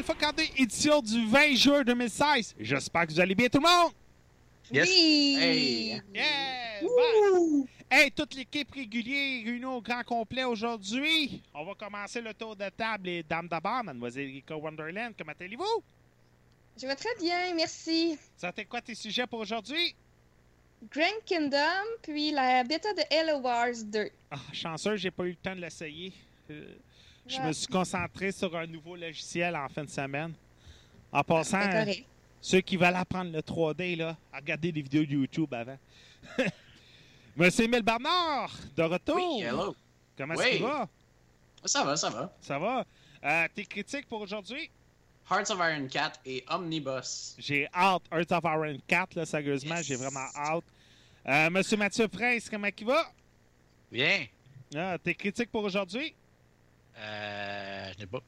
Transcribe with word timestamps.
Alpha 0.00 0.14
42, 0.14 0.42
édition 0.56 1.02
du 1.02 1.26
20 1.26 1.54
juin 1.56 1.82
2016. 1.82 2.54
J'espère 2.58 3.06
que 3.06 3.12
vous 3.12 3.20
allez 3.20 3.34
bien 3.34 3.48
tout 3.50 3.58
le 3.58 3.68
monde. 3.68 3.92
Yes. 4.72 4.88
Oui! 4.88 5.36
Hey. 5.38 6.02
Yeah! 6.14 7.64
Hey, 7.90 8.10
toute 8.10 8.34
l'équipe 8.34 8.70
régulière 8.72 9.44
réunie 9.44 9.66
au 9.66 9.82
grand 9.82 10.02
complet 10.02 10.44
aujourd'hui. 10.44 11.42
On 11.52 11.66
va 11.66 11.74
commencer 11.74 12.22
le 12.22 12.32
tour 12.32 12.56
de 12.56 12.66
table 12.70 13.10
et 13.10 13.22
dames 13.22 13.46
d'abord, 13.46 13.84
mademoiselle 13.84 14.30
Erika 14.30 14.56
Wonderland, 14.56 15.12
comment 15.18 15.34
allez-vous? 15.38 15.82
Je 16.80 16.86
vais 16.86 16.96
très 16.96 17.14
bien, 17.20 17.54
merci. 17.54 18.18
Ça 18.38 18.50
t'est 18.52 18.64
quoi 18.64 18.80
tes 18.80 18.94
sujets 18.94 19.26
pour 19.26 19.40
aujourd'hui? 19.40 19.94
Grand 20.90 21.20
Kingdom, 21.26 21.84
puis 22.00 22.30
la 22.30 22.64
bêta 22.64 22.94
de 22.94 23.02
Halo 23.14 23.40
Wars 23.40 23.84
2. 23.84 24.08
Ah, 24.30 24.36
chanceux, 24.50 24.96
j'ai 24.96 25.10
pas 25.10 25.24
eu 25.24 25.30
le 25.32 25.36
temps 25.36 25.54
de 25.54 25.60
l'essayer. 25.60 26.14
Euh, 26.50 26.74
je 27.26 27.40
me 27.40 27.52
suis 27.52 27.66
concentré 27.66 28.32
sur 28.32 28.54
un 28.56 28.66
nouveau 28.66 28.96
logiciel 28.96 29.54
en 29.56 29.68
fin 29.68 29.84
de 29.84 29.90
semaine. 29.90 30.32
En 31.12 31.22
passant, 31.24 31.60
C'est 31.62 31.70
correct. 31.70 32.04
ceux 32.40 32.60
qui 32.60 32.76
veulent 32.76 32.94
apprendre 32.94 33.32
le 33.32 33.40
3D, 33.40 33.96
là, 33.96 34.16
à 34.32 34.36
regarder 34.38 34.72
des 34.72 34.82
vidéos 34.82 35.02
YouTube 35.02 35.52
avant. 35.54 35.78
Monsieur 37.36 37.64
Emile 37.64 37.82
Bernard, 37.82 38.52
de 38.76 38.82
retour. 38.82 39.16
Oui, 39.16 39.42
hello. 39.42 39.74
Comment 40.16 40.34
Oui. 40.36 40.58
ça 40.58 40.64
va? 40.64 40.88
Ça 41.64 41.84
va, 41.84 41.96
ça 41.96 42.10
va. 42.10 42.32
Ça 42.40 42.58
va? 42.58 42.84
Euh, 43.24 43.46
tes 43.54 43.64
critiques 43.64 44.08
pour 44.08 44.20
aujourd'hui? 44.20 44.70
Hearts 45.30 45.50
of 45.50 45.58
Iron 45.58 45.86
4 45.86 46.20
et 46.26 46.44
Omnibus. 46.48 47.36
J'ai 47.38 47.68
hâte. 47.72 48.02
Earth 48.12 48.32
of 48.32 48.44
Iron 48.44 48.78
4, 48.86 49.14
là, 49.14 49.26
sérieusement, 49.26 49.76
Yes. 49.76 49.86
j'ai 49.86 49.96
vraiment 49.96 50.26
hâte. 50.34 50.64
Euh, 51.28 51.50
Monsieur 51.50 51.76
Mathieu 51.76 52.08
Prince, 52.08 52.48
comment 52.50 52.68
il 52.76 52.86
va? 52.86 53.04
Bien. 53.92 54.26
Ah, 54.74 54.96
tes 55.02 55.14
critiques 55.14 55.50
pour 55.50 55.62
aujourd'hui? 55.64 56.14
Euh, 57.00 57.92
je 57.94 57.98
n'ai 57.98 58.06
pas. 58.06 58.20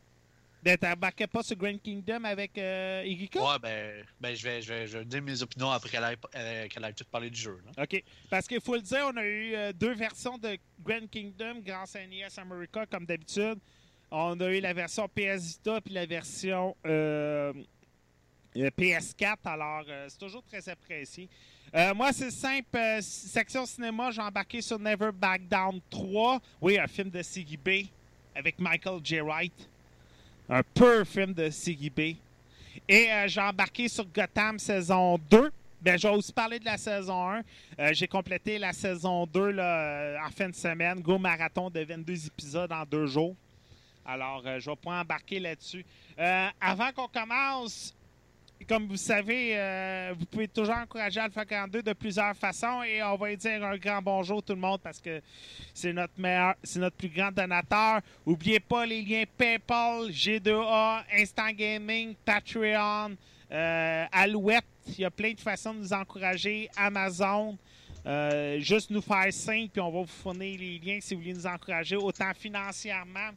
Ben, 0.63 0.79
T'embarquais 0.79 1.27
pas 1.27 1.43
sur 1.43 1.57
Grand 1.57 1.77
Kingdom 1.83 2.23
avec 2.23 2.57
euh? 2.57 3.03
Ouais, 3.05 3.59
ben, 3.61 4.05
ben 4.21 4.37
je, 4.37 4.45
vais, 4.45 4.63
je, 4.63 4.73
vais, 4.73 4.87
je 4.87 4.99
vais 4.99 5.05
dire 5.05 5.21
mes 5.21 5.43
opinions 5.43 5.73
après 5.73 5.91
qu'elle 5.91 6.05
ait, 6.05 6.69
qu'elle 6.69 6.85
ait 6.85 6.93
tout 6.93 7.05
parlé 7.11 7.31
du 7.31 7.41
jeu. 7.41 7.61
Là. 7.67 7.83
OK. 7.83 8.03
Parce 8.31 8.47
qu'il 8.47 8.61
faut 8.61 8.77
le 8.77 8.83
dire, 8.83 9.11
on 9.13 9.17
a 9.17 9.25
eu 9.25 9.55
euh, 9.55 9.73
deux 9.73 9.95
versions 9.95 10.39
de 10.39 10.57
Grand 10.81 11.09
Kingdom 11.11 11.63
grâce 11.65 11.97
à 11.97 12.07
NES 12.07 12.29
America, 12.37 12.87
comme 12.87 13.05
d'habitude. 13.05 13.59
On 14.13 14.39
a 14.41 14.51
eu 14.53 14.61
la 14.61 14.73
version 14.73 15.09
PS 15.09 15.43
Vita 15.43 15.81
puis 15.81 15.95
la 15.95 16.07
version 16.07 16.77
euh, 16.87 17.53
euh, 18.57 18.71
PS4. 18.79 19.39
Alors, 19.45 19.85
c'est 20.07 20.19
toujours 20.19 20.45
très 20.45 20.69
apprécié. 20.69 21.29
Moi, 21.97 22.13
c'est 22.13 22.31
simple. 22.31 22.79
section 23.01 23.67
cinéma, 23.67 24.11
j'ai 24.11 24.21
embarqué 24.21 24.61
sur 24.61 24.79
Never 24.79 25.11
Back 25.13 25.49
Down 25.49 25.81
3. 25.91 26.41
Oui, 26.61 26.79
un 26.79 26.87
film 26.87 27.09
de 27.11 27.23
Siggy 27.23 27.57
B 27.57 27.87
avec 28.35 28.59
Michael 28.59 29.01
J. 29.03 29.21
Wright. 29.21 29.69
Un 30.49 30.63
pur 30.63 31.07
film 31.07 31.33
de 31.33 31.51
Siggy 31.51 31.91
B. 31.91 32.01
Et 32.89 33.11
euh, 33.11 33.29
j'ai 33.29 33.41
embarqué 33.41 33.89
sur 33.89 34.05
Gotham 34.07 34.59
saison 34.59 35.19
2. 35.31 35.53
Ben, 35.81 35.99
je 35.99 36.07
vais 36.07 36.15
aussi 36.15 36.33
parler 36.33 36.59
de 36.59 36.65
la 36.65 36.79
saison 36.79 37.31
1. 37.31 37.43
Euh, 37.79 37.93
j'ai 37.93 38.07
complété 38.07 38.59
la 38.59 38.73
saison 38.73 39.27
2 39.27 39.51
là, 39.51 39.65
euh, 39.65 40.17
en 40.25 40.31
fin 40.31 40.49
de 40.49 40.55
semaine. 40.55 41.01
Go 41.01 41.19
marathon 41.19 41.71
de 41.71 41.81
22 41.81 42.27
épisodes 42.27 42.73
en 42.73 42.85
deux 42.85 43.07
jours. 43.07 43.35
Alors, 44.05 44.43
je 44.59 44.69
vais 44.69 44.77
pas 44.77 45.01
embarquer 45.01 45.39
là-dessus. 45.39 45.85
Avant 46.61 46.91
qu'on 46.93 47.07
commence, 47.07 47.95
comme 48.69 48.87
vous 48.87 48.97
savez, 48.97 49.53
euh, 49.57 50.15
vous 50.19 50.25
pouvez 50.27 50.49
toujours 50.49 50.75
encourager 50.75 51.21
Alpha 51.21 51.45
42 51.45 51.83
de 51.83 51.93
plusieurs 51.93 52.35
façons 52.37 52.83
et 52.83 53.03
on 53.03 53.17
va 53.17 53.35
dire 53.35 53.65
un 53.65 53.77
grand 53.77 54.03
bonjour 54.03 54.43
tout 54.43 54.55
le 54.55 54.61
monde 54.61 54.81
parce 54.83 55.01
que 55.01 55.21
c'est 55.75 55.93
notre 55.93 56.19
meilleur, 56.19 56.55
c'est 56.63 56.79
notre 56.79 56.97
plus 56.97 57.09
grand 57.09 57.33
donateur. 57.33 58.01
N'oubliez 58.27 58.61
pas 58.61 58.87
les 58.87 59.03
liens 59.03 59.25
PayPal, 59.37 60.11
G2A, 60.11 61.05
Instant 61.19 61.51
Gaming, 61.53 62.15
Patreon, 62.25 63.17
euh, 63.51 64.05
Alouette. 64.13 64.65
Il 64.87 65.01
y 65.01 65.05
a 65.05 65.11
plein 65.11 65.33
de 65.33 65.41
façons 65.41 65.75
de 65.75 65.79
nous 65.79 65.93
encourager. 65.93 66.69
Amazon. 66.77 67.57
Euh, 68.05 68.59
juste 68.59 68.91
nous 68.91 69.01
faire 69.01 69.33
signe, 69.33 69.69
puis 69.69 69.81
on 69.81 69.91
va 69.91 70.01
vous 70.01 70.07
fournir 70.07 70.59
les 70.59 70.79
liens 70.79 70.99
si 71.01 71.15
vous 71.15 71.21
voulez 71.21 71.35
nous 71.35 71.47
encourager, 71.47 71.95
autant 71.95 72.33
financièrement, 72.35 73.31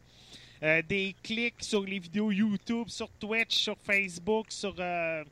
euh, 0.64 0.82
des 0.82 1.16
clics 1.24 1.62
sur 1.64 1.82
les 1.84 2.00
vidéos 2.00 2.32
YouTube, 2.32 2.88
sur 2.90 3.10
Twitch, 3.20 3.56
sur 3.56 3.78
Facebook, 3.84 4.48
sur, 4.50 4.76
euh, 4.80 5.24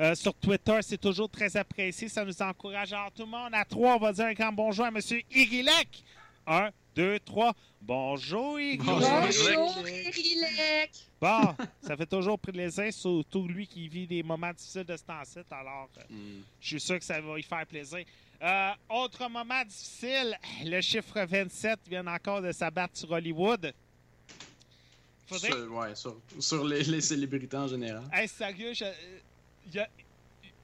euh, 0.00 0.14
sur 0.14 0.34
Twitter. 0.34 0.78
C'est 0.82 1.00
toujours 1.00 1.28
très 1.28 1.56
apprécié. 1.56 2.08
Ça 2.08 2.24
nous 2.24 2.42
encourage. 2.42 2.92
Alors, 2.92 3.12
tout 3.12 3.22
le 3.24 3.30
monde, 3.30 3.50
à 3.54 3.64
trois, 3.64 3.96
on 3.96 3.98
va 3.98 4.12
dire 4.12 4.26
un 4.26 4.32
grand 4.34 4.52
bonjour 4.52 4.84
à 4.84 4.88
M. 4.88 4.98
Irilek. 5.30 6.04
Un, 6.46 6.70
deux, 6.94 7.18
trois. 7.20 7.54
Bonjour, 7.80 8.58
Irilek. 8.58 8.82
Bonjour. 8.84 9.08
Bonjour, 9.20 9.88
Irilek! 9.88 10.90
Bon, 11.20 11.54
ça 11.82 11.96
fait 11.96 12.06
toujours 12.06 12.38
plaisir, 12.38 12.92
surtout 12.92 13.46
lui 13.46 13.66
qui 13.66 13.86
vit 13.88 14.06
des 14.06 14.22
moments 14.22 14.52
difficiles 14.52 14.84
de 14.84 14.96
ce 14.96 15.02
temps-ci. 15.04 15.38
Alors, 15.50 15.88
euh, 15.98 16.02
Hmm. 16.10 16.40
je 16.60 16.68
suis 16.68 16.80
sûr 16.80 16.98
que 16.98 17.04
ça 17.04 17.20
va 17.20 17.36
lui 17.36 17.42
faire 17.42 17.66
plaisir. 17.66 18.04
Euh, 18.40 18.70
autre 18.88 19.28
moment 19.28 19.64
difficile, 19.64 20.36
le 20.64 20.80
chiffre 20.80 21.20
27 21.24 21.80
vient 21.88 22.06
encore 22.06 22.40
de 22.40 22.50
s'abattre 22.52 22.96
sur 22.96 23.10
Hollywood. 23.10 23.72
Faudrait... 25.28 25.50
Sur, 25.52 25.72
ouais, 25.74 25.94
sur, 25.94 26.16
sur 26.38 26.64
les, 26.64 26.82
les 26.84 27.00
célébrités 27.00 27.56
en 27.56 27.68
général. 27.68 28.02
Hey, 28.12 28.26
sérieux, 28.28 28.72
je- 28.74 28.84
euh, 28.84 28.92
y 29.74 29.78
a- 29.78 29.88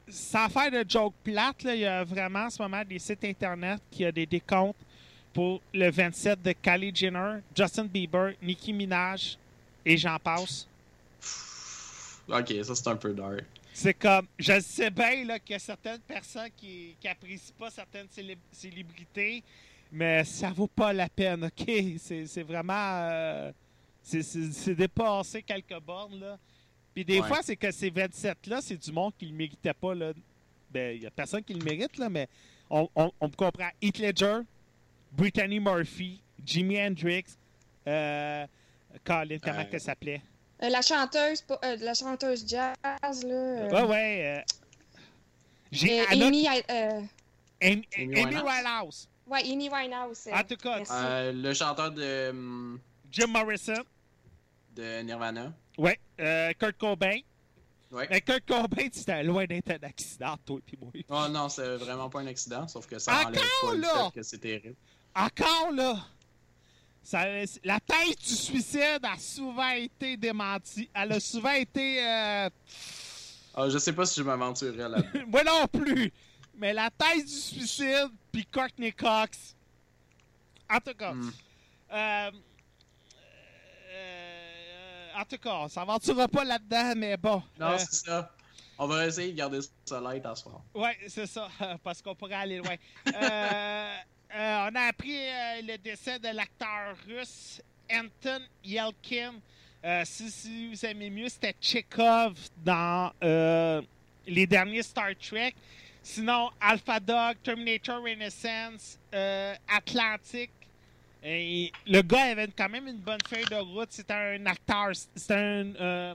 sans 0.09 0.49
faire 0.49 0.71
de 0.71 0.85
joke 0.89 1.15
plate, 1.23 1.63
il 1.65 1.77
y 1.81 1.85
a 1.87 2.05
vraiment 2.05 2.45
en 2.47 2.51
ce 2.51 2.61
moment 2.63 2.83
des 2.85 2.99
sites 2.99 3.25
internet 3.25 3.81
qui 3.91 4.05
ont 4.05 4.11
des 4.13 4.27
décomptes 4.27 4.77
pour 5.33 5.61
le 5.73 5.91
27 5.91 6.43
de 6.43 6.53
Kylie 6.53 6.95
Jenner, 6.95 7.41
Justin 7.57 7.85
Bieber, 7.87 8.33
Nicki 8.43 8.73
Minaj 8.73 9.37
et 9.85 9.97
j'en 9.97 10.19
passe. 10.19 10.67
Ok, 12.29 12.55
ça 12.63 12.75
c'est 12.75 12.89
un 12.89 12.97
peu 12.97 13.13
dark. 13.13 13.45
C'est 13.73 13.95
comme, 13.95 14.27
je 14.39 14.61
sais 14.61 14.91
bien 14.91 15.25
là, 15.25 15.39
qu'il 15.39 15.55
y 15.55 15.57
a 15.57 15.59
certaines 15.59 15.99
personnes 16.01 16.51
qui 16.57 16.95
n'apprécient 17.05 17.55
pas 17.59 17.71
certaines 17.71 18.07
célé- 18.09 18.39
célébrités, 18.53 19.43
mais 19.91 20.23
ça 20.25 20.51
vaut 20.51 20.69
pas 20.69 20.93
la 20.93 21.09
peine, 21.09 21.45
OK? 21.45 21.71
C'est 21.99 22.27
c'est 22.27 22.43
vraiment... 22.45 22.73
euh, 23.03 23.53
c'est- 24.05 24.23
c'est 24.23 24.53
c'est 24.53 24.75
dépassé 24.77 25.43
quelques 25.43 25.81
bornes, 25.81 26.21
là. 26.21 26.39
Puis 26.95 27.05
des 27.05 27.19
Ouais. 27.21 27.27
fois, 27.27 27.41
c'est 27.43 27.57
que 27.57 27.73
ces 27.73 27.91
27-là, 27.91 28.61
c'est 28.63 28.77
du 28.77 28.93
monde 28.93 29.13
qui 29.19 29.27
le 29.27 29.35
méritait 29.35 29.75
pas, 29.75 29.95
là. 29.95 30.13
Ben, 30.71 30.95
il 30.97 31.03
y 31.03 31.07
a 31.07 31.11
personne 31.11 31.43
qui 31.43 31.55
le 31.55 31.65
mérite, 31.65 31.97
là, 31.99 32.09
mais 32.09 32.29
on, 32.71 32.89
on, 32.95 33.11
on 33.21 33.29
comprend 33.31 33.69
Heath 33.83 33.99
Ledger, 33.99 34.41
Brittany 35.13 35.59
Murphy, 35.59 36.21
Jimi 36.45 36.81
Hendrix, 36.81 37.25
euh, 37.89 38.47
Colin, 39.05 39.39
comment 39.43 39.61
Euh, 39.61 39.65
qu'elle 39.65 39.81
s'appelait? 39.81 40.23
Euh, 40.63 40.69
la 40.69 40.83
chanteuse, 40.83 41.43
pas- 41.43 41.59
euh, 41.65 41.77
la 41.81 41.95
chanteuse 41.95 42.45
jazz, 42.47 42.75
là. 42.83 43.35
euh, 43.35 43.71
Ouais, 43.71 43.83
ouais. 43.89 44.39
euh, 44.39 44.43
J'ai 45.73 46.01
Euh, 46.01 46.05
Amy, 46.11 46.47
euh, 46.49 47.01
Amy, 47.61 47.89
Amy 47.97 48.15
Amy 48.15 48.15
Winehouse. 48.37 48.45
Winehouse. 48.45 49.09
ouais, 49.27 49.41
Amy 49.53 49.69
Winehouse. 49.69 50.29
En 50.33 50.43
tout 50.45 50.57
cas. 50.57 50.83
Euh, 50.91 51.33
le 51.33 51.53
chanteur 51.55 51.91
de, 51.91 52.31
hum, 52.31 52.79
Jim 53.11 53.27
Morrison. 53.29 53.83
De 54.75 55.03
Nirvana. 55.03 55.53
Ouais. 55.79 55.99
Euh, 56.21 56.53
Kurt 56.59 56.77
Cobain. 56.79 57.19
Ouais. 57.91 58.07
Mais 58.11 58.21
Kurt 58.21 58.45
Cobain, 58.47 58.89
c'était 58.93 59.23
loin 59.23 59.45
d'être 59.47 59.71
un 59.71 59.87
accident, 59.87 60.37
toi 60.45 60.59
et 60.73 60.77
moi. 60.77 60.91
Oh 61.09 61.29
non, 61.31 61.49
c'est 61.49 61.77
vraiment 61.77 62.09
pas 62.11 62.21
un 62.21 62.27
accident, 62.27 62.67
sauf 62.69 62.87
que 62.87 62.99
ça 62.99 63.13
Encore, 63.13 63.27
enlève 63.29 63.43
pas 63.63 63.75
le 63.75 63.81
là? 63.81 64.11
fait 64.13 64.21
que 64.21 64.23
c'est 64.25 64.39
terrible. 64.39 64.75
Encore 65.15 65.71
là, 65.73 65.97
ça, 67.03 67.25
la 67.63 67.79
thèse 67.81 68.17
du 68.17 68.35
suicide 68.35 69.01
a 69.03 69.17
souvent 69.19 69.71
été 69.71 70.17
démentie. 70.17 70.89
Elle 70.95 71.13
a 71.13 71.21
souvent 71.21 71.53
été. 71.53 72.03
euh, 72.05 72.51
Ah, 73.55 73.69
je 73.69 73.79
sais 73.79 73.93
pas 73.93 74.07
si 74.07 74.19
je 74.21 74.25
m'aventurerais 74.25 74.89
là. 74.89 74.99
moi 75.29 75.45
non 75.45 75.67
plus. 75.69 76.13
Mais 76.57 76.73
la 76.73 76.89
thèse 76.91 77.25
du 77.27 77.31
suicide, 77.59 78.09
puis 78.33 78.47
Courtney 78.47 78.93
Cox. 78.93 79.55
En 80.73 80.79
tout 80.81 80.95
cas. 80.95 81.13
Hmm. 81.13 81.31
euh, 81.93 82.31
euh, 83.91 84.34
en 85.17 85.25
tout 85.25 85.39
cas, 85.39 85.55
on 85.55 85.69
s'aventurera 85.69 86.29
pas 86.29 86.45
là-dedans, 86.45 86.93
mais 86.97 87.17
bon. 87.17 87.43
Non, 87.59 87.69
Euh, 87.73 87.79
c'est 87.79 88.07
ça. 88.07 88.31
On 88.79 88.87
va 88.89 89.07
essayer 89.07 89.33
de 89.33 89.37
garder 89.39 89.61
ça 89.85 90.01
light 90.01 90.27
à 90.27 90.35
soir. 90.35 90.61
Ouais, 90.75 90.97
c'est 91.09 91.27
ça, 91.27 91.49
parce 91.85 92.03
qu'on 92.03 92.15
pourrait 92.15 92.35
aller 92.35 92.57
loin. 92.59 92.75
Euh, 93.07 93.97
euh, 94.35 94.69
on 94.71 94.75
a 94.75 94.81
appris 94.89 95.17
le 95.63 95.77
décès 95.79 96.19
de 96.19 96.29
l'acteur 96.35 96.97
russe 97.07 97.63
Anton 97.93 98.41
Yelkin. 98.65 99.35
Si, 100.05 100.31
si 100.31 100.69
vous 100.71 100.87
aimez 100.87 101.11
mieux, 101.11 101.29
c'était 101.29 101.55
Chekhov 101.61 102.35
dans 102.65 103.13
les 104.27 104.47
derniers 104.47 104.83
Star 104.83 105.11
Trek. 105.21 105.55
Sinon, 106.03 106.51
Alpha 106.61 106.99
Dog, 106.99 107.37
Terminator 107.43 108.03
Renaissance, 108.03 108.99
Atlantic. 109.69 110.51
Le 111.25 112.03
gars 112.03 112.33
avait 112.33 112.49
quand 112.49 112.69
même 112.69 112.87
une 112.87 112.99
bonne 112.99 113.21
feuille 113.27 113.47
de 113.47 113.57
route. 113.57 113.91
C'était 113.91 114.13
un 114.13 114.45
acteur. 114.47 114.91
C'était 115.15 115.35
un. 115.35 115.75
euh, 115.75 116.15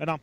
euh, 0.00 0.04
non. 0.06 0.18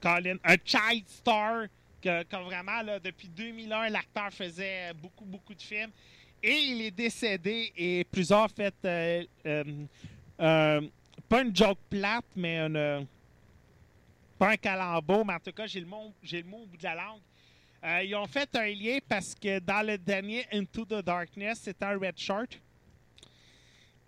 Colin, 0.00 0.36
un 0.44 0.56
child 0.62 1.08
star 1.08 1.64
que, 2.02 2.44
vraiment, 2.44 2.82
depuis 3.02 3.28
2001, 3.28 3.88
l'acteur 3.88 4.30
faisait 4.30 4.92
beaucoup, 4.94 5.24
beaucoup 5.24 5.54
de 5.54 5.62
films. 5.62 5.90
Et 6.42 6.52
il 6.52 6.82
est 6.82 6.90
décédé 6.90 7.72
et 7.74 8.04
plusieurs 8.04 8.50
fait, 8.50 8.74
euh, 8.84 9.64
pas 10.36 11.42
une 11.42 11.56
joke 11.56 11.78
plate, 11.88 12.26
mais 12.36 12.68
pas 14.38 14.50
un 14.50 14.56
calembour, 14.56 15.24
mais 15.24 15.32
en 15.32 15.40
tout 15.40 15.52
cas, 15.52 15.66
j'ai 15.66 15.80
le 15.80 15.86
j'ai 16.22 16.42
le 16.42 16.48
mot 16.48 16.58
au 16.58 16.66
bout 16.66 16.76
de 16.76 16.84
la 16.84 16.94
langue. 16.94 17.20
Euh, 17.84 18.02
ils 18.02 18.14
ont 18.14 18.26
fait 18.26 18.48
un 18.56 18.66
lien 18.68 18.98
parce 19.08 19.34
que 19.34 19.58
dans 19.58 19.86
le 19.86 19.98
dernier 19.98 20.46
Into 20.52 20.84
the 20.84 21.04
Darkness, 21.04 21.60
c'était 21.62 21.84
un 21.84 21.98
red 21.98 22.18
shirt. 22.18 22.60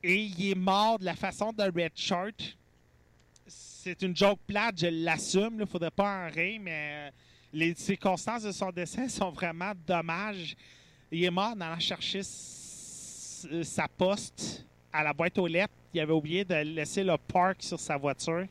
Et 0.03 0.17
il 0.25 0.51
est 0.51 0.55
mort 0.55 0.99
de 0.99 1.05
la 1.05 1.15
façon 1.15 1.53
d'un 1.53 1.71
red 1.71 1.93
shirt 1.95 2.57
c'est 3.89 4.03
une 4.03 4.15
joke 4.15 4.41
plate, 4.47 4.81
je 4.81 4.87
l'assume, 4.89 5.53
il 5.53 5.61
ne 5.61 5.65
faudrait 5.65 5.91
pas 5.91 6.27
en 6.27 6.31
rire, 6.31 6.61
mais 6.63 7.09
euh, 7.09 7.11
les 7.55 7.75
circonstances 7.75 8.43
de 8.43 8.53
son 8.53 8.71
décès 8.71 9.09
sont 9.09 9.31
vraiment 9.31 9.73
dommages. 9.87 10.55
Il 11.11 11.25
est 11.25 11.31
mort 11.31 11.53
en 11.57 11.61
allant 11.61 11.81
chercher 11.81 12.23
sa 12.23 13.89
poste 13.89 14.67
à 14.93 15.03
la 15.03 15.13
boîte 15.15 15.39
aux 15.39 15.47
lettres. 15.47 15.73
Il 15.95 16.01
avait 16.01 16.13
oublié 16.13 16.45
de 16.45 16.57
laisser 16.57 17.03
le 17.03 17.17
park 17.17 17.63
sur 17.63 17.81
sa 17.81 17.97
voiture. 17.97 18.45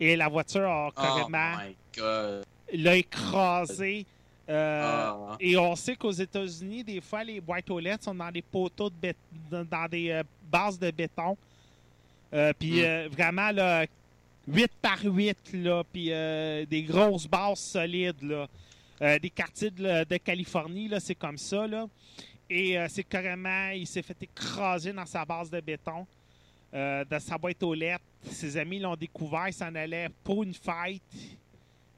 Et 0.00 0.16
la 0.16 0.28
voiture 0.28 0.62
a 0.62 0.88
Oh 0.88 0.92
carrément 0.92 1.56
my 1.58 1.76
god. 1.94 2.44
l'a 2.72 2.96
écrasé. 2.96 4.06
Euh, 4.48 4.82
Ah. 4.84 5.36
Et 5.40 5.56
on 5.56 5.74
sait 5.74 5.96
qu'aux 5.96 6.10
États-Unis, 6.12 6.84
des 6.84 7.00
fois, 7.00 7.24
les 7.24 7.40
boîtes 7.40 7.70
aux 7.70 7.78
lettres 7.80 8.04
sont 8.04 8.14
dans 8.14 8.30
des 8.30 8.42
poteaux 8.42 8.90
de 8.90 9.14
dans 9.50 9.88
des 9.88 10.10
euh, 10.10 10.22
bases 10.50 10.78
de 10.78 10.90
béton. 10.90 11.36
Euh, 12.32 12.52
puis 12.58 12.80
Mm. 12.80 12.84
euh, 12.84 13.08
vraiment, 13.10 13.50
là, 13.52 13.86
8 14.46 14.70
par 14.82 15.02
8, 15.02 15.36
là, 15.54 15.82
puis 15.90 16.06
des 16.66 16.82
grosses 16.86 17.26
bases 17.26 17.60
solides, 17.60 18.22
là. 18.22 18.46
Euh, 19.02 19.18
des 19.18 19.30
quartiers 19.30 19.70
de, 19.70 20.04
de 20.04 20.16
Californie, 20.18 20.88
là, 20.88 21.00
c'est 21.00 21.14
comme 21.16 21.38
ça, 21.38 21.66
là. 21.66 21.86
Et 22.50 22.78
euh, 22.78 22.86
c'est 22.88 23.02
carrément, 23.04 23.70
il 23.70 23.86
s'est 23.86 24.02
fait 24.02 24.16
écraser 24.22 24.92
dans 24.92 25.06
sa 25.06 25.24
base 25.24 25.50
de 25.50 25.60
béton, 25.60 26.06
euh, 26.74 27.04
dans 27.08 27.18
sa 27.20 27.38
boîte 27.38 27.62
aux 27.62 27.74
lettres. 27.74 28.04
Ses 28.22 28.56
amis 28.56 28.78
l'ont 28.78 28.94
découvert, 28.96 29.48
il 29.48 29.52
s'en 29.54 29.74
allait 29.74 30.08
pour 30.22 30.42
une 30.42 30.54
fête. 30.54 31.02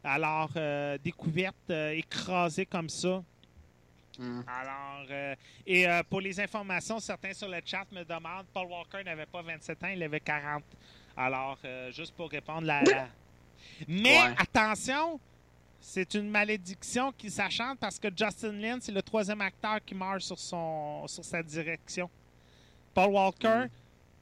Alors, 0.07 0.51
euh, 0.57 0.97
découverte, 1.03 1.57
euh, 1.71 1.91
écrasée 1.91 2.65
comme 2.65 2.89
ça. 2.89 3.23
Hmm. 4.19 4.41
Alors, 4.47 5.07
euh, 5.11 5.35
et 5.67 5.85
pour 6.09 6.21
les 6.23 6.39
informations, 6.41 6.99
certains 7.01 7.35
sur 7.35 7.49
le 7.49 7.61
chat 7.65 7.85
me 7.93 8.03
demandent, 8.05 8.47
Paul 8.55 8.67
Walker 8.69 9.05
n'avait 9.05 9.27
pas 9.27 9.43
27 9.43 9.83
ans, 9.83 9.89
il 9.89 10.03
avait 10.03 10.21
40. 10.21 10.63
Alors, 11.17 11.59
juste 11.91 12.15
pour 12.15 12.31
répondre 12.31 12.67
la... 12.67 12.83
la- 12.83 13.09
Mais 13.89 14.17
Ouais. 14.19 14.35
attention, 14.39 15.19
c'est 15.81 16.15
une 16.15 16.31
malédiction 16.31 17.13
qui 17.13 17.31
s'achante 17.31 17.79
parce 17.79 17.99
que 17.99 18.09
Justin 18.17 18.53
Lin, 18.53 18.79
c'est 18.81 18.93
le 18.93 19.03
troisième 19.03 19.41
acteur 19.43 19.85
qui 19.85 19.95
meurt 19.95 20.21
sur, 20.21 20.39
son, 20.39 21.07
sur 21.09 21.25
sa 21.25 21.43
direction. 21.43 22.09
Paul 22.95 23.11
Walker, 23.11 23.65
Mm. 23.67 23.69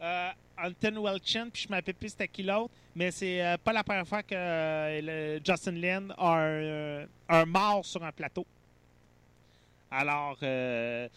euh, 0.03 0.31
Anton 0.57 1.03
Welchin, 1.03 1.49
puis 1.51 1.63
je 1.63 1.69
m'appelle 1.69 1.95
plus 1.95 2.11
c'était 2.11 2.29
qui 2.29 2.43
l'autre, 2.43 2.73
mais 2.95 3.11
c'est 3.11 3.45
euh, 3.45 3.57
pas 3.59 3.73
la 3.73 3.83
première 3.83 4.07
fois 4.07 4.23
que 4.23 4.35
euh, 4.35 5.41
Justin 5.45 5.73
Lin 5.73 6.09
a 6.17 6.29
un, 6.33 6.49
euh, 6.49 7.07
un 7.29 7.45
mort 7.45 7.85
sur 7.85 8.03
un 8.05 8.13
plateau. 8.13 8.47
Alors, 9.91 10.37
euh, 10.43 11.09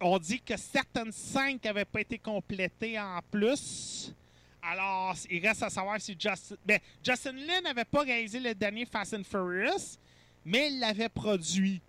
on 0.00 0.18
dit 0.18 0.40
que 0.40 0.56
certaines 0.56 1.12
scènes 1.12 1.58
n'avaient 1.64 1.84
pas 1.84 2.00
été 2.00 2.18
complétées 2.18 2.98
en 2.98 3.20
plus. 3.30 4.14
Alors, 4.62 5.14
il 5.30 5.46
reste 5.46 5.62
à 5.62 5.70
savoir 5.70 6.00
si 6.00 6.16
Justin... 6.18 6.56
Ben, 6.64 6.78
Justin 7.02 7.32
Lin 7.32 7.60
n'avait 7.62 7.84
pas 7.84 8.02
réalisé 8.02 8.38
le 8.38 8.54
dernier 8.54 8.86
Fast 8.86 9.14
and 9.14 9.24
Furious, 9.24 9.98
mais 10.44 10.68
il 10.70 10.80
l'avait 10.80 11.08
produit. 11.08 11.80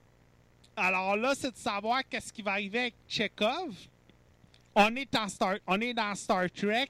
Alors 0.76 1.16
là, 1.18 1.34
c'est 1.36 1.52
de 1.52 1.58
savoir 1.58 2.02
qu'est-ce 2.10 2.32
qui 2.32 2.42
va 2.42 2.52
arriver 2.52 2.80
avec 2.80 2.94
Chekhov. 3.08 3.76
On 4.76 4.96
est, 4.96 5.10
Star, 5.28 5.58
on 5.68 5.82
est 5.82 5.94
dans 5.94 6.16
Star 6.16 6.50
Trek. 6.50 6.90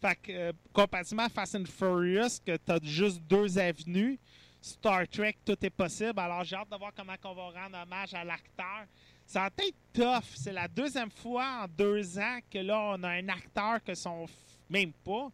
Fait 0.00 0.16
que, 0.16 0.32
euh, 0.32 0.52
comparativement 0.72 1.24
à 1.24 1.28
Fast 1.28 1.54
and 1.54 1.66
Furious, 1.66 2.40
que 2.44 2.56
tu 2.56 2.72
as 2.72 2.80
juste 2.82 3.20
deux 3.22 3.56
avenues, 3.56 4.18
Star 4.60 5.06
Trek, 5.08 5.36
tout 5.44 5.56
est 5.64 5.70
possible. 5.70 6.18
Alors, 6.18 6.42
j'ai 6.42 6.56
hâte 6.56 6.70
de 6.70 6.76
voir 6.76 6.92
comment 6.96 7.14
on 7.24 7.34
va 7.34 7.62
rendre 7.62 7.78
hommage 7.80 8.12
à 8.14 8.24
l'acteur. 8.24 8.86
Ça 9.24 9.42
va 9.42 9.64
être 9.64 9.76
tough. 9.92 10.34
C'est 10.34 10.52
la 10.52 10.66
deuxième 10.66 11.10
fois 11.10 11.62
en 11.62 11.66
deux 11.68 12.18
ans 12.18 12.38
que 12.50 12.58
là, 12.58 12.80
on 12.94 13.02
a 13.04 13.10
un 13.10 13.28
acteur 13.28 13.82
que 13.84 13.94
son... 13.94 14.26
Même 14.68 14.92
pas. 14.92 15.28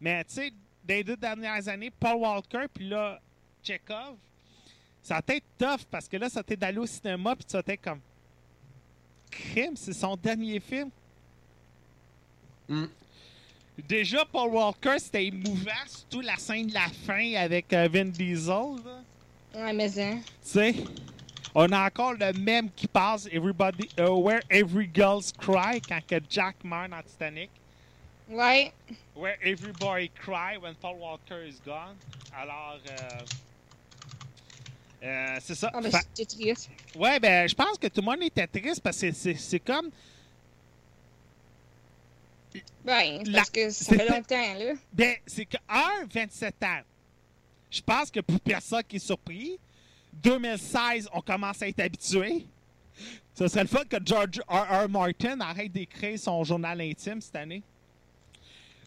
Mais, 0.00 0.24
tu 0.24 0.34
sais, 0.34 0.52
les 0.86 1.04
deux 1.04 1.16
dernières 1.16 1.66
années, 1.68 1.90
Paul 1.90 2.16
Walker, 2.16 2.66
puis 2.72 2.88
là, 2.88 3.20
Chekhov, 3.62 4.16
ça 5.02 5.14
va 5.26 5.34
être 5.34 5.46
tough 5.56 5.86
parce 5.90 6.08
que 6.08 6.16
là, 6.16 6.28
ça 6.28 6.42
t'est 6.42 6.56
d'aller 6.56 6.78
au 6.78 6.86
cinéma, 6.86 7.36
puis 7.36 7.44
tu 7.44 7.52
vas 7.52 7.62
être 7.66 7.82
comme... 7.82 8.00
Crime, 9.30 9.76
c'est 9.76 9.92
son 9.92 10.16
dernier 10.16 10.58
film. 10.58 10.90
Hmm. 12.70 12.86
Déjà, 13.88 14.24
Paul 14.26 14.50
Walker, 14.50 14.96
c'était 14.98 15.26
émouvant, 15.26 15.70
surtout 15.86 16.20
la 16.20 16.36
scène 16.36 16.68
de 16.68 16.74
la 16.74 16.86
fin 17.06 17.34
avec 17.34 17.72
euh, 17.72 17.88
Vin 17.92 18.04
Diesel. 18.04 18.76
là. 18.84 19.02
Ouais, 19.54 19.72
mais 19.72 19.98
hein. 19.98 20.20
Tu 20.42 20.48
sais, 20.50 20.74
on 21.54 21.72
a 21.72 21.86
encore 21.86 22.12
le 22.12 22.32
même 22.34 22.70
qui 22.70 22.86
passe 22.86 23.26
Everybody, 23.32 23.88
uh, 23.98 24.02
Where 24.02 24.42
Every 24.48 24.88
Girl's 24.94 25.32
Cry 25.32 25.80
quand 25.80 26.00
que 26.06 26.20
Jack 26.28 26.62
meurt 26.62 26.90
dans 26.90 27.02
Titanic. 27.02 27.50
Ouais. 28.28 28.72
Where 29.16 29.36
Every 29.42 29.72
Boy 29.72 30.08
Cry 30.14 30.56
when 30.62 30.74
Paul 30.76 30.96
Walker 31.00 31.42
is 31.44 31.56
gone. 31.64 31.96
Alors, 32.32 32.78
euh, 32.88 33.24
euh, 35.02 35.36
c'est 35.40 35.56
ça. 35.56 35.70
Ah, 35.74 35.80
ben, 35.80 35.90
Fa- 35.90 36.02
c'était 36.14 36.36
triste. 36.36 36.70
ouais, 36.94 37.18
ben, 37.18 37.48
je 37.48 37.54
pense 37.54 37.76
que 37.78 37.88
tout 37.88 38.00
le 38.02 38.06
monde 38.06 38.22
était 38.22 38.46
triste 38.46 38.80
parce 38.82 39.00
que 39.00 39.10
c'est 39.12 39.58
comme. 39.60 39.90
Ben, 42.84 43.20
c'est 43.24 43.30
La- 43.30 43.38
parce 43.38 43.50
que 43.50 43.70
ça 43.70 43.96
fait 43.96 44.08
longtemps, 44.08 44.54
là. 44.54 44.72
Ben, 44.92 45.16
c'est 45.26 45.44
que, 45.44 45.56
un, 45.68 46.04
27 46.12 46.62
ans. 46.64 46.80
Je 47.70 47.80
pense 47.82 48.10
que 48.10 48.20
pour 48.20 48.40
personne 48.40 48.82
qui 48.82 48.96
est 48.96 49.00
surpris, 49.00 49.58
2016, 50.12 51.08
on 51.12 51.20
commence 51.20 51.62
à 51.62 51.68
être 51.68 51.80
habitué. 51.80 52.46
Ce 53.34 53.46
serait 53.48 53.62
le 53.62 53.68
fun 53.68 53.84
que 53.84 53.96
George 54.04 54.40
R. 54.48 54.84
R. 54.84 54.88
Martin 54.88 55.40
arrête 55.40 55.70
d'écrire 55.72 56.18
son 56.18 56.42
journal 56.44 56.80
intime 56.80 57.20
cette 57.20 57.36
année. 57.36 57.62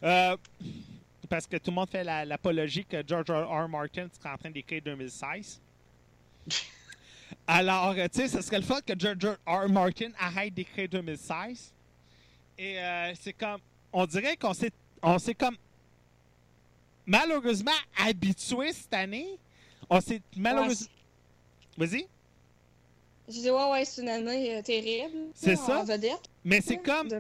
Euh, 0.04 0.36
parce 1.30 1.48
que 1.48 1.56
tout 1.58 1.72
le 1.72 1.76
monde 1.76 1.90
fait 1.90 2.04
la- 2.04 2.26
l'apologie 2.26 2.84
que 2.86 3.02
George 3.08 3.32
R. 3.32 3.50
R. 3.50 3.70
Martin 3.70 4.08
serait 4.20 4.34
en 4.34 4.38
train 4.38 4.52
d'écrire 4.52 4.82
2016. 4.84 5.62
Alors, 7.48 7.92
euh, 7.98 8.08
tu 8.14 8.20
sais, 8.20 8.28
ce 8.28 8.42
serait 8.42 8.58
le 8.60 8.66
fun 8.66 8.80
que 8.86 8.94
George 8.98 9.26
R. 9.26 9.66
R. 9.66 9.70
Martin 9.70 10.10
arrête 10.20 10.54
d'écrire 10.54 10.90
2016. 10.90 11.72
Et 12.58 12.80
euh, 12.80 13.14
c'est 13.20 13.34
comme, 13.34 13.60
on 13.92 14.06
dirait 14.06 14.38
qu'on 14.38 14.54
s'est, 14.54 14.72
on 15.02 15.18
s'est 15.20 15.36
comme 15.36 15.56
malheureusement 17.06 17.72
habitué 17.98 18.72
cette 18.74 18.94
année. 18.94 19.38
On 19.90 20.00
s'est 20.02 20.22
malheureusement, 20.36 20.88
Vas-y. 21.78 22.08
Je 23.28 23.34
dis, 23.34 23.50
ouais, 23.50 23.72
ouais, 23.72 23.86
c'est 23.86 24.02
une 24.02 24.10
année 24.10 24.56
euh, 24.56 24.62
terrible. 24.62 25.30
C'est 25.34 25.56
ça. 25.56 25.84
Mais 26.44 26.62
c'est 26.62 26.78
comme, 26.78 27.08
tu 27.10 27.16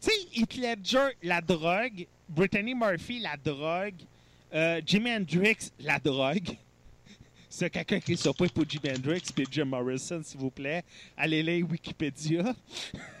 sais, 0.00 0.12
Heath 0.34 0.56
Ledger, 0.56 1.08
la 1.22 1.40
drogue. 1.40 2.06
Brittany 2.28 2.74
Murphy, 2.74 3.20
la 3.20 3.36
drogue. 3.36 3.94
euh, 4.54 4.80
Jimi 4.84 5.10
Hendrix, 5.12 5.70
la 5.80 5.98
drogue. 5.98 6.56
C'est 7.52 7.68
quelqu'un 7.68 7.98
qui 7.98 8.12
ne 8.12 8.32
pas 8.32 8.48
pour 8.48 8.64
Jimi 8.68 8.90
Hendrix 8.96 9.22
puis 9.34 9.44
Jim 9.50 9.64
Morrison, 9.64 10.20
s'il 10.24 10.38
vous 10.38 10.50
plaît. 10.50 10.84
Allez 11.16 11.42
lire 11.42 11.66
Wikipédia. 11.68 12.54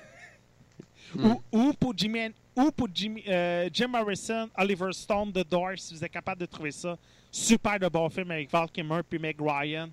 ou, 1.16 1.42
ou 1.52 1.72
pour 1.72 1.94
Hen- 1.94 2.32
ou 2.56 2.70
Jimmy, 2.92 3.22
euh, 3.28 3.68
Jim 3.72 3.88
Morrison, 3.88 4.48
Oliver 4.56 4.92
Stone, 4.92 5.32
The 5.32 5.48
Doors, 5.48 5.78
si 5.78 5.94
vous 5.94 6.04
êtes 6.04 6.12
capable 6.12 6.40
de 6.40 6.46
trouver 6.46 6.72
ça. 6.72 6.96
Super 7.30 7.78
de 7.78 7.88
bon 7.88 8.08
film 8.08 8.30
avec 8.30 8.50
Val 8.50 8.68
Kilmer 8.70 9.00
puis 9.08 9.18
Meg 9.18 9.36
Ryan. 9.40 9.88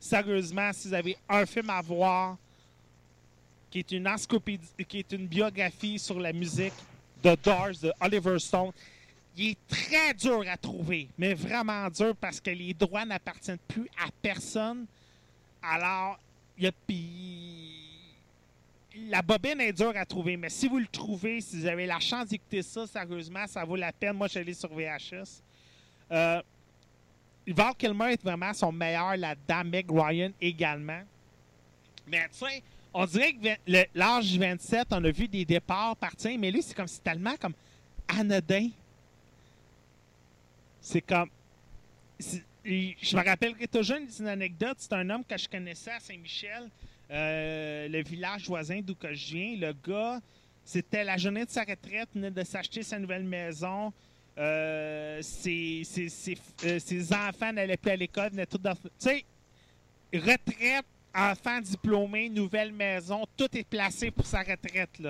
Sérieusement, 0.00 0.72
si 0.72 0.88
vous 0.88 0.94
avez 0.94 1.16
un 1.28 1.46
film 1.46 1.70
à 1.70 1.80
voir 1.80 2.36
qui 3.70 3.78
est 3.78 3.92
une 3.92 4.08
qui 4.86 4.98
est 4.98 5.12
une 5.12 5.26
biographie 5.26 5.98
sur 5.98 6.20
la 6.20 6.32
musique 6.32 6.74
de 7.22 7.36
Doors 7.42 7.78
de 7.82 7.92
Oliver 8.00 8.38
Stone. 8.38 8.70
Il 9.36 9.50
est 9.50 9.58
très 9.66 10.12
dur 10.12 10.44
à 10.46 10.58
trouver, 10.58 11.08
mais 11.16 11.32
vraiment 11.32 11.88
dur 11.88 12.14
parce 12.20 12.38
que 12.38 12.50
les 12.50 12.74
droits 12.74 13.06
n'appartiennent 13.06 13.58
plus 13.66 13.88
à 13.98 14.10
personne. 14.20 14.84
Alors, 15.62 16.18
il 16.58 16.64
y 16.64 16.66
a 16.66 16.72
puis 16.86 17.81
la 19.08 19.22
bobine 19.22 19.60
est 19.60 19.72
dure 19.72 19.96
à 19.96 20.04
trouver, 20.04 20.36
mais 20.36 20.50
si 20.50 20.68
vous 20.68 20.78
le 20.78 20.86
trouvez, 20.86 21.40
si 21.40 21.60
vous 21.60 21.66
avez 21.66 21.86
la 21.86 22.00
chance 22.00 22.28
d'écouter 22.28 22.62
ça, 22.62 22.86
sérieusement, 22.86 23.46
ça 23.46 23.64
vaut 23.64 23.76
la 23.76 23.92
peine. 23.92 24.16
Moi, 24.16 24.28
je 24.28 24.38
l'ai 24.38 24.54
sur 24.54 24.72
VHS. 24.72 25.42
Euh, 26.10 26.42
Val 27.46 27.74
Kilmer 27.76 28.12
est 28.12 28.22
vraiment 28.22 28.52
son 28.52 28.70
meilleur 28.70 29.16
là-dedans. 29.16 29.64
Meg 29.64 29.90
Ryan 29.90 30.30
également. 30.40 31.02
Mais 32.06 32.28
tu 32.28 32.38
sais, 32.46 32.62
on 32.94 33.06
dirait 33.06 33.32
que 33.32 33.86
l'âge 33.94 34.36
27, 34.36 34.88
on 34.90 35.04
a 35.04 35.10
vu 35.10 35.28
des 35.28 35.44
départs 35.44 35.96
partir, 35.96 36.38
mais 36.38 36.50
lui, 36.50 36.62
c'est 36.62 36.74
comme 36.74 36.88
c'est 36.88 37.02
tellement 37.02 37.36
comme 37.36 37.54
anodin. 38.08 38.68
C'est 40.80 41.00
comme. 41.00 41.30
Je 42.64 43.16
me 43.16 43.24
rappelle 43.24 43.54
que 43.56 43.66
toujours 43.66 43.98
une 44.18 44.28
anecdote. 44.28 44.76
C'est 44.78 44.92
un 44.92 45.08
homme 45.10 45.24
que 45.24 45.36
je 45.36 45.48
connaissais 45.48 45.92
à 45.92 46.00
Saint-Michel, 46.00 46.68
euh, 47.12 47.88
le 47.88 48.02
village 48.02 48.46
voisin 48.48 48.80
d'où 48.82 48.94
que 48.94 49.12
je 49.12 49.34
viens. 49.34 49.56
Le 49.56 49.72
gars, 49.72 50.20
c'était 50.64 51.04
la 51.04 51.16
journée 51.16 51.44
de 51.44 51.50
sa 51.50 51.62
retraite, 51.62 52.08
venait 52.14 52.30
de 52.30 52.42
s'acheter 52.44 52.82
sa 52.82 52.98
nouvelle 52.98 53.24
maison. 53.24 53.92
Euh, 54.38 55.20
euh, 55.20 56.78
ses 56.78 57.12
enfants 57.12 57.52
n'allaient 57.52 57.76
plus 57.76 57.90
à 57.90 57.96
l'école, 57.96 58.30
venaient 58.30 58.46
tous 58.46 58.58
dans- 58.58 58.74
Tu 58.74 58.88
sais, 58.98 59.24
retraite, 60.14 60.86
enfant 61.14 61.60
diplômé, 61.60 62.30
nouvelle 62.30 62.72
maison, 62.72 63.24
tout 63.36 63.48
est 63.56 63.64
placé 63.68 64.10
pour 64.10 64.24
sa 64.24 64.38
retraite. 64.40 65.02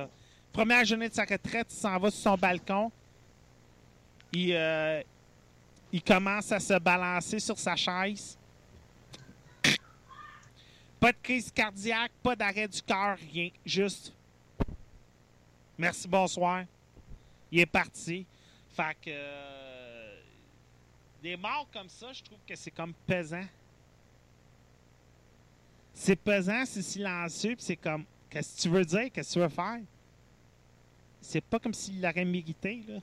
Première 0.53 0.85
journée 0.85 1.09
de 1.09 1.15
sa 1.15 1.23
retraite, 1.25 1.69
il 1.71 1.77
s'en 1.77 1.99
va 1.99 2.11
sur 2.11 2.21
son 2.21 2.37
balcon. 2.37 2.91
Il 4.33 6.03
commence 6.05 6.51
à 6.53 6.59
se 6.59 6.79
balancer 6.79 7.39
sur 7.39 7.59
sa 7.59 7.77
chaise. 7.77 8.37
Pas 11.03 11.11
de 11.11 11.19
crise 11.21 11.51
cardiaque, 11.51 12.13
pas 12.23 12.37
d'arrêt 12.37 12.69
du 12.69 12.81
cœur, 12.81 13.19
rien. 13.33 13.51
Juste. 13.67 14.13
Merci, 15.77 16.07
bonsoir. 16.07 16.63
Il 17.51 17.59
est 17.59 17.67
parti. 17.67 18.25
Fait 18.77 18.97
que. 19.03 19.11
euh, 19.11 20.21
des 21.21 21.37
morts 21.37 21.67
comme 21.73 21.89
ça, 21.89 22.13
je 22.13 22.23
trouve 22.23 22.39
que 22.47 22.55
c'est 22.55 22.71
comme 22.71 22.95
pesant. 23.05 23.45
C'est 25.93 26.15
pesant, 26.15 26.63
c'est 26.65 26.83
silencieux, 26.83 27.57
c'est 27.59 27.75
comme. 27.75 28.05
Qu'est-ce 28.31 28.59
que 28.59 28.63
tu 28.63 28.69
veux 28.69 28.85
dire? 28.85 29.11
Qu'est-ce 29.13 29.31
que 29.31 29.33
tu 29.33 29.39
veux 29.41 29.49
faire? 29.49 29.81
C'est 31.21 31.41
pas 31.41 31.59
comme 31.59 31.75
s'il 31.75 32.01
l'aurait 32.01 32.25
mérité, 32.25 32.81
là. 32.87 33.01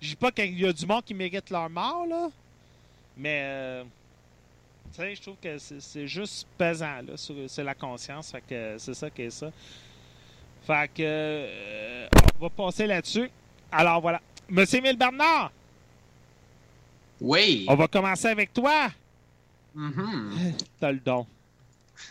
Je 0.00 0.08
dis 0.08 0.16
pas 0.16 0.32
qu'il 0.32 0.58
y 0.58 0.66
a 0.66 0.72
du 0.72 0.84
monde 0.86 1.04
qui 1.04 1.14
mérite 1.14 1.50
leur 1.50 1.70
mort, 1.70 2.04
là. 2.04 2.30
Mais. 3.16 3.42
euh, 3.44 3.84
sais, 4.92 5.14
je 5.14 5.22
trouve 5.22 5.36
que 5.42 5.58
c'est 5.58 6.06
juste 6.06 6.46
pesant, 6.58 7.02
là, 7.06 7.16
sur, 7.16 7.34
sur 7.48 7.64
la 7.64 7.74
conscience. 7.74 8.30
Fait 8.32 8.42
que 8.48 8.76
c'est 8.78 8.94
ça 8.94 9.10
qui 9.10 9.22
est 9.22 9.30
ça. 9.30 9.50
Fait 10.66 10.88
que. 10.88 11.02
euh, 11.02 12.08
on 12.38 12.42
va 12.42 12.50
passer 12.50 12.86
là-dessus. 12.86 13.30
Alors 13.70 14.00
voilà. 14.00 14.20
Monsieur 14.48 14.78
Émile 14.78 14.96
Bernard, 14.96 15.50
Oui. 17.20 17.64
on 17.68 17.74
va 17.74 17.88
commencer 17.88 18.26
avec 18.28 18.52
toi. 18.52 18.90
Mhm. 19.74 20.54
T'as 20.78 20.92
le 20.92 20.98
don. 21.00 21.26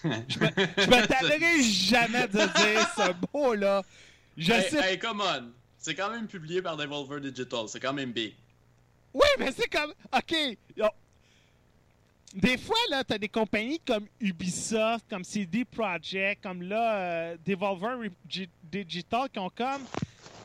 Je 0.03 0.09
me 0.39 1.05
tannerai 1.07 1.61
jamais 1.63 2.27
de 2.27 2.37
dire 2.39 2.87
ce 2.95 3.11
mot-là. 3.33 3.83
Je 4.37 4.53
hey, 4.53 4.69
sais. 4.69 4.91
hey, 4.93 4.99
come 4.99 5.21
on. 5.21 5.51
C'est 5.77 5.93
quand 5.95 6.09
même 6.09 6.27
publié 6.27 6.61
par 6.61 6.77
Devolver 6.77 7.19
Digital. 7.19 7.65
C'est 7.67 7.79
quand 7.79 7.93
même 7.93 8.11
big. 8.11 8.33
Oui, 9.13 9.27
mais 9.37 9.51
c'est 9.51 9.67
comme. 9.67 9.93
OK. 10.15 10.35
Des 12.33 12.57
fois, 12.57 12.77
là, 12.89 13.03
t'as 13.03 13.17
des 13.17 13.27
compagnies 13.27 13.79
comme 13.79 14.07
Ubisoft, 14.19 15.05
comme 15.09 15.23
CD 15.23 15.65
Projekt, 15.65 16.41
comme 16.41 16.61
là, 16.61 16.95
euh, 16.95 17.37
Devolver 17.45 18.09
Digital 18.63 19.29
qui 19.29 19.39
ont 19.39 19.49
comme. 19.49 19.83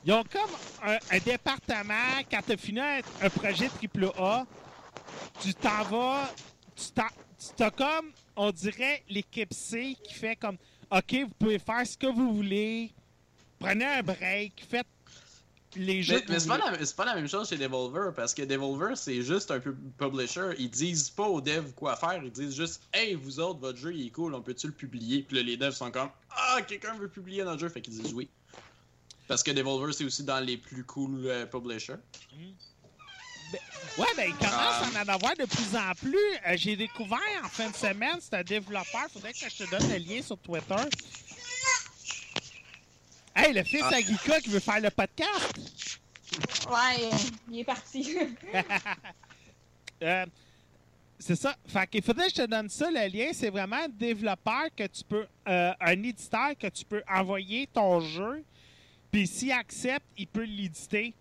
Ils 0.05 0.13
ont 0.13 0.25
comme 0.25 0.51
un, 0.83 1.19
département, 1.19 2.23
quand 2.31 2.41
t'as 2.47 2.57
fini 2.57 2.81
un, 2.81 3.01
un 3.23 3.31
projet 3.31 3.67
AAA, 3.67 4.47
tu 5.41 5.55
t'en 5.55 5.83
vas. 5.85 6.33
Tu 6.75 6.87
t'as 7.57 7.71
comme, 7.71 8.11
on 8.35 8.51
dirait, 8.51 9.03
l'équipe 9.09 9.53
C 9.53 9.97
qui 10.03 10.15
fait 10.15 10.37
comme. 10.37 10.57
OK, 10.91 11.13
vous 11.13 11.35
pouvez 11.39 11.59
faire 11.59 11.87
ce 11.87 11.97
que 11.97 12.07
vous 12.07 12.35
voulez. 12.35 12.91
Prenez 13.59 13.85
un 13.85 14.03
break, 14.03 14.65
faites 14.69 14.87
les 15.77 16.03
jeux. 16.03 16.23
Mais, 16.29 16.39
c'est 16.39 16.49
pas, 16.49 16.59
la- 16.59 16.85
c'est 16.85 16.97
pas 16.97 17.05
la 17.05 17.15
même 17.15 17.29
chose 17.29 17.49
chez 17.49 17.57
Devolver 17.57 18.13
parce 18.15 18.35
que 18.35 18.43
Devolver 18.43 18.97
c'est 18.97 19.23
juste 19.23 19.51
un 19.51 19.61
peu 19.61 19.75
publisher. 19.99 20.51
Ils 20.59 20.71
disent 20.71 21.11
pas 21.11 21.29
aux 21.29 21.41
devs 21.41 21.73
quoi 21.75 21.97
faire. 21.97 22.21
Ils 22.25 22.31
disent 22.31 22.57
juste 22.57 22.83
Hey, 22.93 23.15
vous 23.15 23.39
autres, 23.41 23.61
votre 23.61 23.79
jeu 23.79 23.95
il 23.95 24.07
est 24.07 24.11
cool, 24.11 24.35
on 24.35 24.41
peut-tu 24.43 24.67
le 24.67 24.73
publier 24.73 25.23
Puis 25.23 25.37
là, 25.37 25.43
les 25.43 25.57
devs 25.57 25.73
sont 25.75 25.91
comme 25.91 26.11
Ah, 26.31 26.61
quelqu'un 26.67 26.95
veut 26.95 27.09
publier 27.09 27.45
notre 27.45 27.61
jeu. 27.61 27.69
Fait 27.69 27.81
qu'ils 27.81 28.01
disent 28.01 28.13
oui. 28.15 28.29
Parce 29.29 29.43
que 29.43 29.51
Devolver 29.51 29.93
c'est 29.93 30.05
aussi 30.05 30.23
dans 30.25 30.41
les 30.41 30.57
plus 30.57 30.85
cool 30.85 31.27
euh, 31.27 31.47
publishers. 31.47 31.97
Ouais, 33.99 34.07
ben, 34.17 34.27
il 34.29 34.35
commence 34.35 34.53
à 34.53 35.05
en 35.05 35.09
avoir 35.09 35.35
de 35.37 35.45
plus 35.45 35.77
en 35.77 35.95
plus. 35.95 36.17
Euh, 36.49 36.57
J'ai 36.57 36.75
découvert 36.77 37.19
en 37.45 37.49
fin 37.49 37.71
de 37.71 37.77
semaine, 37.77 38.17
c'est 38.21 38.35
un 38.35 38.43
développeur. 38.43 39.07
Faudrait 39.13 39.33
que 39.33 39.39
je 39.49 39.65
te 39.65 39.71
donne 39.71 39.89
le 39.89 39.97
lien 39.99 40.21
sur 40.21 40.37
Twitter. 40.39 40.75
Hey, 43.37 43.53
le 43.53 43.63
fils 43.63 43.83
Ah. 43.85 43.97
à 43.97 44.01
Gika 44.01 44.41
qui 44.41 44.49
veut 44.49 44.61
faire 44.61 44.81
le 44.81 44.91
podcast. 44.91 46.01
Ouais, 46.69 47.11
il 47.51 47.61
est 47.61 47.65
parti. 47.65 48.17
Euh, 50.03 50.27
c'est 51.19 51.37
ça. 51.37 51.57
Fait 51.67 51.87
qu'il 51.89 52.03
faudrait 52.03 52.27
que 52.27 52.33
je 52.37 52.43
te 52.43 52.47
donne 52.47 52.69
ça, 52.69 52.91
le 52.91 53.09
lien. 53.11 53.31
C'est 53.33 53.49
vraiment 53.49 53.77
un 53.77 53.89
développeur 53.89 54.67
que 54.77 54.87
tu 54.87 55.03
peux. 55.09 55.27
euh, 55.49 55.73
un 55.81 56.03
éditeur 56.03 56.51
que 56.61 56.67
tu 56.67 56.85
peux 56.85 57.03
envoyer 57.09 57.67
ton 57.73 58.01
jeu. 58.01 58.45
Puis 59.11 59.27
s'il 59.27 59.53
accepte, 59.53 60.05
il 60.19 60.27
peut 60.27 60.43
l'éditer. 60.45 61.15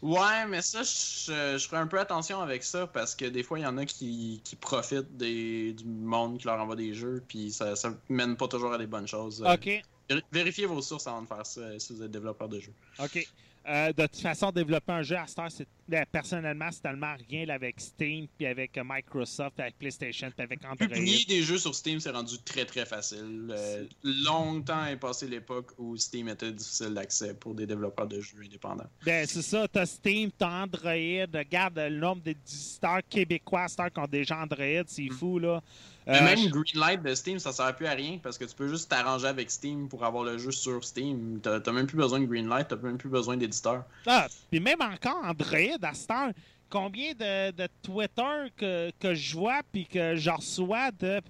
Ouais, 0.00 0.44
mais 0.48 0.60
ça, 0.60 0.82
je, 0.82 1.56
je 1.56 1.68
ferais 1.68 1.80
un 1.80 1.86
peu 1.86 2.00
attention 2.00 2.40
avec 2.40 2.64
ça 2.64 2.88
parce 2.88 3.14
que 3.14 3.26
des 3.26 3.44
fois, 3.44 3.60
il 3.60 3.62
y 3.62 3.66
en 3.66 3.78
a 3.78 3.84
qui, 3.86 4.40
qui 4.42 4.56
profitent 4.56 5.16
des, 5.16 5.72
du 5.74 5.84
monde 5.84 6.38
qui 6.38 6.46
leur 6.46 6.60
envoie 6.60 6.74
des 6.74 6.92
jeux, 6.94 7.22
puis 7.28 7.52
ça, 7.52 7.76
ça 7.76 7.94
mène 8.08 8.36
pas 8.36 8.48
toujours 8.48 8.72
à 8.72 8.78
des 8.78 8.88
bonnes 8.88 9.06
choses. 9.06 9.40
Euh, 9.46 9.54
OK. 9.54 9.84
Véri- 10.14 10.22
Vérifiez 10.32 10.66
vos 10.66 10.82
sources 10.82 11.06
avant 11.06 11.22
de 11.22 11.28
faire 11.28 11.46
ça 11.46 11.60
euh, 11.60 11.78
si 11.78 11.92
vous 11.94 12.02
êtes 12.02 12.10
développeur 12.10 12.48
de 12.48 12.60
jeux. 12.60 12.72
OK. 12.98 13.26
Euh, 13.64 13.92
de 13.92 14.02
toute 14.06 14.16
façon, 14.20 14.50
développer 14.50 14.90
un 14.90 15.02
jeu 15.02 15.16
à 15.16 15.24
cette 15.28 15.38
heure, 15.38 15.48
c'est, 15.52 15.68
ben, 15.88 16.04
personnellement, 16.10 16.68
c'est 16.72 16.82
tellement 16.82 17.14
rien 17.30 17.46
là, 17.46 17.54
avec 17.54 17.78
Steam, 17.80 18.26
puis 18.36 18.44
avec 18.44 18.76
euh, 18.76 18.82
Microsoft, 18.84 19.60
avec 19.60 19.78
PlayStation, 19.78 20.32
puis 20.36 20.42
avec 20.42 20.64
Android. 20.64 20.88
Publier 20.88 21.24
des 21.26 21.42
jeux 21.44 21.58
sur 21.58 21.72
Steam, 21.72 22.00
c'est 22.00 22.10
rendu 22.10 22.38
très 22.44 22.64
très 22.64 22.84
facile. 22.84 23.46
Euh, 23.56 23.84
longtemps 24.02 24.84
est 24.86 24.96
passé 24.96 25.28
l'époque 25.28 25.70
où 25.78 25.96
Steam 25.96 26.28
était 26.28 26.50
difficile 26.50 26.92
d'accès 26.94 27.34
pour 27.34 27.54
des 27.54 27.66
développeurs 27.66 28.08
de 28.08 28.20
jeux 28.20 28.38
indépendants. 28.44 28.90
Ben, 29.04 29.24
c'est 29.28 29.42
ça. 29.42 29.68
T'as 29.68 29.86
Steam, 29.86 30.32
t'as 30.36 30.64
Android. 30.64 30.90
Regarde 31.32 31.78
le 31.78 32.00
nombre 32.00 32.22
d'éditeurs 32.22 33.00
québécois 33.08 33.62
à 33.62 33.68
cette 33.68 33.78
heure 33.78 33.92
qui 33.92 34.00
ont 34.00 34.08
déjà 34.08 34.38
Android. 34.42 34.82
C'est 34.88 35.04
Mm. 35.04 35.12
fou, 35.12 35.38
là. 35.38 35.62
Mais 36.06 36.18
Euh, 36.20 36.24
même 36.24 36.38
je- 36.38 36.48
Greenlight 36.48 37.02
de 37.02 37.14
Steam, 37.14 37.38
ça 37.38 37.52
sert 37.52 37.74
plus 37.76 37.86
à 37.86 37.92
rien 37.92 38.18
parce 38.22 38.36
que 38.38 38.44
tu 38.44 38.54
peux 38.54 38.68
juste 38.68 38.88
t'arranger 38.90 39.26
avec 39.28 39.50
Steam 39.50 39.88
pour 39.88 40.04
avoir 40.04 40.24
le 40.24 40.36
jeu 40.38 40.50
sur 40.50 40.82
Steam. 40.84 41.38
T'as 41.42 41.72
même 41.72 41.86
plus 41.86 41.96
besoin 41.96 42.18
de 42.20 42.26
Greenlight, 42.26 42.68
t'as 42.68 42.76
même 42.76 42.98
plus 42.98 43.08
besoin 43.08 43.36
d'éditeur. 43.36 43.84
Ah, 44.06 44.26
puis 44.50 44.58
même 44.60 44.80
encore 44.82 45.22
Android 45.24 45.78
à 45.82 45.94
cette 45.94 46.10
heure. 46.10 46.32
Combien 46.68 47.12
de, 47.12 47.50
de 47.52 47.68
Twitter 47.82 48.50
que, 48.56 48.90
que 48.98 49.14
je 49.14 49.36
vois 49.36 49.60
puis 49.70 49.86
que 49.86 50.16
je 50.16 50.30
reçois 50.30 50.90
de 50.90 51.20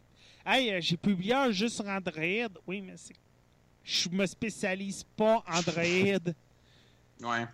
Hey, 0.47 0.73
euh, 0.73 0.81
j'ai 0.81 0.97
publié 0.97 1.35
un 1.35 1.51
jeu 1.53 1.69
sur 1.69 1.87
Android. 1.87 2.49
Oui, 2.67 2.81
mais 2.81 2.95
c'est. 2.97 3.15
Je 3.85 4.09
me 4.09 4.25
spécialise 4.27 5.05
pas 5.17 5.43
Android. 5.53 6.33
Ouais. 7.23 7.47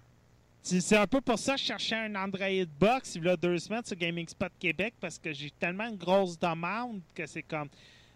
C'est 0.71 0.97
un 0.99 1.07
peu 1.07 1.23
pour 1.23 1.39
ça 1.39 1.55
que 1.55 1.61
je 1.61 1.65
cherchais 1.65 1.97
un 1.97 2.15
Android 2.15 2.67
Box 2.79 3.15
il 3.15 3.25
y 3.25 3.29
a 3.31 3.39
deux 3.39 3.59
semaines 3.59 3.85
sur 3.87 3.97
Gaming 3.97 4.29
Spot 4.29 4.53
Québec 4.61 4.93
parce 5.01 5.19
que 5.19 5.33
j'ai 5.33 5.51
tellement 5.59 5.89
une 5.89 5.97
grosse 5.97 6.39
demande 6.39 7.01
que 7.15 7.25
c'est 7.25 7.43
comme. 7.43 7.69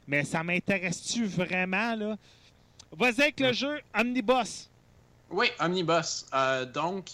Mais 0.06 0.22
ça 0.22 0.42
m'intéresse-tu 0.42 1.24
vraiment, 1.24 1.96
là? 1.96 2.18
Vas-y 2.94 3.22
avec 3.22 3.40
le 3.40 3.54
jeu 3.54 3.80
Omnibus. 3.98 4.68
Oui, 5.30 5.46
Omnibus. 5.60 6.26
Euh, 6.34 6.66
donc, 6.66 7.12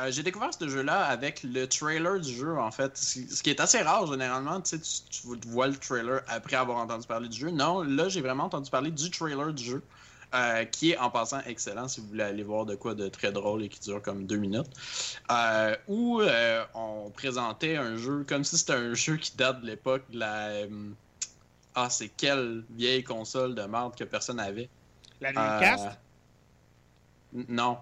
euh, 0.00 0.10
j'ai 0.10 0.22
découvert 0.22 0.54
ce 0.54 0.66
jeu-là 0.66 1.04
avec 1.04 1.42
le 1.42 1.66
trailer 1.66 2.18
du 2.18 2.32
jeu, 2.32 2.56
en 2.58 2.70
fait. 2.70 2.96
Ce 2.96 3.42
qui 3.42 3.50
est 3.50 3.60
assez 3.60 3.82
rare, 3.82 4.06
généralement. 4.06 4.58
Tu 4.62 4.78
sais, 4.78 4.80
tu, 5.10 5.38
tu 5.38 5.48
vois 5.48 5.66
le 5.66 5.76
trailer 5.76 6.22
après 6.28 6.56
avoir 6.56 6.78
entendu 6.78 7.06
parler 7.06 7.28
du 7.28 7.38
jeu. 7.38 7.50
Non, 7.50 7.82
là, 7.82 8.08
j'ai 8.08 8.22
vraiment 8.22 8.44
entendu 8.44 8.70
parler 8.70 8.90
du 8.90 9.10
trailer 9.10 9.52
du 9.52 9.64
jeu. 9.64 9.82
Euh, 10.34 10.64
qui 10.66 10.90
est 10.92 10.98
en 10.98 11.10
passant 11.10 11.40
excellent 11.46 11.88
si 11.88 12.00
vous 12.00 12.08
voulez 12.08 12.22
aller 12.24 12.42
voir 12.42 12.66
de 12.66 12.74
quoi 12.74 12.94
de 12.94 13.08
très 13.08 13.32
drôle 13.32 13.62
et 13.62 13.68
qui 13.68 13.80
dure 13.80 14.02
comme 14.02 14.26
deux 14.26 14.36
minutes. 14.36 14.66
Euh, 15.30 15.74
où 15.88 16.20
euh, 16.20 16.64
on 16.74 17.10
présentait 17.10 17.76
un 17.76 17.96
jeu 17.96 18.24
comme 18.28 18.44
si 18.44 18.58
c'était 18.58 18.74
un 18.74 18.94
jeu 18.94 19.16
qui 19.16 19.36
date 19.36 19.60
de 19.62 19.66
l'époque 19.66 20.04
de 20.10 20.18
la. 20.18 20.48
euh, 20.48 20.90
ah, 21.74 21.88
c'est 21.90 22.08
quelle 22.08 22.64
vieille 22.70 23.04
console 23.04 23.54
de 23.54 23.62
merde 23.62 23.94
que 23.96 24.04
personne 24.04 24.36
n'avait? 24.36 24.68
La 25.20 25.32
Dreamcast? 25.32 25.88
Non. 27.48 27.78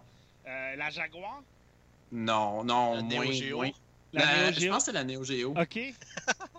Euh, 0.47 0.77
la 0.77 0.91
Jaguar? 0.91 1.43
Non, 2.13 2.63
non, 2.65 2.95
La 2.95 3.03
moins, 3.03 3.25
Neo 3.25 3.33
Geo. 3.33 3.57
moins. 3.57 3.71
La 4.13 4.25
La- 4.25 4.51
Neo 4.51 4.61
je 4.61 4.69
pense 4.69 4.79
que 4.79 4.85
c'est 4.85 4.93
la 4.93 5.05
Neo 5.05 5.25
Geo. 5.25 5.51
OK. 5.57 5.79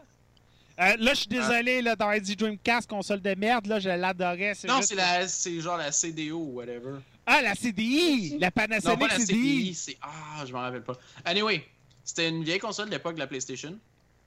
Euh, 0.79 0.95
là, 0.99 1.13
je 1.13 1.19
suis 1.21 1.27
désolé, 1.27 1.81
là, 1.81 1.95
dans 1.95 2.11
dit 2.19 2.35
Dreamcast, 2.35 2.87
console 2.89 3.19
de 3.21 3.33
merde, 3.35 3.65
là, 3.65 3.79
je 3.79 3.89
l'adorais. 3.89 4.53
non, 4.67 4.77
juste- 4.77 4.89
c'est 4.89 4.95
la, 4.95 5.27
c'est 5.27 5.59
genre 5.59 5.77
la 5.77 5.91
CDO 5.91 6.37
ou 6.37 6.51
whatever. 6.57 6.99
Ah, 7.25 7.41
la 7.41 7.55
CDI! 7.55 8.37
La 8.39 8.47
Non, 8.47 8.51
Panasonic 8.51 8.99
pas 8.99 9.07
la 9.07 9.15
CDI! 9.19 9.25
CDI, 9.25 9.73
c'est 9.73 9.97
ah, 10.01 10.45
je 10.45 10.53
m'en 10.53 10.59
rappelle 10.61 10.83
pas. 10.83 10.93
Anyway, 11.25 11.65
c'était 12.03 12.29
une 12.29 12.43
vieille 12.43 12.59
console 12.59 12.85
de 12.87 12.91
l'époque 12.91 13.15
de 13.15 13.19
la 13.19 13.27
PlayStation. 13.27 13.77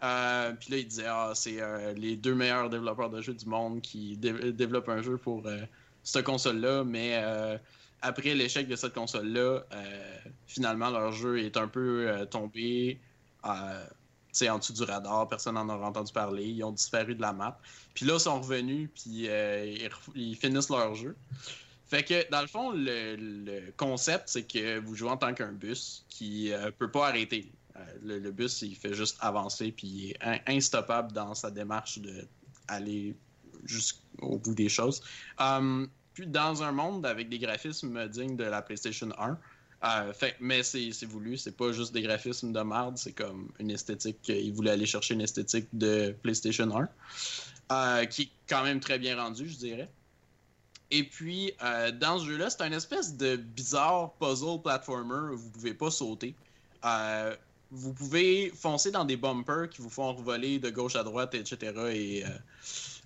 Euh, 0.02 0.52
puis 0.59 0.73
là, 0.73 0.78
il 0.78 0.87
disait 0.88 1.07
ah, 1.07 1.33
c'est 1.35 1.61
euh, 1.61 1.92
les 1.95 2.16
deux 2.16 2.35
meilleurs 2.35 2.69
développeurs 2.69 3.11
de 3.11 3.21
jeux 3.23 3.35
du 3.35 3.47
monde 3.47 3.80
qui 3.80 4.16
dé- 4.16 4.52
développent 4.52 4.88
un 4.88 5.02
jeu 5.02 5.16
pour 5.19 5.47
euh, 5.47 5.61
cette 6.02 6.25
console-là, 6.25 6.85
mais 6.85 7.12
euh, 7.23 7.57
après 8.02 8.35
l'échec 8.35 8.66
de 8.66 8.76
cette 8.76 8.95
console-là, 8.95 9.62
euh, 9.73 10.16
finalement 10.47 10.90
leur 10.90 11.12
jeu 11.12 11.38
est 11.45 11.57
un 11.57 11.69
peu 11.69 12.07
euh, 12.09 12.25
tombé 12.25 12.99
euh, 14.30 14.38
sais, 14.38 14.49
en 14.49 14.58
dessous 14.58 14.72
du 14.72 14.82
radar, 14.82 15.28
personne 15.28 15.54
n'en 15.54 15.68
aura 15.68 15.88
entendu 15.88 16.12
parler, 16.12 16.46
ils 16.46 16.64
ont 16.64 16.72
disparu 16.72 17.14
de 17.14 17.20
la 17.20 17.32
map. 17.32 17.58
Puis 17.94 18.06
là, 18.06 18.14
ils 18.14 18.20
sont 18.20 18.40
revenus, 18.40 18.88
puis 18.94 19.28
euh, 19.28 19.88
ils, 20.14 20.37
finissent 20.37 20.70
leur 20.70 20.94
jeu. 20.94 21.16
Fait 21.87 22.04
que, 22.04 22.30
dans 22.30 22.40
le 22.40 22.46
fond, 22.46 22.70
le, 22.72 23.72
concept, 23.76 24.28
c'est 24.28 24.44
que 24.44 24.78
vous 24.78 24.94
jouez 24.94 25.10
en 25.10 25.16
tant 25.16 25.34
qu'un 25.34 25.52
bus 25.52 26.04
qui 26.08 26.52
euh, 26.52 26.70
peut 26.70 26.90
pas 26.90 27.08
arrêter. 27.08 27.50
Euh, 27.76 28.18
le, 28.20 28.30
bus, 28.30 28.62
il 28.62 28.76
fait 28.76 28.94
juste 28.94 29.16
avancer, 29.20 29.72
puis 29.72 29.87
il 29.87 30.10
est 30.10 30.22
in- 30.22 30.56
instoppable 30.56 31.12
dans 31.12 31.34
sa 31.34 31.50
démarche 31.50 31.99
de 31.99 32.26
aller 32.68 33.16
jusqu'au 33.64 34.38
bout 34.38 34.54
des 34.54 34.68
choses. 34.68 35.02
Um, 35.38 35.88
puis 36.14 36.26
dans 36.26 36.62
un 36.62 36.72
monde 36.72 37.06
avec 37.06 37.28
des 37.28 37.38
graphismes 37.38 38.08
dignes 38.08 38.37
de 38.37 38.44
la 38.44 38.62
PlayStation 38.62 39.08
1, 39.18 39.38
fait, 40.12 40.37
mais 40.40 40.62
c'est 40.62 41.06
voulu, 41.06 41.37
c'est 41.37 41.56
pas 41.56 41.72
juste 41.72 41.92
des 41.92 42.02
graphismes 42.02 42.52
de 42.52 42.60
merde, 42.60 42.99
c'est 42.99 43.12
comme 43.12 43.50
une 43.58 43.70
esthétique. 43.70 44.18
Ils 44.28 44.52
voulaient 44.52 44.72
aller 44.72 44.87
chercher 44.87 45.14
une 45.14 45.22
esthétique 45.22 45.68
de 45.72 46.14
PlayStation 46.22 46.68
1, 46.76 46.88
euh, 47.72 48.04
qui 48.06 48.22
est 48.22 48.30
quand 48.49 48.62
même 48.62 48.80
très 48.80 48.99
bien 48.99 49.16
rendue, 49.16 49.49
je 49.49 49.56
dirais. 49.56 49.88
Et 50.90 51.04
puis, 51.04 51.52
euh, 51.62 51.92
dans 51.92 52.18
ce 52.18 52.26
jeu-là, 52.26 52.50
c'est 52.50 52.62
un 52.62 52.72
espèce 52.72 53.16
de 53.16 53.37
bizarre 53.37 54.12
puzzle 54.14 54.60
platformer 54.62 55.32
où 55.32 55.38
vous 55.38 55.50
pouvez 55.50 55.75
pas 55.75 55.90
sauter. 55.90 56.34
Euh, 56.84 57.34
vous 57.70 57.92
pouvez 57.92 58.50
foncer 58.50 58.90
dans 58.90 59.04
des 59.04 59.16
bumpers 59.16 59.70
qui 59.70 59.80
vous 59.80 59.90
font 59.90 60.12
revoler 60.12 60.58
de 60.58 60.70
gauche 60.70 60.96
à 60.96 61.04
droite, 61.04 61.34
etc. 61.34 61.72
et 61.92 62.25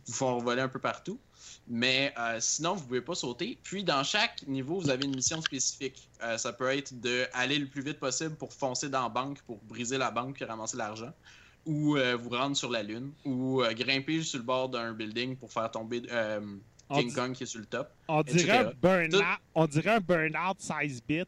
vous 0.06 0.12
font 0.12 0.36
revoler 0.36 0.62
un 0.62 0.68
peu 0.68 0.78
partout. 0.78 1.18
Mais 1.66 2.12
euh, 2.18 2.36
sinon, 2.40 2.74
vous 2.74 2.84
pouvez 2.84 3.00
pas 3.00 3.14
sauter. 3.14 3.58
Puis, 3.62 3.84
dans 3.84 4.04
chaque 4.04 4.46
niveau, 4.46 4.78
vous 4.78 4.90
avez 4.90 5.04
une 5.04 5.14
mission 5.16 5.40
spécifique. 5.40 6.08
Euh, 6.22 6.36
ça 6.36 6.52
peut 6.52 6.68
être 6.68 6.92
d'aller 7.00 7.58
le 7.58 7.66
plus 7.66 7.82
vite 7.82 7.98
possible 7.98 8.34
pour 8.36 8.52
foncer 8.52 8.88
dans 8.88 9.04
la 9.04 9.08
banque, 9.08 9.40
pour 9.42 9.58
briser 9.64 9.96
la 9.96 10.10
banque 10.10 10.34
puis 10.34 10.44
ramasser 10.44 10.76
l'argent. 10.76 11.12
Ou 11.64 11.96
euh, 11.96 12.16
vous 12.16 12.28
rendre 12.28 12.56
sur 12.56 12.70
la 12.70 12.82
Lune. 12.82 13.12
Ou 13.24 13.62
grimper 13.70 14.22
sur 14.22 14.38
le 14.38 14.44
bord 14.44 14.68
d'un 14.68 14.92
building 14.92 15.36
pour 15.36 15.50
faire 15.50 15.70
tomber 15.70 16.02
King 16.92 17.14
Kong 17.14 17.32
qui 17.32 17.44
est 17.44 17.46
sur 17.46 17.60
le 17.60 17.66
top. 17.66 17.90
on 18.08 18.22
dirait 18.22 18.74
burn-out, 18.80 19.22
on 19.54 19.66
dirait 19.66 19.94
un 19.94 20.00
burn-out 20.00 20.60
16 20.60 21.02
bits. 21.08 21.22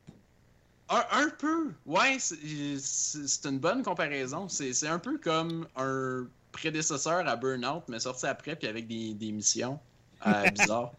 Un, 0.91 1.03
un 1.13 1.31
peu. 1.31 1.73
Ouais, 1.87 2.19
c'est 2.19 3.49
une 3.49 3.59
bonne 3.59 3.83
comparaison. 3.83 4.49
C'est 4.49 4.75
c'est 4.75 4.87
un 4.87 4.99
peu 4.99 5.19
comme 5.19 5.67
un 5.75 6.27
prédécesseur 6.53 7.27
à 7.27 7.37
Burnout, 7.37 7.83
mais 7.89 7.99
sorti 7.99 8.27
après, 8.27 8.55
puis 8.55 8.69
avec 8.69 8.87
des, 8.87 9.15
des 9.15 9.33
missions 9.33 9.81
euh, 10.27 10.51
bizarres. 10.51 10.93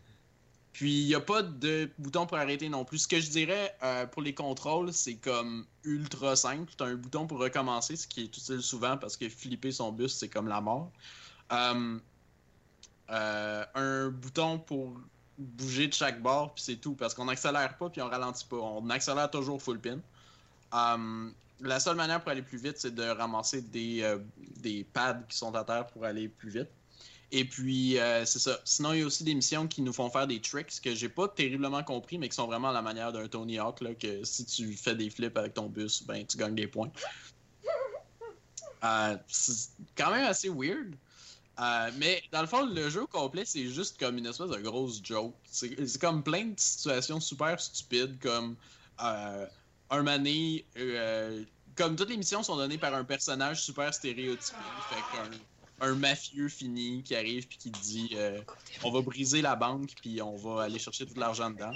Puis 0.73 1.01
il 1.01 1.07
n'y 1.07 1.15
a 1.15 1.21
pas 1.21 1.41
de 1.41 1.89
bouton 1.97 2.27
pour 2.27 2.37
arrêter 2.37 2.69
non 2.69 2.85
plus. 2.85 2.99
Ce 2.99 3.07
que 3.07 3.19
je 3.19 3.31
dirais 3.31 3.75
euh, 3.81 4.05
pour 4.05 4.21
les 4.21 4.35
contrôles, 4.35 4.93
c'est 4.93 5.15
comme 5.15 5.65
ultra 5.83 6.35
simple. 6.35 6.71
Tu 6.77 6.83
as 6.83 6.87
un 6.87 6.95
bouton 6.95 7.25
pour 7.25 7.39
recommencer, 7.39 7.95
ce 7.95 8.07
qui 8.07 8.21
est 8.21 8.25
utile 8.25 8.61
souvent 8.61 8.95
parce 8.95 9.17
que 9.17 9.27
flipper 9.27 9.71
son 9.71 9.91
bus, 9.91 10.13
c'est 10.13 10.29
comme 10.29 10.47
la 10.47 10.61
mort. 10.61 10.91
Euh, 11.51 11.99
euh, 13.09 13.65
un 13.73 14.09
bouton 14.09 14.59
pour 14.59 14.99
bouger 15.37 15.87
de 15.87 15.93
chaque 15.93 16.21
bord, 16.21 16.53
puis 16.53 16.63
c'est 16.63 16.75
tout. 16.75 16.93
Parce 16.93 17.13
qu'on 17.13 17.25
n'accélère 17.25 17.77
pas, 17.77 17.89
puis 17.89 18.01
on 18.01 18.09
ralentit 18.09 18.45
pas. 18.45 18.57
On 18.57 18.89
accélère 18.89 19.31
toujours 19.31 19.61
full 19.61 19.79
pin. 19.79 19.99
Um, 20.71 21.33
la 21.61 21.79
seule 21.79 21.95
manière 21.95 22.21
pour 22.21 22.31
aller 22.31 22.41
plus 22.41 22.57
vite, 22.57 22.77
c'est 22.77 22.93
de 22.93 23.03
ramasser 23.03 23.61
des, 23.61 24.03
euh, 24.03 24.19
des 24.57 24.83
pads 24.83 25.23
qui 25.27 25.37
sont 25.37 25.55
à 25.55 25.63
terre 25.63 25.87
pour 25.87 26.05
aller 26.05 26.27
plus 26.27 26.49
vite. 26.49 26.69
Et 27.31 27.43
puis, 27.43 27.99
euh, 27.99 28.23
c'est 28.25 28.39
ça. 28.39 28.59
Sinon, 28.63 28.93
il 28.93 28.99
y 28.99 29.03
a 29.03 29.05
aussi 29.05 29.23
des 29.25 29.35
missions 29.35 29.67
qui 29.67 29.81
nous 29.81 29.91
font 29.91 30.09
faire 30.09 30.27
des 30.27 30.39
tricks 30.39 30.79
que 30.81 30.95
j'ai 30.95 31.09
pas 31.09 31.27
terriblement 31.27 31.83
compris, 31.83 32.17
mais 32.17 32.29
qui 32.29 32.35
sont 32.35 32.47
vraiment 32.47 32.69
à 32.69 32.73
la 32.73 32.81
manière 32.81 33.11
d'un 33.11 33.27
Tony 33.27 33.59
Hawk, 33.59 33.81
là, 33.81 33.93
que 33.95 34.23
si 34.23 34.45
tu 34.45 34.73
fais 34.73 34.95
des 34.95 35.09
flips 35.09 35.37
avec 35.37 35.53
ton 35.53 35.67
bus, 35.67 36.03
ben, 36.03 36.25
tu 36.25 36.37
gagnes 36.37 36.55
des 36.55 36.67
points. 36.67 36.91
Euh, 38.83 39.17
c'est 39.27 39.71
quand 39.95 40.11
même 40.11 40.27
assez 40.27 40.49
weird. 40.49 40.93
Euh, 41.59 41.91
mais 41.97 42.21
dans 42.31 42.41
le 42.41 42.47
fond, 42.47 42.63
le 42.63 42.89
jeu 42.91 43.07
complet, 43.07 43.41
c'est 43.43 43.65
juste 43.69 43.99
comme 43.99 44.19
une 44.19 44.27
espèce 44.27 44.51
de 44.51 44.57
grosse 44.57 45.01
joke. 45.03 45.33
C'est 45.49 45.99
comme 45.99 46.21
plein 46.21 46.45
de 46.45 46.59
situations 46.59 47.19
super 47.19 47.59
stupides, 47.59 48.19
comme 48.21 48.55
un 48.99 50.03
mané. 50.03 50.63
comme 51.75 51.95
toutes 51.95 52.09
les 52.09 52.17
missions 52.17 52.43
sont 52.43 52.55
données 52.55 52.77
par 52.77 52.93
un 52.93 53.03
personnage 53.03 53.63
super 53.63 53.91
stéréotypé. 53.91 54.59
Fait 54.91 55.17
qu'un 55.17 55.31
un 55.79 55.95
mafieux 55.95 56.49
fini 56.49 57.03
qui 57.03 57.15
arrive 57.15 57.47
puis 57.47 57.57
qui 57.57 57.69
dit 57.71 58.09
euh, 58.13 58.41
on 58.83 58.91
va 58.91 59.01
briser 59.01 59.41
la 59.41 59.55
banque 59.55 59.91
puis 60.01 60.21
on 60.21 60.35
va 60.35 60.63
aller 60.63 60.79
chercher 60.79 61.05
tout 61.05 61.19
l'argent 61.19 61.49
dedans. 61.49 61.71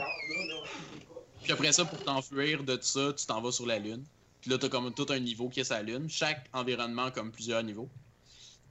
Puis 1.43 1.51
après 1.51 1.71
ça, 1.71 1.85
pour 1.85 2.03
t'enfuir 2.03 2.63
de 2.63 2.77
ça, 2.81 3.13
tu 3.13 3.25
t'en 3.25 3.41
vas 3.41 3.51
sur 3.51 3.65
la 3.65 3.79
Lune. 3.79 4.03
Puis 4.41 4.49
là, 4.49 4.57
t'as 4.57 4.69
comme 4.69 4.93
tout 4.93 5.05
un 5.09 5.19
niveau 5.19 5.49
qui 5.49 5.59
est 5.59 5.65
sa 5.65 5.81
Lune. 5.81 6.09
Chaque 6.09 6.49
environnement 6.53 7.11
comme 7.11 7.31
plusieurs 7.31 7.63
niveaux. 7.63 7.89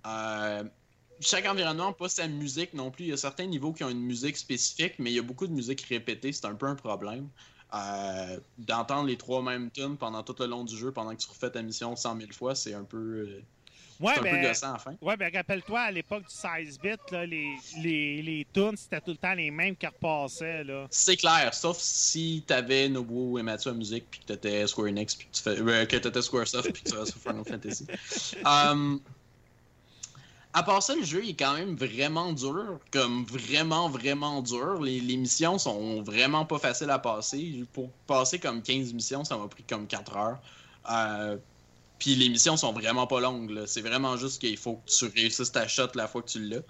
Euh, 0.07 0.65
chaque 1.21 1.47
environnement 1.47 1.93
pas 1.93 2.09
sa 2.09 2.27
musique 2.27 2.75
non 2.75 2.91
plus. 2.91 3.05
Il 3.05 3.09
y 3.11 3.13
a 3.13 3.17
certains 3.17 3.47
niveaux 3.47 3.73
qui 3.73 3.85
ont 3.85 3.91
une 3.91 4.01
musique 4.01 4.37
spécifique, 4.37 4.95
mais 4.99 5.11
il 5.11 5.15
y 5.15 5.19
a 5.19 5.23
beaucoup 5.23 5.47
de 5.47 5.53
musique 5.53 5.83
répétée. 5.83 6.33
C'est 6.33 6.47
un 6.47 6.55
peu 6.55 6.67
un 6.67 6.75
problème. 6.75 7.29
Euh, 7.75 8.41
D'entendre 8.59 9.07
les 9.07 9.17
trois 9.17 9.43
mêmes 9.43 9.71
tunes 9.71 9.97
pendant 9.97 10.23
tout 10.23 10.35
le 10.41 10.47
long 10.47 10.65
du 10.65 10.77
jeu, 10.77 10.91
pendant 10.91 11.15
que 11.15 11.21
tu 11.21 11.29
refais 11.29 11.51
ta 11.51 11.63
mission 11.63 11.95
100 11.95 12.17
000 12.19 12.33
fois, 12.33 12.55
c'est 12.55 12.75
un 12.75 12.85
peu, 12.85 13.43
Ouais, 14.01 14.13
c'est 14.15 14.21
un 14.21 14.23
peu 14.23 14.31
ben, 14.31 14.43
gossant 14.43 14.73
la 14.73 14.79
fin. 14.79 14.95
ouais, 15.03 15.17
ben 15.17 15.31
rappelle-toi, 15.35 15.81
à 15.81 15.91
l'époque 15.91 16.23
du 16.23 16.35
16 16.35 16.81
bits, 16.81 16.89
là, 17.13 17.27
les, 17.27 17.55
les, 17.77 18.23
les 18.23 18.47
tunes, 18.53 18.77
c'était 18.77 19.01
tout 19.01 19.11
le 19.11 19.17
temps 19.17 19.35
les 19.35 19.51
mêmes 19.51 19.77
qui 19.77 19.87
repassaient. 19.87 20.65
Là. 20.65 20.87
C'est 20.91 21.17
clair, 21.17 21.53
sauf 21.53 21.79
si 21.79 22.43
t'avais 22.47 22.89
Nobuo 22.89 23.39
et 23.39 23.43
Mathieu 23.43 23.71
à 23.71 23.75
musique, 23.75 24.07
puis 24.11 24.21
que 24.21 24.27
t'étais 24.27 24.67
Square 24.67 24.89
Enix, 24.89 25.15
puis 25.15 25.27
que 25.27 25.37
tu 25.37 25.43
fais, 25.43 25.61
euh, 25.61 25.85
que 25.85 25.97
t'étais 25.97 26.23
Squaresoft, 26.23 26.73
puis 26.73 26.83
que 26.83 26.89
tu 26.89 26.97
vas 26.97 27.05
sur 27.05 27.19
Final 27.19 27.45
Fantasy. 27.47 27.87
Um, 28.45 29.01
à 30.53 30.63
part 30.63 30.83
ça, 30.83 30.97
le 30.97 31.05
jeu 31.05 31.25
est 31.25 31.35
quand 31.35 31.55
même 31.55 31.77
vraiment 31.77 32.33
dur, 32.33 32.81
comme 32.91 33.25
vraiment, 33.25 33.89
vraiment 33.89 34.43
dur. 34.43 34.81
Les, 34.81 35.01
les 35.01 35.17
missions 35.17 35.59
sont 35.59 36.03
vraiment 36.03 36.45
pas 36.45 36.59
faciles 36.59 36.91
à 36.91 36.99
passer. 36.99 37.65
Pour 37.73 37.91
passer 38.07 38.39
comme 38.39 38.63
15 38.63 38.93
missions, 38.93 39.25
ça 39.25 39.37
m'a 39.37 39.47
pris 39.47 39.63
comme 39.63 39.87
4 39.87 40.17
heures. 40.17 40.39
Euh, 40.91 41.37
puis 42.01 42.17
les 42.17 42.31
missions 42.31 42.57
sont 42.57 42.73
vraiment 42.73 43.07
pas 43.07 43.21
longues. 43.21 43.63
C'est 43.67 43.83
vraiment 43.83 44.17
juste 44.17 44.41
qu'il 44.41 44.57
faut 44.57 44.77
que 44.77 44.91
tu 44.91 45.05
réussisses 45.15 45.53
ta 45.53 45.69
shot 45.69 45.89
la 45.95 46.09
fois 46.09 46.23
que 46.23 46.31
tu 46.31 46.41
l'as. 46.41 46.63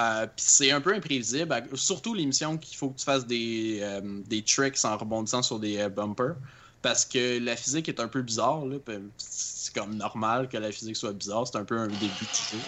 Euh, 0.00 0.26
puis 0.26 0.44
c'est 0.48 0.70
un 0.70 0.80
peu 0.80 0.94
imprévisible, 0.94 1.68
surtout 1.74 2.14
les 2.14 2.24
missions 2.24 2.56
qu'il 2.56 2.76
faut 2.76 2.88
que 2.88 2.98
tu 2.98 3.04
fasses 3.04 3.26
des, 3.26 3.80
euh, 3.82 4.00
des 4.26 4.42
tricks 4.42 4.82
en 4.84 4.96
rebondissant 4.96 5.42
sur 5.42 5.60
des 5.60 5.78
euh, 5.78 5.88
bumpers. 5.90 6.36
Parce 6.82 7.04
que 7.04 7.38
la 7.38 7.56
physique 7.56 7.88
est 7.88 8.00
un 8.00 8.08
peu 8.08 8.22
bizarre. 8.22 8.64
là, 8.64 8.76
C'est 9.18 9.74
comme 9.74 9.94
normal 9.96 10.48
que 10.48 10.56
la 10.56 10.72
physique 10.72 10.96
soit 10.96 11.12
bizarre. 11.12 11.46
C'est 11.46 11.58
un 11.58 11.64
peu 11.64 11.78
un 11.78 11.88
début 11.88 12.26
du 12.26 12.42
jeu. 12.50 12.62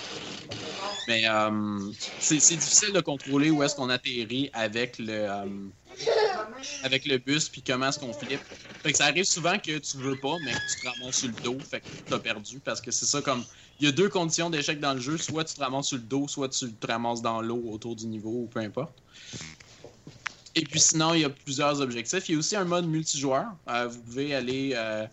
Mais 1.08 1.26
euh, 1.26 1.92
c'est 2.18 2.36
difficile 2.36 2.92
de 2.92 3.00
contrôler 3.00 3.50
où 3.50 3.62
est-ce 3.62 3.74
qu'on 3.74 3.90
atterrit 3.90 4.50
avec 4.52 4.98
le, 4.98 5.10
euh, 5.10 5.46
avec 6.82 7.06
le 7.06 7.18
bus, 7.18 7.48
puis 7.48 7.62
comment 7.62 7.88
est-ce 7.88 7.98
qu'on 7.98 8.12
flippe. 8.12 8.40
Fait 8.82 8.92
que 8.92 8.98
ça 8.98 9.06
arrive 9.06 9.24
souvent 9.24 9.58
que 9.58 9.78
tu 9.78 9.96
veux 9.98 10.16
pas, 10.16 10.36
mais 10.44 10.52
tu 10.52 10.80
te 10.80 10.88
ramasses 10.88 11.18
sur 11.18 11.28
le 11.28 11.34
dos, 11.42 11.58
fait 11.60 11.80
que 11.80 11.86
t'as 12.08 12.18
perdu, 12.18 12.60
parce 12.60 12.80
que 12.80 12.90
c'est 12.90 13.06
ça 13.06 13.22
comme... 13.22 13.44
Il 13.80 13.86
y 13.86 13.88
a 13.88 13.92
deux 13.92 14.08
conditions 14.08 14.50
d'échec 14.50 14.78
dans 14.80 14.94
le 14.94 15.00
jeu, 15.00 15.18
soit 15.18 15.44
tu 15.44 15.54
te 15.54 15.60
ramasses 15.60 15.88
sur 15.88 15.96
le 15.96 16.02
dos, 16.04 16.28
soit 16.28 16.48
tu 16.48 16.72
te 16.72 16.86
ramasses 16.86 17.22
dans 17.22 17.40
l'eau 17.42 17.62
autour 17.70 17.96
du 17.96 18.06
niveau, 18.06 18.42
ou 18.42 18.46
peu 18.48 18.60
importe. 18.60 19.02
Et 20.54 20.64
puis 20.64 20.80
sinon, 20.80 21.14
il 21.14 21.20
y 21.20 21.24
a 21.24 21.30
plusieurs 21.30 21.80
objectifs. 21.80 22.28
Il 22.28 22.32
y 22.32 22.36
a 22.36 22.38
aussi 22.38 22.56
un 22.56 22.64
mode 22.64 22.86
multijoueur. 22.86 23.46
Euh, 23.68 23.88
vous 23.88 24.00
pouvez 24.00 24.34
aller 24.34 24.72
euh, 24.74 25.06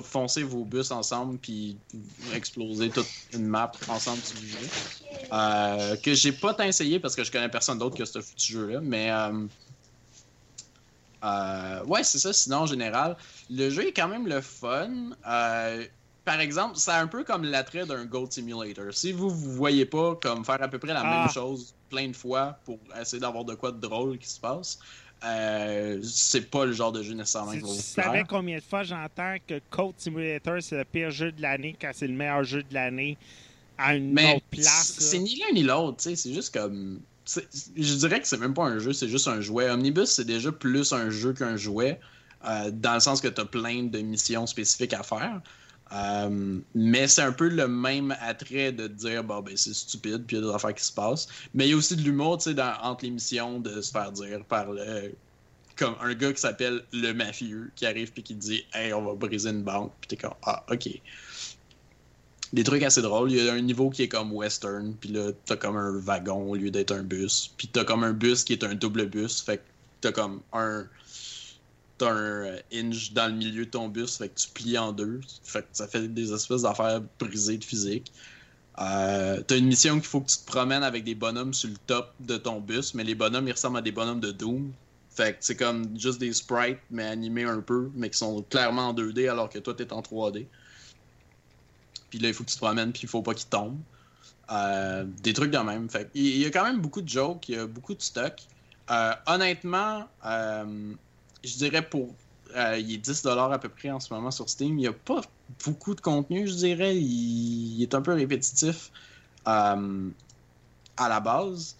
foncer 0.00 0.42
vos 0.42 0.64
bus 0.64 0.90
ensemble 0.90 1.38
puis 1.38 1.76
exploser 2.34 2.90
toute 2.90 3.08
une 3.32 3.46
map 3.46 3.72
ensemble 3.88 4.20
voulez. 4.36 4.68
Euh, 5.32 5.96
que 5.96 6.14
j'ai 6.14 6.32
pas 6.32 6.54
essayé 6.66 7.00
parce 7.00 7.16
que 7.16 7.24
je 7.24 7.32
connais 7.32 7.48
personne 7.48 7.78
d'autre 7.78 7.96
que 7.96 8.04
ce 8.04 8.20
foutu 8.20 8.52
jeu-là. 8.52 8.80
Mais 8.80 9.10
euh, 9.10 9.46
euh, 11.24 11.84
ouais, 11.84 12.04
c'est 12.04 12.18
ça. 12.18 12.32
Sinon, 12.32 12.58
en 12.58 12.66
général, 12.66 13.16
le 13.50 13.70
jeu 13.70 13.88
est 13.88 13.92
quand 13.92 14.08
même 14.08 14.26
le 14.26 14.40
fun. 14.40 15.10
Par 16.30 16.40
exemple, 16.40 16.74
c'est 16.76 16.92
un 16.92 17.08
peu 17.08 17.24
comme 17.24 17.42
l'attrait 17.42 17.84
d'un 17.86 18.04
Gold 18.04 18.30
Simulator. 18.30 18.84
Si 18.92 19.10
vous 19.10 19.30
vous 19.30 19.52
voyez 19.52 19.84
pas 19.84 20.14
comme 20.22 20.44
faire 20.44 20.62
à 20.62 20.68
peu 20.68 20.78
près 20.78 20.92
la 20.94 21.00
Ah. 21.00 21.20
même 21.24 21.28
chose 21.32 21.74
plein 21.88 22.06
de 22.06 22.14
fois 22.14 22.56
pour 22.64 22.78
essayer 23.00 23.18
d'avoir 23.18 23.44
de 23.44 23.54
quoi 23.56 23.72
de 23.72 23.80
drôle 23.80 24.16
qui 24.16 24.28
se 24.28 24.38
passe, 24.38 24.78
euh, 25.24 25.98
c'est 26.04 26.48
pas 26.48 26.66
le 26.66 26.72
genre 26.72 26.92
de 26.92 27.02
jeu 27.02 27.14
nécessairement 27.14 27.50
Si 27.50 27.56
qui 27.58 27.62
va 27.64 27.68
tu 27.68 27.74
vous 27.74 27.80
savais 27.82 28.24
combien 28.28 28.58
de 28.58 28.62
fois 28.62 28.84
j'entends 28.84 29.34
que 29.44 29.60
Code 29.70 29.94
Simulator, 29.98 30.58
c'est 30.60 30.76
le 30.78 30.84
pire 30.84 31.10
jeu 31.10 31.32
de 31.32 31.42
l'année 31.42 31.74
quand 31.80 31.90
c'est 31.92 32.06
le 32.06 32.14
meilleur 32.14 32.44
jeu 32.44 32.62
de 32.62 32.74
l'année 32.74 33.18
à 33.76 33.96
une 33.96 34.12
Mais 34.12 34.36
autre 34.36 34.44
place. 34.52 34.94
c'est 35.00 35.18
ni 35.18 35.34
l'un 35.34 35.52
ni 35.52 35.64
l'autre, 35.64 35.96
tu 35.96 36.10
sais, 36.10 36.14
c'est 36.16 36.32
juste 36.32 36.54
comme. 36.54 37.00
Je 37.76 37.94
dirais 37.96 38.20
que 38.20 38.28
c'est 38.28 38.38
même 38.38 38.54
pas 38.54 38.66
un 38.66 38.78
jeu, 38.78 38.92
c'est 38.92 39.08
juste 39.08 39.26
un 39.26 39.40
jouet. 39.40 39.68
Omnibus, 39.68 40.10
c'est 40.10 40.24
déjà 40.24 40.52
plus 40.52 40.92
un 40.92 41.10
jeu 41.10 41.32
qu'un 41.32 41.56
jouet, 41.56 41.98
euh, 42.46 42.70
dans 42.72 42.94
le 42.94 43.00
sens 43.00 43.20
que 43.20 43.26
tu 43.28 43.40
as 43.40 43.44
plein 43.44 43.82
de 43.82 43.98
missions 43.98 44.46
spécifiques 44.46 44.92
à 44.94 45.02
faire. 45.02 45.40
Euh, 45.92 46.58
mais 46.74 47.08
c'est 47.08 47.22
un 47.22 47.32
peu 47.32 47.48
le 47.48 47.66
même 47.66 48.14
attrait 48.20 48.72
de 48.72 48.86
dire, 48.86 49.24
bon, 49.24 49.40
ben 49.40 49.56
c'est 49.56 49.74
stupide, 49.74 50.24
puis 50.26 50.36
il 50.36 50.40
y 50.40 50.44
a 50.44 50.48
des 50.48 50.54
affaires 50.54 50.74
qui 50.74 50.84
se 50.84 50.92
passent. 50.92 51.28
Mais 51.54 51.66
il 51.66 51.70
y 51.70 51.74
a 51.74 51.76
aussi 51.76 51.96
de 51.96 52.02
l'humour, 52.02 52.38
tu 52.38 52.54
sais, 52.54 52.62
entre 52.82 53.04
les 53.04 53.10
missions, 53.10 53.58
de 53.60 53.80
se 53.80 53.90
faire 53.90 54.12
dire 54.12 54.44
par 54.44 54.70
le. 54.70 55.12
Comme 55.76 55.94
un 56.02 56.14
gars 56.14 56.32
qui 56.32 56.40
s'appelle 56.40 56.84
le 56.92 57.12
mafieux, 57.12 57.70
qui 57.74 57.86
arrive 57.86 58.12
puis 58.12 58.22
qui 58.22 58.34
dit, 58.34 58.64
hey, 58.74 58.92
on 58.92 59.02
va 59.02 59.14
briser 59.14 59.48
une 59.48 59.62
banque, 59.62 59.92
puis 60.00 60.08
t'es 60.08 60.16
comme, 60.16 60.34
ah, 60.44 60.64
ok 60.70 61.00
des 62.52 62.64
trucs 62.64 62.82
assez 62.82 63.02
drôles. 63.02 63.30
Il 63.30 63.44
y 63.44 63.48
a 63.48 63.52
un 63.52 63.60
niveau 63.60 63.90
qui 63.90 64.02
est 64.02 64.08
comme 64.08 64.32
western, 64.32 64.94
puis 64.94 65.10
là, 65.10 65.30
t'as 65.44 65.56
comme 65.56 65.76
un 65.76 65.98
wagon 65.98 66.50
au 66.50 66.54
lieu 66.56 66.70
d'être 66.70 66.92
un 66.92 67.02
bus. 67.02 67.52
Puis 67.56 67.68
t'as 67.68 67.84
comme 67.84 68.04
un 68.04 68.12
bus 68.12 68.44
qui 68.44 68.52
est 68.52 68.64
un 68.64 68.74
double 68.74 69.06
bus, 69.06 69.40
fait 69.40 69.58
que 69.58 69.62
t'as 70.00 70.12
comme 70.12 70.40
un. 70.52 70.86
T'as 72.00 72.12
un 72.12 72.16
euh, 72.16 72.58
hinge 72.72 73.12
dans 73.12 73.26
le 73.26 73.34
milieu 73.34 73.66
de 73.66 73.70
ton 73.70 73.88
bus, 73.88 74.16
fait 74.16 74.30
que 74.30 74.40
tu 74.40 74.48
plies 74.48 74.78
en 74.78 74.92
deux. 74.92 75.20
Fait 75.44 75.60
que 75.60 75.68
ça 75.72 75.86
fait 75.86 76.08
des 76.08 76.32
espèces 76.32 76.62
d'affaires 76.62 77.02
brisées 77.18 77.58
de 77.58 77.64
physique. 77.64 78.10
Euh, 78.78 79.42
t'as 79.46 79.58
une 79.58 79.66
mission 79.66 79.96
qu'il 79.96 80.08
faut 80.08 80.22
que 80.22 80.30
tu 80.30 80.38
te 80.38 80.46
promènes 80.46 80.82
avec 80.82 81.04
des 81.04 81.14
bonhommes 81.14 81.52
sur 81.52 81.68
le 81.68 81.76
top 81.86 82.14
de 82.20 82.38
ton 82.38 82.60
bus, 82.60 82.94
mais 82.94 83.04
les 83.04 83.14
bonhommes 83.14 83.46
ils 83.46 83.52
ressemblent 83.52 83.76
à 83.76 83.82
des 83.82 83.92
bonhommes 83.92 84.20
de 84.20 84.30
Doom. 84.30 84.72
Fait 85.10 85.32
que 85.32 85.38
c'est 85.40 85.56
comme 85.56 85.98
juste 85.98 86.18
des 86.20 86.32
sprites, 86.32 86.78
mais 86.90 87.04
animés 87.04 87.44
un 87.44 87.60
peu, 87.60 87.90
mais 87.94 88.08
qui 88.08 88.16
sont 88.16 88.42
clairement 88.48 88.88
en 88.88 88.94
2D 88.94 89.28
alors 89.28 89.50
que 89.50 89.58
toi 89.58 89.74
t'es 89.74 89.92
en 89.92 90.00
3D. 90.00 90.46
Puis 92.08 92.18
là, 92.18 92.28
il 92.28 92.34
faut 92.34 92.44
que 92.44 92.48
tu 92.48 92.56
te 92.56 92.60
promènes, 92.60 92.92
puis 92.92 93.02
il 93.02 93.08
faut 93.08 93.22
pas 93.22 93.34
qu'il 93.34 93.48
tombe. 93.48 93.78
Euh, 94.50 95.04
des 95.22 95.32
trucs 95.32 95.52
de 95.52 95.58
même. 95.58 95.88
Fait 95.88 96.10
il 96.14 96.38
y 96.38 96.44
a 96.44 96.50
quand 96.50 96.64
même 96.64 96.80
beaucoup 96.80 97.02
de 97.02 97.08
jokes, 97.08 97.48
il 97.48 97.54
y 97.54 97.58
a 97.58 97.66
beaucoup 97.66 97.94
de 97.94 98.02
stock. 98.02 98.34
Euh, 98.90 99.12
honnêtement, 99.26 100.08
euh, 100.26 100.94
je 101.44 101.56
dirais 101.56 101.82
pour. 101.88 102.14
euh, 102.56 102.78
il 102.78 102.94
est 102.94 102.98
10$ 103.04 103.52
à 103.52 103.58
peu 103.58 103.68
près 103.68 103.90
en 103.90 104.00
ce 104.00 104.12
moment 104.12 104.30
sur 104.30 104.48
Steam. 104.50 104.78
Il 104.78 104.82
n'y 104.82 104.86
a 104.88 104.92
pas 104.92 105.20
beaucoup 105.64 105.94
de 105.94 106.00
contenu, 106.00 106.46
je 106.48 106.54
dirais. 106.54 106.96
Il, 106.96 107.76
il 107.78 107.82
est 107.82 107.94
un 107.94 108.02
peu 108.02 108.12
répétitif 108.14 108.90
euh, 109.48 110.10
à 110.96 111.08
la 111.08 111.20
base. 111.20 111.76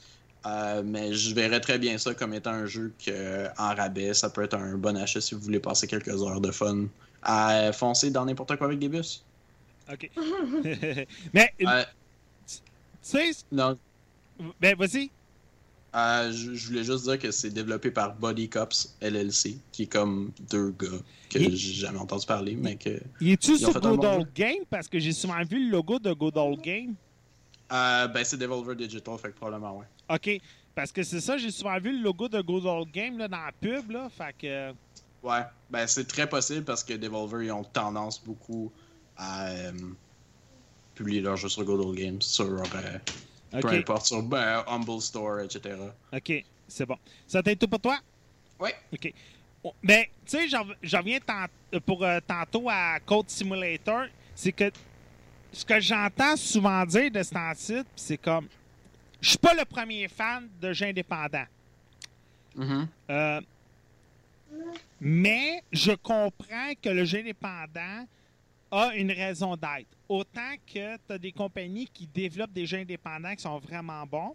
Euh, 0.46 0.82
mais 0.84 1.12
je 1.12 1.34
verrais 1.34 1.60
très 1.60 1.78
bien 1.78 1.98
ça 1.98 2.14
comme 2.14 2.32
étant 2.34 2.52
un 2.52 2.66
jeu 2.66 2.94
que, 3.04 3.46
en 3.58 3.74
rabais, 3.74 4.14
ça 4.14 4.30
peut 4.30 4.42
être 4.42 4.54
un 4.54 4.76
bon 4.78 4.96
achat 4.96 5.20
si 5.20 5.34
vous 5.34 5.40
voulez 5.42 5.60
passer 5.60 5.86
quelques 5.86 6.08
heures 6.22 6.40
de 6.40 6.50
fun 6.50 6.86
à 7.22 7.72
foncer 7.72 8.10
dans 8.10 8.24
n'importe 8.24 8.56
quoi 8.56 8.66
avec 8.68 8.78
des 8.78 8.88
bus. 8.88 9.24
OK. 9.92 10.10
Mais, 11.34 11.52
Euh, 11.66 11.84
tu 12.46 12.58
sais, 13.02 13.32
non, 13.52 13.78
ben 14.60 14.76
vas-y. 14.76 15.10
Euh, 15.94 16.30
je, 16.32 16.54
je 16.54 16.66
voulais 16.68 16.84
juste 16.84 17.04
dire 17.04 17.18
que 17.18 17.30
c'est 17.32 17.50
développé 17.50 17.90
par 17.90 18.14
Body 18.14 18.48
Cops 18.48 18.96
LLC, 19.00 19.58
qui 19.72 19.82
est 19.84 19.92
comme 19.92 20.30
deux 20.48 20.70
gars 20.70 20.86
que 21.28 21.38
Il- 21.38 21.56
j'ai 21.56 21.72
jamais 21.74 21.98
entendu 21.98 22.24
parler, 22.26 22.54
mais 22.54 22.76
que. 22.76 23.00
Il 23.20 23.30
est-tu 23.30 23.58
sur 23.58 23.72
Good 23.80 24.04
Old. 24.04 24.32
Game? 24.32 24.64
Parce 24.70 24.86
que 24.88 24.98
j'ai 25.00 25.12
souvent 25.12 25.42
vu 25.44 25.64
le 25.64 25.70
logo 25.72 25.98
de 25.98 26.12
Good 26.12 26.36
Old 26.36 26.60
Game. 26.60 26.94
Euh, 27.72 28.06
ben, 28.08 28.24
c'est 28.24 28.36
Devolver 28.36 28.74
Digital, 28.76 29.18
fait 29.18 29.30
que 29.32 29.36
probablement, 29.36 29.78
ouais. 29.78 29.86
OK. 30.08 30.40
Parce 30.74 30.92
que 30.92 31.02
c'est 31.02 31.20
ça, 31.20 31.36
j'ai 31.36 31.50
souvent 31.50 31.78
vu 31.80 31.96
le 31.96 32.02
logo 32.04 32.28
de 32.28 32.40
Good 32.40 32.66
Old 32.66 32.90
Game 32.92 33.18
là, 33.18 33.26
dans 33.28 33.38
la 33.44 33.52
pub. 33.52 33.90
Là, 33.90 34.08
fait 34.08 34.34
que. 34.38 34.70
Ouais, 35.22 35.42
ben, 35.68 35.86
c'est 35.88 36.06
très 36.06 36.28
possible 36.28 36.64
parce 36.64 36.84
que 36.84 36.94
Devolver, 36.94 37.44
ils 37.44 37.52
ont 37.52 37.64
tendance 37.64 38.24
beaucoup 38.24 38.72
à 39.16 39.48
euh, 39.50 39.72
publier 40.94 41.20
leurs 41.20 41.36
jeux 41.36 41.48
sur 41.48 41.64
Good 41.64 41.80
Old 41.80 41.98
Games, 41.98 42.22
sur. 42.22 42.46
Euh, 43.54 43.60
Peu 43.60 43.68
importe, 43.68 44.06
sur 44.06 44.18
Humble 44.18 45.00
Store, 45.00 45.40
etc. 45.40 45.76
OK. 46.12 46.44
C'est 46.68 46.86
bon. 46.86 46.96
Ça 47.26 47.42
t'aide 47.42 47.58
tout 47.58 47.68
pour 47.68 47.80
toi? 47.80 47.98
Ouais. 48.58 48.74
OK. 48.92 49.12
Oh, 49.62 49.74
Ben, 49.82 50.04
tu 50.24 50.38
sais, 50.38 50.48
j'en 50.48 50.98
reviens 50.98 51.18
euh, 51.74 51.80
pour 51.80 52.02
euh, 52.04 52.18
tantôt 52.26 52.68
à 52.70 52.98
Code 53.00 53.28
Simulator. 53.28 54.06
C'est 54.34 54.52
que 54.52 54.70
ce 55.52 55.64
que 55.64 55.80
j'entends 55.80 56.36
souvent 56.36 56.84
dire 56.86 57.10
de 57.10 57.22
cet 57.22 57.56
titre, 57.56 57.90
c'est 57.96 58.16
comme. 58.16 58.46
Je 59.20 59.30
suis 59.30 59.38
pas 59.38 59.52
le 59.52 59.64
premier 59.66 60.08
fan 60.08 60.48
de 60.62 60.72
jeux 60.72 60.86
indépendants. 60.86 61.44
Mhm. 62.56 62.88
Euh, 63.10 63.40
mais 65.00 65.62
je 65.72 65.92
comprends 65.92 66.72
que 66.82 66.88
le 66.88 67.04
jeu 67.04 67.18
indépendant 67.18 68.06
a 68.70 68.94
une 68.94 69.10
raison 69.10 69.56
d'être. 69.56 69.88
Autant 70.08 70.54
que 70.66 70.96
tu 70.96 71.12
as 71.12 71.18
des 71.18 71.32
compagnies 71.32 71.88
qui 71.92 72.06
développent 72.06 72.52
des 72.52 72.66
jeux 72.66 72.78
indépendants 72.78 73.34
qui 73.34 73.42
sont 73.42 73.58
vraiment 73.58 74.04
bons, 74.06 74.34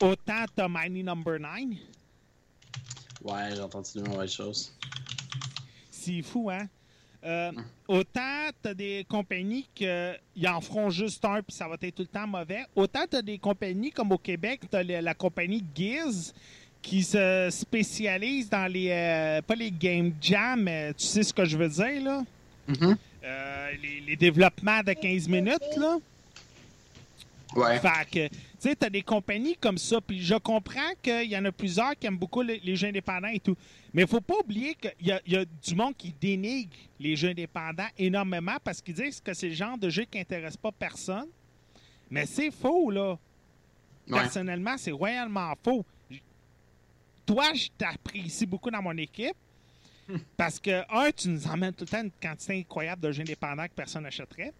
autant 0.00 0.44
tu 0.54 0.62
as 0.62 0.68
Mighty 0.68 1.02
Number 1.02 1.38
9. 1.38 1.50
Ouais, 3.22 3.50
j'ai 3.54 3.60
entendu 3.60 3.90
de 3.96 4.08
mauvaises 4.08 4.32
choses. 4.32 4.72
C'est 5.90 6.22
fou, 6.22 6.50
hein? 6.50 6.66
Euh, 7.22 7.52
autant 7.86 8.48
tu 8.62 8.70
as 8.70 8.74
des 8.74 9.04
compagnies 9.06 9.68
qui 9.74 9.86
en 10.46 10.60
feront 10.62 10.88
juste 10.88 11.22
un 11.26 11.42
puis 11.42 11.54
ça 11.54 11.68
va 11.68 11.76
être 11.80 11.94
tout 11.94 12.02
le 12.02 12.08
temps 12.08 12.26
mauvais. 12.26 12.64
Autant 12.74 13.04
tu 13.10 13.16
as 13.16 13.22
des 13.22 13.36
compagnies 13.36 13.90
comme 13.90 14.12
au 14.12 14.18
Québec, 14.18 14.62
tu 14.70 14.76
as 14.76 14.82
la 14.82 15.14
compagnie 15.14 15.62
Giz 15.74 16.32
qui 16.80 17.02
se 17.02 17.48
spécialise 17.50 18.48
dans 18.48 18.70
les. 18.72 18.88
euh, 18.90 19.42
pas 19.42 19.54
les 19.54 19.70
game 19.70 20.14
jam, 20.20 20.62
mais 20.62 20.94
tu 20.94 21.04
sais 21.04 21.22
ce 21.22 21.34
que 21.34 21.44
je 21.44 21.58
veux 21.58 21.68
dire, 21.68 22.02
là? 22.02 22.22
Mhm. 22.68 22.96
Euh, 23.22 23.70
les, 23.82 24.00
les 24.00 24.16
développements 24.16 24.82
de 24.82 24.92
15 24.92 25.28
minutes, 25.28 25.76
là. 25.76 25.98
Ouais. 27.54 27.80
Fait 27.80 28.08
que, 28.10 28.28
tu 28.28 28.40
sais, 28.60 28.76
t'as 28.76 28.88
des 28.88 29.02
compagnies 29.02 29.56
comme 29.56 29.76
ça, 29.76 30.00
puis 30.00 30.22
je 30.22 30.36
comprends 30.36 30.92
qu'il 31.02 31.24
y 31.28 31.36
en 31.36 31.44
a 31.44 31.50
plusieurs 31.52 31.96
qui 31.98 32.06
aiment 32.06 32.16
beaucoup 32.16 32.42
les, 32.42 32.60
les 32.60 32.76
jeux 32.76 32.86
indépendants 32.88 33.28
et 33.28 33.40
tout. 33.40 33.56
Mais 33.92 34.02
il 34.02 34.08
faut 34.08 34.20
pas 34.20 34.36
oublier 34.38 34.74
qu'il 34.76 35.08
y, 35.08 35.10
a- 35.12 35.20
il 35.26 35.32
y 35.32 35.36
a 35.36 35.44
du 35.44 35.74
monde 35.74 35.96
qui 35.96 36.14
dénigre 36.20 36.70
les 37.00 37.16
jeux 37.16 37.30
indépendants 37.30 37.88
énormément 37.98 38.56
parce 38.62 38.80
qu'ils 38.80 38.94
disent 38.94 39.20
que 39.20 39.34
c'est 39.34 39.48
le 39.48 39.54
genre 39.54 39.76
de 39.76 39.90
jeu 39.90 40.04
qui 40.04 40.20
intéresse 40.20 40.56
pas 40.56 40.70
personne. 40.70 41.26
Mais 42.08 42.24
c'est 42.24 42.52
faux, 42.52 42.90
là. 42.90 43.18
Ouais. 44.08 44.20
Personnellement, 44.20 44.76
c'est 44.78 44.92
royalement 44.92 45.52
faux. 45.62 45.84
Toi, 47.26 47.52
je 47.54 47.68
t'apprécie 47.76 48.46
beaucoup 48.46 48.70
dans 48.70 48.82
mon 48.82 48.96
équipe. 48.96 49.36
Parce 50.36 50.58
que, 50.60 50.82
un, 50.92 51.10
tu 51.12 51.28
nous 51.28 51.46
emmènes 51.46 51.72
tout 51.72 51.84
le 51.84 51.88
temps 51.90 52.02
une 52.02 52.10
quantité 52.22 52.58
incroyable 52.58 53.02
de 53.02 53.12
jeux 53.12 53.22
indépendants 53.22 53.66
que 53.66 53.74
personne 53.74 54.02
n'achèterait. 54.02 54.52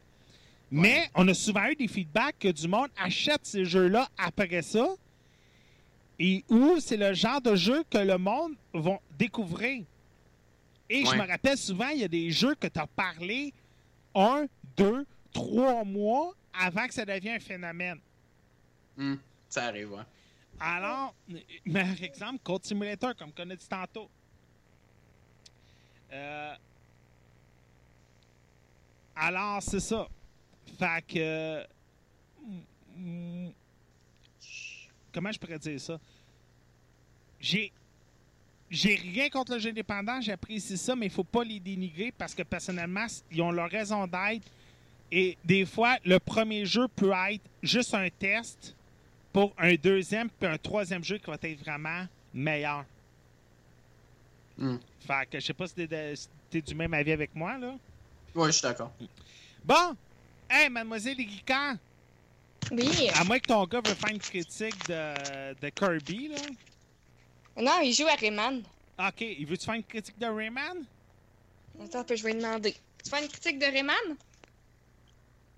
Mais 0.70 1.10
on 1.14 1.26
a 1.28 1.34
souvent 1.34 1.66
eu 1.66 1.74
des 1.74 1.88
feedbacks 1.88 2.38
que 2.38 2.48
du 2.48 2.68
monde 2.68 2.88
achète 2.96 3.40
ces 3.44 3.64
jeux-là 3.64 4.08
après 4.16 4.62
ça. 4.62 4.86
Et 6.18 6.44
où 6.48 6.78
c'est 6.80 6.96
le 6.96 7.14
genre 7.14 7.40
de 7.40 7.56
jeu 7.56 7.82
que 7.90 7.98
le 7.98 8.18
monde 8.18 8.54
va 8.74 9.00
découvrir. 9.18 9.84
Et 10.88 11.04
je 11.04 11.14
me 11.14 11.26
rappelle 11.26 11.56
souvent, 11.56 11.88
il 11.88 12.00
y 12.00 12.04
a 12.04 12.08
des 12.08 12.30
jeux 12.30 12.54
que 12.54 12.66
tu 12.66 12.78
as 12.78 12.86
parlé 12.86 13.52
un, 14.14 14.46
deux, 14.76 15.06
trois 15.32 15.84
mois 15.84 16.34
avant 16.52 16.86
que 16.86 16.94
ça 16.94 17.04
devienne 17.04 17.36
un 17.36 17.40
phénomène. 17.40 17.98
Hmm, 18.96 19.14
Ça 19.48 19.66
arrive, 19.66 19.92
ouais. 19.92 20.02
Alors, 20.58 21.14
meilleur 21.64 22.02
exemple, 22.02 22.40
Code 22.44 22.64
Simulator, 22.64 23.14
comme 23.16 23.30
on 23.38 23.50
a 23.50 23.56
dit 23.56 23.68
tantôt. 23.68 24.10
Euh, 26.12 26.54
alors, 29.16 29.62
c'est 29.62 29.80
ça. 29.80 30.08
Fait 30.78 31.04
que. 31.06 31.66
mm, 32.96 33.48
Comment 35.12 35.32
je 35.32 35.38
pourrais 35.38 35.58
dire 35.58 35.80
ça? 35.80 35.98
J'ai. 37.40 37.72
j'ai 38.70 38.94
rien 38.94 39.28
contre 39.28 39.54
le 39.54 39.58
jeu 39.58 39.70
indépendant, 39.70 40.20
j'apprécie 40.20 40.76
ça, 40.76 40.94
mais 40.94 41.06
il 41.06 41.12
faut 41.12 41.24
pas 41.24 41.42
les 41.42 41.58
dénigrer 41.58 42.12
parce 42.12 42.34
que 42.34 42.42
personnellement, 42.42 43.06
ils 43.30 43.42
ont 43.42 43.50
leur 43.50 43.68
raison 43.68 44.06
d'être. 44.06 44.46
Et 45.12 45.36
des 45.44 45.66
fois, 45.66 45.96
le 46.04 46.18
premier 46.20 46.64
jeu 46.64 46.86
peut 46.86 47.12
être 47.30 47.42
juste 47.62 47.94
un 47.94 48.08
test 48.10 48.76
pour 49.32 49.52
un 49.58 49.74
deuxième 49.74 50.30
puis 50.30 50.48
un 50.48 50.58
troisième 50.58 51.02
jeu 51.02 51.18
qui 51.18 51.26
va 51.26 51.36
être 51.42 51.60
vraiment 51.60 52.06
meilleur. 52.32 52.84
Hmm. 54.60 54.76
Fait 55.06 55.26
que 55.30 55.40
je 55.40 55.46
sais 55.46 55.54
pas 55.54 55.66
si 55.66 55.74
t'es 55.74 56.14
si 56.16 56.28
t'es 56.50 56.60
du 56.60 56.74
même 56.74 56.92
avis 56.94 57.12
avec 57.12 57.34
moi, 57.34 57.56
là. 57.58 57.74
Ouais, 58.34 58.46
je 58.48 58.52
suis 58.52 58.62
d'accord. 58.62 58.92
Bon! 59.64 59.96
Hey, 60.48 60.68
mademoiselle 60.68 61.18
Erika, 61.20 61.74
Oui. 62.72 63.08
à 63.14 63.24
moins 63.24 63.38
que 63.38 63.46
ton 63.46 63.64
gars 63.66 63.80
veut 63.84 63.94
faire 63.94 64.10
une 64.10 64.18
critique 64.18 64.86
de, 64.88 65.54
de 65.60 65.68
Kirby, 65.70 66.28
là. 66.28 66.36
Non, 67.56 67.80
il 67.82 67.92
joue 67.94 68.06
à 68.06 68.14
Rayman. 68.14 68.62
OK, 68.98 69.20
il 69.20 69.46
veut-tu 69.46 69.64
faire 69.64 69.74
une 69.74 69.84
critique 69.84 70.18
de 70.18 70.26
Rayman? 70.26 70.84
Attends, 71.82 72.00
un 72.00 72.04
peu, 72.04 72.16
je 72.16 72.22
vais 72.22 72.32
lui 72.34 72.40
demander. 72.42 72.74
Tu 73.02 73.08
fais 73.10 73.22
une 73.22 73.28
critique 73.28 73.58
de 73.58 73.64
Rayman? 73.66 73.94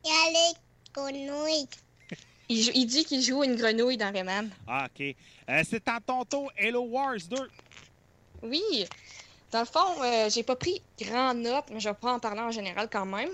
Il 0.05 0.09
y 0.09 0.13
a 0.13 0.31
les 0.31 0.59
grenouilles. 0.93 1.69
Il, 2.49 2.63
jou- 2.63 2.73
il 2.75 2.87
dit 2.87 3.05
qu'il 3.05 3.23
joue 3.23 3.43
une 3.45 3.57
grenouille 3.57 3.97
dans 3.97 4.13
Rayman. 4.13 4.51
Ah, 4.67 4.87
OK. 4.87 5.15
Euh, 5.49 5.63
c'est 5.69 5.89
en 5.89 6.01
ton 6.01 6.25
tour, 6.25 6.53
Hello 6.57 6.83
Wars 6.83 7.17
2. 7.31 7.37
Oui. 8.43 8.87
Dans 9.51 9.61
le 9.61 9.67
fond, 9.67 10.03
euh, 10.03 10.31
j'ai 10.31 10.43
pas 10.43 10.57
pris 10.57 10.83
grand 11.01 11.35
note, 11.35 11.67
mais 11.71 11.81
je 11.81 11.89
vais 11.89 11.97
en 12.03 12.19
parler 12.19 12.41
en 12.41 12.51
général 12.51 12.89
quand 12.91 13.05
même. 13.05 13.31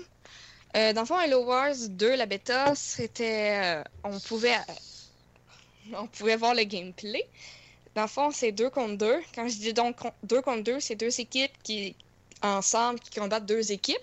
Euh, 0.75 0.93
dans 0.93 1.01
le 1.01 1.07
fond, 1.07 1.19
Hello 1.19 1.43
Wars 1.45 1.75
2, 1.89 2.15
la 2.15 2.25
bêta, 2.25 2.75
c'était. 2.75 3.59
euh, 3.63 3.83
on 4.03 4.19
pouvait. 4.19 4.57
on 5.93 6.07
pouvait 6.07 6.35
voir 6.35 6.53
le 6.53 6.63
gameplay. 6.63 7.25
Dans 7.95 8.03
le 8.03 8.07
fond, 8.07 8.31
c'est 8.31 8.51
deux 8.51 8.69
contre 8.69 8.97
deux. 8.97 9.19
Quand 9.33 9.47
je 9.47 9.55
dis 9.57 9.73
donc 9.73 9.95
deux 10.23 10.41
contre 10.41 10.63
deux, 10.63 10.79
c'est 10.79 10.95
deux 10.95 11.19
équipes 11.19 11.51
qui, 11.63 11.95
ensemble, 12.43 12.99
qui 12.99 13.19
combattent 13.19 13.45
deux 13.45 13.71
équipes. 13.71 13.97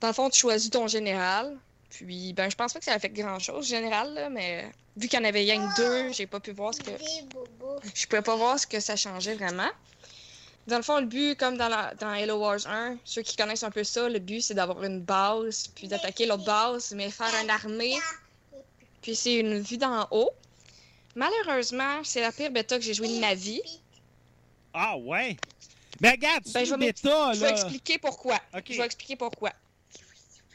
Dans 0.00 0.08
le 0.08 0.14
fond, 0.14 0.30
tu 0.30 0.40
choisis 0.40 0.70
ton 0.70 0.86
général. 0.86 1.56
Puis, 1.90 2.32
ben, 2.32 2.50
je 2.50 2.56
pense 2.56 2.72
pas 2.72 2.78
que 2.78 2.84
ça 2.86 2.94
a 2.94 2.98
fait 2.98 3.10
grand 3.10 3.38
chose, 3.38 3.68
général, 3.68 4.14
là, 4.14 4.30
mais 4.30 4.64
vu 4.96 5.08
qu'il 5.08 5.18
y 5.18 5.22
en 5.22 5.26
avait 5.26 5.40
rien 5.40 5.68
que 5.68 5.76
deux, 5.76 6.12
j'ai 6.12 6.26
pas 6.26 6.40
pu 6.40 6.52
voir 6.52 6.72
ce 6.72 6.80
que. 6.80 6.90
Je 7.94 8.06
pouvais 8.06 8.22
pas 8.22 8.34
voir 8.34 8.58
ce 8.58 8.66
que 8.66 8.80
ça 8.80 8.96
changeait 8.96 9.34
vraiment. 9.34 9.68
Dans 10.68 10.76
le 10.76 10.82
fond, 10.82 11.00
le 11.00 11.06
but, 11.06 11.36
comme 11.38 11.56
dans, 11.56 11.68
la, 11.68 11.92
dans 11.94 12.10
Halo 12.10 12.36
Wars 12.36 12.66
1, 12.66 12.96
ceux 13.04 13.22
qui 13.22 13.36
connaissent 13.36 13.64
un 13.64 13.70
peu 13.70 13.82
ça, 13.82 14.08
le 14.08 14.20
but 14.20 14.40
c'est 14.40 14.54
d'avoir 14.54 14.84
une 14.84 15.00
base, 15.00 15.66
puis 15.74 15.88
d'attaquer 15.88 16.26
l'autre 16.26 16.44
base, 16.44 16.92
mais 16.94 17.10
faire 17.10 17.32
une 17.42 17.50
armée, 17.50 17.96
puis 19.00 19.16
c'est 19.16 19.34
une 19.34 19.60
vue 19.60 19.76
d'en 19.76 20.06
haut. 20.12 20.30
Malheureusement, 21.16 22.02
c'est 22.04 22.20
la 22.20 22.32
pire 22.32 22.50
bêta 22.50 22.78
que 22.78 22.84
j'ai 22.84 22.94
jouée 22.94 23.08
de 23.08 23.20
ma 23.20 23.34
vie. 23.34 23.60
Ah, 24.72 24.96
ouais. 24.96 25.36
Mais 26.00 26.10
regarde, 26.12 26.42
c'est 26.46 26.54
Ben, 26.54 26.64
je 26.64 26.70
vais 26.70 26.86
bêta, 26.86 27.32
Je 27.34 27.40
vais 27.40 27.50
expliquer 27.50 27.98
pourquoi. 27.98 28.38
Je 28.66 28.76
vais 28.76 28.86
expliquer 28.86 29.16
pourquoi. 29.16 29.52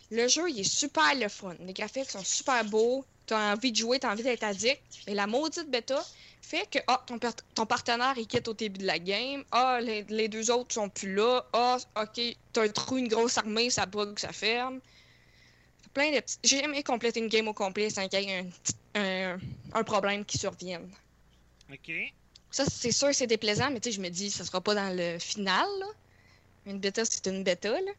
Le 0.09 0.27
jeu, 0.27 0.49
il 0.49 0.59
est 0.59 0.63
super 0.63 1.13
le 1.15 1.27
fun. 1.27 1.55
Les 1.59 1.73
graphiques 1.73 2.09
sont 2.09 2.23
super 2.23 2.63
beaux. 2.65 3.05
T'as 3.25 3.53
envie 3.53 3.73
de 3.73 3.77
jouer, 3.77 3.99
t'as 3.99 4.11
envie 4.11 4.23
d'être 4.23 4.43
addict. 4.43 4.81
Et 5.05 5.13
la 5.13 5.27
maudite 5.27 5.69
bêta 5.69 6.03
fait 6.41 6.69
que 6.69 6.79
ah, 6.87 7.03
ton, 7.05 7.19
ton 7.55 7.65
partenaire 7.65 8.13
il 8.17 8.27
quitte 8.27 8.47
au 8.47 8.53
début 8.53 8.79
de 8.79 8.85
la 8.85 8.99
game. 8.99 9.43
Ah, 9.51 9.79
les, 9.81 10.03
les 10.03 10.27
deux 10.27 10.49
autres 10.49 10.73
sont 10.73 10.89
plus 10.89 11.13
là. 11.13 11.45
Ah, 11.53 11.77
ok, 12.01 12.21
t'as 12.53 12.63
un 12.63 12.69
trou, 12.69 12.97
une 12.97 13.07
grosse 13.07 13.37
armée, 13.37 13.69
ça 13.69 13.85
bug, 13.85 14.17
ça 14.17 14.31
ferme. 14.31 14.79
Plein 15.93 16.11
de 16.11 16.19
petits. 16.19 16.37
J'ai 16.43 16.61
jamais 16.61 16.83
complété 16.83 17.19
une 17.19 17.27
game 17.27 17.47
au 17.47 17.53
complet 17.53 17.89
sans 17.89 18.07
qu'il 18.07 18.21
y 18.21 18.31
ait 18.31 18.45
un, 18.95 19.01
un, 19.01 19.39
un 19.73 19.83
problème 19.83 20.23
qui 20.23 20.37
survienne. 20.37 20.89
OK. 21.71 21.91
Ça, 22.51 22.65
c'est 22.65 22.91
sûr, 22.91 23.13
c'est 23.13 23.27
déplaisant, 23.27 23.69
mais 23.71 23.79
tu 23.79 23.89
sais, 23.89 23.95
je 23.97 24.01
me 24.01 24.09
dis, 24.09 24.31
ça 24.31 24.45
sera 24.45 24.61
pas 24.61 24.73
dans 24.73 24.95
le 24.95 25.19
final, 25.19 25.67
là. 25.79 25.87
Une 26.65 26.79
bêta, 26.79 27.03
c'est 27.03 27.27
une 27.27 27.43
bêta, 27.43 27.71
là. 27.71 27.91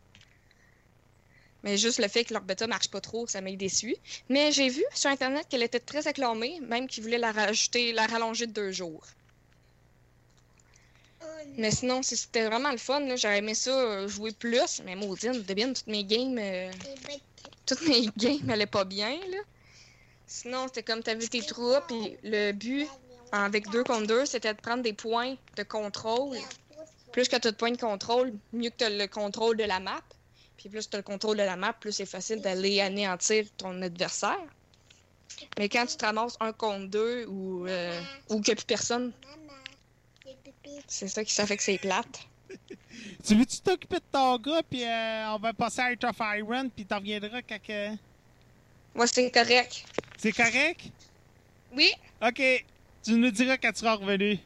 Mais 1.65 1.77
juste 1.77 1.99
le 1.99 2.09
fait 2.09 2.25
que 2.25 2.35
leur 2.35 2.43
bêta 2.43 2.67
marche 2.67 2.89
pas 2.89 3.01
trop, 3.01 3.27
ça 3.27 3.41
m'a 3.41 3.51
déçu. 3.53 3.97
Mais 4.29 4.53
j'ai 4.53 4.69
vu 4.69 4.85
sur 4.95 5.11
Internet 5.11 5.47
qu'elle 5.49 5.63
était 5.63 5.81
très 5.81 6.07
acclamée, 6.07 6.61
même 6.61 6.87
qu'ils 6.87 7.03
voulaient 7.03 7.19
la 7.19 7.33
rajouter, 7.33 7.93
la 7.93 8.07
rallonger 8.07 8.47
de 8.47 8.53
deux 8.53 8.71
jours. 8.71 9.05
Mais 11.57 11.73
sinon, 11.73 12.03
c'était 12.03 12.47
vraiment 12.47 12.71
le 12.71 12.79
fun. 12.79 13.03
J'aurais 13.17 13.39
aimé 13.39 13.55
ça 13.55 13.71
euh, 13.71 14.09
jouer 14.09 14.33
plus, 14.33 14.81
mais 14.85 14.95
maudine, 14.95 15.43
devine, 15.43 15.75
toutes 15.75 15.89
mes 15.89 16.05
games, 16.05 16.39
euh, 16.39 16.71
toutes 17.67 17.83
mes 17.89 18.07
games 18.17 18.49
allaient 18.49 18.67
pas 18.67 18.85
bien, 18.85 19.19
là. 19.31 19.39
Sinon, 20.27 20.67
c'était 20.67 20.83
comme 20.83 21.03
t'avais 21.03 21.27
tes 21.27 21.41
troupes, 21.41 21.85
puis 21.89 22.17
le 22.23 22.53
but 22.53 22.87
avec 23.33 23.69
deux 23.71 23.83
contre 23.83 24.07
deux, 24.07 24.27
c'était 24.27 24.53
de 24.55 24.61
prendre 24.61 24.83
des 24.83 24.93
points 24.93 25.37
de 25.57 25.63
contrôle. 25.63 26.37
Plus 27.13 27.29
que 27.29 27.37
tu 27.37 27.49
as 27.49 27.51
de 27.51 27.57
points 27.57 27.71
de 27.71 27.81
contrôle, 27.81 28.33
mieux 28.53 28.71
que 28.71 28.77
tu 28.77 28.85
as 28.85 28.91
le 28.91 29.07
contrôle 29.07 29.57
de 29.57 29.65
la 29.65 29.81
map. 29.81 30.03
Puis 30.59 30.69
plus 30.69 30.91
tu 30.91 30.97
as 30.97 30.99
le 30.99 31.05
contrôle 31.05 31.37
de 31.37 31.43
la 31.43 31.57
map, 31.57 31.73
plus 31.73 31.93
c'est 31.93 32.07
facile 32.07 32.43
d'aller 32.43 32.81
anéantir 32.81 33.47
ton 33.57 33.81
adversaire. 33.81 34.45
Mais 35.57 35.69
quand 35.69 35.87
tu 35.87 35.97
te 35.97 36.05
ramasses 36.05 36.37
un 36.41 36.53
contre 36.53 36.89
deux 36.89 37.27
ou, 37.27 37.67
euh, 37.67 38.01
ou 38.29 38.41
qu'il 38.41 38.53
n'y 38.53 38.53
a 38.53 38.57
plus 38.57 38.65
personne, 38.67 39.13
c'est 40.89 41.07
ça 41.07 41.25
qui 41.25 41.33
ça 41.33 41.47
fait 41.47 41.57
que 41.57 41.63
c'est 41.63 41.79
plate. 41.79 42.27
Tu 43.25 43.37
veux-tu 43.37 43.61
t'occuper 43.61 43.97
de 43.97 44.05
ton 44.11 44.39
gars, 44.39 44.63
puis 44.69 44.85
euh, 44.85 45.35
on 45.35 45.39
va 45.39 45.53
passer 45.53 45.81
à 45.81 45.85
Art 45.85 46.11
of 46.11 46.17
Iron, 46.37 46.69
puis 46.69 46.85
t'en 46.85 46.99
reviendras 46.99 47.43
quand 47.43 47.97
Moi, 48.95 49.07
c'est 49.07 49.31
correct. 49.31 49.85
C'est 50.17 50.33
correct? 50.33 50.81
Oui, 51.73 51.93
OK. 52.21 52.43
Tu 53.05 53.13
nous 53.13 53.31
diras 53.31 53.57
quand 53.57 53.71
tu 53.71 53.81
seras 53.81 53.95
revenu. 53.95 54.39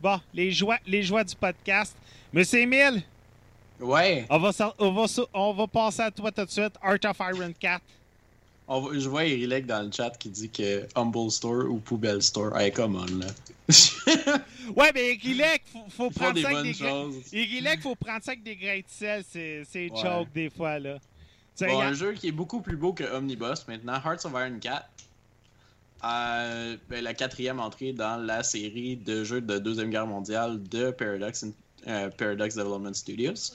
Bon, 0.00 0.20
les 0.32 0.52
joies, 0.52 0.78
les 0.86 1.02
joies 1.02 1.24
du 1.24 1.34
podcast. 1.34 1.96
Monsieur 2.32 2.60
Emile, 2.60 3.02
Ouais, 3.80 4.24
on 4.30 4.38
va, 4.38 4.50
on, 4.78 4.92
va, 4.92 5.06
on 5.34 5.52
va 5.52 5.66
passer 5.66 6.02
à 6.02 6.10
toi 6.10 6.30
tout 6.30 6.44
de 6.44 6.50
suite. 6.50 6.74
Art 6.80 6.98
of 7.04 7.18
Iron 7.20 7.52
4. 7.58 7.82
on 8.68 8.80
va- 8.80 8.98
je 8.98 9.08
vois 9.08 9.24
Erilek 9.26 9.66
dans 9.66 9.82
le 9.82 9.90
chat 9.92 10.10
qui 10.16 10.28
dit 10.30 10.48
que 10.48 10.86
Humble 10.94 11.30
Store 11.30 11.68
ou 11.68 11.78
Poubelle 11.78 12.22
Store. 12.22 12.56
Hey, 12.56 12.72
come 12.72 12.96
on, 12.96 13.18
là. 13.18 13.26
Ouais, 14.76 14.90
mais 14.94 15.14
Irilek, 15.16 15.62
faut, 15.72 15.84
faut 15.90 16.10
prendre 16.10 16.40
ça 16.40 16.48
avec 16.48 16.62
des 16.62 16.72
choses. 16.74 17.16
Faut 17.82 17.94
prendre 17.96 18.22
ça 18.22 18.30
avec 18.30 18.42
des 18.44 18.56
grains 18.56 18.78
de 18.78 18.84
sel. 18.88 19.24
C'est 19.30 19.90
Ouais. 19.90 20.00
choke 20.00 20.32
des 20.32 20.50
fois, 20.50 20.78
là. 20.78 20.98
Bon, 21.60 21.80
un 21.80 21.92
jeu 21.92 22.12
qui 22.14 22.28
est 22.28 22.32
beaucoup 22.32 22.60
plus 22.60 22.76
beau 22.76 22.92
que 22.92 23.04
Omnibus 23.04 23.66
maintenant, 23.68 23.94
Hearts 24.04 24.24
of 24.24 24.32
Iron 24.32 24.58
4. 24.60 24.88
Euh, 26.04 26.76
ben, 26.88 27.02
la 27.02 27.14
quatrième 27.14 27.60
entrée 27.60 27.92
dans 27.92 28.16
la 28.16 28.42
série 28.42 28.96
de 28.96 29.24
jeux 29.24 29.40
de 29.40 29.58
Deuxième 29.58 29.88
Guerre 29.90 30.06
mondiale 30.06 30.62
de 30.64 30.90
Paradox, 30.90 31.46
euh, 31.86 32.10
Paradox 32.10 32.54
Development 32.54 32.94
Studios. 32.94 33.52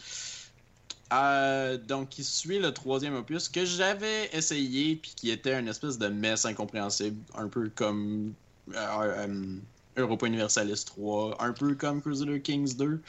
Euh, 1.11 1.77
donc, 1.77 2.09
qui 2.09 2.23
suit 2.23 2.59
le 2.59 2.71
troisième 2.71 3.15
opus 3.15 3.49
que 3.49 3.65
j'avais 3.65 4.29
essayé 4.31 4.95
puis 4.95 5.13
qui 5.15 5.31
était 5.31 5.59
une 5.59 5.67
espèce 5.67 5.97
de 5.97 6.07
messe 6.07 6.45
incompréhensible, 6.45 7.19
un 7.35 7.47
peu 7.47 7.69
comme 7.73 8.33
euh, 8.75 9.57
Europa 9.97 10.27
Universalis 10.27 10.83
3, 10.85 11.37
un 11.43 11.51
peu 11.53 11.73
comme 11.73 12.01
Crusader 12.01 12.39
Kings 12.41 12.75
2. 12.77 13.01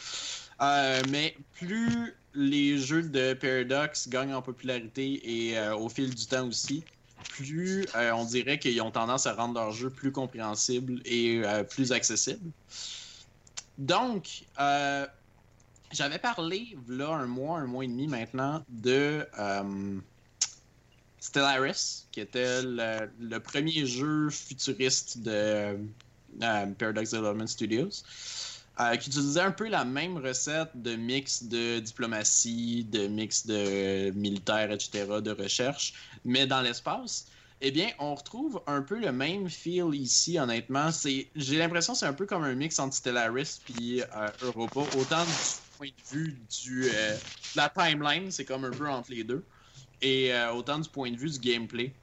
Euh, 0.62 1.02
mais 1.10 1.36
plus 1.52 2.14
les 2.34 2.78
jeux 2.78 3.02
de 3.02 3.34
Paradox 3.34 4.08
gagnent 4.08 4.34
en 4.34 4.42
popularité 4.42 5.20
et 5.50 5.58
au 5.72 5.88
fil 5.88 6.14
du 6.14 6.26
temps 6.26 6.46
aussi, 6.46 6.84
plus 7.28 7.86
on 8.14 8.24
dirait 8.24 8.58
qu'ils 8.58 8.80
ont 8.80 8.92
tendance 8.92 9.26
à 9.26 9.34
rendre 9.34 9.54
leur 9.54 9.72
jeu 9.72 9.90
plus 9.90 10.12
compréhensible 10.12 11.02
et 11.04 11.42
plus 11.68 11.92
accessible. 11.92 12.50
Donc, 13.80 14.44
euh, 14.60 15.06
j'avais 15.90 16.18
parlé, 16.18 16.76
là, 16.86 17.08
un 17.08 17.26
mois, 17.26 17.58
un 17.60 17.66
mois 17.66 17.82
et 17.82 17.88
demi 17.88 18.06
maintenant, 18.08 18.62
de 18.68 19.26
euh, 19.38 19.98
Stellaris, 21.18 22.04
qui 22.12 22.20
était 22.20 22.60
le, 22.62 23.38
premier 23.38 23.86
jeu 23.86 24.28
futuriste 24.28 25.22
de 25.22 25.78
euh, 26.42 26.66
Paradox 26.78 27.10
Development 27.10 27.48
Studios 27.48 28.04
qui 28.98 29.10
utilisait 29.10 29.40
un 29.40 29.50
peu 29.50 29.68
la 29.68 29.84
même 29.84 30.16
recette 30.16 30.70
de 30.74 30.96
mix 30.96 31.42
de 31.42 31.80
diplomatie, 31.80 32.86
de 32.90 33.08
mix 33.08 33.46
de 33.46 34.10
militaire, 34.12 34.70
etc., 34.70 35.06
de 35.22 35.32
recherche, 35.32 35.92
mais 36.24 36.46
dans 36.46 36.62
l'espace. 36.62 37.26
Eh 37.62 37.70
bien, 37.72 37.90
on 37.98 38.14
retrouve 38.14 38.62
un 38.66 38.80
peu 38.80 38.98
le 38.98 39.12
même 39.12 39.50
feel 39.50 39.94
ici, 39.94 40.38
honnêtement. 40.38 40.90
C'est, 40.90 41.28
j'ai 41.36 41.58
l'impression 41.58 41.92
que 41.92 41.98
c'est 41.98 42.06
un 42.06 42.14
peu 42.14 42.24
comme 42.24 42.42
un 42.42 42.54
mix 42.54 42.78
entre 42.78 42.94
Stellaris 42.94 43.60
puis 43.62 44.00
euh, 44.00 44.30
Europa, 44.42 44.80
autant 44.98 45.24
du 45.24 45.30
point 45.76 45.88
de 45.88 46.16
vue 46.16 46.38
euh, 46.70 47.14
de 47.14 47.56
la 47.56 47.68
timeline, 47.68 48.30
c'est 48.30 48.46
comme 48.46 48.64
un 48.64 48.70
peu 48.70 48.88
entre 48.88 49.10
les 49.10 49.24
deux, 49.24 49.44
et 50.00 50.32
euh, 50.32 50.52
autant 50.52 50.78
du 50.78 50.88
point 50.88 51.10
de 51.10 51.16
vue 51.16 51.30
du 51.30 51.38
gameplay. 51.38 51.94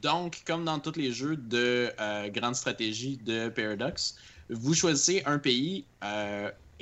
Donc, 0.00 0.42
comme 0.46 0.64
dans 0.64 0.78
tous 0.78 0.96
les 0.96 1.12
jeux 1.12 1.36
de 1.36 1.92
grande 2.30 2.56
stratégie 2.56 3.18
de 3.18 3.50
Paradox, 3.50 4.16
vous 4.48 4.72
choisissez 4.72 5.22
un 5.26 5.38
pays 5.38 5.84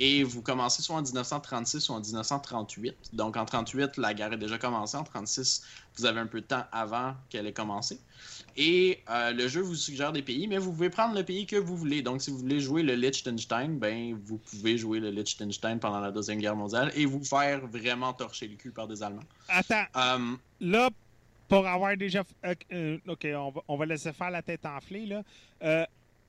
Et 0.03 0.23
vous 0.23 0.41
commencez 0.41 0.81
soit 0.81 0.95
en 0.95 1.03
1936 1.03 1.89
ou 1.89 1.93
en 1.93 1.99
1938. 1.99 2.95
Donc 3.13 3.37
en 3.37 3.45
38, 3.45 3.97
la 3.97 4.15
guerre 4.15 4.33
est 4.33 4.37
déjà 4.37 4.57
commencée. 4.57 4.97
En 4.97 5.03
36, 5.03 5.61
vous 5.95 6.05
avez 6.05 6.19
un 6.19 6.25
peu 6.25 6.41
de 6.41 6.45
temps 6.47 6.63
avant 6.71 7.13
qu'elle 7.29 7.45
ait 7.45 7.53
commencé. 7.53 7.99
Et 8.57 8.99
euh, 9.11 9.31
le 9.31 9.47
jeu 9.47 9.61
vous 9.61 9.75
suggère 9.75 10.11
des 10.11 10.23
pays, 10.23 10.47
mais 10.47 10.57
vous 10.57 10.71
pouvez 10.71 10.89
prendre 10.89 11.13
le 11.13 11.23
pays 11.23 11.45
que 11.45 11.55
vous 11.55 11.77
voulez. 11.77 12.01
Donc 12.01 12.23
si 12.23 12.31
vous 12.31 12.39
voulez 12.39 12.59
jouer 12.59 12.81
le 12.81 12.95
Liechtenstein, 12.95 13.77
ben 13.77 14.19
vous 14.25 14.37
pouvez 14.39 14.75
jouer 14.75 14.99
le 14.99 15.11
Liechtenstein 15.11 15.77
pendant 15.79 15.99
la 15.99 16.09
Deuxième 16.11 16.39
Guerre 16.39 16.55
mondiale 16.55 16.91
et 16.95 17.05
vous 17.05 17.23
faire 17.23 17.67
vraiment 17.67 18.11
torcher 18.13 18.47
le 18.47 18.55
cul 18.55 18.71
par 18.71 18.87
des 18.87 19.03
Allemands. 19.03 19.21
Attends, 19.49 19.85
Euh, 19.95 20.35
là, 20.61 20.89
pour 21.47 21.67
avoir 21.67 21.95
déjà. 21.95 22.23
euh, 22.73 22.97
ok, 23.07 23.27
on 23.35 23.51
va, 23.51 23.61
on 23.67 23.77
va 23.77 23.85
laisser 23.85 24.11
faire 24.13 24.31
la 24.31 24.41
tête 24.41 24.65
enflée, 24.65 25.05
là. 25.05 25.21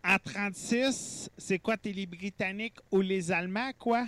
En 0.04 0.16
36, 0.18 1.30
c'est 1.38 1.58
quoi, 1.58 1.76
t'es 1.76 1.92
les 1.92 2.06
Britanniques 2.06 2.78
ou 2.90 3.00
les 3.00 3.30
Allemands, 3.30 3.70
quoi? 3.78 4.06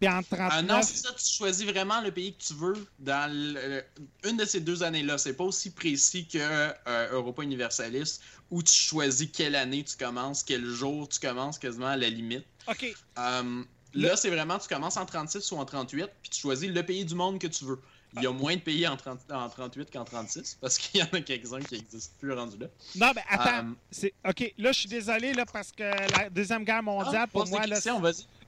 Puis 0.00 0.08
en 0.08 0.22
39. 0.22 0.48
Ah 0.50 0.62
non, 0.62 0.82
c'est 0.82 0.96
ça, 0.96 1.12
tu 1.12 1.24
choisis 1.36 1.64
vraiment 1.66 2.00
le 2.00 2.10
pays 2.10 2.34
que 2.34 2.42
tu 2.42 2.54
veux 2.54 2.74
dans 2.98 3.30
le- 3.32 3.82
une 4.28 4.36
de 4.36 4.44
ces 4.44 4.60
deux 4.60 4.82
années-là. 4.82 5.18
C'est 5.18 5.34
pas 5.34 5.44
aussi 5.44 5.70
précis 5.70 6.26
que 6.26 6.38
euh, 6.40 7.08
Europa 7.12 7.42
Universalis 7.42 8.18
où 8.50 8.62
tu 8.62 8.72
choisis 8.72 9.28
quelle 9.32 9.54
année 9.54 9.84
tu 9.84 9.96
commences, 9.96 10.42
quel 10.42 10.64
jour 10.64 11.08
tu 11.08 11.20
commences 11.20 11.58
quasiment 11.58 11.86
à 11.88 11.96
la 11.96 12.08
limite. 12.08 12.44
ok, 12.66 12.94
Euh, 13.18 13.62
là, 13.94 14.16
c'est 14.16 14.30
vraiment, 14.30 14.58
tu 14.58 14.68
commences 14.68 14.96
en 14.96 15.06
36 15.06 15.52
ou 15.52 15.56
en 15.56 15.64
38, 15.64 16.08
puis 16.22 16.30
tu 16.30 16.40
choisis 16.40 16.68
le 16.68 16.82
pays 16.84 17.04
du 17.04 17.14
monde 17.14 17.38
que 17.38 17.46
tu 17.46 17.64
veux. 17.64 17.80
Il 18.16 18.22
y 18.22 18.26
a 18.26 18.32
moins 18.32 18.54
de 18.54 18.60
pays 18.60 18.86
en, 18.86 18.96
30 18.96 19.18
en 19.32 19.48
38 19.48 19.90
qu'en 19.92 20.04
36, 20.04 20.58
parce 20.60 20.78
qu'il 20.78 21.00
y 21.00 21.02
en 21.02 21.08
a 21.12 21.20
quelques-uns 21.20 21.60
qui 21.60 21.74
n'existent 21.74 22.14
plus 22.20 22.32
rendus 22.32 22.58
là. 22.58 22.66
non, 22.96 23.12
mais 23.14 23.22
attends. 23.28 23.68
Euh, 24.04 24.08
Ok, 24.28 24.54
là, 24.58 24.72
je 24.72 24.78
suis 24.80 24.88
désolé, 24.88 25.32
là, 25.32 25.44
parce 25.46 25.72
que 25.72 25.82
la 25.82 26.30
Deuxième 26.30 26.64
Guerre 26.64 26.82
mondiale, 26.82 27.22
ah, 27.24 27.26
pour 27.26 27.42
pose 27.42 27.50
moi, 27.50 27.66
là. 27.66 27.78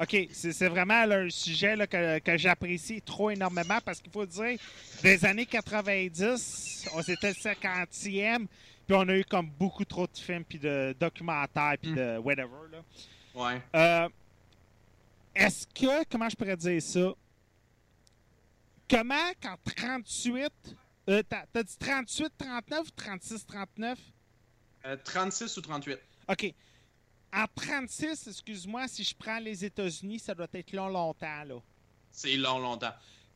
OK, 0.01 0.29
c'est 0.33 0.69
vraiment 0.69 1.05
là, 1.05 1.17
un 1.21 1.31
sujet 1.31 1.75
là, 1.77 1.87
que, 1.87 2.19
que 2.21 2.37
j'apprécie 2.37 3.01
trop 3.03 3.31
énormément 3.31 3.79
parce 3.85 4.01
qu'il 4.01 4.13
faut 4.13 4.27
dire, 4.27 4.59
des 5.03 5.25
années 5.25 5.47
90, 5.47 6.89
on 6.95 7.03
c'était 7.03 7.29
le 7.29 7.35
50e, 7.35 8.47
puis 8.87 8.97
on 8.97 9.09
a 9.09 9.17
eu 9.17 9.25
comme 9.25 9.49
beaucoup 9.59 9.85
trop 9.85 10.07
de 10.07 10.17
films, 10.17 10.45
puis 10.45 10.59
de 10.59 10.95
documentaires, 10.99 11.75
puis 11.81 11.91
Mm. 11.91 11.97
de 11.97 12.19
whatever. 12.19 12.71
Là. 12.73 12.79
Ouais. 13.35 13.61
Euh, 13.75 14.09
Est-ce 15.35 15.67
que, 15.67 16.05
comment 16.11 16.29
je 16.29 16.37
pourrais 16.37 16.57
dire 16.57 16.81
ça? 16.81 17.13
Comment 18.89 19.33
qu'en 19.43 19.57
38, 19.65 20.51
euh, 21.09 21.23
t'as 21.29 21.63
dit 21.63 21.77
38, 21.79 22.33
39 22.39 22.81
ou 22.87 22.91
36, 22.97 23.47
39? 23.47 23.99
Euh, 24.87 24.97
36 25.05 25.57
ou 25.57 25.61
38. 25.61 25.99
OK. 26.29 26.55
En 27.33 27.45
36, 27.55 28.29
excuse-moi, 28.29 28.87
si 28.89 29.03
je 29.05 29.15
prends 29.15 29.39
les 29.41 29.65
États-Unis, 29.65 30.21
ça 30.21 30.35
doit 30.35 30.47
être 30.55 30.73
long, 30.73 30.89
longtemps, 30.89 31.45
là. 31.45 31.57
C'est 32.13 32.37
long, 32.37 32.59
longtemps. 32.59 32.95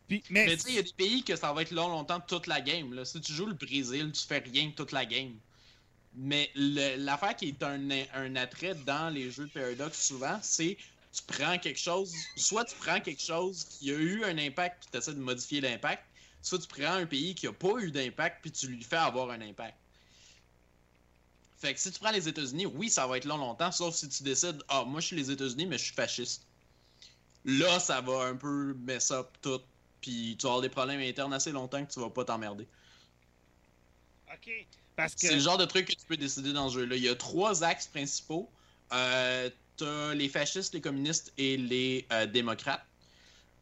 Puis, 0.08 0.22
mais 0.30 0.46
Mais 0.46 0.56
tu 0.56 0.62
sais, 0.62 0.68
il 0.70 0.74
y 0.76 0.78
a 0.78 0.82
des 0.82 0.92
pays 0.92 1.22
que 1.22 1.36
ça 1.36 1.52
va 1.52 1.62
être 1.62 1.70
long, 1.72 1.88
longtemps 1.88 2.20
toute 2.20 2.46
la 2.46 2.60
game. 2.60 2.94
Là. 2.94 3.04
Si 3.04 3.20
tu 3.20 3.32
joues 3.32 3.46
le 3.46 3.54
Brésil, 3.54 4.10
tu 4.12 4.26
fais 4.26 4.38
rien 4.38 4.70
toute 4.70 4.92
la 4.92 5.04
game. 5.04 5.34
Mais 6.14 6.50
le- 6.54 6.96
l'affaire 6.96 7.36
qui 7.36 7.48
est 7.48 7.62
un, 7.62 7.88
un 8.14 8.36
attrait 8.36 8.74
dans 8.74 9.10
les 9.12 9.30
jeux 9.30 9.46
de 9.46 9.50
Paradox 9.50 10.00
souvent, 10.06 10.38
c'est 10.42 10.76
tu 11.12 11.22
prends 11.26 11.58
quelque 11.58 11.78
chose, 11.78 12.12
soit 12.36 12.64
tu 12.64 12.76
prends 12.76 13.00
quelque 13.00 13.22
chose 13.22 13.64
qui 13.64 13.90
a 13.90 13.94
eu 13.94 14.24
un 14.24 14.38
impact 14.38 14.80
puis 14.80 14.88
tu 14.92 14.98
essaies 14.98 15.14
de 15.14 15.20
modifier 15.20 15.60
l'impact, 15.60 16.04
soit 16.42 16.58
tu 16.58 16.68
prends 16.68 16.92
un 16.92 17.06
pays 17.06 17.34
qui 17.34 17.46
a 17.46 17.52
pas 17.52 17.78
eu 17.78 17.90
d'impact 17.90 18.38
puis 18.42 18.52
tu 18.52 18.68
lui 18.68 18.82
fais 18.82 18.96
avoir 18.96 19.30
un 19.30 19.40
impact. 19.40 19.76
Fait 21.58 21.74
que 21.74 21.80
si 21.80 21.90
tu 21.92 21.98
prends 21.98 22.12
les 22.12 22.26
États-Unis, 22.26 22.66
oui, 22.66 22.88
ça 22.88 23.06
va 23.06 23.18
être 23.18 23.26
long 23.26 23.36
longtemps, 23.36 23.72
sauf 23.72 23.94
si 23.94 24.08
tu 24.08 24.22
décides, 24.22 24.62
ah, 24.68 24.84
moi 24.84 25.00
je 25.00 25.08
suis 25.08 25.16
les 25.16 25.30
États-Unis, 25.30 25.66
mais 25.66 25.78
je 25.78 25.84
suis 25.84 25.94
fasciste. 25.94 26.46
Là, 27.44 27.80
ça 27.80 28.00
va 28.00 28.24
un 28.24 28.36
peu 28.36 28.74
mess 28.74 29.10
up 29.10 29.28
tout, 29.42 29.60
puis 30.00 30.36
tu 30.38 30.44
vas 30.44 30.50
avoir 30.50 30.62
des 30.62 30.68
problèmes 30.68 31.00
internes 31.00 31.34
assez 31.34 31.52
longtemps 31.52 31.84
que 31.84 31.92
tu 31.92 32.00
vas 32.00 32.10
pas 32.10 32.24
t'emmerder. 32.24 32.66
OK. 34.32 34.66
Parce 34.96 35.14
que. 35.14 35.20
C'est 35.20 35.34
le 35.34 35.40
genre 35.40 35.58
de 35.58 35.64
truc 35.64 35.86
que 35.86 35.92
tu 35.92 36.06
peux 36.06 36.16
décider 36.16 36.52
dans 36.52 36.68
ce 36.68 36.78
jeu-là. 36.78 36.96
Il 36.96 37.02
y 37.02 37.08
a 37.08 37.14
trois 37.14 37.64
axes 37.64 37.86
principaux. 37.86 38.48
Euh, 38.92 39.50
Les 39.82 40.28
fascistes, 40.28 40.74
les 40.74 40.80
communistes 40.80 41.32
et 41.36 41.56
les 41.56 42.06
euh, 42.12 42.26
démocrates. 42.26 42.86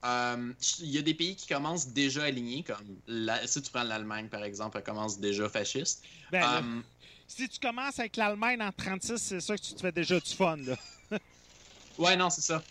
Euh, 0.05 0.55
Il 0.81 0.87
y 0.91 0.99
a 0.99 1.03
des 1.03 1.15
pays 1.15 1.37
qui 1.37 1.47
commencent 1.49 1.89
déjà 1.93 2.25
alignés, 2.25 2.65
comme 2.65 3.01
la- 3.07 3.47
si 3.47 3.63
tu 3.63 3.71
prends 3.71 3.85
l'Allemagne 3.85 4.29
par 4.29 4.45
exemple, 4.45 4.79
elle 4.79 4.85
commence 4.85 5.19
déjà 5.21 5.49
fasciste. 5.49 6.05
ben, 6.31 6.47
là, 6.47 6.63
Euh, 6.63 6.83
si 7.29 7.49
tu 7.49 7.59
commences 7.61 7.99
avec 7.99 8.17
l'Allemagne 8.17 8.63
en 8.63 8.73
36, 8.73 9.19
c'est 9.19 9.41
sûr 9.41 9.57
que 9.57 9.61
tu 9.63 9.75
te 9.75 9.81
fais 9.81 9.93
déjà 9.93 10.21
du 10.21 10.35
fun, 10.35 10.59
là. 10.59 10.77
Ouais, 11.97 12.17
non, 12.17 12.31
c'est 12.31 12.43
ça. 12.43 12.65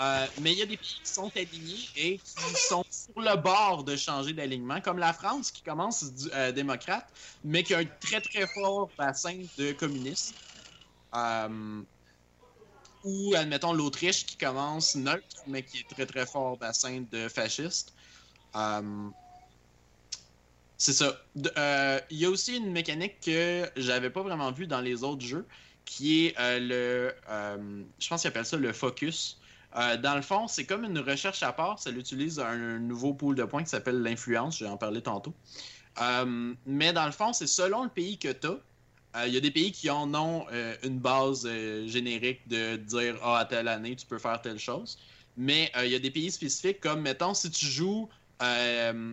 Euh, 0.00 0.28
mais 0.38 0.52
il 0.52 0.58
y 0.58 0.62
a 0.62 0.66
des 0.66 0.78
pays 0.78 1.02
qui 1.04 1.12
sont 1.12 1.30
alignés 1.36 1.90
et 1.94 2.20
qui 2.20 2.56
sont 2.56 2.84
sur 2.90 3.14
le 3.20 3.36
bord 3.42 3.84
de 3.84 3.96
changer 3.96 4.32
d'alignement, 4.34 4.80
comme 4.82 4.98
la 4.98 5.12
France 5.14 5.52
qui 5.52 5.62
commence 5.62 6.04
du- 6.14 6.30
euh, 6.32 6.52
démocrate, 6.52 7.06
mais 7.44 7.64
qui 7.64 7.74
a 7.74 7.78
un 7.80 7.86
très 7.86 8.20
très 8.22 8.48
fort 8.48 8.94
bassin 8.98 9.46
de 9.56 9.72
communistes. 9.72 10.38
Euh, 11.14 11.84
ou, 13.04 13.34
admettons, 13.34 13.72
l'Autriche 13.72 14.26
qui 14.26 14.36
commence 14.36 14.94
neutre, 14.94 15.42
mais 15.46 15.62
qui 15.62 15.78
est 15.78 15.88
très 15.88 16.06
très 16.06 16.26
fort 16.26 16.56
bassin 16.56 17.04
de 17.10 17.28
fascistes. 17.28 17.92
Euh, 18.56 19.08
c'est 20.76 20.92
ça. 20.92 21.16
Euh, 21.56 22.00
Il 22.10 22.18
y 22.18 22.24
a 22.24 22.30
aussi 22.30 22.56
une 22.56 22.72
mécanique 22.72 23.20
que 23.20 23.68
j'avais 23.76 24.10
pas 24.10 24.22
vraiment 24.22 24.52
vue 24.52 24.66
dans 24.66 24.80
les 24.80 25.04
autres 25.04 25.24
jeux, 25.24 25.46
qui 25.84 26.26
est 26.26 26.34
euh, 26.38 26.58
le. 26.60 27.84
je 27.98 28.08
pense 28.08 28.22
qu'ils 28.22 28.28
appellent 28.28 28.46
ça 28.46 28.56
le 28.56 28.72
focus. 28.72 29.38
Dans 29.74 30.14
le 30.14 30.22
fond, 30.22 30.48
c'est 30.48 30.66
comme 30.66 30.84
une 30.84 30.98
recherche 30.98 31.42
à 31.42 31.52
part. 31.52 31.78
Ça 31.78 31.90
utilise 31.90 32.38
un, 32.38 32.78
nouveau 32.78 33.14
pool 33.14 33.34
de 33.34 33.44
points 33.44 33.62
qui 33.62 33.70
s'appelle 33.70 34.02
l'influence. 34.02 34.58
Je 34.58 34.64
vais 34.64 34.70
en 34.70 34.76
parler 34.76 35.00
tantôt. 35.02 35.34
Mais 36.66 36.92
dans 36.92 37.06
le 37.06 37.12
fond, 37.12 37.32
c'est 37.32 37.46
selon 37.46 37.84
le 37.84 37.88
pays 37.88 38.18
que 38.18 38.28
tu 38.32 38.48
as. 38.48 38.58
Il 39.26 39.32
y 39.32 39.36
a 39.36 39.40
des 39.40 39.50
pays 39.50 39.72
qui 39.72 39.90
en 39.90 40.14
ont 40.14 40.46
euh, 40.52 40.74
une 40.82 40.98
base 40.98 41.46
euh, 41.46 41.86
générique 41.86 42.40
de 42.48 42.76
dire 42.76 43.16
Ah, 43.22 43.40
à 43.40 43.44
telle 43.44 43.68
année, 43.68 43.94
tu 43.94 44.06
peux 44.06 44.18
faire 44.18 44.40
telle 44.40 44.58
chose. 44.58 44.98
Mais 45.36 45.70
euh, 45.76 45.86
il 45.86 45.92
y 45.92 45.94
a 45.94 45.98
des 45.98 46.10
pays 46.10 46.30
spécifiques 46.30 46.80
comme, 46.80 47.02
mettons, 47.02 47.34
si 47.34 47.50
tu 47.50 47.66
joues 47.66 48.08
euh, 48.42 49.12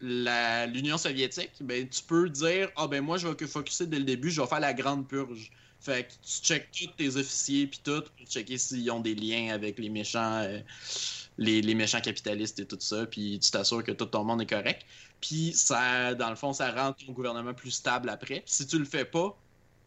l'Union 0.00 0.98
soviétique, 0.98 1.52
ben, 1.60 1.88
tu 1.88 2.02
peux 2.02 2.28
dire 2.28 2.70
Ah, 2.76 2.86
ben 2.86 3.02
moi, 3.02 3.18
je 3.18 3.28
vais 3.28 3.46
focuser 3.46 3.86
dès 3.86 3.98
le 3.98 4.04
début, 4.04 4.30
je 4.30 4.40
vais 4.40 4.46
faire 4.46 4.60
la 4.60 4.74
grande 4.74 5.06
purge. 5.08 5.50
Fait 5.80 6.04
que 6.04 6.12
tu 6.22 6.42
checkes 6.42 6.70
tous 6.72 6.86
tes 6.96 7.16
officiers 7.16 7.66
puis 7.66 7.80
tout 7.84 8.02
pour 8.16 8.26
checker 8.26 8.56
s'ils 8.56 8.90
ont 8.90 9.00
des 9.00 9.14
liens 9.14 9.52
avec 9.52 9.78
les 9.78 9.90
méchants, 9.90 10.40
euh, 10.42 10.60
les, 11.36 11.60
les 11.60 11.74
méchants 11.74 12.00
capitalistes 12.00 12.58
et 12.58 12.66
tout 12.66 12.78
ça, 12.80 13.04
puis 13.04 13.38
tu 13.38 13.50
t'assures 13.50 13.84
que 13.84 13.92
tout 13.92 14.06
ton 14.06 14.24
monde 14.24 14.40
est 14.40 14.46
correct. 14.46 14.86
Puis 15.26 15.54
ça, 15.54 16.14
dans 16.14 16.28
le 16.28 16.36
fond, 16.36 16.52
ça 16.52 16.70
rend 16.70 16.92
ton 16.92 17.12
gouvernement 17.12 17.54
plus 17.54 17.70
stable 17.70 18.10
après. 18.10 18.42
Si 18.44 18.66
tu 18.66 18.78
le 18.78 18.84
fais 18.84 19.06
pas, 19.06 19.34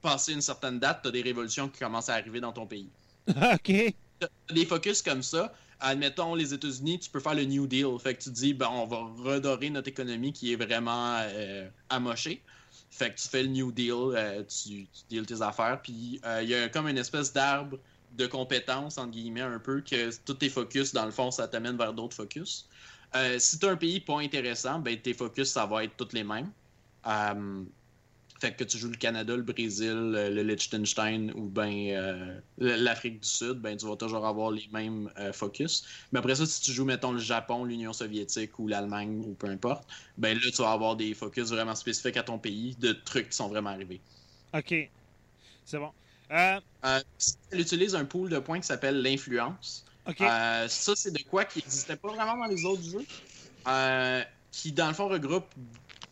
passé 0.02 0.34
une 0.34 0.41
certaine 0.41 0.80
date, 0.80 1.02
t'as 1.04 1.12
des 1.12 1.21
révolutions 1.21 1.69
qui 1.69 1.78
commencent 1.78 2.10
à 2.10 2.15
arriver 2.15 2.39
dans 2.39 2.52
ton 2.52 2.65
pays. 2.65 2.89
OK. 3.28 3.93
T'as 4.19 4.28
des 4.52 4.65
focus 4.65 5.04
comme 5.04 5.21
ça. 5.21 5.54
Admettons, 5.80 6.34
les 6.34 6.56
États-Unis, 6.56 6.97
tu 6.97 7.12
peux 7.12 7.19
faire 7.19 7.36
le 7.36 7.43
New 7.43 7.67
Deal. 7.67 8.00
Fait 8.00 8.15
que 8.15 8.23
tu 8.23 8.32
dis, 8.32 8.56
ben, 8.56 8.67
on 8.71 8.88
va 8.88 8.97
redorer 9.32 9.69
notre 9.69 9.89
économie 9.89 10.34
qui 10.34 10.54
est 10.54 10.56
vraiment 10.56 11.19
euh, 11.19 11.69
amochée. 11.91 12.41
Fait 12.89 13.13
que 13.13 13.19
tu 13.19 13.28
fais 13.28 13.43
le 13.43 13.50
New 13.50 13.71
Deal, 13.71 13.93
euh, 13.93 14.41
tu, 14.41 14.88
tu 14.88 15.04
deals 15.08 15.28
tes 15.28 15.43
affaires, 15.43 15.80
puis 15.84 16.19
euh, 16.26 16.41
il 16.41 16.50
y 16.50 16.56
a 16.56 16.67
comme 16.69 16.88
une 16.88 16.97
espèce 16.97 17.32
d'arbre 17.32 17.78
de 18.13 18.26
compétences, 18.26 18.97
entre 18.97 19.12
guillemets, 19.12 19.41
un 19.41 19.60
peu, 19.60 19.82
que 19.82 20.10
tous 20.26 20.34
tes 20.34 20.50
focus, 20.50 20.93
dans 20.93 21.06
le 21.06 21.12
fond, 21.12 21.30
ça 21.30 21.47
t'amène 21.47 21.78
vers 21.78 21.93
d'autres 21.93 22.15
focus. 22.15 22.67
Euh, 23.15 23.39
si 23.39 23.57
tu 23.59 23.65
as 23.65 23.69
un 23.69 23.77
pays 23.77 23.99
pas 23.99 24.19
intéressant, 24.19 24.79
ben, 24.79 24.99
tes 24.99 25.13
focus, 25.13 25.51
ça 25.51 25.65
va 25.65 25.83
être 25.83 25.95
tous 25.95 26.13
les 26.13 26.23
mêmes. 26.23 26.51
Euh, 27.05 27.63
fait 28.39 28.55
que 28.55 28.63
tu 28.63 28.77
joues 28.77 28.89
le 28.89 28.97
Canada, 28.97 29.35
le 29.35 29.41
Brésil, 29.41 30.11
le 30.11 30.43
Liechtenstein 30.43 31.31
ou 31.35 31.49
ben 31.49 31.71
euh, 31.89 32.39
l'Afrique 32.59 33.21
du 33.21 33.27
Sud, 33.27 33.53
ben 33.53 33.75
tu 33.75 33.87
vas 33.87 33.95
toujours 33.95 34.25
avoir 34.27 34.51
les 34.51 34.67
mêmes 34.71 35.09
euh, 35.17 35.33
focus. 35.33 35.85
Mais 36.11 36.19
après 36.19 36.35
ça, 36.35 36.45
si 36.45 36.61
tu 36.61 36.71
joues, 36.71 36.85
mettons, 36.85 37.13
le 37.13 37.19
Japon, 37.19 37.63
l'Union 37.63 37.93
soviétique 37.93 38.59
ou 38.59 38.67
l'Allemagne 38.67 39.23
ou 39.25 39.33
peu 39.33 39.47
importe, 39.47 39.87
ben 40.17 40.37
là, 40.37 40.51
tu 40.51 40.61
vas 40.61 40.71
avoir 40.71 40.95
des 40.95 41.13
focus 41.15 41.49
vraiment 41.49 41.73
spécifiques 41.73 42.17
à 42.17 42.23
ton 42.23 42.37
pays 42.37 42.75
de 42.79 42.93
trucs 42.93 43.29
qui 43.29 43.35
sont 43.35 43.47
vraiment 43.47 43.71
arrivés. 43.71 44.01
OK. 44.53 44.73
C'est 45.65 45.79
bon. 45.79 45.91
Euh, 46.31 46.59
utilise 47.53 47.95
un 47.95 48.05
pool 48.05 48.29
de 48.29 48.39
points 48.39 48.59
qui 48.59 48.67
s'appelle 48.67 49.01
l'influence. 49.01 49.85
Euh, 50.21 50.67
ça, 50.67 50.95
c'est 50.95 51.11
de 51.11 51.23
quoi 51.23 51.45
qui 51.45 51.59
n'existait 51.59 51.95
pas 51.95 52.10
vraiment 52.10 52.37
dans 52.37 52.45
les 52.45 52.63
autres 52.65 52.83
jeux. 52.83 53.05
Euh, 53.67 54.23
qui, 54.51 54.71
dans 54.71 54.87
le 54.87 54.93
fond, 54.93 55.08
regroupe 55.08 55.45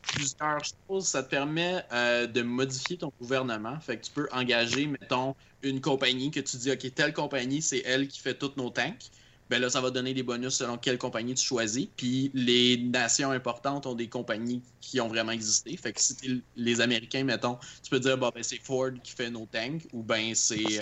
plusieurs 0.01 0.61
choses. 0.63 1.07
Ça 1.07 1.23
te 1.23 1.29
permet 1.29 1.83
euh, 1.91 2.27
de 2.27 2.41
modifier 2.41 2.97
ton 2.97 3.11
gouvernement. 3.19 3.79
Fait 3.79 3.97
que 3.97 4.05
tu 4.05 4.11
peux 4.11 4.27
engager, 4.31 4.87
mettons, 4.87 5.35
une 5.61 5.81
compagnie 5.81 6.31
que 6.31 6.39
tu 6.39 6.57
dis, 6.57 6.71
OK, 6.71 6.93
telle 6.93 7.13
compagnie, 7.13 7.61
c'est 7.61 7.81
elle 7.85 8.07
qui 8.07 8.19
fait 8.19 8.35
tous 8.35 8.53
nos 8.57 8.69
tanks. 8.69 9.09
Ben 9.47 9.61
là, 9.61 9.69
ça 9.69 9.79
va 9.79 9.91
donner 9.91 10.15
des 10.15 10.23
bonus 10.23 10.55
selon 10.55 10.77
quelle 10.77 10.97
compagnie 10.97 11.35
tu 11.35 11.45
choisis. 11.45 11.87
Puis 11.95 12.31
les 12.33 12.77
nations 12.77 13.29
importantes 13.29 13.85
ont 13.85 13.93
des 13.93 14.09
compagnies 14.09 14.63
qui 14.81 14.99
ont 14.99 15.07
vraiment 15.07 15.33
existé. 15.33 15.77
Fait 15.77 15.93
que 15.93 16.01
si 16.01 16.15
t'es 16.15 16.29
les 16.55 16.81
Américains, 16.81 17.23
mettons, 17.23 17.59
tu 17.83 17.91
peux 17.91 17.99
dire, 17.99 18.17
bon, 18.17 18.31
ben, 18.33 18.41
c'est 18.41 18.59
Ford 18.63 18.89
qui 19.03 19.11
fait 19.11 19.29
nos 19.29 19.45
tanks, 19.45 19.87
ou 19.93 20.01
ben 20.01 20.33
c'est. 20.33 20.81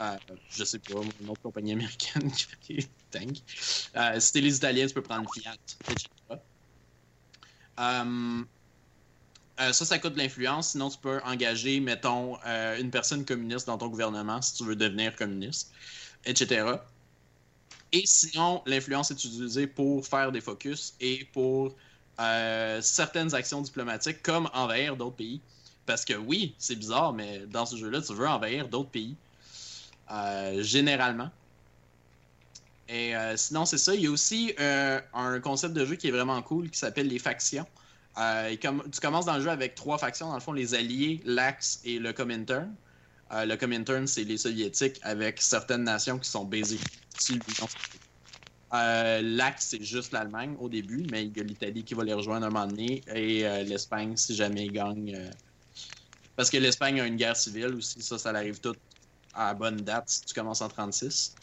Euh, 0.00 0.16
je 0.50 0.64
sais 0.64 0.78
pas, 0.78 1.00
une 1.20 1.28
autre 1.28 1.42
compagnie 1.42 1.72
américaine 1.72 2.30
qui 2.32 2.44
fait 2.44 2.86
des. 3.18 3.26
Euh, 3.96 4.20
si 4.20 4.32
t'es 4.32 4.40
les 4.40 4.56
Italiens, 4.56 4.86
tu 4.86 4.94
peux 4.94 5.02
prendre 5.02 5.28
Fiat, 5.32 5.56
etc. 5.90 6.08
Euh, 7.80 8.42
euh, 9.60 9.72
ça, 9.72 9.84
ça 9.84 9.98
coûte 9.98 10.16
l'influence. 10.16 10.70
Sinon, 10.70 10.88
tu 10.90 10.98
peux 10.98 11.20
engager, 11.24 11.80
mettons, 11.80 12.36
une 12.44 12.90
personne 12.90 13.24
communiste 13.24 13.66
dans 13.66 13.78
ton 13.78 13.88
gouvernement 13.88 14.40
si 14.42 14.54
tu 14.54 14.64
veux 14.64 14.76
devenir 14.76 15.16
communiste, 15.16 15.72
etc. 16.24 16.66
Et 17.92 18.02
sinon, 18.04 18.62
l'influence 18.66 19.10
est 19.10 19.24
utilisée 19.24 19.66
pour 19.66 20.06
faire 20.06 20.30
des 20.30 20.40
focus 20.40 20.94
et 21.00 21.24
pour 21.32 21.74
certaines 22.18 23.34
actions 23.34 23.62
diplomatiques, 23.62 24.22
comme 24.22 24.48
envahir 24.52 24.96
d'autres 24.96 25.16
pays. 25.16 25.40
Parce 25.86 26.04
que 26.04 26.14
oui, 26.14 26.54
c'est 26.58 26.76
bizarre, 26.76 27.14
mais 27.14 27.40
dans 27.46 27.64
ce 27.64 27.76
jeu-là, 27.76 28.02
tu 28.02 28.12
veux 28.12 28.28
envahir 28.28 28.68
d'autres 28.68 28.90
pays. 28.90 29.16
Euh, 30.10 30.62
généralement. 30.62 31.30
Et 32.88 33.14
euh, 33.14 33.36
sinon, 33.36 33.66
c'est 33.66 33.78
ça. 33.78 33.94
Il 33.94 34.02
y 34.02 34.06
a 34.06 34.10
aussi 34.10 34.54
euh, 34.58 35.00
un 35.12 35.40
concept 35.40 35.74
de 35.74 35.84
jeu 35.84 35.96
qui 35.96 36.08
est 36.08 36.12
vraiment 36.12 36.40
cool 36.40 36.70
qui 36.70 36.78
s'appelle 36.78 37.08
les 37.08 37.18
factions. 37.18 37.66
Tu 38.60 39.00
commences 39.00 39.26
dans 39.26 39.36
le 39.36 39.42
jeu 39.42 39.50
avec 39.50 39.74
trois 39.74 39.98
factions, 39.98 40.28
dans 40.28 40.34
le 40.34 40.40
fond, 40.40 40.52
les 40.52 40.74
Alliés, 40.74 41.20
l'Axe 41.24 41.80
et 41.84 41.98
le 41.98 42.12
Comintern. 42.12 42.74
Le 43.30 43.54
Comintern, 43.56 44.06
c'est 44.06 44.24
les 44.24 44.38
Soviétiques 44.38 44.98
avec 45.02 45.40
certaines 45.40 45.84
nations 45.84 46.18
qui 46.18 46.28
sont. 46.28 46.48
Euh, 48.74 49.20
L'Axe, 49.22 49.68
c'est 49.70 49.84
juste 49.84 50.12
l'Allemagne 50.12 50.56
au 50.58 50.68
début, 50.68 51.06
mais 51.12 51.26
il 51.26 51.36
y 51.36 51.40
a 51.40 51.44
l'Italie 51.44 51.84
qui 51.84 51.94
va 51.94 52.02
les 52.02 52.14
rejoindre 52.14 52.46
un 52.46 52.50
moment 52.50 52.66
donné 52.66 53.02
et 53.14 53.42
l'Espagne 53.64 54.16
si 54.16 54.34
jamais 54.34 54.64
ils 54.66 54.72
gagnent. 54.72 55.30
Parce 56.34 56.50
que 56.50 56.56
l'Espagne 56.56 57.00
a 57.00 57.06
une 57.06 57.16
guerre 57.16 57.36
civile 57.36 57.74
aussi, 57.74 58.02
ça, 58.02 58.18
ça 58.18 58.30
arrive 58.30 58.58
tout 58.58 58.74
à 59.34 59.54
bonne 59.54 59.76
date 59.76 60.08
si 60.08 60.24
tu 60.24 60.34
commences 60.34 60.60
en 60.60 60.68
36. 60.68 61.34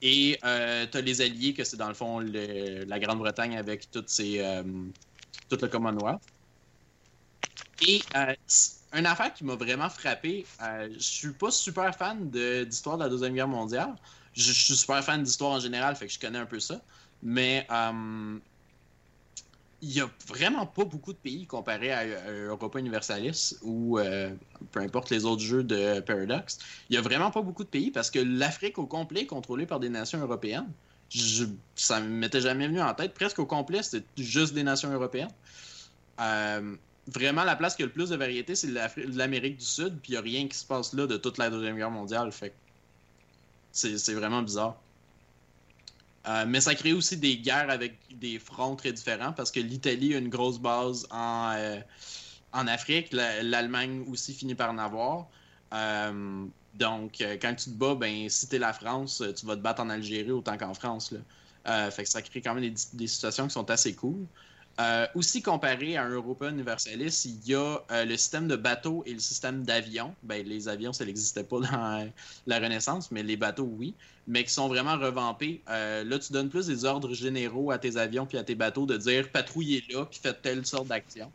Et 0.00 0.38
euh, 0.44 0.86
tu 0.90 0.98
as 0.98 1.00
les 1.00 1.20
alliés, 1.20 1.54
que 1.54 1.64
c'est 1.64 1.76
dans 1.76 1.88
le 1.88 1.94
fond 1.94 2.20
la 2.20 2.98
Grande-Bretagne 2.98 3.56
avec 3.56 3.90
toutes 3.90 4.08
ses, 4.08 4.40
euh, 4.40 4.62
tout 5.48 5.58
le 5.60 5.68
Commonwealth. 5.68 6.22
Et 7.80 8.00
euh, 8.16 8.34
une 8.94 9.06
affaire 9.06 9.32
qui 9.32 9.44
m'a 9.44 9.54
vraiment 9.54 9.88
frappé, 9.88 10.46
euh, 10.62 10.88
je 10.92 10.98
suis 10.98 11.32
pas 11.32 11.50
super 11.50 11.94
fan 11.94 12.30
d'histoire 12.30 12.98
de, 12.98 13.04
la 13.04 13.08
Deuxième 13.08 13.34
Guerre 13.34 13.48
mondiale. 13.48 13.94
Je, 14.32 14.42
je 14.42 14.52
suis 14.52 14.76
super 14.76 15.02
fan 15.04 15.22
d'histoire 15.22 15.52
en 15.52 15.60
général, 15.60 15.96
fait 15.96 16.06
que 16.06 16.12
je 16.12 16.18
connais 16.18 16.38
un 16.38 16.46
peu 16.46 16.60
ça. 16.60 16.80
Mais 17.22 17.66
euh, 17.70 18.38
il 19.80 19.92
y 19.92 20.00
a 20.00 20.10
vraiment 20.26 20.66
pas 20.66 20.84
beaucoup 20.84 21.12
de 21.12 21.18
pays 21.18 21.46
comparé 21.46 21.92
à, 21.92 21.98
à 22.00 22.32
Europa 22.32 22.78
Universalis 22.78 23.54
ou 23.62 23.98
euh, 23.98 24.30
peu 24.72 24.80
importe 24.80 25.10
les 25.10 25.24
autres 25.24 25.42
jeux 25.42 25.62
de 25.62 26.00
Paradox. 26.00 26.58
Il 26.90 26.96
y 26.96 26.98
a 26.98 27.02
vraiment 27.02 27.30
pas 27.30 27.42
beaucoup 27.42 27.64
de 27.64 27.68
pays 27.68 27.90
parce 27.90 28.10
que 28.10 28.18
l'Afrique 28.18 28.78
au 28.78 28.86
complet 28.86 29.22
est 29.22 29.26
contrôlée 29.26 29.66
par 29.66 29.78
des 29.78 29.88
nations 29.88 30.20
européennes. 30.20 30.68
Ça 31.76 32.00
ne 32.00 32.08
m'était 32.08 32.40
jamais 32.40 32.66
venu 32.66 32.82
en 32.82 32.92
tête. 32.92 33.14
Presque 33.14 33.38
au 33.38 33.46
complet, 33.46 33.82
c'était 33.82 34.04
juste 34.16 34.52
des 34.52 34.64
nations 34.64 34.92
européennes. 34.92 35.30
Euh, 36.20 36.76
vraiment, 37.06 37.44
la 37.44 37.56
place 37.56 37.76
qui 37.76 37.82
a 37.82 37.86
le 37.86 37.92
plus 37.92 38.10
de 38.10 38.16
variété, 38.16 38.54
c'est 38.54 38.70
l'Amérique 38.96 39.58
du 39.58 39.64
Sud, 39.64 39.98
puis 40.02 40.12
il 40.12 40.12
n'y 40.12 40.18
a 40.18 40.20
rien 40.20 40.48
qui 40.48 40.58
se 40.58 40.64
passe 40.66 40.92
là 40.92 41.06
de 41.06 41.16
toute 41.16 41.38
la 41.38 41.50
Deuxième 41.50 41.76
Guerre 41.76 41.90
mondiale. 41.90 42.32
Fait 42.32 42.52
c'est 43.70 44.14
vraiment 44.14 44.42
bizarre. 44.42 44.76
Euh, 46.28 46.46
mais 46.46 46.60
ça 46.60 46.74
crée 46.76 46.92
aussi 46.92 47.16
des 47.18 47.38
guerres 47.40 47.70
avec 47.70 48.00
des 48.18 48.38
fronts 48.38 48.76
très 48.76 48.92
différents 48.92 49.32
parce 49.32 49.50
que 49.50 49.60
l'Italie 49.60 50.14
a 50.14 50.18
une 50.18 50.28
grosse 50.28 50.58
base 50.60 51.06
en, 51.10 51.52
euh, 51.56 51.80
en 52.52 52.66
Afrique. 52.66 53.12
La- 53.12 53.42
L'Allemagne 53.42 54.04
aussi 54.08 54.34
finit 54.34 54.54
par 54.54 54.70
en 54.70 54.78
avoir. 54.78 55.30
Euh, 55.74 56.46
donc, 56.74 57.16
quand 57.40 57.54
tu 57.56 57.66
te 57.72 57.76
bats, 57.76 57.94
ben, 57.94 58.28
si 58.28 58.48
t'es 58.48 58.58
la 58.58 58.72
France, 58.72 59.22
tu 59.38 59.46
vas 59.46 59.56
te 59.56 59.60
battre 59.62 59.82
en 59.82 59.90
Algérie 59.90 60.30
autant 60.32 60.56
qu'en 60.58 60.74
France. 60.74 61.14
Fait 61.66 62.02
que 62.04 62.08
ça 62.08 62.22
crée 62.22 62.40
quand 62.42 62.54
même 62.54 62.64
des, 62.64 62.74
des 62.94 63.06
situations 63.06 63.46
qui 63.46 63.52
sont 63.52 63.70
assez 63.70 63.94
cool. 63.94 64.28
Euh, 64.80 65.06
aussi 65.16 65.42
comparé 65.42 65.96
à 65.96 66.04
un 66.04 66.10
Europa 66.10 66.48
Universalis, 66.48 67.24
il 67.24 67.50
y 67.50 67.54
a 67.56 67.78
euh, 67.90 68.04
le 68.04 68.16
système 68.16 68.46
de 68.46 68.54
bateaux 68.54 69.02
et 69.06 69.12
le 69.12 69.18
système 69.18 69.64
d'avions. 69.64 70.14
Ben, 70.22 70.46
les 70.46 70.68
avions, 70.68 70.92
ça 70.92 71.04
n'existait 71.04 71.42
pas 71.42 71.58
dans 71.60 72.10
la 72.46 72.58
Renaissance, 72.60 73.10
mais 73.10 73.24
les 73.24 73.36
bateaux, 73.36 73.68
oui. 73.76 73.94
Mais 74.28 74.44
qui 74.44 74.52
sont 74.52 74.68
vraiment 74.68 74.96
revampés. 74.96 75.62
Euh, 75.68 76.04
là, 76.04 76.18
tu 76.20 76.32
donnes 76.32 76.48
plus 76.48 76.66
des 76.66 76.84
ordres 76.84 77.12
généraux 77.12 77.72
à 77.72 77.78
tes 77.78 77.96
avions 77.96 78.24
puis 78.24 78.38
à 78.38 78.44
tes 78.44 78.54
bateaux 78.54 78.86
de 78.86 78.96
dire 78.96 79.30
patrouillez 79.32 79.82
là 79.90 80.04
puis 80.04 80.20
faites 80.22 80.42
telle 80.42 80.64
sorte 80.64 80.86
d'action. 80.86 81.32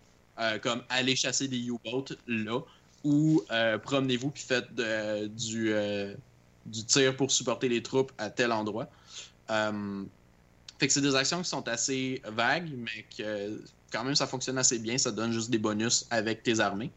Comme 0.63 0.81
aller 0.89 1.15
chasser 1.15 1.47
des 1.47 1.59
U-boats 1.59 2.15
là 2.27 2.59
ou 3.03 3.43
promenez-vous 3.83 4.31
puis 4.31 4.43
faites 4.43 4.73
du 5.35 6.85
tir 6.87 7.15
pour 7.15 7.31
supporter 7.31 7.69
les 7.69 7.83
troupes 7.83 8.11
à 8.17 8.29
tel 8.29 8.51
endroit. 8.51 8.87
Fait 10.79 10.87
que 10.87 10.93
c'est 10.93 11.01
des 11.01 11.15
actions 11.15 11.41
qui 11.41 11.49
sont 11.49 11.67
assez 11.67 12.21
vagues, 12.25 12.71
mais 12.75 13.05
que 13.17 13.61
quand 13.91 14.03
même 14.03 14.15
ça 14.15 14.27
fonctionne 14.27 14.57
assez 14.57 14.79
bien. 14.79 14.97
Ça 14.97 15.11
donne 15.11 15.31
juste 15.31 15.49
des 15.49 15.57
bonus 15.59 16.05
avec 16.09 16.43
tes 16.43 16.59
armées. 16.59 16.91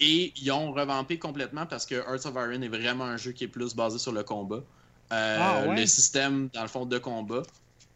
Et 0.00 0.32
ils 0.40 0.50
ont 0.50 0.72
revampé 0.72 1.18
complètement 1.18 1.66
parce 1.66 1.84
que 1.84 1.94
Hearts 1.96 2.24
of 2.26 2.34
Iron 2.34 2.62
est 2.62 2.68
vraiment 2.68 3.04
un 3.04 3.18
jeu 3.18 3.32
qui 3.32 3.44
est 3.44 3.48
plus 3.48 3.74
basé 3.74 3.98
sur 3.98 4.12
le 4.12 4.22
combat. 4.24 4.62
Euh, 5.12 5.38
Ah 5.40 5.66
ouais? 5.68 5.80
Le 5.80 5.86
système, 5.86 6.48
dans 6.54 6.62
le 6.62 6.68
fond, 6.68 6.86
de 6.86 6.98
combat, 6.98 7.42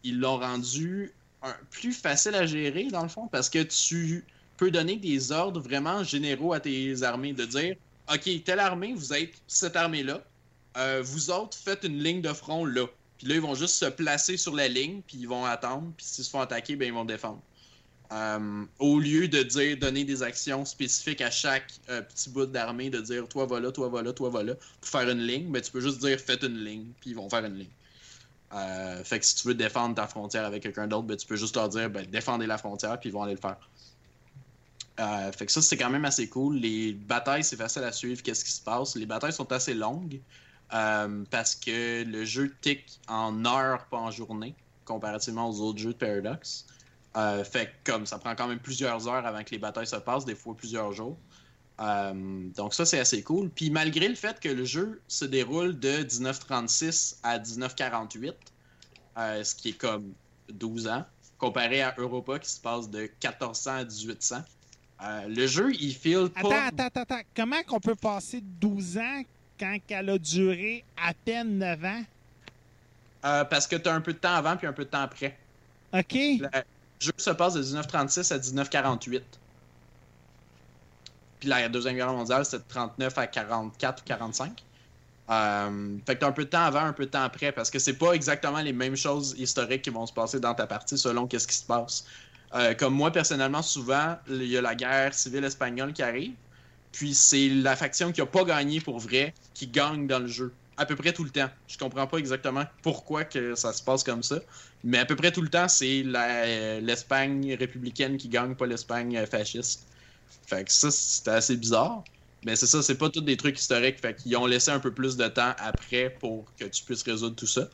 ils 0.03 0.19
l'ont 0.19 0.37
rendu 0.37 1.11
un- 1.41 1.55
plus 1.71 1.93
facile 1.93 2.35
à 2.35 2.45
gérer, 2.45 2.85
dans 2.91 3.01
le 3.03 3.09
fond, 3.09 3.27
parce 3.27 3.49
que 3.49 3.63
tu 3.63 4.23
peux 4.57 4.69
donner 4.69 4.97
des 4.97 5.31
ordres 5.31 5.59
vraiment 5.59 6.03
généraux 6.03 6.53
à 6.53 6.59
tes 6.59 7.01
armées, 7.03 7.33
de 7.33 7.45
dire, 7.45 7.75
OK, 8.13 8.43
telle 8.43 8.59
armée, 8.59 8.93
vous 8.93 9.11
êtes 9.13 9.33
cette 9.47 9.75
armée-là, 9.75 10.21
Euh, 10.77 11.01
vous 11.03 11.31
autres, 11.31 11.57
faites 11.57 11.85
une 11.85 12.03
ligne 12.03 12.21
de 12.21 12.33
front 12.33 12.65
là. 12.65 12.85
Là, 13.25 13.35
ils 13.35 13.41
vont 13.41 13.55
juste 13.55 13.75
se 13.75 13.85
placer 13.85 14.37
sur 14.37 14.55
la 14.55 14.67
ligne, 14.67 15.01
puis 15.05 15.17
ils 15.17 15.27
vont 15.27 15.45
attendre, 15.45 15.91
puis 15.97 16.05
s'ils 16.05 16.23
se 16.23 16.29
font 16.29 16.41
attaquer, 16.41 16.75
ben 16.75 16.85
ils 16.85 16.93
vont 16.93 17.05
défendre. 17.05 17.41
Euh, 18.11 18.65
au 18.77 18.99
lieu 18.99 19.27
de 19.27 19.41
dire 19.41 19.77
donner 19.77 20.03
des 20.03 20.21
actions 20.21 20.63
spécifiques 20.63 21.21
à 21.21 21.31
chaque 21.31 21.73
euh, 21.89 22.03
petit 22.03 22.29
bout 22.29 22.45
d'armée, 22.45 22.91
de 22.91 23.01
dire 23.01 23.27
toi 23.27 23.47
va 23.47 23.59
là, 23.59 23.71
toi 23.71 23.89
va 23.89 24.03
là, 24.03 24.13
toi 24.13 24.29
va 24.29 24.43
là, 24.43 24.53
pour 24.79 24.89
faire 24.89 25.09
une 25.09 25.21
ligne, 25.21 25.51
ben 25.51 25.59
tu 25.59 25.71
peux 25.71 25.81
juste 25.81 25.99
dire 25.99 26.19
faites 26.19 26.43
une 26.43 26.63
ligne, 26.63 26.85
puis 27.01 27.11
ils 27.11 27.15
vont 27.15 27.27
faire 27.27 27.43
une 27.43 27.57
ligne. 27.57 27.71
Euh, 28.53 29.03
fait 29.03 29.19
que 29.19 29.25
si 29.25 29.35
tu 29.35 29.47
veux 29.47 29.55
défendre 29.55 29.95
ta 29.95 30.05
frontière 30.05 30.45
avec 30.45 30.61
quelqu'un 30.61 30.85
d'autre, 30.85 31.07
ben 31.07 31.17
tu 31.17 31.25
peux 31.25 31.35
juste 31.35 31.55
leur 31.55 31.67
dire 31.69 31.89
ben, 31.89 32.05
défendez 32.05 32.45
la 32.45 32.59
frontière, 32.59 32.99
puis 32.99 33.09
ils 33.09 33.11
vont 33.11 33.23
aller 33.23 33.35
le 33.35 33.41
faire. 33.41 33.57
Fait 35.35 35.45
que 35.45 35.51
ça, 35.51 35.61
c'est 35.61 35.75
quand 35.75 35.89
même 35.89 36.05
assez 36.05 36.29
cool. 36.29 36.55
Les 36.55 36.93
batailles, 36.93 37.43
c'est 37.43 37.57
facile 37.57 37.83
à 37.83 37.91
suivre, 37.91 38.21
qu'est-ce 38.21 38.45
qui 38.45 38.51
se 38.51 38.61
passe. 38.61 38.95
Les 38.95 39.05
batailles 39.05 39.33
sont 39.33 39.51
assez 39.51 39.73
longues 39.73 40.21
euh, 40.73 41.23
parce 41.29 41.55
que 41.55 42.03
le 42.03 42.25
jeu 42.25 42.53
tic 42.61 42.99
en 43.07 43.45
heures, 43.45 43.85
pas 43.85 43.97
en 43.97 44.11
journée, 44.11 44.55
comparativement 44.85 45.49
aux 45.49 45.61
autres 45.61 45.79
jeux 45.79 45.93
de 45.93 45.97
Paradox. 45.97 46.65
Euh, 47.17 47.43
fait 47.43 47.71
comme 47.85 48.05
ça 48.05 48.17
prend 48.19 48.35
quand 48.35 48.47
même 48.47 48.59
plusieurs 48.59 49.07
heures 49.07 49.25
avant 49.25 49.43
que 49.43 49.51
les 49.51 49.57
batailles 49.57 49.87
se 49.87 49.95
passent, 49.95 50.25
des 50.25 50.35
fois 50.35 50.55
plusieurs 50.55 50.91
jours. 50.91 51.17
Euh, 51.79 52.49
donc 52.55 52.73
ça, 52.73 52.85
c'est 52.85 52.99
assez 52.99 53.21
cool. 53.23 53.49
Puis 53.49 53.69
malgré 53.69 54.07
le 54.07 54.15
fait 54.15 54.39
que 54.39 54.49
le 54.49 54.65
jeu 54.65 55.01
se 55.07 55.25
déroule 55.25 55.77
de 55.77 55.97
1936 55.97 57.19
à 57.23 57.39
1948, 57.39 58.33
euh, 59.17 59.43
ce 59.43 59.55
qui 59.55 59.69
est 59.69 59.77
comme 59.77 60.13
12 60.49 60.87
ans, 60.87 61.05
comparé 61.37 61.81
à 61.81 61.93
Europa 61.97 62.39
qui 62.39 62.49
se 62.49 62.59
passe 62.59 62.89
de 62.89 63.01
1400 63.01 63.71
à 63.71 63.83
1800, 63.83 64.35
euh, 65.03 65.27
le 65.27 65.47
jeu, 65.47 65.73
il 65.73 65.93
file 65.93 66.29
pas... 66.29 66.39
Attends, 66.39 66.67
attends, 66.67 66.83
attends, 66.85 67.01
attends. 67.01 67.21
Comment 67.35 67.63
qu'on 67.63 67.81
peut 67.81 67.95
passer 67.95 68.41
12 68.41 68.97
ans 68.97 69.21
quand 69.59 69.77
elle 69.89 70.09
a 70.09 70.17
duré 70.17 70.83
à 70.97 71.13
peine 71.13 71.57
9 71.57 71.83
ans? 71.83 72.03
Euh, 73.25 73.43
parce 73.45 73.67
que 73.67 73.75
tu 73.75 73.89
as 73.89 73.93
un 73.93 74.01
peu 74.01 74.13
de 74.13 74.17
temps 74.17 74.35
avant 74.35 74.55
puis 74.55 74.67
un 74.67 74.73
peu 74.73 74.85
de 74.85 74.89
temps 74.89 75.01
après. 75.01 75.37
OK. 75.93 76.13
Le 76.13 76.49
jeu 76.99 77.11
se 77.17 77.31
passe 77.31 77.53
de 77.55 77.61
1936 77.61 78.31
à 78.31 78.37
1948. 78.37 79.23
Puis 81.39 81.49
la 81.49 81.67
Deuxième 81.69 81.95
Guerre 81.95 82.13
mondiale, 82.13 82.45
c'était 82.45 82.63
de 82.63 82.69
39 82.69 83.17
à 83.17 83.27
44 83.27 84.01
ou 84.01 84.05
45. 84.05 84.63
Euh, 85.27 85.97
fait 86.05 86.15
que 86.15 86.19
t'as 86.19 86.27
un 86.27 86.31
peu 86.31 86.45
de 86.45 86.49
temps 86.49 86.65
avant, 86.65 86.81
un 86.81 86.93
peu 86.93 87.05
de 87.05 87.11
temps 87.11 87.23
après, 87.23 87.51
parce 87.51 87.71
que 87.71 87.79
c'est 87.79 87.97
pas 87.97 88.13
exactement 88.13 88.61
les 88.61 88.73
mêmes 88.73 88.95
choses 88.95 89.35
historiques 89.37 89.81
qui 89.81 89.89
vont 89.89 90.05
se 90.05 90.13
passer 90.13 90.39
dans 90.39 90.53
ta 90.53 90.67
partie 90.67 90.97
selon 90.97 91.25
qu'est-ce 91.25 91.47
qui 91.47 91.55
se 91.55 91.65
passe. 91.65 92.05
Euh, 92.53 92.75
comme 92.75 92.93
moi, 92.93 93.11
personnellement, 93.11 93.63
souvent, 93.63 94.17
il 94.29 94.45
y 94.45 94.57
a 94.57 94.61
la 94.61 94.75
guerre 94.75 95.13
civile 95.13 95.43
espagnole 95.43 95.93
qui 95.93 96.03
arrive, 96.03 96.33
puis 96.95 97.13
c'est 97.13 97.49
la 97.49 97.75
faction 97.75 98.13
qui 98.13 98.21
a 98.21 98.25
pas 98.25 98.45
gagné 98.45 98.79
pour 98.79 98.99
vrai 98.99 99.33
qui 99.53 99.67
gagne 99.67 100.07
dans 100.07 100.19
le 100.19 100.27
jeu. 100.27 100.53
À 100.77 100.85
peu 100.85 100.95
près 100.95 101.11
tout 101.11 101.25
le 101.25 101.29
temps. 101.29 101.49
Je 101.67 101.77
comprends 101.77 102.07
pas 102.07 102.17
exactement 102.17 102.63
pourquoi 102.81 103.25
que 103.25 103.53
ça 103.55 103.73
se 103.73 103.83
passe 103.83 104.03
comme 104.03 104.23
ça, 104.23 104.39
mais 104.83 104.99
à 104.99 105.05
peu 105.05 105.15
près 105.15 105.31
tout 105.31 105.41
le 105.41 105.49
temps, 105.49 105.67
c'est 105.67 106.03
euh, 106.05 106.79
l'Espagne 106.79 107.53
républicaine 107.59 108.17
qui 108.17 108.29
gagne, 108.29 108.55
pas 108.55 108.65
l'Espagne 108.65 109.17
euh, 109.17 109.25
fasciste. 109.25 109.87
Fait 110.47 110.63
que 110.63 110.71
ça, 110.71 110.89
c'était 110.89 111.31
assez 111.31 111.57
bizarre. 111.57 112.03
Mais 112.45 112.55
c'est 112.55 112.67
ça, 112.67 112.81
c'est 112.81 112.97
pas 112.97 113.09
tous 113.09 113.21
des 113.21 113.35
trucs 113.35 113.59
historiques. 113.59 113.99
Fait 113.99 114.15
qu'ils 114.15 114.37
ont 114.37 114.45
laissé 114.45 114.71
un 114.71 114.79
peu 114.79 114.91
plus 114.91 115.17
de 115.17 115.27
temps 115.27 115.53
après 115.57 116.15
pour 116.19 116.45
que 116.57 116.65
tu 116.65 116.83
puisses 116.83 117.03
résoudre 117.03 117.35
tout 117.35 117.47
ça. 117.47 117.67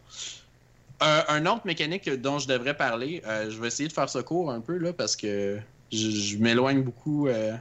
Euh, 1.03 1.21
un 1.29 1.45
autre 1.47 1.65
mécanique 1.65 2.09
dont 2.21 2.37
je 2.37 2.47
devrais 2.47 2.75
parler, 2.75 3.23
euh, 3.25 3.49
je 3.49 3.59
vais 3.59 3.67
essayer 3.67 3.89
de 3.89 3.93
faire 3.93 4.07
ça 4.07 4.21
court 4.21 4.51
un 4.51 4.61
peu 4.61 4.77
là 4.77 4.93
parce 4.93 5.15
que 5.15 5.57
je, 5.91 6.37
m'éloigne 6.37 6.83
beaucoup 6.83 7.27
euh, 7.27 7.53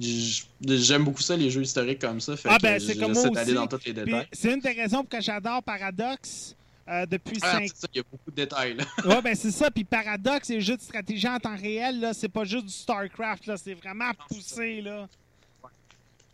j'aime 0.00 1.04
beaucoup 1.04 1.22
ça, 1.22 1.36
les 1.36 1.50
jeux 1.50 1.62
historiques 1.62 2.00
comme 2.00 2.20
ça. 2.20 2.36
Fait 2.36 2.48
Ah, 2.52 2.58
ben, 2.60 2.78
c'est 2.80 2.96
comme 2.96 3.12
moi 3.12 3.22
j'essaie 3.22 3.30
d'aller 3.34 3.52
aussi. 3.52 3.54
dans 3.54 3.66
tous 3.66 3.84
les 3.86 3.92
détails. 3.92 4.28
c'est 4.32 4.52
une 4.52 4.60
des 4.60 4.72
raisons 4.72 5.00
pour 5.04 5.08
que 5.08 5.20
j'adore 5.20 5.62
Paradox 5.62 6.54
euh, 6.88 7.04
depuis 7.06 7.38
Ah, 7.42 7.52
5 7.52 7.68
c'est 7.68 7.76
ça, 7.80 7.88
il 7.94 7.96
y 7.96 8.00
a 8.00 8.04
beaucoup 8.10 8.30
de 8.30 8.36
détails. 8.36 8.76
Ouais, 9.04 9.22
ben 9.22 9.34
c'est 9.34 9.50
ça. 9.50 9.70
Puis 9.70 9.84
Paradox, 9.84 10.48
les 10.48 10.60
jeux 10.60 10.76
de 10.76 10.82
stratégie 10.82 11.26
en 11.28 11.38
temps 11.38 11.56
réel, 11.56 11.98
là, 12.00 12.12
c'est 12.14 12.28
pas 12.28 12.44
juste 12.44 12.66
du 12.66 12.72
StarCraft, 12.72 13.46
là, 13.46 13.56
c'est 13.56 13.74
vraiment 13.74 14.12
poussé, 14.28 14.80
là. 14.82 15.08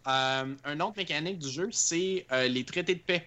Euh, 0.08 0.54
un 0.64 0.80
autre 0.80 0.94
mécanique 0.96 1.38
du 1.38 1.48
jeu, 1.48 1.68
c'est 1.70 2.26
euh, 2.32 2.48
les 2.48 2.64
traités 2.64 2.96
de 2.96 3.00
paix. 3.00 3.26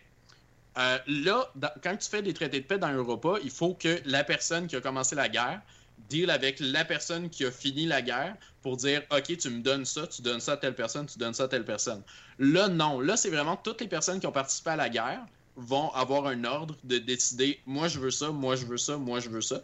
Euh, 0.77 0.97
là, 1.07 1.49
dans- 1.55 1.71
quand 1.81 1.95
tu 1.95 2.09
fais 2.09 2.21
des 2.21 2.33
traités 2.33 2.59
de 2.59 2.65
paix 2.65 2.77
dans 2.77 2.91
Europa, 2.91 3.35
il 3.43 3.49
faut 3.49 3.73
que 3.73 4.01
la 4.05 4.25
personne 4.25 4.67
qui 4.67 4.75
a 4.75 4.81
commencé 4.81 5.15
la 5.15 5.29
guerre 5.29 5.61
deal 6.09 6.29
avec 6.29 6.59
la 6.59 6.85
personne 6.85 7.29
qui 7.29 7.45
a 7.45 7.51
fini 7.51 7.85
la 7.85 8.01
guerre 8.01 8.35
pour 8.61 8.77
dire 8.77 9.03
OK, 9.11 9.37
tu 9.37 9.49
me 9.49 9.61
donnes 9.61 9.85
ça, 9.85 10.07
tu 10.07 10.21
donnes 10.21 10.39
ça 10.39 10.53
à 10.53 10.57
telle 10.57 10.75
personne, 10.75 11.05
tu 11.05 11.17
donnes 11.17 11.33
ça 11.33 11.43
à 11.43 11.47
telle 11.47 11.65
personne. 11.65 12.01
Là, 12.39 12.67
non. 12.67 12.99
Là, 12.99 13.17
c'est 13.17 13.29
vraiment 13.29 13.57
toutes 13.57 13.81
les 13.81 13.87
personnes 13.87 14.19
qui 14.19 14.27
ont 14.27 14.31
participé 14.31 14.71
à 14.71 14.75
la 14.75 14.89
guerre 14.89 15.25
vont 15.55 15.89
avoir 15.91 16.27
un 16.27 16.43
ordre 16.43 16.75
de 16.83 16.97
décider 16.97 17.59
moi 17.65 17.87
je 17.87 17.99
veux 17.99 18.11
ça, 18.11 18.29
moi 18.29 18.55
je 18.55 18.65
veux 18.65 18.77
ça, 18.77 18.97
moi 18.97 19.19
je 19.19 19.29
veux 19.29 19.41
ça. 19.41 19.63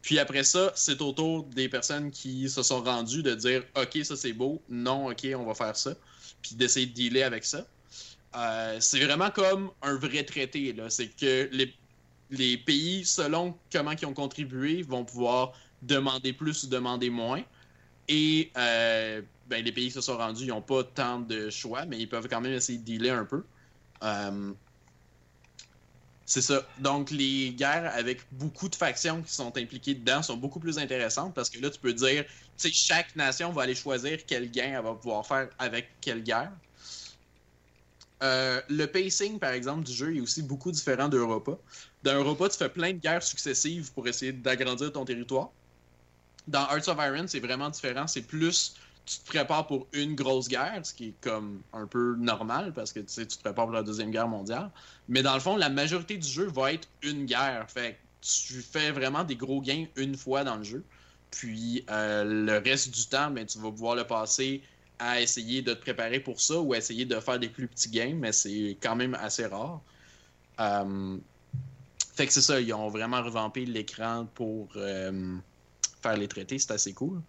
Puis 0.00 0.18
après 0.18 0.44
ça, 0.44 0.72
c'est 0.74 1.02
au 1.02 1.12
tour 1.12 1.44
des 1.44 1.68
personnes 1.68 2.10
qui 2.10 2.48
se 2.48 2.62
sont 2.62 2.82
rendues 2.82 3.22
de 3.22 3.34
dire 3.34 3.62
OK, 3.76 3.98
ça 4.04 4.16
c'est 4.16 4.32
beau, 4.32 4.62
non, 4.68 5.10
OK, 5.10 5.26
on 5.36 5.44
va 5.44 5.54
faire 5.54 5.76
ça 5.76 5.94
puis 6.42 6.54
d'essayer 6.54 6.86
de 6.86 6.92
dealer 6.92 7.22
avec 7.22 7.44
ça. 7.44 7.66
Euh, 8.36 8.76
c'est 8.80 9.04
vraiment 9.04 9.30
comme 9.30 9.70
un 9.82 9.96
vrai 9.96 10.24
traité. 10.24 10.72
là. 10.72 10.90
C'est 10.90 11.08
que 11.08 11.48
les, 11.52 11.74
les 12.30 12.58
pays, 12.58 13.04
selon 13.04 13.56
comment 13.72 13.92
ils 13.92 14.06
ont 14.06 14.14
contribué, 14.14 14.82
vont 14.82 15.04
pouvoir 15.04 15.52
demander 15.82 16.32
plus 16.32 16.64
ou 16.64 16.66
demander 16.68 17.10
moins. 17.10 17.42
Et 18.08 18.50
euh, 18.56 19.22
ben, 19.48 19.64
les 19.64 19.72
pays 19.72 19.86
qui 19.86 19.92
se 19.92 20.00
sont 20.00 20.16
rendus, 20.16 20.44
ils 20.44 20.48
n'ont 20.48 20.62
pas 20.62 20.82
tant 20.82 21.20
de 21.20 21.50
choix, 21.50 21.84
mais 21.84 21.98
ils 21.98 22.08
peuvent 22.08 22.28
quand 22.28 22.40
même 22.40 22.52
essayer 22.52 22.78
de 22.78 22.84
dealer 22.84 23.10
un 23.10 23.24
peu. 23.24 23.44
Euh, 24.02 24.52
c'est 26.24 26.42
ça. 26.42 26.62
Donc, 26.78 27.10
les 27.10 27.52
guerres 27.52 27.90
avec 27.94 28.20
beaucoup 28.32 28.68
de 28.68 28.74
factions 28.74 29.22
qui 29.22 29.32
sont 29.32 29.56
impliquées 29.56 29.94
dedans 29.94 30.22
sont 30.22 30.36
beaucoup 30.36 30.60
plus 30.60 30.78
intéressantes 30.78 31.34
parce 31.34 31.48
que 31.48 31.58
là, 31.58 31.70
tu 31.70 31.78
peux 31.80 31.94
dire, 31.94 32.24
tu 32.24 32.68
sais, 32.68 32.70
chaque 32.70 33.16
nation 33.16 33.50
va 33.50 33.62
aller 33.62 33.74
choisir 33.74 34.18
quel 34.26 34.50
gain 34.50 34.74
elle 34.76 34.84
va 34.84 34.94
pouvoir 34.94 35.26
faire 35.26 35.48
avec 35.58 35.88
quelle 36.02 36.22
guerre. 36.22 36.52
Euh, 38.22 38.60
le 38.68 38.86
pacing, 38.86 39.38
par 39.38 39.52
exemple, 39.52 39.84
du 39.84 39.92
jeu 39.92 40.16
est 40.16 40.20
aussi 40.20 40.42
beaucoup 40.42 40.72
différent 40.72 41.08
d'Europa. 41.08 41.56
Dans 42.02 42.14
Europa, 42.14 42.48
tu 42.48 42.56
fais 42.56 42.68
plein 42.68 42.92
de 42.92 42.98
guerres 42.98 43.22
successives 43.22 43.92
pour 43.92 44.06
essayer 44.06 44.32
d'agrandir 44.32 44.92
ton 44.92 45.04
territoire. 45.04 45.50
Dans 46.46 46.66
Hearts 46.68 46.88
of 46.88 46.98
Iron, 47.00 47.26
c'est 47.26 47.40
vraiment 47.40 47.68
différent. 47.68 48.06
C'est 48.06 48.22
plus, 48.22 48.74
tu 49.04 49.18
te 49.18 49.26
prépares 49.26 49.66
pour 49.66 49.86
une 49.92 50.14
grosse 50.14 50.48
guerre, 50.48 50.80
ce 50.84 50.94
qui 50.94 51.08
est 51.08 51.14
comme 51.20 51.60
un 51.72 51.86
peu 51.86 52.14
normal 52.16 52.72
parce 52.72 52.92
que 52.92 53.00
tu 53.00 53.08
sais, 53.08 53.26
tu 53.26 53.36
te 53.36 53.42
prépares 53.42 53.66
pour 53.66 53.74
la 53.74 53.82
Deuxième 53.82 54.10
Guerre 54.10 54.28
mondiale. 54.28 54.70
Mais 55.08 55.22
dans 55.22 55.34
le 55.34 55.40
fond, 55.40 55.56
la 55.56 55.68
majorité 55.68 56.16
du 56.16 56.28
jeu 56.28 56.46
va 56.46 56.72
être 56.72 56.88
une 57.02 57.26
guerre. 57.26 57.66
Fait 57.68 57.92
que 57.92 57.96
tu 58.20 58.62
fais 58.62 58.92
vraiment 58.92 59.24
des 59.24 59.36
gros 59.36 59.60
gains 59.60 59.86
une 59.96 60.16
fois 60.16 60.44
dans 60.44 60.56
le 60.56 60.64
jeu. 60.64 60.84
Puis 61.30 61.84
euh, 61.90 62.24
le 62.24 62.58
reste 62.58 62.94
du 62.94 63.06
temps, 63.06 63.30
ben, 63.30 63.44
tu 63.44 63.58
vas 63.58 63.70
pouvoir 63.70 63.96
le 63.96 64.04
passer 64.04 64.62
à 64.98 65.20
essayer 65.20 65.62
de 65.62 65.74
te 65.74 65.80
préparer 65.80 66.20
pour 66.20 66.40
ça 66.40 66.58
ou 66.58 66.72
à 66.72 66.78
essayer 66.78 67.04
de 67.04 67.18
faire 67.20 67.38
des 67.38 67.48
plus 67.48 67.68
petits 67.68 67.90
games, 67.90 68.18
mais 68.18 68.32
c'est 68.32 68.76
quand 68.80 68.96
même 68.96 69.14
assez 69.14 69.46
rare. 69.46 69.80
Euh, 70.60 71.18
fait 72.18 72.26
que 72.26 72.32
c'est 72.32 72.42
ça, 72.42 72.60
ils 72.60 72.74
ont 72.74 72.88
vraiment 72.88 73.22
revampé 73.22 73.64
l'écran 73.64 74.26
pour 74.34 74.68
euh, 74.74 75.36
faire 76.02 76.16
les 76.16 76.26
traités, 76.26 76.58
c'est 76.58 76.72
assez 76.72 76.92
cool. 76.92 77.22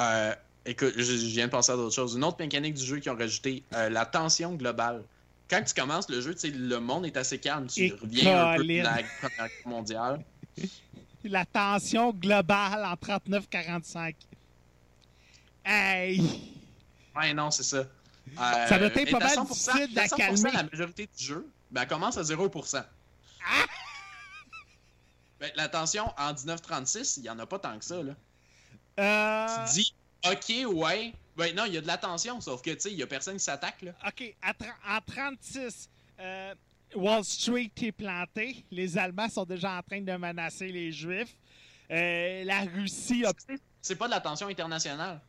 Euh, 0.00 0.32
écoute, 0.64 0.92
je, 0.96 1.02
je 1.02 1.26
viens 1.26 1.46
de 1.46 1.50
penser 1.50 1.72
à 1.72 1.76
d'autres 1.76 1.94
choses. 1.96 2.14
Une 2.14 2.22
autre 2.22 2.36
mécanique 2.38 2.74
du 2.74 2.84
jeu 2.84 2.98
qu'ils 3.00 3.10
ont 3.10 3.16
rajouté, 3.16 3.64
euh, 3.74 3.88
la 3.88 4.06
tension 4.06 4.54
globale. 4.54 5.02
Quand 5.48 5.60
tu 5.64 5.74
commences 5.74 6.08
le 6.08 6.20
jeu, 6.20 6.32
tu 6.34 6.42
sais, 6.42 6.50
le 6.50 6.78
monde 6.78 7.06
est 7.06 7.16
assez 7.16 7.38
calme. 7.38 7.66
Tu 7.66 7.86
Et 7.86 7.90
reviens 7.90 8.52
un 8.52 8.56
peu 8.56 8.62
de 8.64 8.82
la 8.82 9.00
Première 9.20 9.48
Guerre 9.48 9.66
mondiale. 9.66 10.24
La 11.22 11.44
tension 11.44 12.12
globale 12.14 12.82
en 12.82 12.94
39-45. 12.94 14.14
Hey! 15.66 16.18
Ouais, 17.14 17.34
non, 17.34 17.50
c'est 17.50 17.62
ça. 17.62 17.76
Euh, 17.76 17.86
Ça 18.38 18.78
doit 18.78 18.86
être 18.86 19.10
pas 19.10 19.18
mal 19.18 19.36
100%, 19.36 19.48
difficile 19.48 19.90
de 19.90 19.96
la 19.96 20.06
100% 20.06 20.16
calmer. 20.16 20.50
la 20.54 20.62
majorité 20.62 21.10
du 21.18 21.22
jeu, 21.22 21.46
ben, 21.70 21.82
elle 21.82 21.88
commence 21.88 22.16
à 22.16 22.22
0%. 22.22 22.82
Ah! 23.44 23.66
Ben, 25.40 25.50
la 25.56 25.68
tension, 25.68 26.12
en 26.18 26.34
1936, 26.34 27.16
il 27.16 27.22
n'y 27.22 27.30
en 27.30 27.38
a 27.38 27.46
pas 27.46 27.58
tant 27.58 27.78
que 27.78 27.84
ça. 27.84 28.02
Là. 28.02 28.14
Euh, 28.98 29.66
Tu 29.66 29.80
dis, 29.80 29.94
OK, 30.26 30.74
ouais. 30.76 31.14
Ben 31.36 31.56
non, 31.56 31.64
il 31.64 31.74
y 31.74 31.78
a 31.78 31.80
de 31.80 31.86
la 31.86 31.96
tension, 31.96 32.40
sauf 32.42 32.60
que, 32.60 32.70
tu 32.70 32.80
sais, 32.80 32.90
il 32.90 32.96
n'y 32.96 33.02
a 33.02 33.06
personne 33.06 33.34
qui 33.38 33.44
s'attaque. 33.44 33.80
là. 33.80 33.92
OK, 34.06 34.34
en 34.86 35.00
36, 35.06 35.88
euh, 36.20 36.54
Wall 36.94 37.24
Street 37.24 37.72
est 37.80 37.92
planté. 37.92 38.64
Les 38.70 38.98
Allemands 38.98 39.30
sont 39.30 39.44
déjà 39.44 39.78
en 39.78 39.82
train 39.82 40.02
de 40.02 40.12
menacer 40.12 40.68
les 40.68 40.92
Juifs. 40.92 41.34
Euh, 41.90 42.44
la 42.44 42.60
Russie 42.60 43.24
a... 43.24 43.32
C'est 43.80 43.96
pas 43.96 44.06
de 44.06 44.10
la 44.10 44.20
tension 44.20 44.48
internationale. 44.48 45.20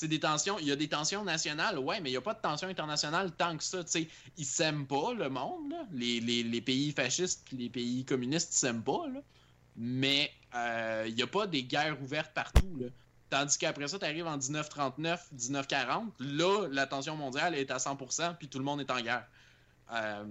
C'est 0.00 0.08
des 0.08 0.18
tensions, 0.18 0.58
il 0.58 0.66
y 0.66 0.72
a 0.72 0.76
des 0.76 0.88
tensions 0.88 1.24
nationales, 1.24 1.78
ouais, 1.78 2.00
mais 2.00 2.08
il 2.08 2.12
n'y 2.14 2.16
a 2.16 2.22
pas 2.22 2.32
de 2.32 2.40
tension 2.40 2.68
internationale 2.68 3.32
tant 3.32 3.54
que 3.54 3.62
ça. 3.62 3.84
Tu 3.84 3.90
sais, 3.90 4.08
ils 4.38 4.46
s'aiment 4.46 4.86
pas, 4.86 5.12
le 5.12 5.28
monde, 5.28 5.70
là. 5.70 5.84
Les, 5.92 6.20
les- 6.20 6.42
les 6.42 6.60
pays 6.62 6.90
fascistes 6.92 7.46
les 7.52 7.68
pays 7.68 8.06
communistes 8.06 8.50
s'aiment 8.54 8.82
pas, 8.82 9.06
là. 9.12 9.20
Mais 9.76 10.32
euh, 10.54 11.04
il 11.06 11.14
n'y 11.14 11.22
a 11.22 11.26
pas 11.26 11.46
des 11.46 11.64
guerres 11.64 12.00
ouvertes 12.00 12.32
partout, 12.32 12.78
là. 12.80 12.86
Tandis 13.28 13.58
qu'après 13.58 13.88
ça, 13.88 13.98
tu 13.98 14.06
arrives 14.06 14.26
en 14.26 14.38
1939, 14.38 15.32
1940, 15.32 16.14
là, 16.18 16.66
la 16.70 16.86
tension 16.86 17.14
mondiale 17.14 17.54
est 17.54 17.70
à 17.70 17.76
100%, 17.76 18.36
puis 18.38 18.48
tout 18.48 18.58
le 18.58 18.64
monde 18.64 18.80
est 18.80 18.90
en 18.90 19.02
guerre. 19.02 19.26
Euh, 19.92 20.24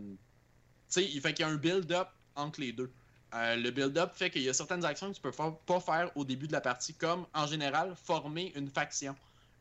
il 0.98 1.22
fait 1.22 1.34
qu'il 1.36 1.46
y 1.46 1.48
a 1.48 1.52
un 1.52 1.58
build-up 1.58 2.08
entre 2.36 2.60
les 2.62 2.72
deux. 2.72 2.92
Euh, 3.36 3.56
le 3.56 3.70
build-up 3.70 4.14
fait 4.16 4.32
qu'il 4.32 4.42
y 4.42 4.50
a 4.50 4.54
certaines 4.54 4.84
actions 4.84 5.12
que 5.12 5.16
tu 5.16 5.22
peux 5.22 5.32
pas 5.32 5.80
faire 5.80 6.12
au 6.16 6.26
début 6.26 6.48
de 6.48 6.54
la 6.54 6.62
partie, 6.62 6.96
comme 6.96 7.28
en 7.36 7.46
général 7.46 7.96
former 7.96 8.52
une 8.56 8.68
faction. 8.70 9.16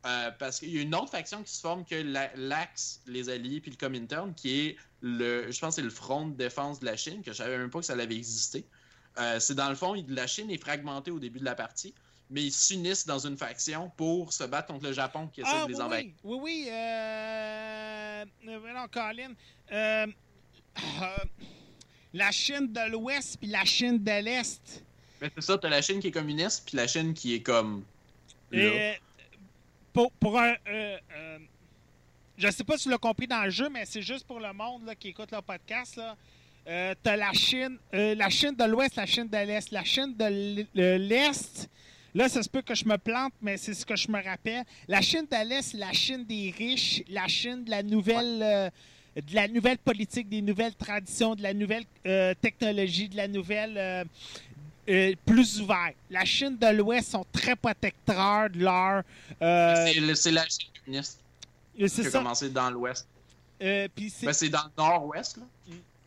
Euh, 0.09 0.31
parce 0.39 0.59
qu'il 0.59 0.75
y 0.75 0.79
a 0.79 0.83
une 0.83 0.95
autre 0.95 1.11
faction 1.11 1.43
qui 1.43 1.53
se 1.53 1.61
forme 1.61 1.85
que 1.85 1.95
la- 1.97 2.31
l'Axe, 2.35 3.03
les 3.07 3.29
Alliés, 3.29 3.61
puis 3.61 3.71
le 3.71 3.77
Comintern, 3.77 4.33
qui 4.35 4.61
est 4.61 4.77
le, 5.03 5.51
je 5.51 5.61
pense, 5.61 5.75
c'est 5.75 5.83
le 5.83 5.91
front 5.91 6.27
de 6.29 6.35
défense 6.35 6.81
de 6.81 6.87
la 6.87 6.97
Chine, 6.97 7.21
que 7.23 7.31
je 7.33 7.37
savais 7.37 7.59
même 7.59 7.69
pas 7.69 7.81
que 7.81 7.85
ça 7.85 7.93
avait 7.93 8.17
existé. 8.17 8.65
Euh, 9.19 9.39
c'est 9.39 9.55
dans 9.55 9.69
le 9.69 9.75
fond, 9.75 9.95
la 10.09 10.27
Chine 10.27 10.51
est 10.51 10.57
fragmentée 10.59 11.11
au 11.11 11.19
début 11.19 11.41
de 11.41 11.45
la 11.45 11.55
partie, 11.55 11.93
mais 12.31 12.43
ils 12.45 12.53
s'unissent 12.53 13.07
dans 13.07 13.19
une 13.27 13.37
faction 13.37 13.91
pour 13.97 14.33
se 14.33 14.45
battre 14.45 14.69
contre 14.69 14.85
le 14.87 14.93
Japon 14.93 15.29
qui 15.33 15.43
essaie 15.43 15.51
Ah, 15.53 15.65
de 15.67 15.69
les 15.73 15.77
oui, 15.77 15.83
envahir. 15.83 16.11
oui, 16.25 16.39
oui, 16.39 16.39
oui. 16.43 16.69
Euh... 16.71 18.25
Non, 18.45 18.87
Colin. 18.91 19.33
Euh, 19.73 20.07
euh, 21.03 21.17
La 22.15 22.31
Chine 22.31 22.73
de 22.73 22.91
l'Ouest 22.91 23.37
puis 23.39 23.49
la 23.51 23.65
Chine 23.65 24.03
de 24.03 24.23
l'Est. 24.25 24.83
Mais 25.21 25.31
c'est 25.35 25.43
ça, 25.43 25.59
t'as 25.59 25.69
la 25.69 25.83
Chine 25.83 26.01
qui 26.01 26.07
est 26.09 26.13
communiste, 26.13 26.63
puis 26.67 26.77
la 26.77 26.87
Chine 26.87 27.13
qui 27.13 27.35
est 27.35 27.43
comme. 27.43 27.85
là. 28.53 28.59
Et, 28.95 28.99
pour, 29.99 30.13
pour 30.13 30.39
un. 30.39 30.55
euh, 30.69 30.97
euh, 31.17 31.39
je 32.37 32.49
sais 32.51 32.63
pas 32.63 32.77
si 32.77 32.85
tu 32.85 32.91
l'as 32.91 32.99
compris 32.99 33.27
dans 33.27 33.43
le 33.43 33.51
jeu, 33.51 33.69
mais 33.69 33.85
c'est 33.85 34.01
juste 34.01 34.25
pour 34.25 34.39
le 34.39 34.53
monde 34.53 34.87
là, 34.87 34.95
qui 34.95 35.09
écoute 35.09 35.33
le 35.33 35.43
podcast. 35.43 35.97
Là. 35.97 36.17
Euh, 36.69 36.95
T'as 37.03 37.17
la 37.17 37.33
Chine, 37.33 37.79
la 37.93 38.29
Chine 38.29 38.55
de 38.55 38.63
l'Ouest, 38.63 38.95
la 38.95 39.07
Chine 39.07 39.27
de 39.27 39.39
l'Est. 39.39 39.73
La 39.73 39.83
Chine 39.83 40.15
de 40.17 40.67
l'Est, 40.99 41.69
là, 42.15 42.29
ça 42.29 42.45
se 42.45 42.49
peut 42.49 42.63
que 42.63 42.77
je 42.77 42.85
me 42.85 42.97
plante, 42.97 43.33
mais 43.43 43.57
c'est 43.57 43.75
ce 43.75 43.85
que 43.85 43.97
je 43.97 44.09
me 44.09 44.23
rappelle. 44.23 44.63
La 44.87 45.01
Chine 45.01 45.27
de 45.29 45.49
l'Est, 45.49 45.73
la 45.73 45.93
Chine 45.93 46.25
des 46.25 46.55
riches, 46.57 47.03
la 47.09 47.27
Chine 47.27 47.65
de 47.65 47.71
la 47.71 47.83
nouvelle. 47.83 48.71
de 49.17 49.35
la 49.35 49.49
nouvelle 49.49 49.79
politique, 49.79 50.29
des 50.29 50.43
nouvelles 50.43 50.77
traditions, 50.77 51.35
de 51.35 51.43
la 51.43 51.53
nouvelle 51.53 51.85
euh, 52.07 52.35
technologie, 52.41 53.09
de 53.09 53.17
la 53.17 53.27
nouvelle 53.27 53.77
euh, 53.77 54.05
euh, 54.89 55.13
plus 55.27 55.61
ouvert. 55.61 55.93
La 56.11 56.25
Chine 56.25 56.57
de 56.57 56.67
l'Ouest 56.69 57.11
sont 57.11 57.27
très 57.33 57.55
protecteurs 57.57 58.49
de 58.51 58.61
leur. 58.61 59.03
euh, 59.43 59.87
C'est 60.15 60.31
la 60.33 60.49
Chine 60.49 60.69
communiste 60.85 61.21
qui 61.77 61.89
c'est 61.89 62.07
a 62.07 62.11
ça. 62.11 62.19
commencé 62.19 62.49
dans 62.51 62.71
l'Ouest. 62.71 63.07
Euh, 63.63 63.89
c'est- 64.09 64.27
Ben, 64.27 64.33
c'est 64.33 64.49
dans 64.49 64.65
le 64.65 64.71
nord-ouest, 64.83 65.37
là. 65.37 65.43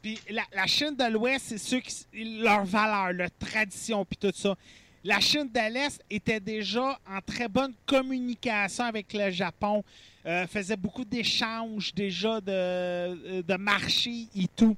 puis 0.01 0.19
la, 0.29 0.43
la 0.53 0.65
Chine 0.67 0.95
de 0.95 1.03
l'Ouest, 1.11 1.45
c'est 1.49 1.57
ceux 1.57 1.79
qui 1.79 1.93
leurs 2.41 2.63
valeurs, 2.65 3.13
leurs 3.13 3.29
traditions, 3.37 4.03
puis 4.05 4.17
tout 4.17 4.31
ça. 4.35 4.55
La 5.03 5.19
Chine 5.19 5.49
de 5.53 5.73
l'Est 5.73 5.99
était 6.09 6.39
déjà 6.39 6.99
en 7.09 7.19
très 7.25 7.47
bonne 7.47 7.73
communication 7.85 8.83
avec 8.85 9.11
le 9.13 9.31
Japon, 9.31 9.83
euh, 10.25 10.45
faisait 10.47 10.77
beaucoup 10.77 11.03
d'échanges 11.03 11.93
déjà 11.93 12.39
de, 12.39 12.51
euh, 12.51 13.41
de 13.41 13.55
marché 13.55 14.27
et 14.35 14.47
tout. 14.55 14.77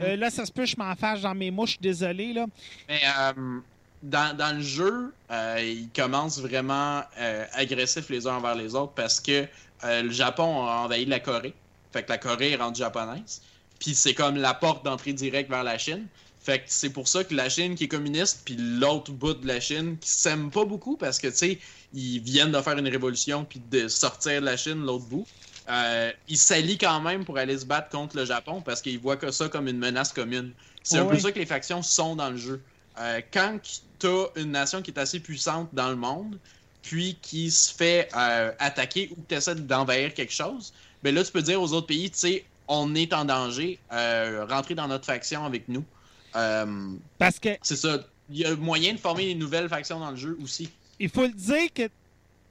Euh, 0.00 0.16
là, 0.16 0.30
ça 0.30 0.46
se 0.46 0.52
peut, 0.52 0.66
je 0.66 0.76
m'en 0.76 0.94
fâche 0.94 1.20
dans 1.20 1.34
mes 1.34 1.52
suis 1.66 1.78
désolé. 1.80 2.32
Là. 2.32 2.46
Mais 2.88 3.00
euh, 3.18 3.60
dans, 4.02 4.36
dans 4.36 4.56
le 4.56 4.62
jeu, 4.62 5.12
euh, 5.30 5.60
ils 5.60 5.88
commencent 5.90 6.40
vraiment 6.40 7.02
euh, 7.18 7.44
agressifs 7.54 8.08
les 8.08 8.26
uns 8.26 8.36
envers 8.36 8.54
les 8.54 8.74
autres 8.74 8.92
parce 8.92 9.20
que 9.20 9.46
le 9.84 10.10
Japon 10.10 10.66
a 10.66 10.78
envahi 10.78 11.04
la 11.04 11.20
Corée. 11.20 11.54
Fait 11.92 12.02
que 12.02 12.10
la 12.10 12.18
Corée 12.18 12.52
est 12.52 12.56
rendue 12.56 12.80
japonaise. 12.80 13.42
Puis 13.78 13.94
c'est 13.94 14.14
comme 14.14 14.36
la 14.36 14.54
porte 14.54 14.84
d'entrée 14.84 15.12
directe 15.12 15.48
vers 15.48 15.62
la 15.62 15.78
Chine. 15.78 16.06
Fait 16.40 16.58
que 16.58 16.64
c'est 16.66 16.90
pour 16.90 17.06
ça 17.06 17.22
que 17.22 17.34
la 17.34 17.48
Chine 17.48 17.74
qui 17.74 17.84
est 17.84 17.88
communiste, 17.88 18.40
puis 18.44 18.56
l'autre 18.58 19.12
bout 19.12 19.34
de 19.34 19.46
la 19.46 19.60
Chine 19.60 19.96
qui 20.00 20.08
s'aime 20.08 20.50
pas 20.50 20.64
beaucoup 20.64 20.96
parce 20.96 21.18
que, 21.18 21.28
tu 21.28 21.36
sais, 21.36 21.58
ils 21.94 22.20
viennent 22.20 22.50
de 22.50 22.60
faire 22.60 22.76
une 22.76 22.88
révolution 22.88 23.44
puis 23.44 23.60
de 23.70 23.86
sortir 23.86 24.40
de 24.40 24.46
la 24.46 24.56
Chine, 24.56 24.84
l'autre 24.84 25.04
bout. 25.04 25.26
Euh, 25.68 26.12
ils 26.28 26.38
s'allient 26.38 26.78
quand 26.78 27.00
même 27.00 27.24
pour 27.24 27.36
aller 27.36 27.58
se 27.58 27.66
battre 27.66 27.90
contre 27.90 28.16
le 28.16 28.24
Japon 28.24 28.62
parce 28.62 28.80
qu'ils 28.80 28.98
voient 28.98 29.16
que 29.16 29.30
ça 29.30 29.48
comme 29.48 29.68
une 29.68 29.78
menace 29.78 30.12
commune. 30.12 30.52
C'est 30.82 30.98
un 30.98 31.06
peu 31.06 31.18
ça 31.18 31.32
que 31.32 31.38
les 31.38 31.46
factions 31.46 31.82
sont 31.82 32.16
dans 32.16 32.30
le 32.30 32.36
jeu. 32.36 32.62
Euh, 32.98 33.20
quand 33.32 33.58
t'as 33.98 34.26
une 34.36 34.52
nation 34.52 34.82
qui 34.82 34.90
est 34.90 34.98
assez 34.98 35.20
puissante 35.20 35.68
dans 35.72 35.90
le 35.90 35.96
monde, 35.96 36.38
puis 36.82 37.18
qui 37.20 37.50
se 37.50 37.72
fait 37.72 38.08
euh, 38.16 38.52
attaquer 38.58 39.10
ou 39.12 39.16
que 39.16 39.28
tu 39.28 39.34
essaies 39.34 39.54
d'envahir 39.56 40.14
quelque 40.14 40.32
chose, 40.32 40.72
ben 41.02 41.14
là, 41.14 41.22
tu 41.22 41.30
peux 41.30 41.42
dire 41.42 41.60
aux 41.60 41.72
autres 41.72 41.86
pays, 41.86 42.10
tu 42.10 42.18
sais, 42.18 42.44
on 42.66 42.94
est 42.94 43.12
en 43.12 43.24
danger, 43.24 43.78
euh, 43.92 44.46
rentrez 44.48 44.74
dans 44.74 44.88
notre 44.88 45.04
faction 45.04 45.44
avec 45.44 45.68
nous. 45.68 45.84
Parce 46.32 47.38
que 47.38 47.50
c'est 47.62 47.76
ça. 47.76 47.98
Il 48.30 48.38
y 48.38 48.44
a 48.44 48.54
moyen 48.56 48.92
de 48.92 48.98
former 48.98 49.30
une 49.30 49.38
nouvelle 49.38 49.68
faction 49.68 50.00
dans 50.00 50.10
le 50.10 50.16
jeu 50.16 50.38
aussi. 50.42 50.68
il 50.98 51.08
faut 51.08 51.22
le 51.22 51.32
dire 51.32 51.72
que 51.74 51.88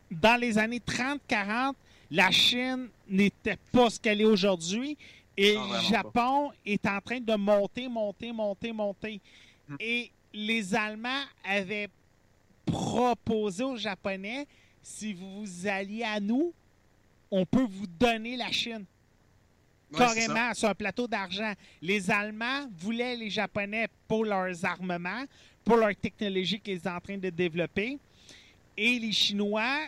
dans 0.09 0.39
les 0.39 0.57
années 0.57 0.82
30-40, 0.86 1.74
la 2.09 2.32
Chine 2.32 2.88
n'était 3.10 3.58
pas 3.72 3.89
ce 3.89 3.99
qu'elle 3.99 4.22
est 4.22 4.26
aujourd'hui. 4.26 4.97
Et 5.36 5.55
Non, 5.55 5.74
le 5.74 5.80
Japon 5.82 6.51
est 6.66 6.86
en 6.88 6.99
train 6.99 7.20
de 7.20 7.36
monter, 7.36 7.88
monter, 7.88 8.32
monter, 8.32 8.72
monter. 8.72 9.22
Hmm. 9.68 9.76
Et 9.80 10.12
les 10.34 10.74
Allemands 10.74 11.24
avaient 11.43 11.89
proposé 12.66 13.64
aux 13.64 13.78
Japonais, 13.78 14.47
si 14.82 15.14
vous 15.14 15.41
vous 15.45 15.68
alliez 15.68 16.03
à 16.03 16.20
nous, 16.20 16.53
on 17.32 17.45
peut 17.45 17.66
vous 17.70 17.88
donner 17.88 18.38
la 18.38 18.51
Chine. 18.51 18.86
Ouais, 19.91 19.99
carrément 19.99 20.53
sur 20.53 20.70
un 20.70 20.76
plateau 20.76 21.08
d'argent. 21.08 21.53
Les 21.82 22.12
Allemands 22.12 22.68
voulaient 22.78 23.16
les 23.16 23.30
Japonais 23.30 23.88
pour 24.08 24.26
leurs 24.26 24.66
armements, 24.66 25.24
pour 25.64 25.78
leur 25.78 25.95
technologie 25.95 26.60
qu'ils 26.60 26.82
sont 26.82 26.89
en 26.89 26.99
train 26.99 27.18
de 27.18 27.30
développer. 27.30 27.97
Et 28.76 28.99
les 28.99 29.12
Chinois, 29.12 29.80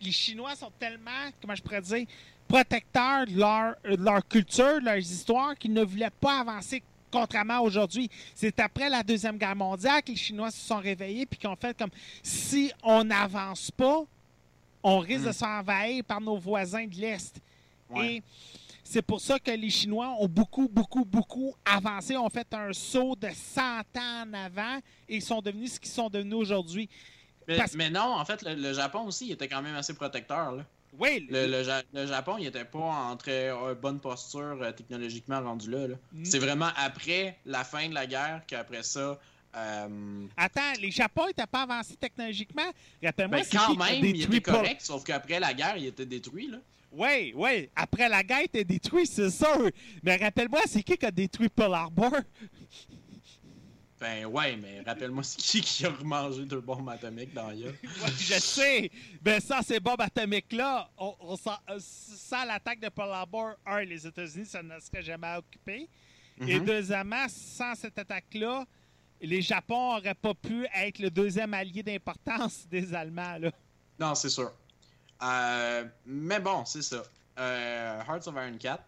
les 0.00 0.12
Chinois 0.12 0.54
sont 0.54 0.70
tellement, 0.78 1.30
comment 1.40 1.54
je 1.54 1.62
pourrais 1.62 1.82
dire, 1.82 2.06
protecteurs 2.48 3.26
de 3.26 3.38
leur, 3.38 3.74
de 3.84 4.02
leur 4.02 4.26
culture, 4.26 4.80
de 4.80 4.84
leurs 4.84 4.98
histoires, 4.98 5.56
qu'ils 5.56 5.72
ne 5.72 5.82
voulaient 5.82 6.10
pas 6.10 6.40
avancer 6.40 6.82
contrairement 7.10 7.54
à 7.54 7.60
aujourd'hui. 7.60 8.10
C'est 8.34 8.58
après 8.60 8.88
la 8.88 9.02
Deuxième 9.02 9.38
Guerre 9.38 9.56
mondiale 9.56 10.02
que 10.02 10.10
les 10.10 10.16
Chinois 10.16 10.50
se 10.50 10.60
sont 10.60 10.78
réveillés 10.78 11.26
puis 11.26 11.38
qu'ils 11.38 11.48
ont 11.48 11.56
fait 11.56 11.76
comme 11.76 11.90
si 12.22 12.70
on 12.82 13.04
n'avance 13.04 13.70
pas, 13.70 14.02
on 14.82 14.98
risque 14.98 15.22
Mm. 15.22 15.26
de 15.26 15.32
se 15.32 15.38
faire 15.38 15.48
envahir 15.48 16.04
par 16.04 16.20
nos 16.20 16.36
voisins 16.36 16.86
de 16.86 16.94
l'Est. 16.94 17.40
Ouais. 17.90 18.16
Et 18.16 18.22
c'est 18.84 19.02
pour 19.02 19.20
ça 19.20 19.38
que 19.38 19.50
les 19.50 19.70
Chinois 19.70 20.14
ont 20.20 20.28
beaucoup, 20.28 20.68
beaucoup, 20.68 21.04
beaucoup 21.04 21.54
avancé, 21.64 22.16
ont 22.16 22.28
fait 22.28 22.46
un 22.52 22.72
saut 22.72 23.16
de 23.16 23.28
100 23.32 23.60
ans 23.96 24.24
en 24.24 24.32
avant 24.34 24.78
et 25.08 25.16
ils 25.16 25.22
sont 25.22 25.40
devenus 25.40 25.74
ce 25.74 25.80
qu'ils 25.80 25.90
sont 25.90 26.08
devenus 26.08 26.36
aujourd'hui. 26.36 26.88
Mais, 27.48 27.56
Parce- 27.56 27.74
mais 27.74 27.90
non, 27.90 28.14
en 28.14 28.24
fait, 28.24 28.42
le, 28.42 28.54
le 28.54 28.72
Japon 28.72 29.02
aussi, 29.06 29.26
il 29.26 29.32
était 29.32 29.48
quand 29.48 29.62
même 29.62 29.76
assez 29.76 29.94
protecteur. 29.94 30.52
Là. 30.52 30.64
Oui, 30.98 31.26
Le, 31.30 31.46
le 31.46 31.62
Ja- 31.62 31.82
le 31.92 32.06
Japon, 32.06 32.36
il 32.38 32.46
était 32.46 32.64
pas 32.64 32.78
en 32.78 33.16
très 33.16 33.50
euh, 33.50 33.74
bonne 33.74 34.00
posture 34.00 34.58
euh, 34.62 34.72
technologiquement 34.72 35.40
rendu 35.42 35.70
là. 35.70 35.88
là. 35.88 35.94
Mm. 36.12 36.24
C'est 36.24 36.38
vraiment 36.38 36.70
après 36.76 37.38
la 37.44 37.64
fin 37.64 37.88
de 37.88 37.94
la 37.94 38.06
guerre 38.06 38.42
qu'après 38.46 38.82
ça. 38.82 39.18
euh, 39.56 40.26
attends, 40.36 40.72
les 40.80 40.90
Japon 40.90 41.26
n'étaient 41.26 41.46
pas 41.46 41.62
avancés 41.62 41.96
technologiquement? 41.96 42.70
Rappelle-moi, 43.02 43.38
ben, 43.40 43.46
quand 43.52 43.76
même, 43.76 44.04
il 44.04 44.22
était 44.22 44.40
correct, 44.40 44.80
sauf 44.80 45.04
qu'après 45.04 45.38
la 45.38 45.52
guerre, 45.54 45.76
il 45.76 45.86
était 45.86 46.06
détruit. 46.06 46.48
Là. 46.48 46.58
Oui, 46.92 47.32
oui. 47.36 47.68
Après 47.76 48.08
la 48.08 48.22
guerre, 48.22 48.40
il 48.40 48.44
était 48.46 48.64
détruit, 48.64 49.06
c'est 49.06 49.30
sûr. 49.30 49.70
Mais 50.02 50.16
rappelle-moi, 50.16 50.60
c'est 50.66 50.82
qui 50.82 50.96
qui 50.96 51.04
a 51.06 51.10
détruit 51.10 51.48
Pearl 51.50 51.74
Harbor? 51.74 52.12
Ben 53.98 54.26
ouais, 54.26 54.56
mais 54.56 54.82
rappelle-moi, 54.82 55.22
c'est 55.22 55.38
qui 55.38 55.60
qui 55.62 55.86
a 55.86 55.90
remangé 55.90 56.44
deux 56.44 56.60
bombes 56.60 56.88
atomiques 56.90 57.32
dans? 57.32 57.48
Ouais, 57.48 57.74
je 58.18 58.34
sais. 58.38 58.90
Ben 59.22 59.40
ça, 59.40 59.62
ces 59.62 59.80
bombes 59.80 60.00
atomiques-là, 60.02 60.90
on, 60.98 61.14
on 61.20 61.36
s'en- 61.36 61.58
euh, 61.70 61.78
sans 61.80 62.44
l'attaque 62.44 62.80
de 62.80 62.90
Pearl 62.90 63.10
Harbor, 63.12 63.54
un, 63.64 63.80
les 63.84 64.06
États-Unis, 64.06 64.44
ça 64.46 64.62
ne 64.62 64.78
serait 64.80 65.02
jamais 65.02 65.34
occupé. 65.36 65.88
Et 66.46 66.58
Mhm. 66.60 66.66
deuxièmement, 66.66 67.26
sans 67.30 67.74
cette 67.74 67.98
attaque-là, 67.98 68.66
les 69.22 69.40
Japon 69.40 69.94
n'auraient 69.94 70.14
pas 70.14 70.34
pu 70.34 70.66
être 70.74 70.98
le 70.98 71.08
deuxième 71.10 71.54
allié 71.54 71.82
d'importance 71.82 72.66
des 72.70 72.92
Allemands. 72.92 73.38
Là. 73.38 73.50
Non, 73.98 74.14
c'est 74.14 74.28
sûr. 74.28 74.52
Euh, 75.22 75.84
mais 76.04 76.38
bon, 76.40 76.66
c'est 76.66 76.82
ça. 76.82 77.02
Euh, 77.38 78.02
Hearts 78.06 78.26
of 78.28 78.34
Iron 78.34 78.58
4. 78.58 78.82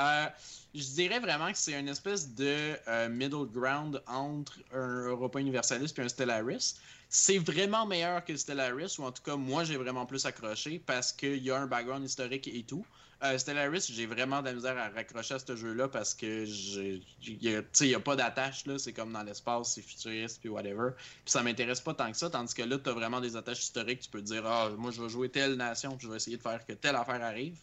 Euh, 0.00 0.26
je 0.74 0.84
dirais 0.84 1.18
vraiment 1.18 1.50
que 1.50 1.58
c'est 1.58 1.78
une 1.78 1.88
espèce 1.88 2.34
de 2.34 2.76
euh, 2.88 3.08
middle 3.08 3.46
ground 3.46 4.02
entre 4.06 4.58
un 4.72 5.06
Europa 5.06 5.40
Universalis 5.40 5.92
et 5.96 6.00
un 6.00 6.08
Stellaris. 6.08 6.76
C'est 7.08 7.38
vraiment 7.38 7.86
meilleur 7.86 8.24
que 8.24 8.36
Stellaris, 8.36 8.96
ou 8.98 9.04
en 9.04 9.12
tout 9.12 9.22
cas, 9.22 9.36
moi, 9.36 9.64
j'ai 9.64 9.76
vraiment 9.76 10.06
plus 10.06 10.24
accroché 10.26 10.80
parce 10.86 11.12
qu'il 11.12 11.42
y 11.42 11.50
a 11.50 11.58
un 11.58 11.66
background 11.66 12.04
historique 12.04 12.48
et 12.48 12.62
tout. 12.62 12.86
Euh, 13.22 13.36
Stellaris, 13.36 13.90
j'ai 13.92 14.06
vraiment 14.06 14.40
de 14.40 14.46
la 14.46 14.54
misère 14.54 14.78
à 14.78 14.88
raccrocher 14.88 15.34
à 15.34 15.38
ce 15.38 15.54
jeu-là 15.54 15.88
parce 15.88 16.14
que 16.14 16.46
il 16.46 17.58
n'y 17.82 17.94
a 17.94 18.00
pas 18.00 18.16
d'attache. 18.16 18.64
C'est 18.78 18.94
comme 18.94 19.12
dans 19.12 19.24
l'espace, 19.24 19.74
c'est 19.74 19.82
futuriste, 19.82 20.38
puis 20.40 20.48
whatever. 20.48 20.92
Puis 20.96 21.32
ça 21.32 21.42
m'intéresse 21.42 21.80
pas 21.82 21.92
tant 21.92 22.10
que 22.10 22.16
ça, 22.16 22.30
tandis 22.30 22.54
que 22.54 22.62
là, 22.62 22.78
tu 22.78 22.88
as 22.88 22.92
vraiment 22.92 23.20
des 23.20 23.36
attaches 23.36 23.60
historiques. 23.60 24.00
Tu 24.00 24.08
peux 24.08 24.20
te 24.20 24.26
dire, 24.26 24.46
ah, 24.46 24.70
moi, 24.78 24.90
je 24.90 25.02
vais 25.02 25.08
jouer 25.10 25.28
telle 25.28 25.56
nation, 25.56 25.96
puis 25.96 26.06
je 26.06 26.10
vais 26.10 26.16
essayer 26.16 26.38
de 26.38 26.42
faire 26.42 26.64
que 26.64 26.72
telle 26.72 26.96
affaire 26.96 27.22
arrive. 27.22 27.56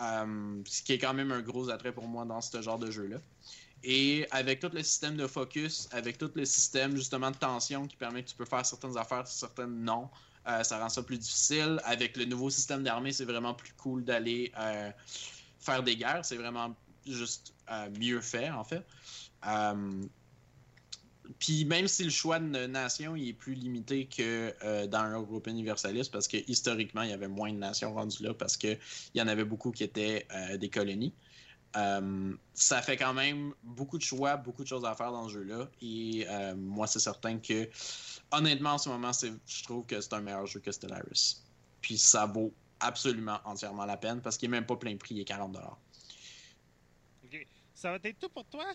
Euh, 0.00 0.62
ce 0.66 0.82
qui 0.82 0.94
est 0.94 0.98
quand 0.98 1.14
même 1.14 1.32
un 1.32 1.42
gros 1.42 1.70
attrait 1.70 1.92
pour 1.92 2.08
moi 2.08 2.24
dans 2.24 2.40
ce 2.40 2.60
genre 2.62 2.78
de 2.78 2.90
jeu-là. 2.90 3.18
Et 3.84 4.26
avec 4.30 4.60
tout 4.60 4.70
le 4.72 4.82
système 4.82 5.16
de 5.16 5.26
focus, 5.26 5.88
avec 5.90 6.16
tout 6.16 6.30
le 6.34 6.44
système 6.44 6.96
justement 6.96 7.30
de 7.30 7.36
tension 7.36 7.86
qui 7.86 7.96
permet 7.96 8.22
que 8.22 8.30
tu 8.30 8.36
peux 8.36 8.44
faire 8.44 8.64
certaines 8.64 8.96
affaires, 8.96 9.26
certaines 9.26 9.84
non, 9.84 10.08
euh, 10.46 10.62
ça 10.62 10.78
rend 10.78 10.88
ça 10.88 11.02
plus 11.02 11.18
difficile. 11.18 11.80
Avec 11.84 12.16
le 12.16 12.24
nouveau 12.24 12.48
système 12.48 12.82
d'armée, 12.84 13.12
c'est 13.12 13.24
vraiment 13.24 13.54
plus 13.54 13.72
cool 13.74 14.04
d'aller 14.04 14.52
euh, 14.58 14.90
faire 15.58 15.82
des 15.82 15.96
guerres. 15.96 16.24
C'est 16.24 16.36
vraiment 16.36 16.74
juste 17.06 17.52
mieux 17.98 18.20
fait, 18.20 18.50
en 18.50 18.64
fait. 18.64 18.84
Puis 21.38 21.64
même 21.64 21.88
si 21.88 22.04
le 22.04 22.10
choix 22.10 22.38
de 22.38 22.66
nation 22.66 23.16
il 23.16 23.28
est 23.28 23.32
plus 23.32 23.54
limité 23.54 24.06
que 24.06 24.54
euh, 24.64 24.86
dans 24.86 25.00
un 25.00 25.12
Europa 25.12 25.50
Universalis, 25.50 26.08
parce 26.10 26.28
que 26.28 26.36
historiquement, 26.48 27.02
il 27.02 27.10
y 27.10 27.12
avait 27.12 27.28
moins 27.28 27.52
de 27.52 27.58
nations 27.58 27.94
rendues 27.94 28.22
là, 28.22 28.34
parce 28.34 28.56
qu'il 28.56 28.78
y 29.14 29.22
en 29.22 29.28
avait 29.28 29.44
beaucoup 29.44 29.70
qui 29.70 29.84
étaient 29.84 30.26
euh, 30.34 30.56
des 30.56 30.68
colonies. 30.68 31.14
Euh, 31.76 32.34
ça 32.52 32.82
fait 32.82 32.96
quand 32.96 33.14
même 33.14 33.54
beaucoup 33.62 33.96
de 33.96 34.02
choix, 34.02 34.36
beaucoup 34.36 34.62
de 34.62 34.68
choses 34.68 34.84
à 34.84 34.94
faire 34.94 35.10
dans 35.10 35.28
ce 35.28 35.34
jeu-là. 35.34 35.68
Et 35.80 36.26
moi, 36.54 36.86
c'est 36.86 36.98
certain 36.98 37.38
que, 37.38 37.68
honnêtement, 38.30 38.72
en 38.72 38.78
ce 38.78 38.90
moment, 38.90 39.10
je 39.12 39.64
trouve 39.64 39.86
que 39.86 40.00
c'est 40.00 40.12
un 40.12 40.20
meilleur 40.20 40.46
jeu 40.46 40.60
que 40.60 40.70
Stellaris. 40.70 41.42
Puis 41.80 41.96
ça 41.96 42.26
vaut 42.26 42.52
absolument 42.80 43.38
entièrement 43.44 43.86
la 43.86 43.96
peine 43.96 44.20
parce 44.20 44.36
qu'il 44.36 44.50
n'est 44.50 44.58
même 44.58 44.66
pas 44.66 44.76
plein 44.76 44.96
prix, 44.96 45.14
il 45.14 45.20
est 45.20 45.28
40$. 45.28 45.56
OK. 47.24 47.46
Ça 47.74 47.90
va 47.90 47.96
être 48.02 48.18
tout 48.18 48.28
pour 48.28 48.44
toi? 48.44 48.66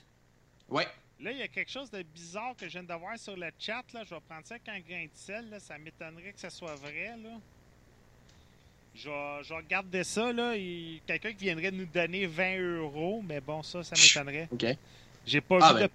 Ouais, 0.70 0.88
Là, 1.20 1.32
il 1.32 1.38
y 1.38 1.42
a 1.42 1.48
quelque 1.48 1.72
chose 1.72 1.90
de 1.90 2.04
bizarre 2.04 2.54
que 2.56 2.68
je 2.68 2.74
viens 2.80 2.84
de 2.84 2.94
voir 2.94 3.18
sur 3.18 3.36
le 3.36 3.50
chat. 3.60 3.84
Là. 3.94 4.04
Je 4.04 4.14
vais 4.14 4.22
prendre 4.22 4.46
ça 4.46 4.56
avec 4.56 4.70
un 4.70 4.80
grain 4.80 5.04
de 5.06 5.10
sel. 5.16 5.50
Là. 5.50 5.60
Ça 5.60 5.78
m'étonnerait 5.78 6.32
que 6.32 6.40
ce 6.40 6.50
soit 6.50 6.76
vrai. 6.76 7.16
Là. 7.24 7.30
Je, 8.96 9.10
vais, 9.10 9.44
je 9.44 9.50
vais 9.50 9.56
regarder 9.56 10.04
ça. 10.04 10.32
Là. 10.32 10.56
Il- 10.56 11.02
Quelqu'un 11.08 11.32
qui 11.34 11.46
viendrait 11.46 11.72
nous 11.72 11.88
donner 11.88 12.28
20 12.28 12.58
euros. 12.60 13.24
Mais 13.28 13.42
bon, 13.42 13.64
ça, 13.64 13.84
ça 13.84 13.96
m'étonnerait. 13.96 14.48
ok. 14.52 14.66
J'ai 15.26 15.42
pas 15.42 15.58
Ah 15.62 15.74
vu 15.74 15.80
ben, 15.80 15.86
de. 15.88 15.92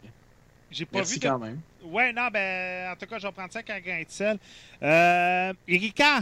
J'ai 0.72 0.84
pas 0.86 0.98
merci 0.98 1.14
vu 1.14 1.18
de. 1.20 1.28
quand 1.28 1.38
même. 1.38 1.60
Ouais, 1.84 2.12
non, 2.12 2.28
ben, 2.32 2.92
en 2.92 2.96
tout 2.96 3.06
cas, 3.06 3.18
je 3.18 3.26
vais 3.26 3.32
prendre 3.32 3.52
ça 3.52 3.60
avec 3.60 3.70
un 3.70 3.80
grain 3.80 4.02
de 4.02 4.10
sel. 4.10 4.38
Euh, 4.82 5.52
Erika, 5.68 6.20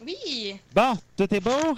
Oui, 0.00 0.56
bon, 0.74 0.94
tout 1.16 1.32
est 1.34 1.40
beau? 1.40 1.76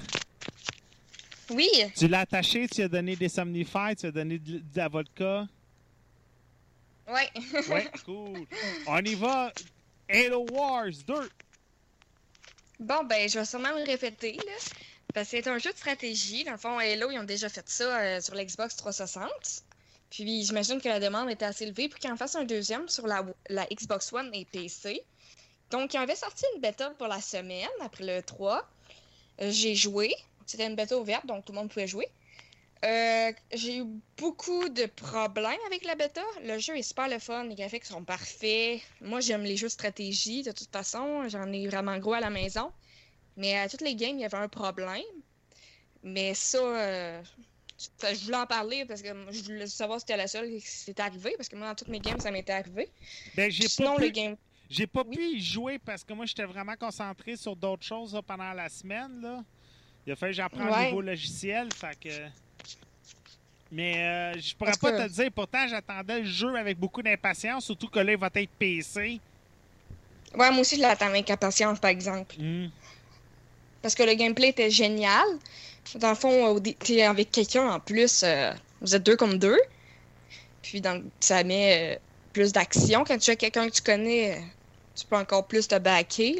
oui. 1.51 1.69
Tu 1.97 2.09
l'as 2.09 2.21
attaché, 2.21 2.67
tu 2.69 2.77
lui 2.77 2.83
as 2.85 2.89
donné 2.89 3.17
des 3.17 3.29
somnifères, 3.29 3.95
tu 3.97 4.03
lui 4.03 4.09
as 4.09 4.13
donné 4.13 4.39
de, 4.39 4.59
de 4.59 4.63
la 4.77 4.89
vodka? 4.89 5.47
Ouais. 7.09 7.31
Ouais, 7.69 7.91
cool. 8.05 8.47
On 8.87 9.05
y 9.05 9.15
va. 9.15 9.53
Halo 10.09 10.47
Wars 10.51 10.93
2. 11.07 11.15
Bon, 12.81 13.05
ben, 13.05 13.29
je 13.29 13.39
vais 13.39 13.45
sûrement 13.45 13.71
le 13.71 13.85
répéter, 13.85 14.33
là. 14.33 14.53
Parce 15.13 15.31
que 15.31 15.37
c'est 15.37 15.49
un 15.49 15.59
jeu 15.59 15.73
de 15.73 15.77
stratégie. 15.77 16.45
Dans 16.45 16.53
le 16.53 16.59
fond, 16.59 16.79
Halo, 16.79 17.11
ils 17.11 17.19
ont 17.19 17.25
déjà 17.25 17.49
fait 17.49 17.69
ça 17.69 18.01
euh, 18.01 18.21
sur 18.21 18.35
l'Xbox 18.35 18.77
360. 18.77 19.31
Puis, 20.11 20.45
j'imagine 20.45 20.81
que 20.81 20.89
la 20.89 21.01
demande 21.01 21.31
était 21.31 21.45
assez 21.45 21.65
élevée 21.65 21.89
pour 21.89 21.99
qu'ils 21.99 22.11
en 22.11 22.17
fassent 22.17 22.37
un 22.37 22.45
deuxième 22.45 22.89
sur 22.89 23.07
la, 23.07 23.25
la 23.49 23.67
Xbox 23.67 24.13
One 24.13 24.31
et 24.35 24.45
PC. 24.45 25.03
Donc, 25.71 25.95
ils 25.95 25.99
avaient 25.99 26.17
sorti 26.17 26.45
une 26.55 26.61
bêta 26.61 26.91
pour 26.91 27.07
la 27.07 27.21
semaine, 27.21 27.69
après 27.81 28.05
le 28.05 28.23
3. 28.23 28.69
Euh, 29.41 29.51
J'ai 29.51 29.75
joué. 29.75 30.15
C'était 30.47 30.67
une 30.67 30.77
bêta 30.77 30.97
ouverte, 30.99 31.27
donc 31.27 31.45
tout 31.45 31.53
le 31.53 31.59
monde 31.59 31.69
pouvait 31.71 31.87
jouer. 31.87 32.09
Euh, 32.85 33.33
J'ai 33.55 33.79
eu 33.79 33.85
beaucoup 34.19 34.69
de 34.69 34.85
problèmes 34.87 35.59
avec 35.67 35.85
la 35.85 35.95
bêta. 35.95 36.23
Le 36.43 36.59
jeu 36.59 36.77
est 36.77 36.83
super 36.83 37.09
le 37.09 37.19
fun, 37.19 37.45
les 37.45 37.55
graphiques 37.55 37.85
sont 37.87 38.05
parfaits. 38.05 38.81
Moi, 39.01 39.21
j'aime 39.21 39.43
les 39.43 39.57
jeux 39.57 39.69
de 39.69 39.73
stratégie, 39.73 40.43
de 40.43 40.53
toute 40.53 40.71
façon. 40.71 41.27
J'en 41.29 41.51
ai 41.53 41.67
vraiment 41.67 41.97
gros 41.99 42.13
à 42.15 42.21
la 42.21 42.31
maison. 42.31 42.71
Mais 43.37 43.57
à 43.59 43.69
toutes 43.69 43.81
les 43.81 43.95
games, 43.97 44.17
il 44.19 44.21
y 44.21 44.25
avait 44.25 44.37
un 44.37 44.49
problème. 44.49 45.03
Mais 46.03 46.35
ça, 46.35 46.59
euh, 46.59 47.23
ça, 47.99 48.13
je 48.13 48.25
voulais 48.25 48.37
en 48.37 48.47
parler 48.47 48.85
parce 48.85 49.01
que 49.01 49.09
je 49.31 49.43
voulais 49.45 49.67
savoir 49.67 49.99
si 49.99 50.03
c'était 50.07 50.19
la 50.19 50.27
seule 50.27 50.51
qui 50.51 50.61
s'était 50.61 51.03
arrivé. 51.03 51.35
Parce 51.39 51.49
que 51.49 51.57
moi, 51.57 51.69
dans 51.69 51.75
toutes 51.75 51.89
mes 51.89 52.01
games, 52.01 52.21
ça 52.21 52.31
m'était 52.31 52.53
arrivé. 52.53 52.91
Ben, 53.35 53.51
j'ai 53.51 53.67
Sinon, 53.67 53.95
pas 53.95 54.01
le 54.03 54.07
pu, 54.09 54.13
game. 54.13 54.37
j'ai 54.69 54.87
pas 54.87 55.03
Oui. 55.07 55.17
pu 55.17 55.23
y 55.37 55.41
jouer 55.41 55.79
parce 55.79 56.05
que 56.05 56.13
moi, 56.13 56.27
j'étais 56.27 56.45
vraiment 56.45 56.75
concentré 56.79 57.37
sur 57.37 57.57
d'autres 57.57 57.87
choses 57.87 58.13
là, 58.15 58.21
pendant 58.21 58.53
la 58.53 58.69
semaine. 58.69 59.21
Là. 59.23 59.43
Il 60.07 60.13
a 60.13 60.17
fallu 60.17 60.33
que 60.33 60.37
j'apprenne 60.37 60.69
un 60.69 60.71
Ouais. 60.71 60.91
nouveau 60.91 61.01
logiciel. 61.01 61.69
Fait 61.73 61.99
que... 61.99 62.29
Mais 63.75 63.97
euh, 63.97 64.39
je 64.41 64.55
pourrais 64.55 64.71
Parce 64.71 64.79
pas 64.79 64.93
que- 64.93 65.09
te 65.09 65.13
dire. 65.13 65.31
Pourtant, 65.35 65.67
j'attendais 65.69 66.21
le 66.21 66.27
jeu 66.27 66.55
avec 66.57 66.79
beaucoup 66.79 67.03
d'impatience. 67.03 67.65
Surtout 67.65 67.89
que 67.89 67.99
là, 67.99 68.13
il 68.13 68.19
va 68.19 68.31
être 68.33 68.51
PC. 68.59 69.21
Ouais, 70.37 70.51
moi 70.51 70.61
aussi, 70.61 70.77
je 70.77 70.81
l'attends 70.81 71.07
avec 71.07 71.29
impatience, 71.31 71.81
par 71.81 71.91
exemple. 71.91 72.37
Hmm. 72.39 72.69
Parce 73.83 73.95
que 73.97 74.05
le 74.05 74.15
gameplay 74.15 74.49
était 74.49 74.71
génial. 74.71 75.25
Dans 75.97 76.11
le 76.11 76.15
fond, 76.15 76.61
t'es 76.61 77.03
avec 77.03 77.31
quelqu'un 77.33 77.69
en 77.69 77.81
plus. 77.81 78.23
euh, 78.23 78.53
vous 78.81 78.95
êtes 78.95 79.03
deux 79.03 79.17
comme 79.17 79.39
deux. 79.39 79.59
Puis 80.63 80.81
dans, 80.81 81.03
ça 81.21 81.43
met 81.45 81.95
euh, 81.95 81.99
plus 82.33 82.53
d'action. 82.53 83.05
Quand 83.05 83.19
tu 83.19 83.31
as 83.31 83.37
quelqu'un 83.37 83.69
que 83.69 83.75
tu 83.75 83.83
connais, 83.83 84.35
euh, 84.37 84.41
tu 84.97 85.05
peux 85.07 85.17
encore 85.17 85.47
plus 85.47 85.67
te 85.69 85.79
backer. 85.79 86.37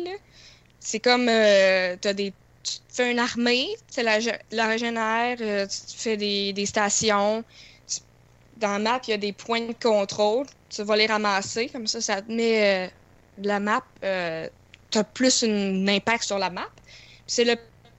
C'est 0.81 1.01
comme 1.01 1.29
euh, 1.29 1.97
t'as 2.01 2.13
des, 2.13 2.33
tu 2.65 2.79
te 2.79 2.95
fais 2.95 3.11
une 3.13 3.19
armée, 3.21 3.69
tu 3.95 4.03
la, 4.03 4.19
la 4.53 4.67
régénère, 4.67 5.37
euh, 5.41 5.67
tu 5.67 5.79
te 5.95 6.01
fais 6.03 6.17
des, 6.17 6.53
des 6.53 6.67
stations. 6.67 7.45
Tu- 7.87 8.01
dans 8.59 8.73
la 8.73 8.79
map, 8.81 9.01
il 9.07 9.11
y 9.11 9.15
a 9.15 9.19
des 9.19 9.33
points 9.33 9.61
de 9.69 9.75
contrôle. 9.75 10.47
Tu 10.71 10.83
vas 10.85 10.97
les 10.97 11.07
ramasser. 11.07 11.69
Comme 11.69 11.87
ça, 11.87 12.01
ça 12.01 12.23
te 12.23 12.33
met 12.33 12.87
euh, 12.87 12.91
la 13.43 13.61
map. 13.61 13.85
Euh, 14.05 14.49
t'as 14.91 15.05
plus 15.05 15.45
un 15.45 15.89
impact 15.89 16.25
sur 16.25 16.39
la 16.39 16.51
map. 16.51 16.69
C'est 17.27 17.45
le, 17.45 17.57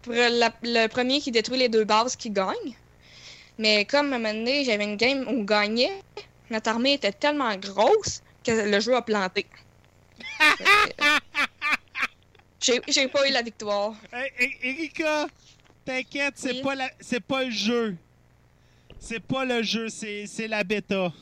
la- 0.08 0.54
le 0.64 0.88
premier 0.88 1.22
qui 1.22 1.32
détruit 1.32 1.60
les 1.60 1.70
deux 1.70 1.86
bases 1.86 2.16
qui 2.16 2.32
gagne. 2.32 2.76
Mais 3.58 3.86
comme 3.86 4.14
à 4.14 4.16
un 4.18 4.20
moment 4.20 4.34
donné, 4.34 4.64
j'avais 4.66 4.84
une 4.86 4.98
game 4.98 5.26
où 5.28 5.32
on 5.32 5.44
gagnait, 5.44 6.02
notre 6.50 6.70
armée 6.70 6.94
était 6.94 7.12
tellement 7.14 7.56
grosse 7.58 8.22
que 8.46 8.52
le 8.52 8.80
jeu 8.80 8.96
a 8.96 9.02
planté. 9.02 9.46
J'ai 12.88 13.08
pas 13.08 13.28
eu 13.28 13.32
la 13.32 13.42
victoire. 13.42 13.94
Hey, 14.12 14.32
hey, 14.38 14.58
Erika, 14.64 15.28
t'inquiète, 15.84 16.34
c'est 16.36 16.54
Oui. 16.54 16.62
pas 16.62 16.76
la, 16.76 16.90
c'est 17.00 17.20
pas 17.20 17.44
le 17.44 17.52
jeu. 17.52 17.96
C'est 19.00 19.20
pas 19.20 19.46
le 19.46 19.62
jeu, 19.62 19.90
c'est, 19.90 20.48
la 20.48 20.64
bêta. 20.64 21.14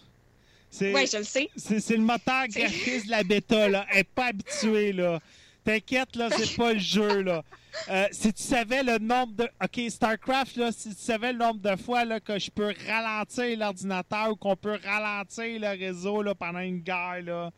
Ouais, 0.81 1.05
je 1.05 1.17
le 1.17 1.23
sais. 1.23 1.49
c'est, 1.57 1.97
le 1.97 2.03
moteur 2.03 2.47
graphiste 2.47 3.05
de 3.07 3.11
la 3.11 3.23
bêta, 3.23 3.67
là. 3.67 3.85
Elle 3.91 3.99
est 3.99 4.03
pas 4.05 4.27
habituée, 4.27 4.93
là. 4.93 5.19
T'inquiète, 5.65 6.15
là, 6.15 6.29
c'est 6.29 6.55
pas 6.55 6.73
le 6.73 6.79
jeu, 6.79 7.21
là. 7.21 7.43
Euh, 7.89 8.07
si 8.11 8.31
tu 8.31 8.41
savais 8.41 8.83
le 8.83 8.99
nombre 8.99 9.33
de... 9.33 9.49
OK, 9.63 9.89
StarCraft, 9.89 10.55
là, 10.57 10.71
si 10.71 10.95
tu 10.95 11.01
savais 11.01 11.33
le 11.33 11.39
nombre 11.39 11.59
de 11.59 11.75
fois 11.75 12.05
là, 12.05 12.19
que 12.19 12.37
je 12.37 12.51
peux 12.51 12.73
ralentir 12.87 13.57
l'ordinateur 13.57 14.31
ou 14.31 14.35
qu'on 14.35 14.55
peut 14.55 14.77
ralentir 14.83 15.59
le 15.59 15.69
réseau 15.69 16.21
là, 16.21 16.35
pendant 16.35 16.59
une 16.59 16.79
guerre, 16.79 17.21
là. 17.23 17.51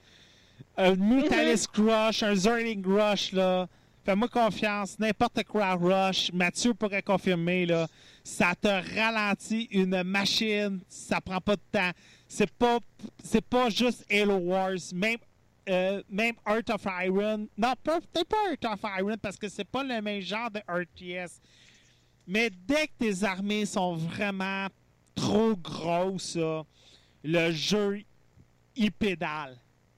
Un 0.78 0.96
Mutalis 0.96 1.68
Rush, 1.78 2.24
un 2.24 2.36
Zerling 2.36 2.86
Rush, 2.86 3.32
là. 3.32 3.68
Fais-moi 4.04 4.28
confiance, 4.28 5.00
n'importe 5.00 5.44
quoi 5.46 5.74
Rush, 5.74 6.32
Mathieu 6.32 6.74
pourrait 6.74 7.02
confirmer, 7.02 7.66
là. 7.66 7.88
Ça 8.24 8.54
te 8.60 8.68
ralentit 8.68 9.68
une 9.72 10.04
machine, 10.04 10.80
ça 10.88 11.22
prend 11.22 11.40
pas 11.40 11.56
de 11.56 11.62
temps. 11.72 11.92
C'est 12.28 12.52
pas, 12.52 12.80
c'est 13.24 13.44
pas 13.44 13.70
juste 13.70 14.06
Halo 14.12 14.38
Wars, 14.38 14.78
même, 14.94 15.18
euh, 15.70 16.04
même 16.10 16.36
Heart 16.46 16.70
of 16.72 16.86
Iron. 17.04 17.48
Non, 17.58 17.74
peut-être 17.82 18.28
pas 18.28 18.38
Heart 18.50 18.66
of 18.66 18.92
Iron 19.00 19.16
parce 19.22 19.38
que 19.38 19.50
c'est 19.50 19.68
pas 19.68 19.84
le 19.84 20.02
même 20.02 20.22
genre 20.22 20.52
de 20.52 20.60
RTS. 20.68 21.40
Mais 22.28 22.50
dès 22.50 22.88
que 22.88 22.94
tes 23.00 23.24
armées 23.24 23.66
sont 23.66 23.96
vraiment 23.96 24.68
trop 25.16 25.56
grosses, 25.56 26.36
là, 26.36 26.64
le 27.24 27.52
jeu, 27.52 28.02
il 28.76 28.92
pédale. 28.92 29.58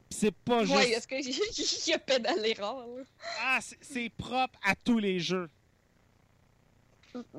C'est 0.09 0.33
pas 0.33 0.63
juste. 0.63 0.75
Ouais, 0.75 0.91
est-ce 0.91 1.07
qu'il 1.07 1.87
y 1.89 1.93
a 1.93 1.99
pédalé 1.99 2.53
rare, 2.53 2.87
là? 2.87 3.03
Ah, 3.41 3.59
c'est- 3.81 4.09
propre 4.09 4.57
à 4.63 4.75
tous 4.75 4.99
les 4.99 5.19
jeux. 5.19 5.49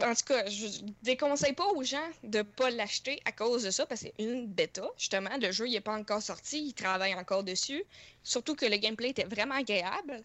En 0.03 0.13
tout 0.15 0.25
cas, 0.27 0.49
je 0.49 0.67
déconseille 1.03 1.53
pas 1.53 1.67
aux 1.67 1.85
gens 1.85 2.09
de 2.25 2.43
pas 2.43 2.71
l'acheter 2.71 3.21
à 3.25 3.33
cause 3.33 3.63
de 3.63 3.71
ça, 3.71 3.87
parce 3.87 4.01
que 4.03 4.09
c'est 4.09 4.23
une 4.25 4.47
bêta, 4.47 4.89
justement. 4.97 5.31
Le 5.41 5.53
jeu, 5.53 5.69
il 5.69 5.77
est 5.77 5.81
pas 5.81 5.97
encore 5.97 6.21
sorti, 6.21 6.69
ils 6.69 6.75
travaillent 6.75 7.15
encore 7.15 7.45
dessus. 7.45 7.85
Surtout 8.25 8.57
que 8.57 8.67
le 8.67 8.77
gameplay 8.77 9.11
était 9.11 9.25
vraiment 9.25 9.55
agréable. 9.55 10.25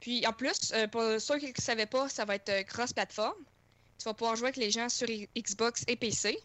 Puis 0.00 0.26
en 0.26 0.32
plus, 0.32 0.72
euh, 0.72 0.88
pour 0.88 1.02
ceux 1.20 1.38
qui 1.38 1.46
ne 1.46 1.52
savaient 1.62 1.86
pas, 1.86 2.08
ça 2.08 2.24
va 2.24 2.34
être 2.34 2.48
euh, 2.48 2.62
cross-platform. 2.64 3.36
Tu 3.98 4.04
vas 4.04 4.14
pouvoir 4.14 4.34
jouer 4.34 4.48
avec 4.48 4.56
les 4.56 4.72
gens 4.72 4.88
sur 4.88 5.06
Xbox 5.36 5.84
et 5.86 5.94
PC. 5.94 6.36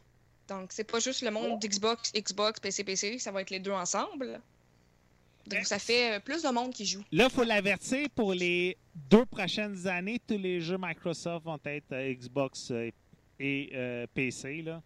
Donc, 0.48 0.72
c'est 0.72 0.84
pas 0.84 1.00
juste 1.00 1.24
le 1.24 1.32
monde 1.32 1.60
d'Xbox, 1.60 2.14
Xbox, 2.14 2.60
PC, 2.60 2.84
PC, 2.84 3.18
ça 3.18 3.32
va 3.32 3.42
être 3.42 3.50
les 3.50 3.60
deux 3.60 3.72
ensemble. 3.72 4.40
Donc, 5.48 5.66
ça 5.66 5.80
fait 5.80 6.16
euh, 6.16 6.20
plus 6.20 6.44
de 6.44 6.50
monde 6.50 6.74
qui 6.74 6.86
joue. 6.86 7.04
Là, 7.12 7.26
il 7.26 7.30
faut 7.30 7.44
l'avertir, 7.44 8.10
pour 8.16 8.34
les 8.34 8.78
deux 8.94 9.26
prochaines 9.26 9.88
années, 9.88 10.20
tous 10.28 10.38
les 10.38 10.60
jeux 10.62 10.78
Microsoft 10.80 11.46
vont 11.46 11.60
être 11.66 11.92
euh, 11.94 12.14
Xbox 12.14 12.72
euh, 12.72 12.92
et 13.40 13.70
euh, 13.74 14.08
PC. 14.14 14.62
Là. 14.62 14.82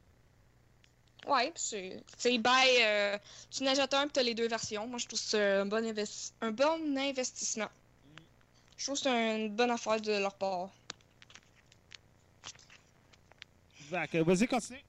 Ouais, 1.27 1.51
puis 1.51 1.63
c'est. 1.63 2.03
Euh, 2.25 3.17
tu 3.49 3.63
n'achètes 3.63 3.93
un, 3.93 4.03
puis 4.03 4.11
t'as 4.13 4.23
les 4.23 4.33
deux 4.33 4.47
versions. 4.47 4.87
Moi, 4.87 4.97
je 4.99 5.07
trouve 5.07 5.19
que 5.19 5.25
c'est 5.25 5.41
un 5.41 5.65
bon, 5.65 5.83
investi- 5.83 6.31
un 6.41 6.51
bon 6.51 6.97
investissement. 6.97 7.69
Je 8.77 8.85
trouve 8.85 8.97
que 8.97 9.03
c'est 9.03 9.35
une 9.35 9.49
bonne 9.55 9.69
affaire 9.71 10.01
de 10.01 10.11
leur 10.13 10.33
part. 10.35 10.69
Vas-y, 13.91 14.47
continue. 14.47 14.79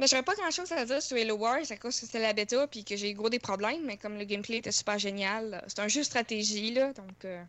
Mais 0.00 0.06
j'aurais 0.06 0.22
pas 0.22 0.34
grand 0.34 0.50
chose 0.50 0.72
à 0.72 0.84
dire 0.84 1.02
sur 1.02 1.16
Halo 1.16 1.36
Wars 1.36 1.58
à 1.70 1.76
cause 1.76 2.00
que 2.00 2.06
c'était 2.06 2.20
la 2.20 2.32
bêta 2.32 2.66
puis 2.66 2.84
que 2.84 2.96
j'ai 2.96 3.10
eu 3.10 3.14
gros 3.14 3.28
des 3.28 3.38
problèmes, 3.38 3.84
mais 3.84 3.98
comme 3.98 4.16
le 4.18 4.24
gameplay 4.24 4.56
était 4.56 4.72
super 4.72 4.98
génial, 4.98 5.62
c'est 5.68 5.78
un 5.80 5.88
jeu 5.88 6.00
de 6.00 6.06
stratégie, 6.06 6.72
là, 6.72 6.92
donc. 6.94 7.24
euh, 7.26 7.42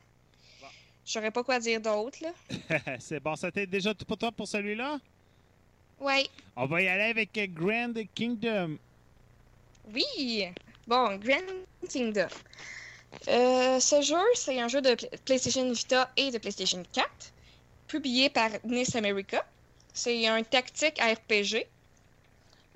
Bon. 0.61 0.67
J'aurais 1.05 1.31
pas 1.31 1.43
quoi 1.45 1.59
dire 1.59 1.79
d'autre, 1.79 2.19
là. 2.21 2.33
c'est 2.99 3.21
bon, 3.21 3.35
c'était 3.37 3.65
déjà 3.65 3.93
tout 3.93 4.03
pour 4.05 4.17
toi 4.17 4.31
pour 4.33 4.47
celui-là? 4.47 4.99
Ouais. 5.99 6.27
On 6.57 6.65
va 6.65 6.81
y 6.81 6.87
aller 6.89 7.03
avec 7.09 7.31
Grand 7.53 7.93
Kingdom. 8.13 8.77
Oui! 9.93 10.47
Bon, 10.87 11.15
Grand 11.17 11.39
Kingdom. 11.89 12.27
Euh, 13.27 13.79
ce 13.79 14.01
jeu, 14.01 14.15
c'est 14.35 14.59
un 14.59 14.67
jeu 14.67 14.81
de 14.81 14.95
Pla- 14.95 15.09
PlayStation 15.25 15.71
Vita 15.71 16.11
et 16.17 16.31
de 16.31 16.37
PlayStation 16.37 16.83
4, 16.93 17.09
publié 17.87 18.29
par 18.29 18.49
NIS 18.65 18.95
America. 18.95 19.45
C'est 19.93 20.27
un 20.27 20.43
tactique 20.43 20.99
RPG. 20.99 21.65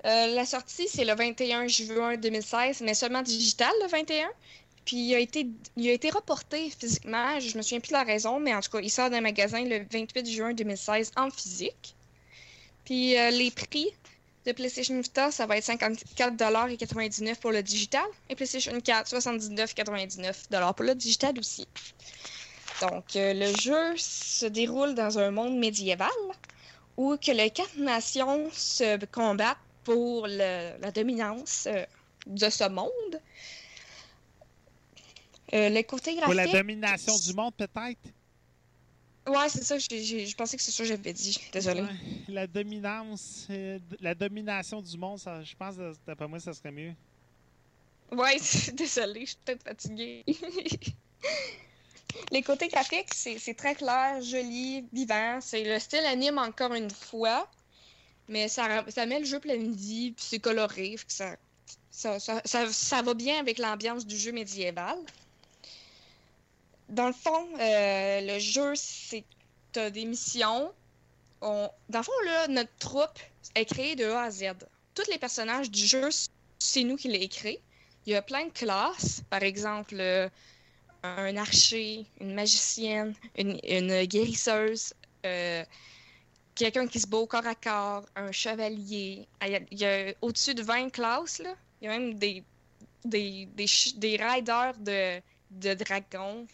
Euh, 0.06 0.28
la 0.28 0.44
sortie, 0.44 0.86
c'est 0.88 1.04
le 1.04 1.14
21 1.14 1.66
juin 1.66 2.16
2016, 2.16 2.80
mais 2.82 2.94
seulement 2.94 3.22
digital 3.22 3.72
le 3.82 3.88
21. 3.88 4.28
Puis 4.84 4.96
il 4.98 5.14
a 5.16 5.18
été, 5.18 5.48
il 5.76 5.88
a 5.88 5.92
été 5.92 6.10
reporté 6.10 6.70
physiquement, 6.70 7.40
je 7.40 7.56
me 7.56 7.62
souviens 7.62 7.80
plus 7.80 7.88
de 7.88 7.94
la 7.94 8.04
raison, 8.04 8.38
mais 8.38 8.54
en 8.54 8.60
tout 8.60 8.70
cas, 8.70 8.78
il 8.80 8.90
sort 8.90 9.10
d'un 9.10 9.20
magasin 9.20 9.64
le 9.64 9.84
28 9.90 10.30
juin 10.30 10.52
2016 10.54 11.10
en 11.16 11.28
physique. 11.30 11.96
Puis 12.84 13.18
euh, 13.18 13.30
les 13.30 13.50
prix 13.50 13.88
de 14.46 14.52
PlayStation 14.52 15.00
Vita, 15.00 15.32
ça 15.32 15.44
va 15.46 15.56
être 15.56 15.66
54,99$ 15.66 17.34
pour 17.40 17.50
le 17.50 17.64
digital. 17.64 18.04
Et 18.30 18.36
PlayStation 18.36 18.80
4, 18.80 19.12
79,99$ 19.12 20.74
pour 20.74 20.84
le 20.84 20.94
digital 20.94 21.36
aussi. 21.36 21.66
Donc, 22.80 23.16
euh, 23.16 23.34
le 23.34 23.56
jeu 23.58 23.96
se 23.96 24.46
déroule 24.46 24.94
dans 24.94 25.18
un 25.18 25.32
monde 25.32 25.56
médiéval 25.56 26.10
où 26.96 27.16
que 27.16 27.32
les 27.32 27.50
quatre 27.50 27.76
nations 27.76 28.48
se 28.52 29.04
combattent 29.06 29.58
pour 29.86 30.26
le- 30.26 30.78
la 30.80 30.90
dominance 30.90 31.68
euh, 31.68 31.84
de 32.26 32.50
ce 32.50 32.68
monde. 32.68 33.22
Euh, 35.54 35.68
le 35.68 35.82
côté 35.82 36.16
Pour 36.16 36.34
la 36.34 36.42
graphique... 36.42 36.56
domination 36.56 37.16
du 37.16 37.32
monde, 37.32 37.54
peut-être? 37.56 38.12
Ouais, 39.28 39.48
c'est 39.48 39.62
ça, 39.62 39.78
je 39.78 40.34
pensais 40.34 40.56
que 40.56 40.62
c'est 40.62 40.72
ça 40.72 40.82
que 40.82 40.88
j'avais 40.88 41.12
dit. 41.12 41.38
Désolé. 41.52 41.82
Ouais, 41.82 41.94
la 42.28 42.46
dominance, 42.48 43.46
euh, 43.50 43.78
la 44.00 44.14
domination 44.14 44.82
du 44.82 44.98
monde, 44.98 45.20
ça, 45.20 45.42
je 45.44 45.54
pense, 45.54 45.76
d'après 46.04 46.26
moi, 46.26 46.40
ça 46.40 46.52
serait 46.52 46.72
mieux. 46.72 46.94
Ouais, 48.10 48.38
désolée, 48.74 49.20
je 49.20 49.30
suis 49.30 49.38
peut-être 49.44 49.62
fatiguée. 49.62 50.24
Les 52.32 52.42
côtés 52.42 52.68
graphiques, 52.68 53.14
c'est 53.14 53.38
c'est 53.38 53.54
très 53.54 53.74
clair, 53.74 54.20
joli, 54.20 54.84
vivant. 54.92 55.38
C'est 55.40 55.62
le 55.64 55.78
style 55.78 56.04
anime 56.06 56.38
encore 56.38 56.74
une 56.74 56.90
fois, 56.90 57.48
mais 58.28 58.48
ça, 58.48 58.82
met 59.06 59.20
le 59.20 59.24
jeu 59.24 59.40
plein 59.40 59.56
vie, 59.56 60.12
puis 60.12 60.24
c'est 60.28 60.38
coloré, 60.38 60.96
ça, 61.90 63.02
va 63.02 63.14
bien 63.14 63.38
avec 63.38 63.58
l'ambiance 63.58 64.06
du 64.06 64.16
jeu 64.16 64.32
médiéval. 64.32 64.98
Dans 66.88 67.06
le 67.06 67.12
fond, 67.12 67.48
euh, 67.58 68.20
le 68.20 68.38
jeu, 68.38 68.74
c'est 68.76 69.24
t'as 69.72 69.90
des 69.90 70.04
missions. 70.04 70.72
On... 71.40 71.68
Dans 71.88 71.98
le 71.98 72.04
fond, 72.04 72.12
là, 72.24 72.48
notre 72.48 72.74
troupe 72.78 73.18
est 73.54 73.64
créée 73.64 73.96
de 73.96 74.04
A 74.04 74.22
à 74.22 74.30
Z. 74.30 74.44
Tous 74.94 75.10
les 75.10 75.18
personnages 75.18 75.70
du 75.70 75.84
jeu, 75.84 76.08
c'est 76.58 76.84
nous 76.84 76.96
qui 76.96 77.08
les 77.08 77.28
créés. 77.28 77.60
Il 78.06 78.12
y 78.12 78.14
a 78.14 78.22
plein 78.22 78.46
de 78.46 78.52
classes, 78.52 79.22
par 79.28 79.42
exemple 79.42 79.96
euh, 79.98 80.28
un 81.02 81.36
archer, 81.36 82.06
une 82.20 82.34
magicienne, 82.34 83.14
une, 83.36 83.58
une 83.64 84.04
guérisseuse, 84.04 84.94
euh, 85.24 85.64
quelqu'un 86.56 86.86
qui 86.88 86.98
se 86.98 87.06
bat 87.06 87.18
au 87.18 87.26
corps 87.26 87.46
à 87.46 87.54
corps, 87.54 88.04
un 88.16 88.32
chevalier. 88.32 89.28
Ah, 89.40 89.48
Il 89.48 89.78
y 89.78 89.84
a, 89.84 90.12
au-dessus 90.22 90.54
de 90.54 90.62
20 90.62 90.90
classes, 90.90 91.38
là. 91.38 91.54
Il 91.80 91.84
y 91.84 91.88
a 91.88 91.98
même 91.98 92.14
des, 92.14 92.42
des, 93.04 93.46
des, 93.54 94.16
riders 94.16 94.74
de, 94.78 95.20
de 95.50 95.74
dragons. 95.74 96.46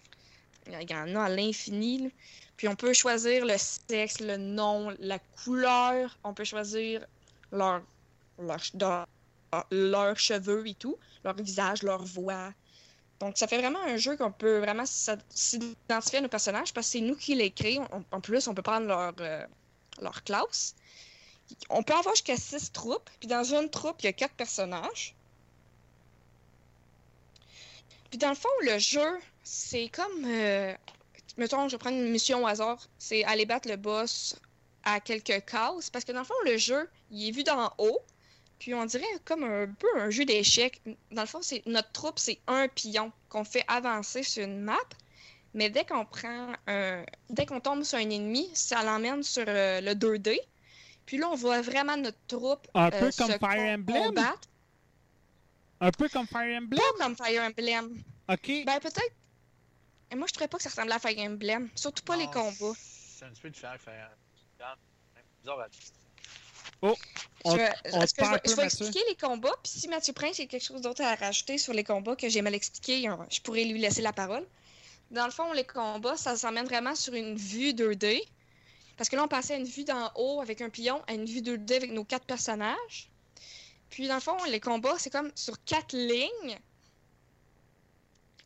Il 0.67 0.91
y 0.91 0.95
en 0.95 1.15
a 1.17 1.23
à 1.25 1.29
l'infini. 1.29 2.11
Puis 2.57 2.69
on 2.69 2.77
peut 2.77 2.93
choisir 2.93 3.45
le 3.47 3.57
sexe, 3.59 4.21
le 4.21 4.37
nom, 4.37 4.95
la 4.99 5.19
couleur. 5.45 6.19
On 6.25 6.35
peut 6.35 6.45
choisir 6.45 7.05
leur, 7.51 7.83
leur, 8.39 8.61
leur- 8.79 9.07
leurs 9.71 10.19
cheveux 10.19 10.67
et 10.67 10.75
tout, 10.75 10.97
leur 11.25 11.35
visage, 11.35 11.83
leur 11.83 12.05
voix. 12.05 12.53
Donc 13.21 13.39
ça 13.39 13.47
fait 13.47 13.59
vraiment 13.59 13.83
un 13.85 13.97
jeu 13.97 14.17
qu'on 14.17 14.33
peut 14.33 14.59
vraiment 14.59 14.85
s'identifier 14.87 16.19
à 16.19 16.23
nos 16.23 16.29
personnages 16.29 16.73
parce 16.73 16.87
que 16.89 16.93
c'est 16.93 17.01
nous 17.01 17.17
qui 17.17 17.35
les 17.35 17.51
créons. 17.51 17.87
En- 17.93 18.03
En 18.17 18.21
plus, 18.21 18.49
on 18.49 18.55
peut 18.55 18.63
prendre 18.63 18.87
leur, 18.87 19.13
euh, 19.21 19.47
leur 20.01 20.25
classe. 20.25 20.75
On 21.69 21.83
peut 21.83 21.95
avoir 21.95 22.15
jusqu'à 22.15 22.37
six 22.37 22.73
troupes. 22.73 23.11
Puis 23.21 23.29
dans 23.29 23.45
une 23.45 23.69
troupe, 23.71 23.97
il 24.01 24.07
y 24.07 24.09
a 24.09 24.13
quatre 24.13 24.35
personnages. 24.35 25.15
Puis 28.11 28.19
dans 28.19 28.31
le 28.31 28.35
fond, 28.35 28.49
le 28.63 28.79
jeu, 28.79 29.19
c'est 29.43 29.89
comme. 29.89 30.25
euh, 30.27 30.75
mettons, 31.37 31.69
je 31.69 31.77
prendre 31.77 31.97
une 31.97 32.11
mission 32.11 32.45
au 32.45 32.47
hasard. 32.47 32.89
C'est 32.99 33.25
aller 33.25 33.47
battre 33.47 33.69
le 33.69 33.77
boss 33.77 34.37
à 34.85 35.01
quelques 35.01 35.45
cases. 35.45 35.91
Parce 35.91 36.05
que 36.05 36.13
dans 36.13 36.21
le 36.21 36.27
fond, 36.27 36.35
le 36.45 36.57
jeu, 36.57 36.89
il 37.11 37.29
est 37.29 37.33
vu 37.33 37.45
d'en 37.45 37.73
haut. 37.79 38.01
Puis 38.59 38.75
on 38.75 38.85
dirait 38.85 39.05
comme 39.25 39.43
un 39.43 39.67
peu 39.67 39.89
un 39.97 40.11
jeu 40.11 40.25
d'échecs. 40.25 40.81
Dans 41.11 41.23
le 41.23 41.27
fond, 41.27 41.43
c'est 41.43 41.63
notre 41.67 41.91
troupe, 41.91 42.19
c'est 42.19 42.39
un 42.47 42.69
pion 42.69 43.11
qu'on 43.29 43.45
fait 43.45 43.65
avancer 43.67 44.23
sur 44.23 44.45
une 44.45 44.61
map. 44.61 44.79
Mais 45.55 45.69
dès 45.71 45.85
qu'on 45.85 46.05
prend 46.07 46.53
un... 46.67 47.05
dès 47.31 47.45
qu'on 47.47 47.61
tombe 47.61 47.83
sur 47.85 47.99
un 47.99 48.09
ennemi, 48.11 48.51
ça 48.55 48.83
l'emmène 48.83 49.23
sur 49.23 49.45
euh, 49.47 49.81
le 49.81 49.93
2D. 49.95 50.39
Puis 51.05 51.19
là, 51.19 51.29
on 51.31 51.35
voit 51.35 51.61
vraiment 51.61 51.97
notre 51.97 52.19
troupe 52.27 52.67
Un 52.75 52.87
euh, 52.87 53.01
peu 53.01 53.11
se 53.11 53.19
comme 53.19 53.31
Fire 53.33 53.39
com- 53.57 53.75
Emblem? 53.75 54.05
combattre. 54.07 54.49
Un 55.81 55.91
peu 55.91 56.09
comme 56.09 56.27
Fire 56.27 56.59
Emblem? 56.63 56.81
Pas 56.99 57.05
comme 57.05 57.17
Fire 57.17 57.43
Emblem. 57.43 58.03
Ok. 58.29 58.47
Ben 58.65 58.81
peut-être. 58.81 59.13
Et 60.11 60.15
moi, 60.15 60.27
je 60.29 60.33
trouvais 60.33 60.49
pas 60.49 60.57
que 60.59 60.63
ça 60.63 60.69
ressemblait 60.71 60.95
à 60.95 60.99
Fire 60.99 61.19
Emblem. 61.19 61.69
Surtout 61.75 62.05
pas 62.05 62.17
les 62.17 62.27
combats. 62.27 62.75
C'est 62.79 63.25
un 63.25 63.31
petit 63.31 63.43
peu 63.43 63.51
différent. 63.51 63.75
Fire 63.79 63.93
Emblem. 63.95 64.77
Bizarre 65.43 65.61
à- 65.61 65.67
On- 66.83 66.95
Je 67.53 67.57
vais- 67.57 67.73
on 67.93 68.01
que 68.01 68.07
je 68.07 68.51
je 68.51 68.57
vais 68.57 68.65
expliquer 68.65 69.01
les 69.09 69.15
combats, 69.17 69.55
puis 69.63 69.73
si 69.73 69.89
Mathieu 69.89 70.13
Prince 70.13 70.41
a 70.41 70.47
quelque 70.47 70.63
chose 70.65 70.81
d'autre 70.81 71.03
à 71.03 71.15
rajouter 71.15 71.59
sur 71.59 71.73
les 71.73 71.85
combats 71.85 72.17
que 72.17 72.29
j'ai 72.29 72.43
mal 72.43 72.55
expliqué, 72.55 73.09
je 73.31 73.41
pourrais 73.41 73.65
lui 73.65 73.79
laisser 73.81 74.03
la 74.03 74.13
parole. 74.13 74.47
Dans 75.13 75.27
le 75.27 75.31
fond, 75.31 75.53
les 75.53 75.65
combats, 75.65 76.17
ça 76.17 76.37
s'emmène 76.37 76.65
vraiment 76.65 76.95
sur 76.95 77.13
une 77.13 77.37
vue 77.37 77.73
2D. 77.73 78.23
Parce 78.97 79.11
que 79.11 79.17
là, 79.17 79.25
on 79.25 79.29
passait 79.29 79.55
à 79.55 79.57
une 79.59 79.67
vue 79.67 79.85
d'en 79.85 80.11
haut 80.17 80.41
avec 80.41 80.63
un 80.63 80.71
pion, 80.71 81.03
à 81.07 81.13
une 81.13 81.27
vue 81.27 81.41
2D 81.41 81.77
avec 81.77 81.93
nos 81.93 82.05
quatre 82.05 82.25
personnages. 82.25 83.11
Puis 83.91 84.09
dans 84.09 84.15
le 84.15 84.21
fond, 84.21 84.37
les 84.49 84.59
combats, 84.59 84.99
c'est 84.99 85.11
comme 85.11 85.31
sur 85.35 85.63
quatre 85.65 85.95
lignes, 85.95 86.59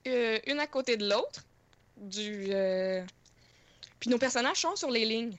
euh, 0.08 0.40
une 0.48 0.58
à 0.58 0.66
côté 0.66 0.96
de 0.96 1.08
l'autre. 1.08 1.44
Du, 1.96 2.48
euh, 2.50 3.04
Puis 4.00 4.10
nos 4.10 4.18
personnages 4.18 4.60
sont 4.60 4.74
sur 4.74 4.90
les 4.90 5.04
lignes. 5.04 5.36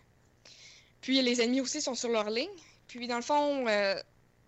Puis 1.01 1.21
les 1.21 1.41
ennemis 1.41 1.59
aussi 1.59 1.81
sont 1.81 1.93
sur 1.93 2.09
leurs 2.09 2.29
lignes. 2.29 2.47
Puis 2.87 3.05
dans 3.05 3.17
le 3.17 3.21
fond, 3.21 3.67
euh, 3.67 4.01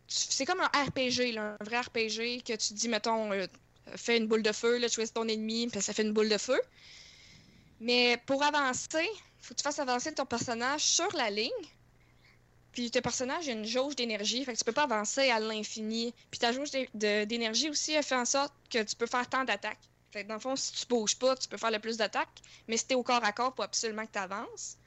c'est 0.08 0.46
comme 0.46 0.62
un 0.62 0.68
RPG, 0.68 1.38
un 1.38 1.58
vrai 1.60 1.82
RPG 1.82 2.42
que 2.42 2.56
tu 2.56 2.74
dis, 2.74 2.88
mettons, 2.88 3.32
fais 3.96 4.18
une 4.18 4.28
boule 4.28 4.44
de 4.44 4.52
feu, 4.52 4.78
là, 4.78 4.88
choisis 4.88 5.14
ton 5.14 5.28
ennemi, 5.28 5.68
puis 5.68 5.82
ça 5.82 5.94
fait 5.94 6.04
une 6.04 6.14
boule 6.14 6.30
de 6.30 6.38
feu. 6.38 6.60
Mais 7.80 8.22
pour 8.26 8.44
avancer, 8.44 9.08
faut 9.42 9.54
que 9.54 9.60
tu 9.60 9.64
fasses 9.64 9.80
avancer 9.80 10.14
ton 10.14 10.26
personnage 10.26 10.82
sur 10.82 11.14
la 11.16 11.30
ligne. 11.30 11.50
Puis 12.72 12.92
ton 12.92 13.02
personnage 13.02 13.48
a 13.50 13.52
une 13.52 13.66
jauge 13.66 13.96
d'énergie, 13.96 14.44
fait 14.46 14.54
que 14.54 14.58
tu 14.58 14.64
peux 14.64 14.72
pas 14.72 14.84
avancer 14.84 15.30
à 15.30 15.40
l'infini. 15.40 16.14
Puis 16.30 16.40
ta 16.40 16.52
jauge 16.52 16.70
d'énergie 16.94 17.70
aussi 17.70 17.94
elle 17.94 18.04
fait 18.04 18.16
en 18.16 18.26
sorte 18.26 18.54
que 18.70 18.84
tu 18.84 18.96
peux 18.96 19.08
faire 19.08 19.28
tant 19.28 19.44
d'attaques. 19.44 19.80
Fait 20.12 20.24
dans 20.24 20.36
le 20.36 20.40
fond, 20.40 20.56
si 20.56 20.74
tu 20.74 20.86
bouges 20.88 21.16
pas, 21.16 21.36
tu 21.36 21.48
peux 21.48 21.58
faire 21.58 21.72
le 21.72 21.80
plus 21.80 21.98
d'attaques. 21.98 22.42
Mais 22.68 22.78
si 22.78 22.88
t'es 22.88 22.96
au 22.96 23.04
corps 23.04 23.24
à 23.24 23.32
corps, 23.32 23.54
faut 23.56 23.64
absolument 23.64 24.06
que 24.06 24.12
tu 24.12 24.20
avances. 24.20 24.78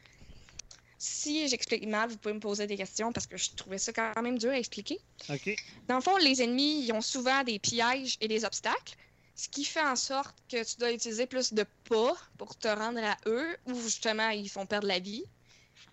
Si 1.05 1.49
j'explique 1.49 1.85
mal, 1.89 2.09
vous 2.11 2.17
pouvez 2.17 2.33
me 2.33 2.39
poser 2.39 2.69
des 2.69 2.77
questions 2.77 3.13
parce 3.13 3.27
que 3.27 3.37
je 3.37 3.51
trouvais 3.57 3.79
ça 3.79 3.93
quand 3.93 4.23
même 4.23 4.39
dur 4.39 4.53
à 4.53 4.57
expliquer. 4.57 5.01
Ok. 5.29 5.53
Dans 5.89 5.97
le 5.97 6.01
fond, 6.01 6.17
les 6.19 6.41
ennemis, 6.41 6.85
ils 6.85 6.93
ont 6.93 7.01
souvent 7.01 7.43
des 7.43 7.59
pièges 7.59 8.17
et 8.21 8.29
des 8.29 8.45
obstacles, 8.45 8.95
ce 9.35 9.49
qui 9.49 9.65
fait 9.65 9.83
en 9.83 9.97
sorte 9.97 10.37
que 10.49 10.63
tu 10.63 10.77
dois 10.79 10.93
utiliser 10.93 11.27
plus 11.27 11.55
de 11.55 11.67
pas 11.89 12.15
pour 12.39 12.57
te 12.57 12.69
rendre 12.69 13.03
à 13.03 13.17
eux, 13.27 13.57
ou 13.67 13.75
justement, 13.81 14.29
ils 14.29 14.49
font 14.49 14.65
perdre 14.65 14.87
la 14.87 15.01
vie. 15.01 15.25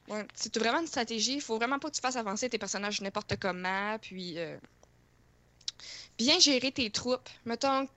Ouais, 0.10 0.28
c'est 0.36 0.56
vraiment 0.60 0.82
une 0.82 0.86
stratégie. 0.86 1.34
Il 1.34 1.42
faut 1.42 1.56
vraiment 1.56 1.80
pas 1.80 1.90
que 1.90 1.96
tu 1.96 2.02
fasses 2.02 2.16
avancer 2.16 2.48
tes 2.48 2.60
personnages 2.60 3.02
n'importe 3.02 3.36
comment, 3.40 3.98
puis 3.98 4.38
euh, 4.38 4.60
bien 6.20 6.38
gérer 6.38 6.72
tes 6.72 6.92
troupes. 6.92 7.30
Mettons, 7.46 7.90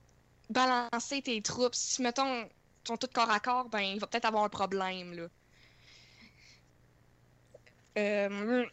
balancer 0.49 1.21
tes 1.21 1.39
troupes. 1.43 1.75
Si, 1.75 2.01
mettons, 2.01 2.41
ils 2.41 2.87
sont 2.87 2.97
tous 2.97 3.05
corps 3.13 3.29
à 3.29 3.39
corps, 3.39 3.69
ben, 3.69 3.81
il 3.81 3.99
va 3.99 4.07
peut-être 4.07 4.25
avoir 4.25 4.43
un 4.43 4.49
problème, 4.49 5.13
là. 5.13 5.27
Euh... 7.97 8.65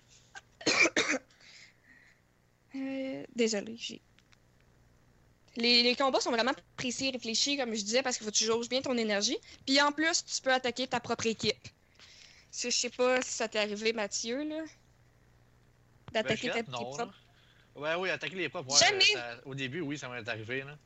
Euh, 2.77 3.25
Désolée, 3.35 3.77
j'ai. 3.77 4.01
Les, 5.57 5.83
les 5.83 5.97
combats 5.97 6.21
sont 6.21 6.31
vraiment 6.31 6.53
précis 6.77 7.09
et 7.09 7.11
réfléchis, 7.11 7.57
comme 7.57 7.75
je 7.75 7.83
disais, 7.83 8.03
parce 8.03 8.17
qu'il 8.17 8.25
faut 8.25 8.31
que 8.31 8.37
tu 8.37 8.45
jauges 8.45 8.69
bien 8.69 8.81
ton 8.81 8.97
énergie. 8.97 9.37
Puis 9.67 9.81
en 9.81 9.91
plus, 9.91 10.25
tu 10.25 10.41
peux 10.41 10.53
attaquer 10.53 10.87
ta 10.87 11.01
propre 11.01 11.27
équipe. 11.27 11.57
Je 12.53 12.71
sais 12.71 12.91
pas 12.91 13.21
si 13.23 13.33
ça 13.33 13.49
t'est 13.49 13.59
arrivé, 13.59 13.93
Mathieu, 13.93 14.45
là. 14.49 14.63
D'attaquer 16.13 16.49
Ben, 16.51 16.65
ta 16.65 16.67
je 16.67 16.71
non, 16.71 16.79
propre. 16.93 17.15
Ouais, 17.75 17.95
oui, 17.97 18.11
attaquer 18.11 18.37
les 18.37 18.49
propres. 18.49 18.73
Ouais, 18.73 18.79
Jamais! 18.79 19.05
ça- 19.05 19.41
au 19.45 19.55
début, 19.55 19.81
oui, 19.81 19.99
ça 19.99 20.09
m'est 20.09 20.29
arrivé. 20.29 20.63
Là. 20.63 20.77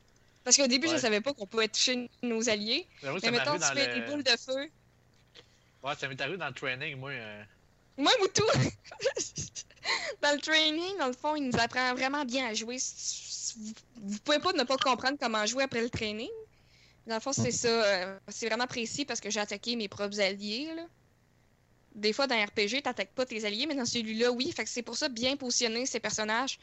Parce 0.43 0.57
qu'au 0.57 0.67
début, 0.67 0.87
je 0.87 0.93
Ouais. 0.93 0.99
savais 0.99 1.21
pas 1.21 1.33
qu'on 1.33 1.45
pouvait 1.47 1.67
toucher 1.67 2.09
nos 2.23 2.49
alliés. 2.49 2.87
Mais 3.03 3.31
mettons, 3.31 3.57
tu 3.59 3.65
fais 3.75 3.87
le... 3.95 4.01
des 4.01 4.11
boules 4.11 4.23
de 4.23 4.31
feu. 4.37 4.69
Ouais, 5.83 5.93
ça 5.95 6.07
m'est 6.07 6.19
arrivé 6.19 6.37
dans 6.37 6.47
le 6.47 6.53
training, 6.53 6.95
moi. 6.97 7.11
euh, 7.11 7.43
Moi, 7.97 8.11
Moutou! 8.19 8.43
dans 10.21 10.33
le 10.33 10.41
training, 10.41 10.97
dans 10.97 11.07
le 11.07 11.13
fond, 11.13 11.35
il 11.35 11.47
nous 11.47 11.57
apprend 11.59 11.93
vraiment 11.93 12.25
bien 12.25 12.47
à 12.47 12.53
jouer. 12.53 12.77
Vous, 13.57 14.19
pouvez 14.19 14.39
pas 14.39 14.53
ne 14.53 14.63
pas 14.63 14.77
comprendre 14.77 15.17
comment 15.19 15.45
jouer 15.45 15.63
après 15.63 15.81
le 15.81 15.89
training. 15.89 16.29
Dans 17.07 17.15
le 17.15 17.21
fond, 17.21 17.31
c'est 17.31 17.51
ça. 17.51 17.67
euh, 17.67 18.19
c'est 18.27 18.47
vraiment 18.47 18.67
précis 18.67 19.05
parce 19.05 19.21
que 19.21 19.29
j'ai 19.29 19.39
attaqué 19.39 19.75
mes 19.75 19.87
propres 19.87 20.19
alliés. 20.19 20.73
Là. 20.75 20.85
Des 21.93 22.11
fois, 22.11 22.27
dans 22.27 22.35
RPG, 22.35 22.81
t'attaques 22.83 23.13
pas 23.13 23.25
tes 23.25 23.45
alliés, 23.45 23.67
mais 23.67 23.75
dans 23.75 23.85
celui-là, 23.85 24.31
oui. 24.31 24.51
Fait 24.51 24.63
que 24.63 24.69
c'est 24.69 24.81
pour 24.81 24.97
ça 24.97 25.07
bien 25.07 25.37
positionner 25.37 25.85
ces 25.85 25.99
personnages. 25.99 26.59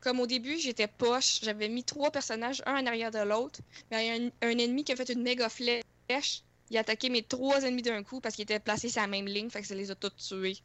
Comme 0.00 0.20
au 0.20 0.26
début, 0.26 0.58
j'étais 0.58 0.88
poche. 0.88 1.40
J'avais 1.42 1.68
mis 1.68 1.84
trois 1.84 2.10
personnages, 2.10 2.62
un 2.66 2.82
en 2.82 2.86
arrière 2.86 3.10
de 3.10 3.20
l'autre. 3.20 3.60
Mais 3.90 4.06
il 4.06 4.08
y 4.08 4.10
a 4.10 4.48
un, 4.48 4.50
un 4.50 4.58
ennemi 4.58 4.82
qui 4.84 4.92
a 4.92 4.96
fait 4.96 5.08
une 5.10 5.22
méga 5.22 5.48
flèche. 5.48 6.42
Il 6.70 6.76
a 6.76 6.80
attaqué 6.80 7.08
mes 7.10 7.22
trois 7.22 7.62
ennemis 7.62 7.82
d'un 7.82 8.02
coup 8.02 8.20
parce 8.20 8.34
qu'ils 8.34 8.44
étaient 8.44 8.58
placés 8.58 8.88
sur 8.88 9.02
la 9.02 9.06
même 9.06 9.26
ligne. 9.26 9.50
Fait 9.50 9.60
que 9.60 9.66
ça 9.66 9.74
les 9.74 9.90
a 9.90 9.94
tous 9.94 10.16
tués. 10.16 10.58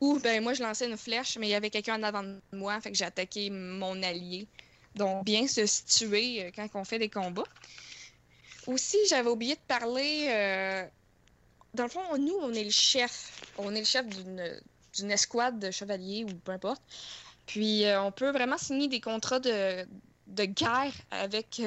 Ou, 0.00 0.18
ben, 0.18 0.42
moi, 0.42 0.52
je 0.52 0.62
lançais 0.62 0.88
une 0.88 0.96
flèche, 0.96 1.38
mais 1.38 1.46
il 1.46 1.50
y 1.50 1.54
avait 1.54 1.70
quelqu'un 1.70 1.98
en 1.98 2.02
avant 2.02 2.24
de 2.24 2.40
moi. 2.52 2.80
Fait 2.80 2.90
que 2.90 2.96
j'ai 2.98 3.04
attaqué 3.04 3.50
mon 3.50 4.02
allié. 4.02 4.48
Donc, 4.96 5.24
bien 5.24 5.46
se 5.46 5.64
situer 5.64 6.44
euh, 6.44 6.50
quand 6.54 6.68
on 6.74 6.84
fait 6.84 6.98
des 6.98 7.08
combats. 7.08 7.44
Aussi, 8.66 8.98
j'avais 9.08 9.30
oublié 9.30 9.54
de 9.54 9.60
parler. 9.68 10.26
euh, 10.28 10.86
Dans 11.74 11.84
le 11.84 11.88
fond, 11.88 12.18
nous, 12.18 12.36
on 12.40 12.52
est 12.52 12.64
le 12.64 12.70
chef. 12.70 13.42
On 13.58 13.74
est 13.74 13.80
le 13.80 13.86
chef 13.86 14.06
d'une 14.08 15.10
escouade 15.10 15.58
de 15.60 15.70
chevaliers 15.70 16.24
ou 16.24 16.34
peu 16.34 16.52
importe. 16.52 16.82
Puis, 17.46 17.84
euh, 17.84 18.02
on 18.02 18.12
peut 18.12 18.30
vraiment 18.32 18.58
signer 18.58 18.88
des 18.88 19.00
contrats 19.00 19.40
de, 19.40 19.86
de 20.26 20.44
guerre 20.44 20.92
avec 21.10 21.60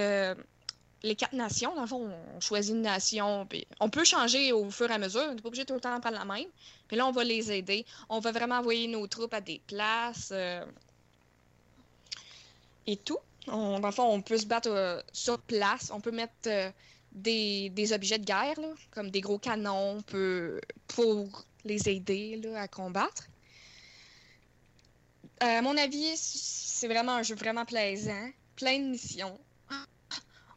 les 1.05 1.15
quatre 1.15 1.33
nations. 1.33 1.73
Dans 1.75 1.81
le 1.81 1.87
fond, 1.87 2.09
on 2.35 2.39
choisit 2.39 2.73
une 2.73 2.81
nation. 2.81 3.47
On 3.79 3.89
peut 3.89 4.03
changer 4.03 4.51
au 4.51 4.69
fur 4.71 4.89
et 4.89 4.93
à 4.93 4.97
mesure. 4.97 5.23
On 5.29 5.35
n'est 5.35 5.41
pas 5.41 5.47
obligé 5.47 5.65
tout 5.65 5.73
le 5.73 5.79
temps 5.79 5.95
de 5.95 6.01
prendre 6.01 6.17
la 6.17 6.25
même. 6.25 6.47
Puis 6.87 6.97
là, 6.97 7.05
on 7.07 7.11
va 7.11 7.23
les 7.23 7.51
aider. 7.51 7.85
On 8.09 8.19
va 8.19 8.31
vraiment 8.31 8.55
envoyer 8.55 8.87
nos 8.87 9.05
troupes 9.07 9.33
à 9.33 9.41
des 9.41 9.61
places. 9.67 10.29
euh, 10.31 10.65
et 12.87 12.97
tout. 12.97 13.17
On- 13.47 13.79
dans 13.79 13.87
le 13.87 13.93
fond, 13.93 14.03
on 14.11 14.21
peut 14.21 14.37
se 14.37 14.45
battre 14.45 14.69
euh, 14.69 15.01
sur 15.11 15.39
place. 15.39 15.91
On 15.93 16.01
peut 16.01 16.11
mettre 16.11 16.33
euh, 16.47 16.69
des, 17.11 17.93
objets 17.93 18.19
de 18.19 18.25
guerre, 18.25 18.59
comme 18.91 19.09
des 19.09 19.21
gros 19.21 19.39
canons, 19.39 20.01
pour 20.87 21.45
les 21.63 21.89
aider 21.89 22.41
à 22.55 22.67
combattre. 22.67 23.27
À 25.39 25.61
mon 25.61 25.75
avis, 25.77 26.15
c'est 26.15 26.87
vraiment 26.87 27.13
un 27.13 27.23
jeu 27.23 27.35
vraiment 27.35 27.65
plaisant, 27.65 28.29
plein 28.55 28.79
de 28.79 28.85
missions. 28.85 29.37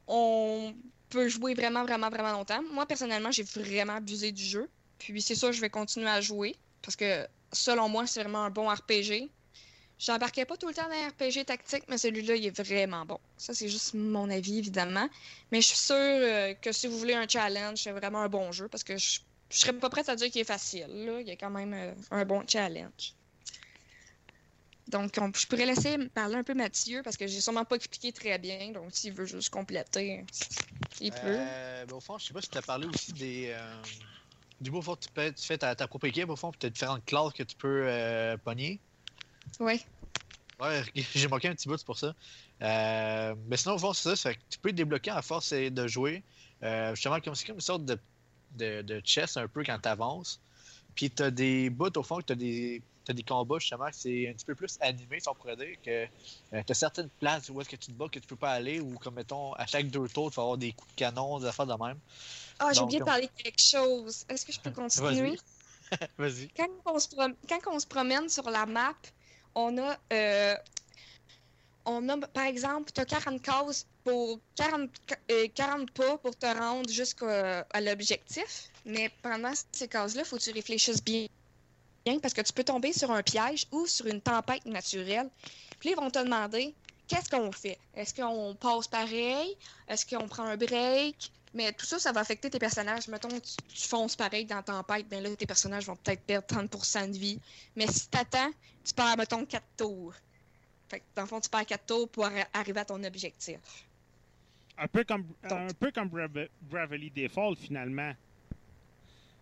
On 0.08 0.74
peut 1.10 1.28
jouer 1.28 1.54
vraiment, 1.54 1.84
vraiment, 1.84 2.10
vraiment 2.10 2.32
longtemps. 2.32 2.62
Moi, 2.72 2.86
personnellement, 2.86 3.30
j'ai 3.30 3.44
vraiment 3.44 3.94
abusé 3.94 4.32
du 4.32 4.42
jeu. 4.42 4.68
Puis 4.98 5.22
c'est 5.22 5.34
ça, 5.34 5.52
je 5.52 5.60
vais 5.60 5.70
continuer 5.70 6.08
à 6.08 6.20
jouer. 6.20 6.56
Parce 6.82 6.96
que, 6.96 7.26
selon 7.52 7.88
moi, 7.88 8.06
c'est 8.06 8.22
vraiment 8.22 8.44
un 8.44 8.50
bon 8.50 8.68
RPG. 8.68 9.30
J'embarquais 9.98 10.44
pas 10.44 10.56
tout 10.56 10.68
le 10.68 10.74
temps 10.74 10.88
dans 10.88 10.94
les 10.94 11.08
RPG 11.08 11.44
tactique, 11.44 11.84
mais 11.88 11.98
celui-là, 11.98 12.36
il 12.36 12.46
est 12.46 12.56
vraiment 12.56 13.04
bon. 13.04 13.18
Ça, 13.36 13.52
c'est 13.52 13.68
juste 13.68 13.94
mon 13.94 14.30
avis, 14.30 14.58
évidemment. 14.58 15.08
Mais 15.50 15.60
je 15.60 15.68
suis 15.68 15.76
sûre 15.76 15.96
euh, 15.96 16.54
que 16.54 16.70
si 16.70 16.86
vous 16.86 16.96
voulez 16.98 17.14
un 17.14 17.26
challenge, 17.26 17.82
c'est 17.82 17.90
vraiment 17.90 18.20
un 18.20 18.28
bon 18.28 18.52
jeu 18.52 18.68
parce 18.68 18.84
que 18.84 18.96
je 18.96 19.18
serais 19.50 19.72
pas 19.72 19.90
prête 19.90 20.08
à 20.08 20.14
dire 20.14 20.30
qu'il 20.30 20.40
est 20.40 20.44
facile. 20.44 20.86
Là. 20.88 21.20
Il 21.20 21.26
y 21.26 21.32
a 21.32 21.36
quand 21.36 21.50
même 21.50 21.74
euh, 21.74 21.94
un 22.12 22.24
bon 22.24 22.44
challenge. 22.46 23.14
Donc, 24.88 25.18
on- 25.20 25.30
je 25.34 25.46
pourrais 25.46 25.66
laisser 25.66 25.98
parler 26.08 26.36
un 26.36 26.42
peu 26.42 26.54
Mathieu 26.54 27.02
parce 27.02 27.16
que 27.16 27.26
j'ai 27.26 27.40
sûrement 27.40 27.64
pas 27.64 27.76
expliqué 27.76 28.10
très 28.12 28.38
bien. 28.38 28.72
Donc, 28.72 28.90
s'il 28.92 29.12
veut 29.12 29.26
juste 29.26 29.50
compléter, 29.50 30.24
il 31.00 31.12
peut. 31.12 31.18
Euh, 31.26 31.86
ben, 31.86 31.94
au 31.94 32.00
fond, 32.00 32.18
je 32.18 32.26
sais 32.26 32.32
pas 32.32 32.40
si 32.40 32.48
tu 32.48 32.58
as 32.58 32.62
parlé 32.62 32.86
aussi 32.86 33.12
des. 33.12 33.50
Euh, 33.50 33.82
du 34.60 34.70
beau 34.70 34.80
fond, 34.80 34.96
tu, 34.96 35.08
peux- 35.10 35.32
tu 35.32 35.44
fais 35.44 35.58
ta, 35.58 35.74
ta 35.76 35.86
propre 35.86 36.06
équipe, 36.06 36.28
au 36.30 36.36
fond, 36.36 36.50
as 36.62 36.70
différentes 36.70 37.04
classes 37.04 37.32
que 37.34 37.42
tu 37.42 37.54
peux 37.56 37.84
euh, 37.86 38.36
pogner. 38.38 38.80
Oui. 39.60 39.84
Ouais, 40.58 40.82
j'ai 41.14 41.28
manqué 41.28 41.48
un 41.48 41.54
petit 41.54 41.68
bout, 41.68 41.82
pour 41.84 41.98
ça. 41.98 42.14
Euh, 42.62 43.34
mais 43.46 43.56
sinon, 43.56 43.74
au 43.74 43.78
fond, 43.78 43.92
c'est 43.92 44.08
ça. 44.08 44.16
ça 44.16 44.30
fait 44.30 44.36
que 44.36 44.40
tu 44.50 44.58
peux 44.58 44.72
débloquer 44.72 45.10
à 45.10 45.22
force 45.22 45.52
de 45.52 45.86
jouer. 45.86 46.22
Justement, 46.62 47.20
comme 47.20 47.34
c'est 47.34 47.46
comme 47.46 47.56
une 47.56 47.60
sorte 47.60 47.84
de, 47.84 47.98
de, 48.56 48.82
de 48.82 49.02
chess 49.04 49.36
un 49.36 49.46
peu 49.46 49.62
quand 49.64 49.78
tu 49.80 49.88
avances. 49.88 50.40
Puis 50.94 51.10
tu 51.10 51.22
as 51.22 51.30
des 51.30 51.70
bouts, 51.70 51.96
au 51.96 52.02
fond, 52.02 52.16
que 52.16 52.24
tu 52.24 52.32
as 52.32 52.36
des, 52.36 52.82
t'as 53.08 53.14
des 53.14 53.22
combats, 53.22 53.58
justement, 53.58 53.88
c'est 53.90 54.28
un 54.28 54.34
petit 54.34 54.44
peu 54.44 54.54
plus 54.54 54.76
animé, 54.80 55.18
si 55.18 55.28
on 55.28 55.34
pourrait 55.34 55.56
dire. 55.56 55.76
que 55.82 56.06
tu 56.06 56.70
as 56.70 56.74
certaines 56.74 57.08
places 57.18 57.48
où 57.48 57.58
est-ce 57.60 57.68
que 57.68 57.76
tu 57.76 57.90
te 57.90 57.96
bats 57.96 58.08
que 58.08 58.18
tu 58.18 58.26
peux 58.26 58.36
pas 58.36 58.52
aller, 58.52 58.80
ou 58.80 58.94
comme, 58.98 59.14
mettons, 59.14 59.54
à 59.54 59.66
chaque 59.66 59.88
deux 59.88 60.08
tours, 60.08 60.30
tu 60.30 60.36
vas 60.36 60.42
avoir 60.42 60.58
des 60.58 60.72
coups 60.72 60.90
de 60.94 60.96
canon, 60.96 61.38
des 61.40 61.46
affaires 61.46 61.66
de 61.66 61.72
même. 61.82 61.98
Ah, 62.58 62.72
j'ai 62.74 62.80
oublié 62.82 62.98
de 62.98 63.04
comme- 63.04 63.12
parler 63.12 63.26
de 63.26 63.42
quelque 63.42 63.60
chose. 63.62 64.24
Est-ce 64.28 64.44
que 64.44 64.52
je 64.52 64.60
peux 64.60 64.70
continuer? 65.30 65.38
Vas-y. 66.18 66.48
quand 66.50 66.68
on, 66.84 66.98
se 66.98 67.08
prom- 67.08 67.36
quand 67.48 67.60
on 67.72 67.78
se 67.80 67.86
promène 67.86 68.28
sur 68.28 68.48
la 68.50 68.66
map, 68.66 68.94
on 69.54 69.78
a, 69.78 69.96
euh, 70.12 70.54
on 71.86 72.06
a 72.10 72.18
par 72.28 72.44
exemple, 72.44 72.92
tu 72.92 73.00
as 73.00 73.06
40 73.06 73.40
cases 73.40 73.86
pour 74.04 74.38
40, 74.54 74.90
ca- 75.08 75.16
euh, 75.30 75.48
40 75.54 75.90
pas 75.92 76.18
pour 76.18 76.36
te 76.36 76.44
rendre 76.46 76.90
jusqu'à 76.90 77.66
l'objectif. 77.80 78.68
Mais 78.84 79.10
pendant 79.22 79.52
ces 79.72 79.88
cases-là, 79.88 80.22
il 80.22 80.24
faut 80.26 80.36
que 80.36 80.42
tu 80.42 80.50
réfléchisses 80.52 81.02
bien. 81.02 81.26
Parce 82.20 82.32
que 82.34 82.40
tu 82.40 82.52
peux 82.52 82.64
tomber 82.64 82.92
sur 82.92 83.10
un 83.10 83.22
piège 83.22 83.66
ou 83.72 83.86
sur 83.86 84.06
une 84.06 84.20
tempête 84.20 84.64
naturelle. 84.66 85.28
Puis 85.78 85.90
ils 85.90 85.96
vont 85.96 86.10
te 86.10 86.18
demander 86.18 86.74
qu'est-ce 87.06 87.28
qu'on 87.30 87.52
fait? 87.52 87.78
Est-ce 87.94 88.14
qu'on 88.14 88.54
passe 88.54 88.88
pareil? 88.88 89.56
Est-ce 89.86 90.06
qu'on 90.06 90.26
prend 90.28 90.44
un 90.44 90.56
break? 90.56 91.30
Mais 91.54 91.72
tout 91.72 91.86
ça, 91.86 91.98
ça 91.98 92.12
va 92.12 92.20
affecter 92.20 92.50
tes 92.50 92.58
personnages. 92.58 93.08
Mettons, 93.08 93.28
tu, 93.28 93.56
tu 93.74 93.88
fonces 93.88 94.14
pareil 94.16 94.44
dans 94.44 94.62
Tempête, 94.62 95.08
ben 95.08 95.22
là, 95.22 95.34
tes 95.34 95.46
personnages 95.46 95.86
vont 95.86 95.96
peut-être 95.96 96.22
perdre 96.22 96.46
30% 96.46 97.10
de 97.12 97.16
vie. 97.18 97.40
Mais 97.74 97.86
si 97.86 98.08
t'attends, 98.08 98.50
tu 98.84 98.92
perds, 98.94 99.16
mettons, 99.16 99.44
4 99.46 99.64
tours. 99.76 100.12
Fait 100.90 101.00
que, 101.00 101.04
dans 101.16 101.22
le 101.22 101.28
fond, 101.28 101.40
tu 101.40 101.48
perds 101.48 101.66
4 101.66 101.86
tours 101.86 102.08
pour 102.10 102.26
arri- 102.26 102.46
arriver 102.52 102.80
à 102.80 102.84
ton 102.84 103.02
objectif. 103.02 103.58
Un 104.76 104.88
peu 104.88 105.04
comme, 105.04 105.24
un 105.42 105.72
peu 105.74 105.90
comme 105.90 106.08
Brave- 106.08 106.48
Bravely 106.60 107.10
Default, 107.10 107.56
finalement. 107.56 108.12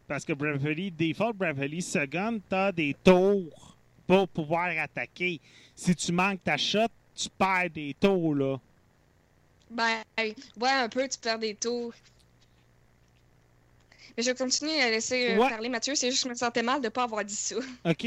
Parce 0.08 0.24
que 0.24 0.32
Bravely 0.32 0.90
Default, 0.92 1.32
Bravely 1.34 1.82
Second, 1.82 2.40
t'as 2.48 2.70
des 2.72 2.94
tours 3.02 3.76
pour 4.06 4.28
pouvoir 4.28 4.68
attaquer. 4.78 5.40
Si 5.74 5.94
tu 5.96 6.12
manques 6.12 6.42
ta 6.44 6.56
shot, 6.56 6.86
tu 7.14 7.28
perds 7.30 7.70
des 7.70 7.94
tours, 7.98 8.34
là. 8.34 8.56
Ben, 9.70 10.02
ouais, 10.18 10.70
un 10.70 10.88
peu, 10.88 11.08
tu 11.08 11.18
perds 11.18 11.40
des 11.40 11.54
tours. 11.56 11.92
Mais 14.16 14.22
je 14.22 14.30
vais 14.30 14.36
continuer 14.36 14.80
à 14.80 14.90
laisser 14.90 15.32
euh, 15.34 15.38
Ouais. 15.38 15.48
parler 15.50 15.68
Mathieu. 15.68 15.94
C'est 15.94 16.10
juste 16.10 16.22
que 16.22 16.28
je 16.28 16.32
me 16.34 16.38
sentais 16.38 16.62
mal 16.62 16.80
de 16.80 16.88
pas 16.88 17.02
avoir 17.02 17.24
dit 17.24 17.34
ça. 17.34 17.56
OK? 17.84 18.06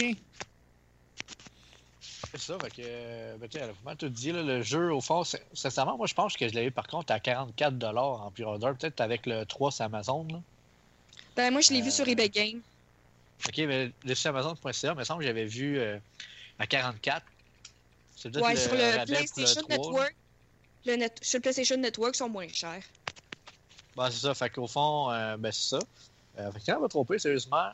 C'est 2.32 2.40
ça, 2.40 2.58
fait 2.60 2.70
que, 2.70 2.82
euh, 2.86 3.38
ben, 3.38 3.50
tu 3.50 3.58
sais, 3.58 3.64
elle 3.64 3.72
a 3.72 3.74
vraiment 3.74 3.96
tout 3.96 4.10
dit, 4.10 4.32
là, 4.32 4.42
le 4.44 4.62
jeu, 4.62 4.94
au 4.94 5.02
fond, 5.02 5.24
c'est- 5.24 5.44
sincèrement, 5.54 5.98
moi, 5.98 6.06
je 6.08 6.14
pense 6.14 6.38
que 6.38 6.48
je 6.48 6.54
l'ai 6.54 6.66
eu, 6.66 6.72
par 6.72 6.88
contre, 6.88 7.12
à 7.12 7.20
44$ 7.20 8.22
en 8.22 8.32
pre-order, 8.32 8.72
peut-être 8.80 9.02
avec 9.02 9.26
le 9.26 9.46
3 9.46 9.72
sur 9.72 9.86
Amazon, 9.86 10.26
là. 10.30 10.40
Ben, 11.36 11.52
moi, 11.52 11.62
je 11.62 11.72
l'ai 11.72 11.82
vu 11.82 11.88
Euh, 11.88 11.92
sur 11.92 12.08
eBay 12.08 12.30
Game. 12.30 12.62
Ok, 13.48 13.58
mais 13.60 13.92
le 14.04 14.16
site 14.16 14.28
Amazon.ca, 14.28 14.92
il 14.92 14.98
me 14.98 15.04
semble 15.04 15.22
que 15.22 15.28
j'avais 15.28 15.46
vu 15.46 15.80
euh, 15.80 15.98
à 16.58 16.68
44. 16.68 17.26
C'est 18.16 18.36
Ouais, 18.36 18.56
sur 18.56 18.74
le 18.74 19.06
PlayStation 19.06 19.62
3, 19.62 19.70
là. 19.70 19.78
Network. 19.78 20.16
Le 20.86 20.96
net, 20.96 21.18
sur 21.22 21.38
le 21.38 21.42
PlayStation 21.42 21.78
Network, 21.78 22.16
ils 22.16 22.18
sont 22.18 22.30
moins 22.30 22.48
chers. 22.50 22.84
Ben, 23.96 24.10
c'est 24.12 24.20
ça, 24.20 24.34
fait 24.34 24.50
qu'au 24.50 24.68
fond, 24.68 25.10
euh, 25.12 25.38
ben, 25.38 25.52
c'est 25.52 25.70
ça. 25.78 25.80
Euh, 26.38 26.52
fait 26.52 26.60
que 26.60 26.66
quand 26.66 26.78
on 26.78 26.82
va 26.82 26.88
tromper, 26.90 27.20
sérieusement, 27.20 27.72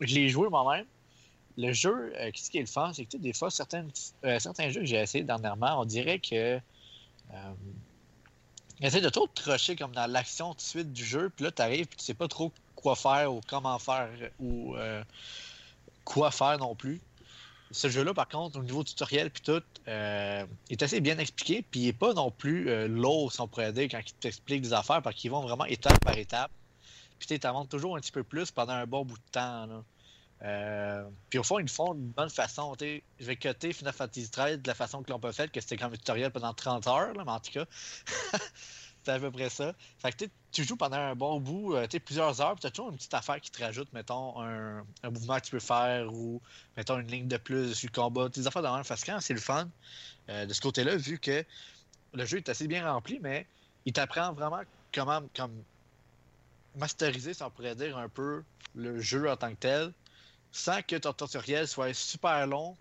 je 0.00 0.14
l'ai 0.14 0.28
joué 0.28 0.48
moi-même. 0.48 0.86
Le 1.56 1.72
jeu, 1.72 2.12
qu'est-ce 2.32 2.50
qui 2.50 2.58
est 2.58 2.62
le 2.62 2.66
fun, 2.66 2.92
c'est 2.92 3.04
que 3.04 3.16
des 3.16 3.32
fois, 3.32 3.50
certaines, 3.50 3.90
certains 4.38 4.70
jeux 4.70 4.80
que 4.80 4.86
j'ai 4.86 4.96
essayé 5.00 5.24
dernièrement, 5.24 5.80
on 5.80 5.84
dirait 5.84 6.20
que. 6.20 6.60
Ils 8.80 8.86
essaient 8.86 9.00
de 9.00 9.08
trop 9.08 9.26
te 9.26 9.50
rusher 9.50 9.74
comme 9.76 9.92
dans 9.92 10.06
l'action 10.06 10.50
tout 10.50 10.58
de 10.58 10.62
suite 10.62 10.92
du 10.92 11.04
jeu, 11.04 11.30
puis 11.34 11.44
là, 11.44 11.50
tu 11.50 11.62
arrives, 11.62 11.86
puis 11.86 11.96
tu 11.96 12.04
sais 12.04 12.14
pas 12.14 12.28
trop 12.28 12.52
quoi 12.76 12.94
faire 12.94 13.32
ou 13.32 13.40
comment 13.48 13.78
faire 13.78 14.08
ou 14.38 14.76
euh, 14.76 15.02
quoi 16.04 16.30
faire 16.30 16.58
non 16.58 16.74
plus. 16.74 17.00
Ce 17.70 17.88
jeu-là, 17.88 18.14
par 18.14 18.28
contre, 18.28 18.58
au 18.58 18.62
niveau 18.62 18.82
tutoriel 18.84 19.30
puis 19.30 19.42
tout, 19.42 19.62
euh, 19.88 20.46
est 20.70 20.82
assez 20.82 21.00
bien 21.00 21.18
expliqué, 21.18 21.64
puis 21.68 21.80
il 21.80 21.88
est 21.88 21.92
pas 21.92 22.14
non 22.14 22.30
plus 22.30 22.70
euh, 22.70 22.88
lourd, 22.88 23.32
si 23.32 23.40
on 23.40 23.48
pourrait 23.48 23.72
dire, 23.72 23.88
quand 23.90 24.00
il 24.04 24.12
t'explique 24.14 24.62
des 24.62 24.72
affaires, 24.72 25.02
parce 25.02 25.16
qu'ils 25.16 25.30
vont 25.30 25.42
vraiment 25.42 25.66
étape 25.66 25.98
par 26.00 26.16
étape. 26.16 26.50
Puis 27.18 27.26
tu 27.26 27.38
toujours 27.68 27.96
un 27.96 28.00
petit 28.00 28.12
peu 28.12 28.22
plus 28.22 28.52
pendant 28.52 28.74
un 28.74 28.86
bon 28.86 29.04
bout 29.04 29.16
de 29.16 29.32
temps. 29.32 29.66
Là. 29.66 29.82
Euh, 30.42 31.04
puis 31.30 31.38
au 31.38 31.42
fond, 31.42 31.58
ils 31.58 31.62
le 31.62 31.68
font 31.68 31.94
d'une 31.94 32.10
bonne 32.10 32.30
façon. 32.30 32.76
Je 32.80 33.00
vais 33.24 33.36
coter 33.36 33.72
Final 33.72 33.92
Fantasy 33.92 34.30
XIII 34.30 34.58
de 34.58 34.68
la 34.68 34.74
façon 34.74 35.02
que 35.02 35.10
l'on 35.10 35.18
peut 35.18 35.32
faire, 35.32 35.50
que 35.50 35.60
c'était 35.60 35.82
un 35.82 35.90
tutoriel 35.90 36.30
pendant 36.30 36.54
30 36.54 36.86
heures, 36.86 37.14
là, 37.14 37.24
mais 37.24 37.32
en 37.32 37.40
tout 37.40 37.52
cas, 37.52 37.64
c'est 39.02 39.10
à 39.10 39.18
peu 39.18 39.30
près 39.30 39.50
ça. 39.50 39.74
Fait 39.98 40.12
que 40.12 40.24
tu 40.52 40.64
joues 40.64 40.76
pendant 40.76 40.96
un 40.96 41.16
bon 41.16 41.40
bout, 41.40 41.74
euh, 41.74 41.86
plusieurs 42.04 42.40
heures, 42.40 42.54
puis 42.54 42.62
t'as 42.62 42.70
toujours 42.70 42.90
une 42.90 42.96
petite 42.96 43.14
affaire 43.14 43.40
qui 43.40 43.50
te 43.50 43.62
rajoute, 43.62 43.92
mettons, 43.92 44.40
un, 44.40 44.84
un 45.02 45.10
mouvement 45.10 45.36
que 45.36 45.44
tu 45.44 45.50
peux 45.50 45.60
faire 45.60 46.12
ou, 46.12 46.40
mettons, 46.76 46.98
une 46.98 47.08
ligne 47.08 47.28
de 47.28 47.36
plus 47.36 47.74
sur 47.74 47.88
le 47.92 48.00
combat. 48.00 48.28
Des 48.28 48.46
affaires 48.46 48.62
de 48.62 48.68
même. 48.68 48.84
Quand 48.84 49.20
c'est 49.20 49.34
le 49.34 49.40
fun, 49.40 49.68
euh, 50.28 50.46
de 50.46 50.52
ce 50.52 50.60
côté-là, 50.60 50.96
vu 50.96 51.18
que 51.18 51.44
le 52.14 52.24
jeu 52.24 52.38
est 52.38 52.48
assez 52.48 52.68
bien 52.68 52.90
rempli, 52.90 53.18
mais 53.20 53.46
il 53.84 53.92
t'apprend 53.92 54.32
vraiment 54.32 54.60
comment 54.94 55.22
comme 55.34 55.62
masteriser, 56.76 57.34
si 57.34 57.42
on 57.42 57.50
pourrait 57.50 57.74
dire, 57.74 57.98
un 57.98 58.08
peu 58.08 58.44
le 58.74 59.00
jeu 59.00 59.28
en 59.30 59.36
tant 59.36 59.50
que 59.50 59.56
tel, 59.56 59.92
sans 60.52 60.82
que 60.82 60.96
ton 60.96 61.12
tutoriel 61.12 61.68
soit 61.68 61.92
super 61.94 62.46
long 62.46 62.76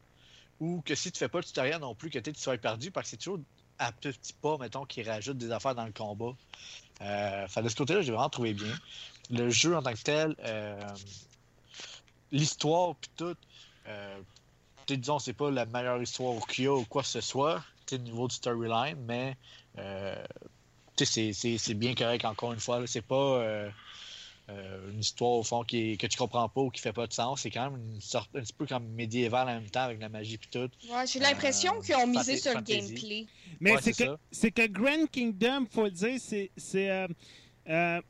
ou 0.60 0.82
que 0.82 0.96
si 0.96 1.12
tu 1.12 1.20
fais 1.20 1.28
pas 1.28 1.40
le 1.40 1.44
tutoriel 1.44 1.80
non 1.80 1.94
plus, 1.96 2.10
que 2.10 2.20
tu 2.20 2.34
sois 2.36 2.58
perdu, 2.58 2.92
parce 2.92 3.06
que 3.06 3.10
c'est 3.12 3.18
toujours 3.18 3.40
à 3.80 3.92
petits 3.92 4.34
pas, 4.34 4.58
mettons, 4.58 4.86
qui 4.86 5.04
rajoute 5.04 5.38
des 5.38 5.52
affaires 5.52 5.76
dans 5.76 5.86
le 5.86 5.92
combat. 5.92 6.34
Euh, 7.02 7.48
de 7.48 7.70
ce 7.70 7.76
côté-là, 7.76 8.02
j'ai 8.02 8.12
vraiment 8.12 8.30
trouvé 8.30 8.54
bien. 8.54 8.74
Le 9.30 9.50
jeu 9.50 9.76
en 9.76 9.84
tant 9.84 9.94
que 9.94 10.02
tel, 10.02 10.36
euh, 10.40 10.82
l'histoire, 12.32 12.96
puis 12.96 13.12
tout, 13.16 13.36
euh, 13.88 14.22
disons, 14.88 15.20
c'est 15.20 15.34
pas 15.34 15.52
la 15.52 15.66
meilleure 15.66 16.02
histoire 16.02 16.46
qu'il 16.48 16.66
y 16.66 16.68
a 16.68 16.74
ou 16.74 16.86
quoi 16.86 17.04
que 17.04 17.08
ce 17.10 17.22
soit, 17.22 17.64
au 17.92 17.98
niveau 17.98 18.28
du 18.28 18.36
storyline, 18.36 18.98
mais 19.06 19.38
euh, 19.78 20.26
c'est- 20.98 21.74
bien 21.76 21.94
correct 21.94 22.26
encore 22.26 22.54
une 22.54 22.60
fois. 22.60 22.86
C'est 22.88 23.02
pas 23.02 23.70
euh, 24.50 24.92
une 24.92 25.00
histoire 25.00 25.32
au 25.32 25.44
fond 25.44 25.64
qui 25.64 25.92
est- 25.92 25.98
que 25.98 26.08
tu 26.08 26.18
comprends 26.18 26.48
pas 26.48 26.62
ou 26.62 26.70
qui 26.70 26.82
fait 26.82 26.94
pas 26.94 27.06
de 27.08 27.14
sens. 27.14 27.42
C'est 27.42 27.52
quand 27.52 27.70
même 27.70 27.82
une 27.94 28.02
sorte 28.02 28.30
un 28.36 28.42
petit 28.42 28.54
peu 28.54 28.66
comme 28.66 28.86
médiéval 28.88 29.48
en 29.50 29.54
même 29.60 29.70
temps 29.70 29.82
avec 29.84 30.00
la 30.00 30.10
magie 30.10 30.38
puis 30.38 30.48
tout. 30.50 30.70
Ouais, 30.92 31.06
j'ai 31.06 31.20
l'impression 31.20 31.74
Euh, 31.78 31.82
qu'ils 31.82 31.96
ont 31.96 32.08
misé 32.08 32.38
sur 32.38 32.54
le 32.54 32.62
gameplay. 32.62 33.26
Mais 33.60 33.74
Ouais, 33.74 33.82
c'est 33.82 33.94
que, 33.94 34.18
c'est 34.32 34.52
que 34.52 34.66
Grand 34.68 35.06
Kingdom, 35.12 35.66
faut 35.70 35.84
le 35.86 35.92
dire, 35.92 36.18
c'est. 36.20 36.50
c'est 36.56 36.90
euh, 36.90 37.08
euh, 37.70 38.02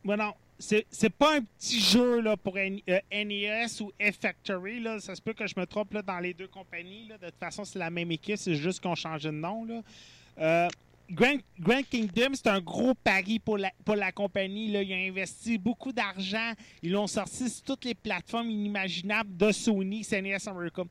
c'est 0.59 0.85
c'est 0.89 1.09
pas 1.11 1.35
un 1.38 1.41
petit 1.41 1.79
jeu 1.79 2.19
là, 2.21 2.35
pour 2.35 2.57
N- 2.57 2.79
euh, 2.89 2.99
NES 3.11 3.67
ou 3.81 3.91
F-Factory. 3.99 4.79
Là. 4.79 4.99
Ça 4.99 5.13
se 5.15 5.21
peut 5.21 5.33
que 5.33 5.45
je 5.47 5.53
me 5.55 5.65
trompe 5.65 5.93
là, 5.93 6.01
dans 6.01 6.19
les 6.19 6.33
deux 6.33 6.47
compagnies. 6.47 7.07
Là. 7.07 7.17
De 7.19 7.25
toute 7.27 7.39
façon, 7.39 7.63
c'est 7.63 7.77
la 7.79 7.89
même 7.91 8.11
équipe, 8.11 8.38
c'est 8.38 8.55
juste 8.55 8.81
qu'on 8.81 8.95
changeait 8.95 9.29
de 9.29 9.35
nom. 9.35 9.65
Là. 9.65 10.67
Euh, 11.10 11.14
Grand, 11.14 11.38
Grand 11.60 11.82
Kingdom, 11.89 12.34
c'est 12.34 12.47
un 12.47 12.60
gros 12.60 12.93
pari 12.93 13.39
pour 13.39 13.58
la, 13.58 13.72
pour 13.86 13.95
la 13.95 14.12
compagnie. 14.12 14.72
Là. 14.72 14.82
Ils 14.84 14.93
ont 14.93 15.10
investi 15.10 15.58
beaucoup 15.58 15.91
d'argent. 15.91 16.51
Ils 16.84 16.91
l'ont 16.91 17.08
sorti 17.08 17.49
sur 17.49 17.64
toutes 17.64 17.86
les 17.86 17.95
plateformes 17.95 18.49
inimaginables 18.49 19.36
de 19.38 19.51
Sony, 19.51 20.03
c'est 20.03 20.22
NES 20.22 20.38
America. 20.47 20.84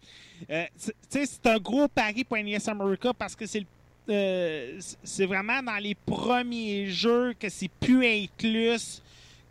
Euh, 0.51 0.65
c'est- 1.09 1.47
un 1.47 1.59
gros 1.59 1.87
pari 1.89 2.25
pour 2.25 2.37
NES 2.39 2.59
America 2.69 3.13
parce 3.13 3.37
que 3.37 3.47
c'est 3.47 3.61
le 3.61 3.67
euh, 4.09 4.79
c'est 5.03 5.27
vraiment 5.27 5.61
dans 5.65 5.79
les 5.83 5.97
premiers 5.97 6.87
jeux 6.87 7.35
que 7.39 7.49
c'est 7.49 7.69
plus 7.69 8.07
inclus, 8.07 9.01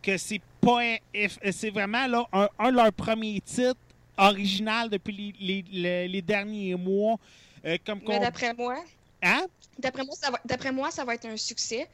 que 0.00 0.16
c'est 0.16 0.40
pas. 0.62 0.80
eff- 1.14 1.52
C'est 1.52 1.68
vraiment 1.68 2.06
là, 2.06 2.26
un, 2.32 2.48
un 2.58 2.70
de 2.70 2.76
leurs 2.76 2.92
premiers 2.92 3.40
titres 3.42 3.76
original 4.16 4.88
depuis 4.88 5.34
les, 5.38 5.62
les- 5.62 5.64
les- 5.82 6.08
les 6.08 6.22
derniers 6.22 6.74
mois. 6.74 7.18
Euh, 7.66 7.76
comme 7.84 8.00
Mais 8.08 8.18
d'après 8.18 8.54
moi, 8.54 8.82
Hein? 9.22 9.46
D'après 9.78 10.04
moi, 10.04 10.14
ça 10.20 10.30
va, 10.30 10.40
d'après 10.44 10.72
moi, 10.72 10.90
ça 10.90 11.04
va 11.04 11.14
être 11.14 11.26
un 11.26 11.36
succès. 11.36 11.88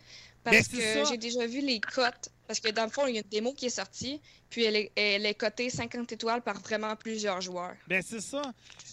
Ben, 0.44 0.52
Parce 0.52 0.68
que 0.68 1.04
j'ai 1.08 1.18
déjà 1.18 1.46
vu 1.46 1.60
les 1.60 1.80
cotes 1.80 2.30
Parce 2.46 2.60
que 2.60 2.70
dans 2.70 2.84
le 2.84 2.90
fond, 2.90 3.06
il 3.06 3.14
y 3.14 3.18
a 3.18 3.22
une 3.22 3.28
démo 3.28 3.52
qui 3.54 3.66
est 3.66 3.70
sortie, 3.70 4.20
puis 4.50 4.64
elle 4.64 4.76
est, 4.76 4.92
elle 4.96 5.24
est 5.24 5.34
cotée 5.34 5.70
50 5.70 6.12
étoiles 6.12 6.42
par 6.42 6.58
vraiment 6.60 6.94
plusieurs 6.96 7.40
joueurs. 7.40 7.74
Ben, 7.86 8.02
c'est 8.02 8.20
ça. 8.20 8.42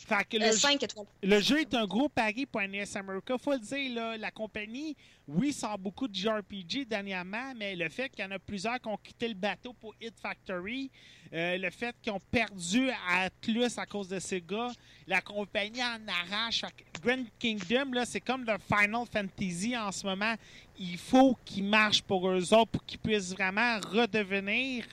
Fait 0.08 0.24
que 0.28 0.38
Euh, 0.38 0.45
le, 0.47 0.52
jeu- 0.54 0.58
5 0.58 0.84
étoiles. 0.84 1.06
le 1.24 1.39
jeu 1.39 1.60
est 1.62 1.74
un 1.74 1.86
gros 1.86 2.10
pari 2.10 2.45
pour 2.45 2.62
NES 2.62 2.86
America. 2.95 3.38
Faut 3.38 3.54
le 3.54 3.60
dire, 3.60 3.93
là, 3.95 4.18
la 4.18 4.32
compagnie, 4.32 4.95
oui, 5.28 5.52
sort 5.54 5.78
beaucoup 5.78 6.08
de 6.08 6.16
JRPG 6.16 6.86
dernièrement, 6.86 7.54
mais 7.56 7.76
le 7.76 7.89
fait 7.89 8.10
qu'il 8.10 8.24
y 8.24 8.28
en 8.28 8.32
a 8.32 8.39
plusieurs 8.39 8.80
qui 8.80 8.88
ont 8.88 8.97
quitté 8.97 9.28
le 9.28 9.36
bateau 9.36 9.74
pour 9.74 9.93
Hit 10.02 10.14
Factory, 10.20 10.89
euh, 11.34 11.58
le 11.58 11.70
fait 11.70 11.95
qu'ils 12.02 12.12
ont 12.14 12.22
perdu 12.32 12.89
à 13.08 13.24
Atlus 13.26 13.78
à 13.78 13.86
cause 13.86 14.08
de 14.08 14.20
ces 14.20 14.41
gars, 14.41 14.72
la 15.06 15.22
compagnie 15.22 15.84
en 15.84 16.00
arrache. 16.08 16.64
Grand 17.04 17.24
Kingdom, 17.38 17.91
là, 17.93 18.06
c'est 18.06 18.22
comme 18.22 18.43
le 18.45 18.56
Final 18.58 19.06
Fantasy 19.12 19.78
en 19.78 19.91
ce 19.91 20.06
moment. 20.08 20.34
Il 20.80 20.97
faut 20.97 21.38
qu'ils 21.45 21.66
marchent 21.66 22.02
pour 22.02 22.28
eux 22.30 22.54
autres 22.54 22.72
pour 22.72 22.86
qu'ils 22.86 23.00
puissent 23.00 23.34
vraiment 23.40 23.80
redevenir 23.92 24.86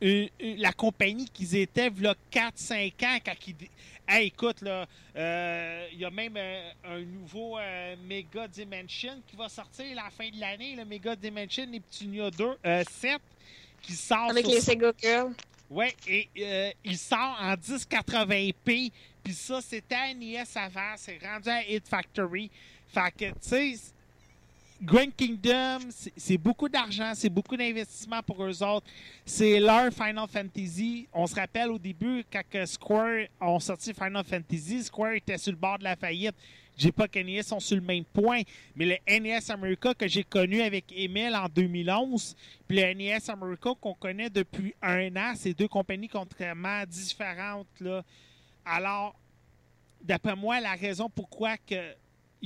la 0.00 0.72
compagnie 0.72 1.28
qu'ils 1.28 1.56
étaient 1.56 1.90
là 2.00 2.14
4-5 2.30 2.92
ans 3.04 3.18
quand 3.24 3.34
ils... 3.46 3.54
Hey, 4.08 4.28
écoute, 4.28 4.60
là, 4.60 4.86
euh, 5.16 5.88
il 5.92 5.98
y 5.98 6.04
a 6.04 6.10
même 6.10 6.36
euh, 6.36 6.70
un 6.84 7.00
nouveau 7.00 7.58
euh, 7.58 7.96
Mega 8.06 8.46
Dimension 8.46 9.20
qui 9.26 9.34
va 9.34 9.48
sortir 9.48 9.84
à 9.98 10.04
la 10.04 10.10
fin 10.10 10.28
de 10.28 10.38
l'année, 10.38 10.76
le 10.76 10.84
Mega 10.84 11.16
Dimension 11.16 11.66
Neptunia 11.66 12.30
2, 12.30 12.44
euh, 12.64 12.84
7, 12.88 13.20
qui 13.82 13.94
sort 13.94 14.30
Avec 14.30 14.44
sur 14.44 14.54
les 14.54 14.60
Sega 14.60 14.92
Girls. 14.96 15.34
Ouais, 15.68 15.96
et 16.06 16.28
il 16.84 16.96
sort 16.96 17.36
en 17.40 17.54
1080p. 17.54 18.92
Puis 19.24 19.34
ça, 19.34 19.60
c'était 19.60 19.96
à 19.96 20.14
NES 20.14 20.44
avant. 20.54 20.94
C'est 20.96 21.18
rendu 21.20 21.48
à 21.48 21.68
Hit 21.68 21.88
Factory. 21.88 22.48
Fait 22.86 23.10
que, 23.10 23.24
tu 23.32 23.34
sais, 23.40 23.74
Grand 24.82 25.10
Kingdom, 25.16 25.78
c'est- 26.16 26.36
beaucoup 26.38 26.68
d'argent, 26.68 27.12
c'est 27.14 27.30
beaucoup 27.30 27.56
d'investissement 27.56 28.22
pour 28.22 28.44
eux 28.44 28.62
autres. 28.62 28.86
C'est 29.24 29.58
leur 29.58 29.90
Final 29.92 30.28
Fantasy. 30.28 31.08
On 31.12 31.26
se 31.26 31.34
rappelle 31.34 31.70
au 31.70 31.78
début, 31.78 32.24
quand 32.30 32.66
Square 32.66 33.26
ont 33.40 33.58
sorti 33.58 33.94
Final 33.94 34.22
Fantasy, 34.24 34.84
Square 34.84 35.12
était 35.14 35.38
sur 35.38 35.52
le 35.52 35.58
bord 35.58 35.78
de 35.78 35.84
la 35.84 35.96
faillite. 35.96 36.34
Pas 36.94 37.08
que 37.08 37.18
NES 37.18 37.42
sont 37.42 37.58
sur 37.58 37.76
le 37.76 37.82
même 37.82 38.04
point, 38.04 38.42
mais 38.74 38.84
le 38.84 38.96
NES 39.20 39.50
America 39.50 39.94
que 39.94 40.06
j'ai 40.06 40.22
connu 40.24 40.60
avec 40.60 40.84
Emile 40.94 41.34
en 41.34 41.48
2011, 41.48 42.36
puis 42.68 42.76
le 42.76 42.92
NES 42.92 43.30
America 43.30 43.70
qu'on 43.80 43.94
connaît 43.94 44.28
depuis 44.28 44.74
un 44.82 45.16
an, 45.16 45.32
c'est 45.36 45.54
deux 45.54 45.68
compagnies 45.68 46.08
contrairement 46.08 46.84
différentes. 46.86 47.66
Là. 47.80 48.02
Alors, 48.66 49.14
d'après 50.02 50.36
moi, 50.36 50.60
la 50.60 50.72
raison 50.74 51.08
pourquoi 51.08 51.56
que 51.56 51.94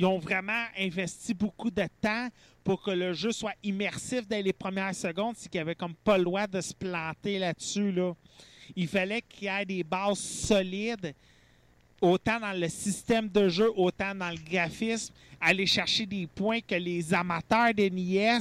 ils 0.01 0.07
ont 0.07 0.19
vraiment 0.19 0.65
investi 0.79 1.35
beaucoup 1.35 1.71
de 1.71 1.85
temps 2.01 2.29
pour 2.65 2.83
que 2.83 2.91
le 2.91 3.13
jeu 3.13 3.33
soit 3.33 3.53
immersif 3.63 4.27
dès 4.27 4.41
les 4.41 4.55
premières 4.55 4.95
secondes, 4.95 5.35
c'est 5.37 5.51
qu'il 5.51 5.59
n'y 5.59 5.63
avait 5.63 5.75
comme 5.75 5.93
pas 5.93 6.17
le 6.17 6.25
droit 6.25 6.47
de 6.47 6.59
se 6.63 6.73
planter 6.73 7.39
là-dessus. 7.39 7.93
Là. 7.93 8.15
Il 8.77 8.89
fallait 8.89 9.21
qu'il 9.21 9.45
y 9.45 9.49
ait 9.49 9.67
des 9.67 9.85
bases 9.85 10.19
solides, 10.19 11.15
autant 12.01 12.41
dans 12.41 12.59
le 12.59 12.67
système 12.71 13.29
de 13.29 13.51
jeu, 13.51 13.71
autant 13.77 14.15
dans 14.15 14.31
le 14.31 14.39
graphisme, 14.39 15.13
aller 15.39 15.67
chercher 15.67 16.07
des 16.07 16.27
points 16.27 16.61
que 16.67 16.77
les 16.77 17.13
amateurs 17.13 17.75
de 17.75 17.91
NES, 17.91 18.39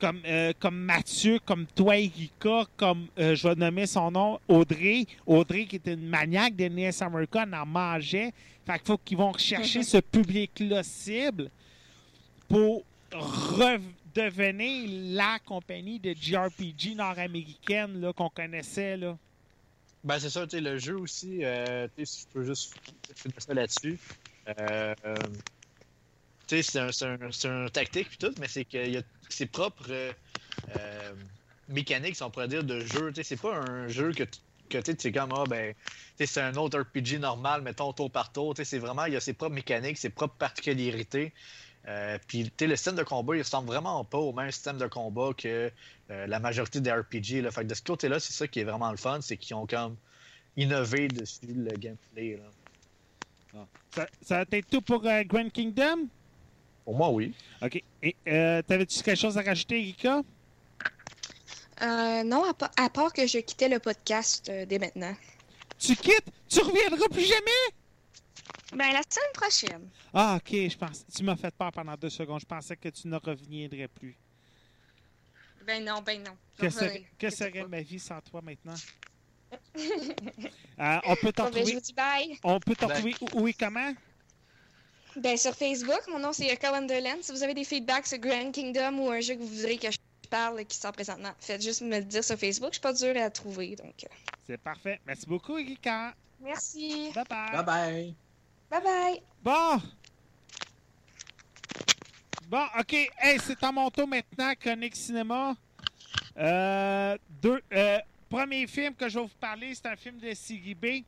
comme, 0.00 0.22
euh, 0.24 0.54
comme 0.58 0.78
Mathieu, 0.78 1.40
comme 1.44 1.66
toi, 1.66 1.98
Erika, 1.98 2.64
comme 2.78 3.06
euh, 3.18 3.34
je 3.34 3.46
vais 3.46 3.54
nommer 3.54 3.86
son 3.86 4.10
nom, 4.10 4.40
Audrey. 4.48 5.04
Audrey, 5.26 5.66
qui 5.66 5.76
était 5.76 5.92
une 5.92 6.08
maniaque 6.08 6.56
de 6.56 6.68
NES 6.68 7.02
America, 7.02 7.44
en 7.52 7.66
mangeait. 7.66 8.32
Fait 8.72 8.78
qu'il 8.78 8.86
faut 8.86 8.98
qu'ils 8.98 9.18
vont 9.18 9.32
rechercher 9.32 9.82
ce 9.82 9.96
public-là 9.98 10.82
cible 10.84 11.50
pour 12.48 12.84
redevenir 13.12 14.88
la 15.16 15.38
compagnie 15.44 15.98
de 15.98 16.14
JRPG 16.14 16.94
nord-américaine 16.94 18.00
là, 18.00 18.12
qu'on 18.12 18.28
connaissait. 18.28 18.96
Là. 18.96 19.16
Ben, 20.04 20.18
c'est 20.18 20.30
ça, 20.30 20.46
tu 20.46 20.56
sais, 20.56 20.60
le 20.60 20.78
jeu 20.78 20.96
aussi, 20.98 21.40
euh, 21.44 21.88
tu 21.96 22.04
sais, 22.06 22.12
si 22.12 22.22
je 22.22 22.26
peux 22.32 22.44
juste 22.44 22.74
finir 23.16 23.34
ça 23.42 23.54
là-dessus. 23.54 23.98
Euh, 24.58 24.94
tu 26.46 26.56
sais, 26.56 26.62
c'est 26.62 26.78
un, 26.78 26.92
c'est 26.92 27.06
un, 27.06 27.18
c'est 27.32 27.48
un 27.48 27.66
tactique 27.68 28.08
puis 28.08 28.18
tout, 28.18 28.34
mais 28.40 28.48
c'est 28.48 28.64
qu'il 28.64 28.92
y 28.92 28.96
a 28.96 29.02
ses 29.28 29.46
propres 29.46 29.86
euh, 29.90 30.12
euh, 30.78 31.12
mécaniques, 31.68 32.16
si 32.16 32.22
on 32.22 32.30
pourrait 32.30 32.48
dire, 32.48 32.64
de 32.64 32.80
jeu. 32.80 33.08
Tu 33.08 33.16
sais, 33.16 33.22
c'est 33.24 33.36
pas 33.40 33.56
un 33.56 33.88
jeu 33.88 34.12
que, 34.12 34.24
tu- 34.24 34.38
que 34.70 34.78
tu 34.78 34.92
sais, 34.92 34.96
c'est 34.98 35.12
comme, 35.12 35.32
ah, 35.36 35.44
ben, 35.48 35.74
c'est 36.18 36.40
un 36.40 36.54
autre 36.56 36.80
RPG 36.80 37.18
normal, 37.18 37.62
mettons, 37.62 37.92
tour 37.92 38.10
par 38.10 38.32
tour. 38.32 38.54
C'est 38.62 38.78
vraiment, 38.78 39.04
il 39.04 39.16
a 39.16 39.20
ses 39.20 39.34
propres 39.34 39.54
mécaniques, 39.54 39.98
ses 39.98 40.10
propres 40.10 40.36
particularités. 40.36 41.32
Euh, 41.88 42.18
puis, 42.26 42.50
le 42.60 42.76
système 42.76 42.96
de 42.96 43.02
combat, 43.02 43.36
il 43.36 43.42
ressemble 43.42 43.66
vraiment 43.68 44.04
pas 44.04 44.18
au 44.18 44.32
même 44.32 44.50
système 44.50 44.78
de 44.78 44.86
combat 44.86 45.30
que 45.36 45.70
euh, 46.10 46.26
la 46.26 46.38
majorité 46.38 46.80
des 46.80 46.92
RPG. 46.92 47.42
Là. 47.42 47.50
Fait 47.50 47.62
que 47.62 47.68
de 47.68 47.74
ce 47.74 47.82
côté-là, 47.82 48.20
c'est 48.20 48.32
ça 48.32 48.46
qui 48.46 48.60
est 48.60 48.64
vraiment 48.64 48.90
le 48.90 48.96
fun, 48.96 49.20
c'est 49.20 49.36
qu'ils 49.36 49.56
ont 49.56 49.66
comme 49.66 49.96
innové 50.56 51.08
dessus 51.08 51.40
le 51.46 51.76
gameplay. 51.76 52.36
Là. 52.36 53.64
Ça, 53.90 54.06
ça 54.22 54.44
va 54.44 54.58
être 54.58 54.70
tout 54.70 54.80
pour 54.82 55.04
euh, 55.06 55.22
Grand 55.24 55.50
Kingdom? 55.50 56.08
Pour 56.84 56.96
moi, 56.96 57.10
oui. 57.10 57.32
OK. 57.62 57.82
Et 58.02 58.16
euh, 58.28 58.62
t'avais-tu 58.62 59.02
quelque 59.02 59.18
chose 59.18 59.36
à 59.38 59.42
rajouter, 59.42 59.80
Erika? 59.80 60.22
Euh, 61.82 62.22
non, 62.24 62.44
à, 62.44 62.52
pa- 62.54 62.70
à 62.76 62.90
part 62.90 63.12
que 63.12 63.26
je 63.26 63.38
quittais 63.38 63.68
le 63.68 63.78
podcast 63.78 64.48
euh, 64.48 64.66
dès 64.66 64.78
maintenant. 64.78 65.14
Tu 65.78 65.96
quittes? 65.96 66.26
Tu 66.48 66.60
reviendras 66.60 67.08
plus 67.08 67.24
jamais? 67.24 67.74
Ben, 68.72 68.92
la 68.92 69.00
semaine 69.08 69.32
prochaine. 69.32 69.88
Ah, 70.12 70.36
OK. 70.36 70.50
Je 70.52 70.76
pense, 70.76 71.04
tu 71.14 71.22
m'as 71.24 71.36
fait 71.36 71.54
peur 71.54 71.72
pendant 71.72 71.94
deux 71.96 72.10
secondes. 72.10 72.40
Je 72.40 72.46
pensais 72.46 72.76
que 72.76 72.88
tu 72.90 73.08
ne 73.08 73.16
reviendrais 73.16 73.88
plus. 73.88 74.16
Ben 75.66 75.84
non, 75.84 76.02
ben 76.02 76.22
non. 76.22 76.36
Que 76.58 76.68
Je 76.68 76.74
serait, 76.74 77.04
que 77.18 77.30
Je 77.30 77.34
serait 77.34 77.66
ma 77.66 77.80
vie 77.80 77.98
sans 77.98 78.20
toi 78.20 78.40
maintenant? 78.42 78.74
Euh, 80.78 80.98
on 81.06 81.16
peut 81.16 81.32
t'en 81.32 81.44
Bon, 81.44 81.50
ben, 81.50 81.56
je 81.58 81.60
trouver, 81.60 81.74
vous 81.74 81.80
dis 81.80 81.92
bye. 81.92 82.38
on 82.44 82.58
peut 82.60 82.74
t'en 82.76 82.88
trouver 82.88 83.14
où, 83.20 83.40
où 83.42 83.48
et 83.48 83.52
comment? 83.52 83.92
Ben, 85.16 85.36
sur 85.36 85.54
Facebook, 85.54 86.00
mon 86.08 86.18
nom 86.20 86.32
c'est 86.32 86.46
Erika 86.46 86.70
Wonderland. 86.72 87.22
Si 87.22 87.32
vous 87.32 87.42
avez 87.42 87.52
des 87.52 87.64
feedbacks 87.64 88.06
sur 88.06 88.18
Grand 88.18 88.50
Kingdom 88.52 88.98
ou 89.00 89.10
un 89.10 89.20
jeu 89.20 89.34
que 89.34 89.40
vous 89.40 89.48
voudrez 89.48 89.76
que 89.76 89.90
je 89.90 89.98
parle 90.30 90.64
qui 90.64 90.76
sort 90.76 90.92
présentement, 90.92 91.32
faites 91.40 91.62
juste 91.62 91.82
me 91.82 91.98
le 91.98 92.04
dire 92.04 92.24
sur 92.24 92.38
Facebook. 92.38 92.70
Je 92.70 92.74
suis 92.74 92.80
pas 92.80 92.92
dure 92.92 93.20
à 93.20 93.30
trouver, 93.30 93.76
donc... 93.76 93.94
euh, 94.04 94.08
C'est 94.46 94.60
parfait. 94.60 95.00
Merci 95.06 95.26
beaucoup, 95.26 95.58
Erika. 95.58 96.14
Merci. 96.40 97.10
Bye 97.14 97.24
bye. 97.28 97.50
Bye 97.52 97.64
bye. 97.64 98.14
Bye 98.70 98.82
bye. 98.82 99.22
Bon. 99.42 99.82
Bon, 102.48 102.64
OK. 102.78 102.92
Hey, 103.18 103.38
c'est 103.44 103.62
à 103.62 103.70
mon 103.70 103.90
tour 103.90 104.08
maintenant, 104.08 104.52
Chronique 104.58 104.96
Cinéma. 104.96 105.54
Euh, 106.36 107.16
deux, 107.42 107.60
euh, 107.72 107.98
premier 108.28 108.66
film 108.66 108.94
que 108.94 109.08
je 109.08 109.18
vais 109.18 109.24
vous 109.24 109.30
parler, 109.40 109.74
c'est 109.74 109.86
un 109.86 109.96
film 109.96 110.18
de 110.18 110.74
B. 110.74 111.04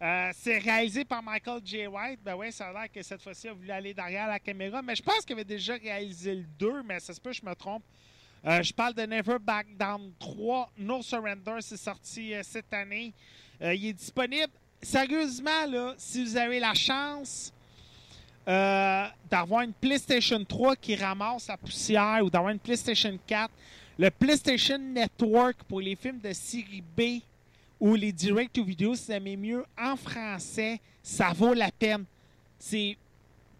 Euh, 0.00 0.30
c'est 0.36 0.58
réalisé 0.58 1.04
par 1.04 1.22
Michael 1.22 1.60
J. 1.64 1.86
White. 1.88 2.20
Ben 2.22 2.36
ouais, 2.36 2.52
ça 2.52 2.68
a 2.68 2.72
l'air 2.72 2.92
que 2.92 3.02
cette 3.02 3.20
fois-ci, 3.22 3.46
il 3.48 3.50
a 3.50 3.52
voulu 3.54 3.70
aller 3.70 3.92
derrière 3.94 4.28
la 4.28 4.38
caméra. 4.38 4.80
Mais 4.80 4.94
je 4.94 5.02
pense 5.02 5.24
qu'il 5.24 5.32
avait 5.32 5.44
déjà 5.44 5.74
réalisé 5.74 6.36
le 6.36 6.44
2, 6.58 6.82
mais 6.84 7.00
ça 7.00 7.12
se 7.12 7.20
peut 7.20 7.30
que 7.30 7.36
je 7.36 7.44
me 7.44 7.54
trompe. 7.54 7.82
Euh, 8.46 8.62
je 8.62 8.72
parle 8.72 8.94
de 8.94 9.02
Never 9.02 9.38
Back 9.40 9.66
Down 9.78 10.12
3. 10.18 10.70
No 10.78 11.02
Surrender, 11.02 11.56
c'est 11.60 11.76
sorti 11.76 12.34
euh, 12.34 12.42
cette 12.44 12.72
année. 12.72 13.12
Euh, 13.60 13.74
il 13.74 13.86
est 13.86 13.92
disponible. 13.92 14.52
Sérieusement, 14.80 15.94
si 15.96 16.24
vous 16.24 16.36
avez 16.36 16.60
la 16.60 16.74
chance 16.74 17.52
d'avoir 18.46 19.60
une 19.60 19.74
PlayStation 19.74 20.42
3 20.42 20.76
qui 20.76 20.96
ramasse 20.96 21.48
la 21.48 21.58
poussière 21.58 22.20
ou 22.22 22.30
d'avoir 22.30 22.50
une 22.50 22.58
PlayStation 22.58 23.18
4, 23.26 23.52
le 23.98 24.10
PlayStation 24.10 24.78
Network 24.78 25.58
pour 25.64 25.82
les 25.82 25.96
films 25.96 26.20
de 26.20 26.32
série 26.32 26.82
B 26.96 27.20
ou 27.78 27.94
les 27.94 28.10
direct-to-video, 28.10 28.94
si 28.94 29.06
vous 29.06 29.12
aimez 29.12 29.36
mieux 29.36 29.64
en 29.78 29.96
français, 29.96 30.80
ça 31.02 31.32
vaut 31.34 31.52
la 31.52 31.70
peine. 31.70 32.04
C'est 32.58 32.96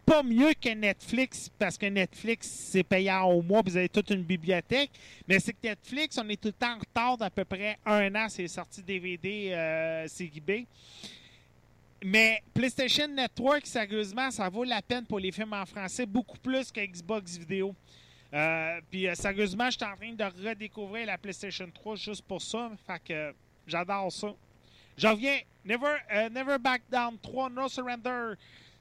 pas 0.09 0.23
mieux 0.23 0.55
que 0.55 0.71
Netflix, 0.71 1.51
parce 1.59 1.77
que 1.77 1.87
Netflix, 1.87 2.49
c'est 2.49 2.83
payant 2.83 3.25
au 3.25 3.43
mois, 3.43 3.61
vous 3.65 3.77
avez 3.77 3.89
toute 3.89 4.09
une 4.11 4.23
bibliothèque. 4.23 4.91
Mais 5.27 5.39
c'est 5.39 5.53
que 5.53 5.59
Netflix, 5.63 6.19
on 6.19 6.29
est 6.29 6.41
tout 6.41 6.49
le 6.49 6.53
temps 6.53 6.75
en 6.75 6.79
retard 6.79 7.19
d'à 7.19 7.29
peu 7.29 7.45
près 7.45 7.79
un 7.85 8.15
an, 8.15 8.27
c'est 8.29 8.49
sorti 8.49 8.83
DVD 8.83 9.51
euh, 9.53 10.07
B. 10.47 10.65
Mais 12.03 12.43
PlayStation 12.55 13.09
Network, 13.09 13.67
sérieusement, 13.67 14.31
ça 14.31 14.49
vaut 14.49 14.65
la 14.65 14.81
peine 14.81 15.05
pour 15.05 15.19
les 15.19 15.33
films 15.33 15.53
en 15.53 15.67
français, 15.67 16.07
beaucoup 16.07 16.39
plus 16.39 16.73
que 16.73 16.81
Xbox 16.81 17.37
Vidéo. 17.37 17.75
Euh, 18.33 18.81
puis 18.91 19.09
euh, 19.09 19.15
sérieusement, 19.15 19.71
je 19.71 19.77
suis 19.77 19.85
en 19.85 19.97
train 19.97 20.13
de 20.13 20.49
redécouvrir 20.49 21.07
la 21.07 21.19
PlayStation 21.19 21.69
3 21.73 21.97
juste 21.97 22.23
pour 22.23 22.41
ça. 22.41 22.71
Fait 22.87 23.03
que 23.05 23.35
j'adore 23.67 24.13
ça. 24.13 24.29
Je 24.97 25.07
reviens. 25.07 25.39
Never, 25.65 25.97
euh, 26.13 26.31
Never 26.31 26.59
Back 26.59 26.83
Down 26.91 27.19
3, 27.19 27.51
No 27.51 27.69
Surrender. 27.69 28.35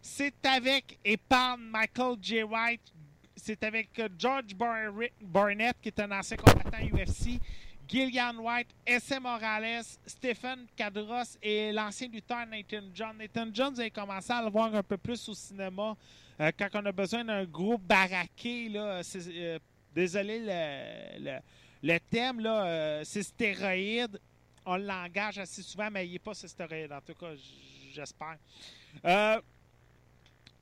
C'est 0.10 0.46
avec 0.46 0.98
et 1.04 1.18
par 1.18 1.58
Michael 1.58 2.16
J. 2.22 2.42
White. 2.44 2.94
C'est 3.36 3.62
avec 3.64 4.00
euh, 4.00 4.08
George 4.18 4.56
Bar- 4.56 4.92
Barnett, 5.22 5.76
qui 5.82 5.90
est 5.90 6.00
un 6.00 6.10
ancien 6.12 6.38
combattant 6.38 6.78
UFC. 6.82 7.40
Gillian 7.88 8.36
White, 8.38 8.70
S.M. 8.86 9.24
Morales, 9.24 9.84
Stephen 10.06 10.66
Cadros 10.78 11.38
et 11.44 11.72
l'ancien 11.74 12.08
lutteur 12.08 12.46
Nathan 12.48 12.88
John. 12.94 13.18
Nathan 13.18 13.48
John, 13.54 13.74
vous 13.74 13.80
avez 13.82 13.92
commencé 13.92 14.32
à 14.32 14.42
le 14.42 14.50
voir 14.50 14.74
un 14.74 14.82
peu 14.84 14.98
plus 14.98 15.28
au 15.30 15.34
cinéma 15.34 15.96
euh, 16.40 16.52
quand 16.58 16.70
on 16.76 16.86
a 16.86 16.92
besoin 16.94 17.26
d'un 17.26 17.44
gros 17.44 17.78
baraqué. 17.78 18.70
Là, 18.70 19.02
euh, 19.04 19.60
désolé 19.94 20.40
le, 21.20 21.40
le- 21.84 22.00
thème, 22.10 22.42
c'est 23.04 23.24
stéroïde. 23.24 24.20
On 24.66 24.78
l'engage 24.78 25.38
assez 25.38 25.62
souvent, 25.64 25.90
mais 25.92 26.08
il 26.08 26.14
n'est 26.14 26.20
pas 26.20 26.34
ce 26.34 26.48
stéroïde. 26.48 26.92
En 26.94 27.02
tout 27.02 27.14
cas, 27.14 27.34
j'espère. 27.94 28.38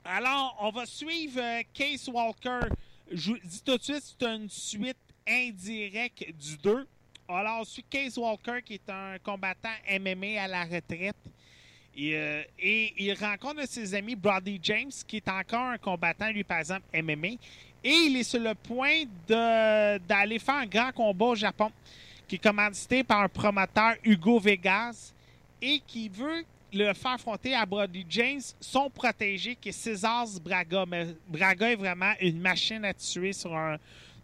Alors, 0.08 0.56
on 0.60 0.70
va 0.70 0.86
suivre 0.86 1.40
euh, 1.40 1.62
Case 1.74 2.08
Walker. 2.08 2.60
Je 3.10 3.32
vous 3.32 3.38
dis 3.42 3.60
tout 3.62 3.76
de 3.76 3.82
suite, 3.82 4.02
c'est 4.02 4.26
une 4.26 4.48
suite 4.48 4.96
indirecte 5.26 6.24
du 6.32 6.56
2. 6.58 6.86
Alors, 7.28 7.60
on 7.60 7.64
suit 7.64 7.84
Case 7.90 8.16
Walker, 8.16 8.62
qui 8.64 8.74
est 8.74 8.88
un 8.88 9.16
combattant 9.18 9.74
MMA 9.90 10.40
à 10.40 10.46
la 10.46 10.64
retraite. 10.64 11.16
Et, 11.96 12.14
euh, 12.14 12.42
et 12.56 12.94
il 12.98 13.14
rencontre 13.14 13.66
ses 13.66 13.94
amis, 13.94 14.14
Brody 14.14 14.60
James, 14.62 14.92
qui 15.08 15.16
est 15.16 15.28
encore 15.28 15.70
un 15.70 15.78
combattant, 15.78 16.30
lui, 16.30 16.44
par 16.44 16.58
exemple, 16.58 16.84
MMA. 16.94 17.38
Et 17.82 17.90
il 17.90 18.16
est 18.16 18.22
sur 18.22 18.40
le 18.40 18.54
point 18.54 19.04
d'aller 19.26 20.38
faire 20.38 20.56
un 20.56 20.66
grand 20.66 20.92
combat 20.92 21.26
au 21.26 21.34
Japon, 21.34 21.72
qui 22.28 22.36
est 22.36 22.42
commandité 22.42 23.02
par 23.02 23.22
un 23.22 23.28
promoteur, 23.28 23.94
Hugo 24.04 24.38
Vegas, 24.38 25.12
et 25.60 25.80
qui 25.84 26.08
veut 26.08 26.44
le 26.72 26.92
faire 26.94 27.12
affronter 27.12 27.54
à 27.54 27.64
Brody 27.64 28.04
James, 28.08 28.40
son 28.60 28.90
protégé, 28.90 29.56
qui 29.56 29.70
est 29.70 29.72
César 29.72 30.26
Braga. 30.42 30.84
Mais 30.86 31.06
Braga 31.28 31.70
est 31.70 31.76
vraiment 31.76 32.12
une 32.20 32.40
machine 32.40 32.84
à 32.84 32.92
tuer 32.92 33.32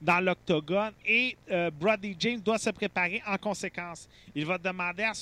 dans 0.01 0.21
l'octogone 0.21 0.93
et 1.07 1.37
euh, 1.51 1.71
Brody 1.71 2.17
James 2.19 2.41
doit 2.41 2.59
se 2.59 2.71
préparer 2.71 3.23
en 3.27 3.37
conséquence. 3.37 4.09
Il 4.35 4.45
va 4.45 4.59
demander 4.59 5.05
à 5.05 5.15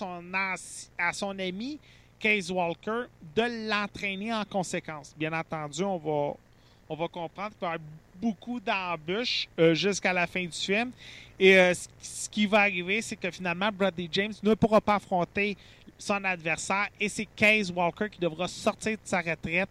son, 1.13 1.39
ami 1.39 1.79
Case 2.19 2.51
Walker 2.51 3.03
de 3.37 3.69
l'entraîner 3.69 4.33
en 4.33 4.45
conséquence. 4.45 5.15
Bien 5.17 5.33
entendu, 5.33 5.83
on 5.83 5.99
va, 5.99 7.09
comprendre 7.09 7.51
qu'il 7.51 7.61
va 7.61 7.73
y 7.73 7.75
avoir 7.75 7.79
beaucoup 8.21 8.61
d'embûches 8.61 9.49
euh, 9.59 9.75
jusqu'à 9.75 10.13
la 10.13 10.27
fin 10.27 10.45
du 10.45 10.53
film. 10.53 10.93
Et 11.39 11.59
euh, 11.59 11.75
ce, 11.75 11.89
ce 12.03 12.29
qui 12.29 12.47
va 12.47 12.61
arriver, 12.61 13.01
c'est 13.01 13.17
que 13.17 13.31
finalement, 13.31 13.71
Brody 13.73 14.09
James 14.13 14.35
ne 14.43 14.55
pourra 14.55 14.81
pas 14.81 14.97
affronter 14.97 15.57
son 16.01 16.25
adversaire 16.25 16.89
et 16.99 17.09
c'est 17.09 17.27
Case 17.37 17.71
Walker 17.71 18.09
qui 18.11 18.19
devra 18.19 18.49
sortir 18.49 18.93
de 18.93 19.03
sa 19.05 19.21
retraite 19.21 19.69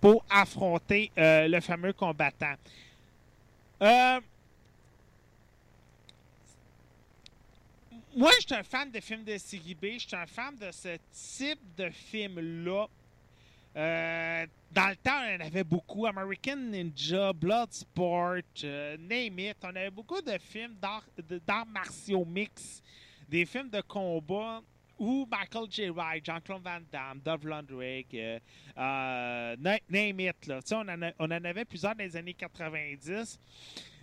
pour 0.00 0.24
affronter 0.30 1.10
euh, 1.18 1.48
le 1.48 1.60
fameux 1.60 1.92
combattant. 1.92 2.54
Euh, 3.82 4.20
moi, 8.16 8.30
je 8.40 8.46
suis 8.46 8.54
un 8.54 8.62
fan 8.62 8.90
de 8.90 9.00
films 9.00 9.24
de 9.24 9.36
série 9.36 9.74
B. 9.74 9.84
Je 9.98 10.06
suis 10.06 10.16
un 10.16 10.26
fan 10.26 10.56
de 10.56 10.70
ce 10.70 10.96
type 11.12 11.60
de 11.76 11.90
film-là. 11.90 12.86
Euh, 13.76 14.46
dans 14.72 14.88
le 14.88 14.96
temps, 14.96 15.20
on 15.20 15.36
en 15.36 15.46
avait 15.46 15.64
beaucoup. 15.64 16.06
American 16.06 16.56
Ninja, 16.56 17.32
Bloodsport, 17.32 18.64
Name 18.64 19.38
It. 19.38 19.56
On 19.62 19.76
avait 19.76 19.90
beaucoup 19.90 20.22
de 20.22 20.38
films 20.38 20.76
d'arts 20.80 21.66
martiaux 21.66 22.24
mix. 22.24 22.82
Des 23.28 23.44
films 23.44 23.68
de 23.68 23.80
combat 23.82 24.62
où 24.98 25.26
Michael 25.30 25.66
J. 25.70 25.90
Wright, 25.90 26.24
Jean-Claude 26.24 26.62
Van 26.62 26.80
Damme, 26.90 27.20
Dove 27.24 27.46
Lundgren, 27.46 28.02
euh, 28.14 28.38
euh, 28.78 29.56
na- 29.58 29.78
Name 29.90 30.20
It. 30.20 30.46
Là. 30.46 30.60
On, 30.72 30.88
en 30.88 31.10
on 31.18 31.24
en 31.26 31.44
avait 31.44 31.64
plusieurs 31.64 31.94
dans 31.94 32.04
les 32.04 32.16
années 32.16 32.34
90. 32.34 33.38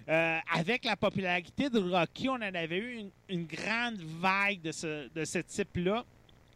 Euh, 0.10 0.40
avec 0.53 0.84
la 0.84 0.95
popularité 0.98 1.70
de 1.70 1.80
Rocky, 1.80 2.28
on 2.30 2.34
en 2.34 2.41
avait 2.41 2.78
eu 2.78 3.10
une, 3.30 3.45
grande 3.45 3.98
vague 4.20 4.61
de 4.61 4.72
ce, 4.72 5.07
de 5.14 5.24
ce 5.26 5.40
type-là. 5.40 6.03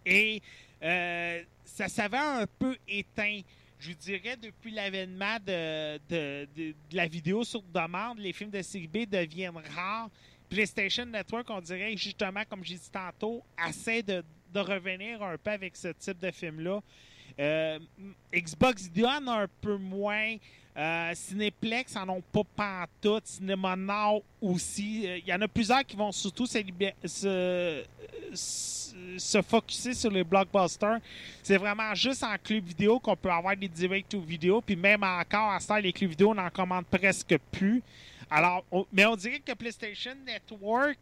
Et 0.06 0.42
euh, 0.84 1.42
ça 1.64 1.88
s'avait 1.88 2.18
un 2.18 2.46
peu 2.60 2.76
éteint. 2.88 3.40
Je 3.80 3.90
vous 3.90 3.96
dirais, 3.96 4.36
depuis 4.36 4.72
l'avènement 4.72 5.38
de, 5.46 5.98
de- 6.10 6.48
de- 6.56 6.76
la 6.92 7.08
vidéo 7.08 7.44
sur 7.44 7.62
demande, 7.62 8.18
les 8.20 8.34
films 8.34 8.50
de 8.50 8.62
série 8.62 9.08
deviennent 9.08 9.58
rares. 9.76 10.10
PlayStation 10.50 11.06
Network, 11.06 11.50
on 11.50 11.62
dirait 11.62 11.96
justement, 11.98 12.44
comme 12.50 12.64
j'ai 12.64 12.76
dit 12.76 12.92
tantôt, 12.92 13.44
essaie 13.68 14.02
de, 14.02 14.24
de 14.54 14.60
revenir 14.60 15.22
un 15.22 15.38
peu 15.38 15.52
avec 15.52 15.76
ce 15.76 15.90
type 15.90 16.20
de 16.20 16.32
film-là. 16.32 16.82
Euh, 17.40 17.80
Xbox 18.34 18.90
donne 18.90 19.30
un 19.30 19.48
peu 19.62 19.78
moins. 19.78 20.36
Euh, 20.76 21.12
Cinéplex 21.16 21.96
en 21.96 22.08
ont 22.10 22.22
pas 22.22 22.44
pantoute. 22.56 23.26
Cinéma 23.26 23.76
Nord 23.76 24.22
aussi. 24.42 25.08
Euh, 25.08 25.18
Il 25.18 25.28
y 25.28 25.34
en 25.34 25.42
a 25.42 25.48
plusieurs 25.48 25.84
qui 25.86 25.96
vont 25.96 26.12
surtout 26.12 26.46
se, 26.46 26.60
se, 27.04 27.84
se, 28.34 28.94
se 29.18 29.42
focuser 29.42 29.94
sur 29.94 30.12
les 30.12 30.24
blockbusters. 30.24 31.00
C'est 31.44 31.58
vraiment 31.58 31.94
juste 31.96 32.24
en 32.24 32.36
club 32.44 32.64
vidéo 32.64 33.00
qu'on 33.00 33.16
peut 33.16 33.32
avoir 33.32 33.58
des 33.58 33.68
direct 33.68 34.10
to 34.12 34.22
vidéo. 34.22 34.62
Puis 34.62 34.76
même 34.76 35.04
encore, 35.04 35.52
à 35.52 35.60
ce 35.60 35.68
temps, 35.68 35.78
les 35.78 35.92
clubs 35.92 36.12
vidéo, 36.12 36.32
on 36.32 36.36
n'en 36.36 36.50
commande 36.50 36.86
presque 36.86 37.36
plus. 37.52 37.82
Alors, 38.30 38.66
mais 38.92 39.06
on 39.06 39.16
dirait 39.16 39.40
que 39.40 39.54
PlayStation 39.54 40.16
Network 40.26 40.98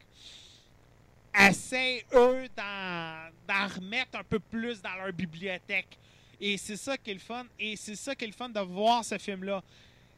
essaie, 1.38 2.06
eux, 2.14 2.48
d'en 2.56 3.68
remettre 3.76 4.20
un 4.20 4.24
peu 4.24 4.40
plus 4.40 4.82
dans 4.82 4.94
leur 4.96 5.12
bibliothèque. 5.12 5.98
Et 6.40 6.58
c'est 6.58 6.78
ça 6.78 6.98
qui 6.98 7.12
est 7.12 7.16
le 7.16 7.20
fun. 7.20 7.46
Et 7.60 7.76
c'est 7.76 7.96
ça 7.96 8.16
qui 8.16 8.26
est 8.26 8.28
le 8.28 8.34
fun 8.34 8.50
de 8.50 8.60
voir 8.60 9.04
ce 9.04 9.18
film-là. 9.18 9.64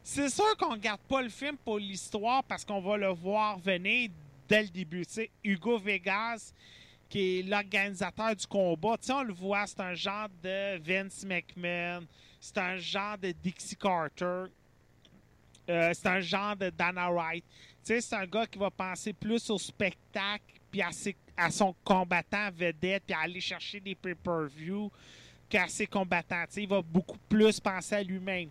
C'est 0.02 0.28
sûr 0.30 0.56
qu'on 0.56 0.74
ne 0.74 0.80
garde 0.80 1.00
pas 1.00 1.22
le 1.22 1.28
film 1.28 1.56
pour 1.56 1.78
l'histoire 1.78 2.42
parce 2.44 2.64
qu'on 2.64 2.80
va 2.80 2.96
le 2.96 3.08
voir 3.08 3.58
venir 3.58 4.10
dès 4.48 4.62
le 4.62 4.68
début. 4.68 5.04
Tu 5.04 5.30
Hugo 5.44 5.78
Vegas, 5.78 6.52
qui 7.08 7.38
est 7.38 7.42
l'organisateur 7.42 8.34
du 8.34 8.46
combat, 8.46 8.96
on 9.10 9.22
le 9.22 9.32
voit, 9.32 9.66
c'est 9.66 9.80
un 9.80 9.94
genre 9.94 10.28
de 10.42 10.78
Vince 10.78 11.24
McMahon, 11.24 12.06
c'est 12.40 12.58
un 12.58 12.76
genre 12.76 13.18
de 13.18 13.32
Dixie 13.32 13.76
Carter, 13.76 14.44
euh, 15.68 15.90
c'est 15.92 16.06
un 16.08 16.20
genre 16.20 16.56
de 16.56 16.70
Dana 16.70 17.10
Wright. 17.10 17.44
C'est 17.82 18.12
un 18.12 18.26
gars 18.26 18.46
qui 18.46 18.58
va 18.58 18.70
penser 18.70 19.12
plus 19.12 19.48
au 19.50 19.58
spectacle 19.58 20.44
puis 20.70 20.82
à, 20.82 20.90
à 21.36 21.50
son 21.50 21.74
combattant 21.84 22.50
vedette 22.54 23.04
puis 23.06 23.14
à 23.14 23.20
aller 23.20 23.40
chercher 23.40 23.80
des 23.80 23.94
pay-per-view 23.94 24.90
qu'à 25.48 25.68
ses 25.68 25.86
combattants. 25.86 26.44
Il 26.56 26.68
va 26.68 26.82
beaucoup 26.82 27.18
plus 27.28 27.58
penser 27.60 27.94
à 27.94 28.02
lui-même. 28.02 28.50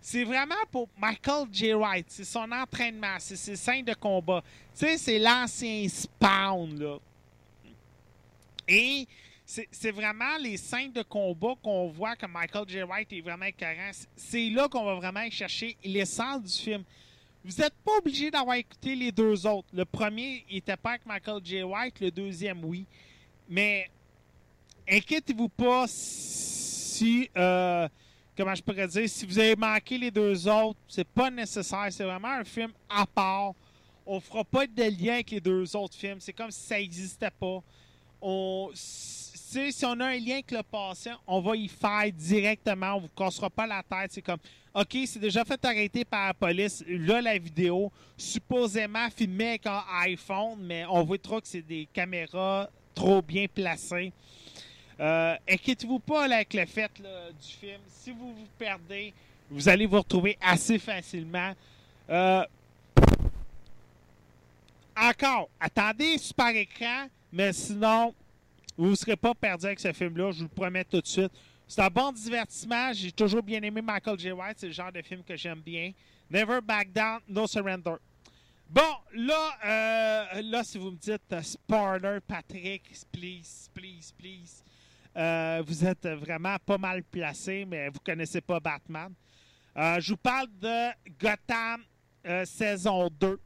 C'est 0.00 0.24
vraiment 0.24 0.54
pour 0.70 0.88
Michael 0.98 1.46
J. 1.50 1.72
Wright. 1.72 2.06
C'est 2.08 2.24
son 2.24 2.50
entraînement, 2.52 3.16
c'est 3.18 3.36
ses 3.36 3.56
scènes 3.56 3.84
de 3.84 3.94
combat. 3.94 4.42
C'est 4.74 5.18
l'ancien 5.18 5.88
Spawn, 5.88 6.78
là. 6.78 6.98
Et 8.68 9.06
c'est 9.70 9.90
vraiment 9.90 10.36
les 10.40 10.56
scènes 10.56 10.92
de 10.92 11.02
combat 11.02 11.54
qu'on 11.62 11.88
voit 11.88 12.16
que 12.16 12.26
Michael 12.26 12.64
J. 12.68 12.82
Wright 12.82 13.12
est 13.12 13.20
vraiment 13.20 13.44
écœurant. 13.46 13.90
C'est- 14.16 14.50
là 14.50 14.68
qu'on 14.68 14.84
va 14.84 14.94
vraiment 14.94 15.28
chercher 15.30 15.76
l'essence 15.84 16.42
du 16.42 16.52
film. 16.52 16.84
Vous 17.44 17.52
n'êtes 17.62 17.74
pas 17.84 17.98
obligé 17.98 18.30
d'avoir 18.30 18.56
écouté 18.56 18.94
les 18.96 19.12
deux 19.12 19.46
autres. 19.46 19.68
Le 19.72 19.84
premier, 19.84 20.44
il 20.48 20.56
était 20.56 20.76
pas 20.76 20.90
avec 20.90 21.06
Michael 21.06 21.40
J. 21.44 21.62
White. 21.62 22.00
Le 22.00 22.10
deuxième, 22.10 22.64
oui. 22.64 22.86
Mais 23.48 23.90
inquiétez-vous 24.88 25.50
pas 25.50 25.84
si, 25.88 27.28
euh, 27.36 27.86
comment 28.36 28.54
je 28.54 28.62
pourrais 28.62 28.88
dire, 28.88 29.08
si 29.08 29.26
vous 29.26 29.38
avez 29.38 29.56
manqué 29.56 29.98
les 29.98 30.10
deux 30.10 30.48
autres, 30.48 30.78
c'est 30.88 31.06
pas 31.06 31.30
nécessaire. 31.30 31.86
C'est 31.90 32.04
vraiment 32.04 32.28
un 32.28 32.44
film 32.44 32.72
à 32.88 33.04
part. 33.06 33.52
On 34.06 34.20
fera 34.20 34.44
pas 34.44 34.66
de 34.66 34.82
lien 34.82 35.14
avec 35.14 35.30
les 35.30 35.40
deux 35.40 35.76
autres 35.76 35.94
films. 35.96 36.20
C'est 36.20 36.32
comme 36.32 36.50
si 36.50 36.60
ça 36.66 36.78
n'existait 36.78 37.30
pas. 37.30 37.62
On, 38.20 38.70
si, 39.70 39.84
on 39.84 40.00
a 40.00 40.06
un 40.06 40.18
lien 40.18 40.34
avec 40.34 40.50
le 40.50 40.62
passé, 40.62 41.10
on 41.26 41.40
va 41.40 41.56
y 41.56 41.68
faire 41.68 42.10
directement. 42.12 42.94
On 42.94 43.00
vous 43.00 43.08
cassera 43.08 43.50
pas 43.50 43.66
la 43.66 43.82
tête. 43.82 44.12
C'est 44.12 44.22
comme, 44.22 44.38
OK, 44.74 44.96
c'est 45.06 45.18
déjà 45.18 45.44
fait 45.44 45.64
arrêter 45.64 46.04
par 46.04 46.28
la 46.28 46.34
police. 46.34 46.84
Là, 46.88 47.20
la 47.20 47.38
vidéo, 47.38 47.92
supposément 48.16 49.08
filmée 49.10 49.50
avec 49.50 49.66
un 49.66 49.82
iPhone, 50.02 50.58
mais 50.60 50.84
on 50.86 51.04
voit 51.04 51.18
trop 51.18 51.40
que 51.40 51.46
c'est 51.48 51.62
des 51.62 51.88
caméras 51.92 52.68
trop 52.94 53.22
bien 53.22 53.46
placées. 53.52 54.12
Euh, 55.00 55.36
Inquiétez-vous 55.48 55.98
pas 55.98 56.24
avec 56.24 56.54
le 56.54 56.66
fait 56.66 56.90
du 56.96 57.52
film. 57.60 57.80
Si 57.88 58.10
vous 58.10 58.32
vous 58.32 58.48
perdez, 58.58 59.12
vous 59.50 59.68
allez 59.68 59.86
vous 59.86 59.98
retrouver 59.98 60.38
assez 60.40 60.78
facilement. 60.78 61.52
Euh, 62.08 62.44
encore, 64.96 65.48
attendez 65.58 66.18
super 66.18 66.48
écran, 66.48 67.08
mais 67.32 67.52
sinon, 67.52 68.14
vous 68.76 68.90
ne 68.90 68.94
serez 68.94 69.16
pas 69.16 69.34
perdu 69.34 69.66
avec 69.66 69.80
ce 69.80 69.92
film-là, 69.92 70.32
je 70.32 70.38
vous 70.38 70.44
le 70.44 70.48
promets 70.48 70.84
tout 70.84 71.00
de 71.00 71.06
suite. 71.06 71.32
C'est 71.66 71.80
un 71.80 71.88
bon 71.88 72.12
divertissement. 72.12 72.92
J'ai 72.92 73.12
toujours 73.12 73.42
bien 73.42 73.62
aimé 73.62 73.80
Michael 73.80 74.18
J. 74.18 74.32
White. 74.32 74.56
C'est 74.58 74.66
le 74.66 74.72
genre 74.72 74.92
de 74.92 75.00
film 75.02 75.22
que 75.22 75.36
j'aime 75.36 75.60
bien. 75.60 75.92
Never 76.30 76.60
Back 76.60 76.92
Down, 76.92 77.20
No 77.28 77.46
Surrender. 77.46 77.96
Bon, 78.68 78.82
là, 79.14 79.58
euh, 79.64 80.42
là 80.42 80.64
si 80.64 80.78
vous 80.78 80.90
me 80.90 80.96
dites 80.96 81.32
euh, 81.32 81.42
spoiler, 81.42 82.18
Patrick, 82.26 82.82
please, 83.12 83.68
please, 83.72 84.12
please, 84.18 84.62
euh, 85.16 85.62
vous 85.66 85.84
êtes 85.84 86.06
vraiment 86.06 86.56
pas 86.64 86.78
mal 86.78 87.02
placé, 87.04 87.64
mais 87.64 87.88
vous 87.88 88.00
connaissez 88.04 88.40
pas 88.40 88.58
Batman. 88.58 89.12
Euh, 89.76 90.00
je 90.00 90.12
vous 90.12 90.16
parle 90.16 90.48
de 90.60 90.90
Gotham 91.20 91.82
saison 92.46 93.10
2, 93.20 93.38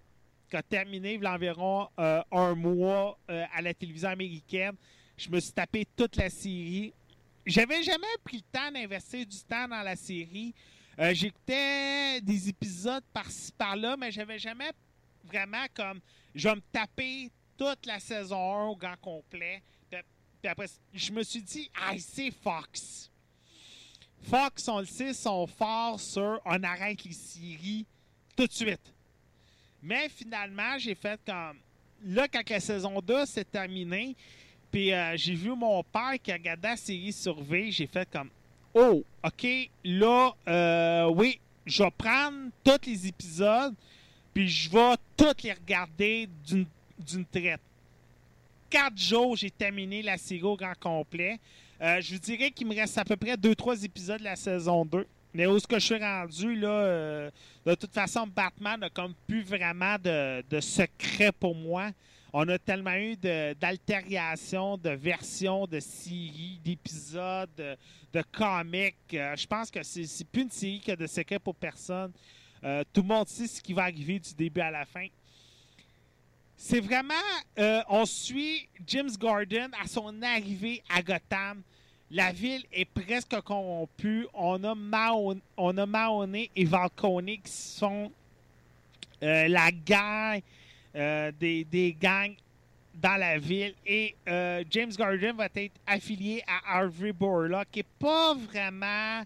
qui 0.48 0.56
a 0.56 0.62
terminé 0.62 1.14
il 1.14 1.22
y 1.22 1.26
a 1.26 1.34
environ 1.34 1.88
un 1.98 2.54
mois 2.54 3.18
à 3.28 3.60
la 3.60 3.74
télévision 3.74 4.10
américaine. 4.10 4.76
Je 5.18 5.28
me 5.30 5.40
suis 5.40 5.52
tapé 5.52 5.84
toute 5.96 6.14
la 6.16 6.30
série. 6.30 6.94
J'avais 7.44 7.82
jamais 7.82 8.06
pris 8.22 8.36
le 8.36 8.42
temps 8.52 8.70
d'investir 8.70 9.26
du 9.26 9.38
temps 9.38 9.66
dans 9.66 9.82
la 9.82 9.96
série. 9.96 10.54
Euh, 10.98 11.12
J'écoutais 11.12 12.20
des 12.20 12.48
épisodes 12.48 13.02
par-ci 13.12 13.50
par-là, 13.52 13.96
mais 13.96 14.12
j'avais 14.12 14.38
jamais 14.38 14.70
vraiment 15.24 15.66
comme 15.74 16.00
je 16.34 16.48
vais 16.48 16.54
me 16.54 16.60
taper 16.72 17.30
toute 17.56 17.84
la 17.84 17.98
saison 17.98 18.36
1 18.36 18.66
au 18.66 18.76
grand 18.76 18.96
complet. 19.00 19.60
Après, 20.44 20.66
je 20.94 21.10
me 21.10 21.24
suis 21.24 21.42
dit, 21.42 21.68
ah, 21.74 21.94
c'est 21.98 22.30
Fox. 22.30 23.10
Fox, 24.22 24.68
on 24.68 24.78
le 24.78 24.86
sait, 24.86 25.12
sont 25.12 25.48
forts 25.48 25.98
sur 25.98 26.40
on 26.44 26.62
arrête 26.62 27.02
les 27.02 27.12
séries 27.12 27.84
tout 28.36 28.46
de 28.46 28.52
suite. 28.52 28.94
Mais 29.82 30.08
finalement, 30.08 30.78
j'ai 30.78 30.94
fait 30.94 31.20
comme. 31.26 31.58
Là, 32.04 32.28
quand 32.28 32.48
la 32.48 32.60
saison 32.60 33.00
2 33.00 33.26
s'est 33.26 33.44
terminée, 33.44 34.14
puis 34.70 34.92
euh, 34.92 35.16
j'ai 35.16 35.34
vu 35.34 35.54
mon 35.54 35.82
père 35.82 36.14
qui 36.22 36.30
a 36.30 36.34
regardé 36.34 36.68
la 36.68 36.76
série 36.76 37.12
sur 37.12 37.42
V, 37.42 37.70
j'ai 37.70 37.86
fait 37.86 38.08
comme. 38.10 38.28
Oh, 38.74 39.02
OK, 39.24 39.46
là, 39.84 40.32
euh, 40.46 41.06
oui, 41.06 41.40
je 41.64 41.82
vais 41.82 41.90
prendre 41.90 42.50
tous 42.62 42.86
les 42.86 43.06
épisodes, 43.06 43.74
puis 44.34 44.46
je 44.48 44.70
vais 44.70 44.94
tous 45.16 45.42
les 45.42 45.52
regarder 45.52 46.28
d'une 46.46 47.24
traite. 47.26 47.60
Quatre 48.68 48.98
jours, 48.98 49.36
j'ai 49.36 49.50
terminé 49.50 50.02
la 50.02 50.18
série 50.18 50.42
au 50.42 50.56
grand 50.56 50.78
complet. 50.78 51.40
Euh, 51.80 52.00
je 52.02 52.14
vous 52.14 52.20
dirais 52.20 52.50
qu'il 52.50 52.66
me 52.66 52.74
reste 52.74 52.98
à 52.98 53.04
peu 53.04 53.16
près 53.16 53.34
2-3 53.34 53.84
épisodes 53.84 54.18
de 54.18 54.24
la 54.24 54.36
saison 54.36 54.84
2. 54.84 55.06
Mais 55.32 55.46
où 55.46 55.56
est-ce 55.56 55.66
que 55.66 55.78
je 55.78 55.84
suis 55.84 55.98
rendu, 55.98 56.54
là, 56.56 57.30
de 57.64 57.74
toute 57.74 57.92
façon, 57.92 58.26
Batman 58.26 58.80
n'a 58.80 58.90
comme 58.90 59.14
plus 59.26 59.42
vraiment 59.42 59.96
de, 60.02 60.42
de 60.48 60.60
secret 60.60 61.32
pour 61.32 61.54
moi. 61.54 61.90
On 62.32 62.46
a 62.48 62.58
tellement 62.58 62.94
eu 62.94 63.16
d'altériations, 63.16 64.76
de, 64.76 64.90
versions, 64.90 65.66
de 65.66 65.80
séries, 65.80 66.60
d'épisodes, 66.62 67.48
de, 67.56 68.22
comics. 68.32 68.96
Euh, 69.14 69.34
je 69.34 69.46
pense 69.46 69.70
que 69.70 69.82
c'est 69.82 70.24
plus 70.26 70.42
une 70.42 70.50
série 70.50 70.80
qui 70.80 70.90
a 70.90 70.96
de 70.96 71.06
secret 71.06 71.38
pour 71.38 71.54
personne. 71.54 72.12
Euh, 72.64 72.84
tout 72.92 73.00
le 73.00 73.08
monde 73.08 73.28
sait 73.28 73.46
ce 73.46 73.62
qui 73.62 73.72
va 73.72 73.84
arriver 73.84 74.18
du 74.18 74.34
début 74.34 74.60
à 74.60 74.70
la 74.70 74.84
fin. 74.84 75.06
C'est 76.56 76.80
vraiment, 76.80 77.14
euh, 77.58 77.80
on 77.88 78.04
suit 78.04 78.68
James 78.86 79.10
Gordon 79.18 79.70
à 79.82 79.86
son 79.86 80.20
arrivée 80.20 80.82
à 80.90 81.00
Gotham. 81.00 81.62
La 82.10 82.32
ville 82.32 82.64
est 82.72 82.84
presque 82.84 83.40
corrompue. 83.42 84.26
On 84.34 84.62
a, 84.64 84.74
Mahon- 84.74 85.40
on 85.56 85.78
a 85.78 85.86
Mahoney 85.86 86.50
et 86.56 86.66
Falcone 86.66 87.26
qui 87.26 87.50
sont 87.52 88.10
la 89.20 89.70
gang 89.72 90.40
euh, 90.96 91.30
des, 91.38 91.64
des 91.64 91.92
gangs 91.92 92.34
dans 92.94 93.16
la 93.16 93.38
ville. 93.38 93.74
Et 93.86 94.14
euh, 94.28 94.64
James 94.70 94.92
Gordon 94.96 95.34
va 95.34 95.48
être 95.54 95.74
affilié 95.86 96.42
à 96.46 96.78
Harvey 96.78 97.12
Borla, 97.12 97.64
qui 97.70 97.80
n'est 97.80 97.86
pas 97.98 98.34
vraiment 98.34 99.22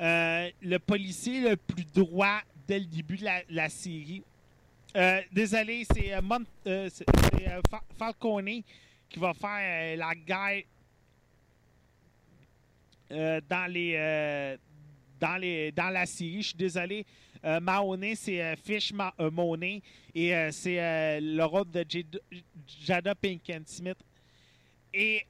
euh, 0.00 0.50
le 0.62 0.78
policier 0.78 1.48
le 1.48 1.56
plus 1.56 1.84
droit 1.84 2.40
dès 2.66 2.78
le 2.78 2.86
début 2.86 3.18
de 3.18 3.26
la, 3.50 3.68
série. 3.68 4.22
Désolé, 5.30 5.86
c'est 5.92 6.12
Falcone 7.98 8.62
qui 9.08 9.18
va 9.18 9.34
faire 9.34 9.96
la 9.96 10.14
guerre 10.14 10.62
dans 13.10 13.70
les 13.70 14.56
dans 15.20 15.36
les 15.36 15.72
dans 15.72 15.90
la 15.90 16.06
série. 16.06 16.42
Je 16.42 16.48
suis 16.48 16.56
désolé. 16.56 17.04
Euh, 17.44 17.60
Mahoney, 17.60 18.14
c'est 18.14 18.40
euh, 18.40 18.56
Fish 18.56 18.92
Ma 18.92 19.12
euh, 19.20 19.80
et 20.14 20.50
c'est 20.50 21.20
le 21.20 21.44
rôle 21.44 21.70
de 21.70 21.84
Jada, 22.82 23.14
Pinkett 23.14 23.68
Smith. 23.68 23.98
Et 24.92 25.22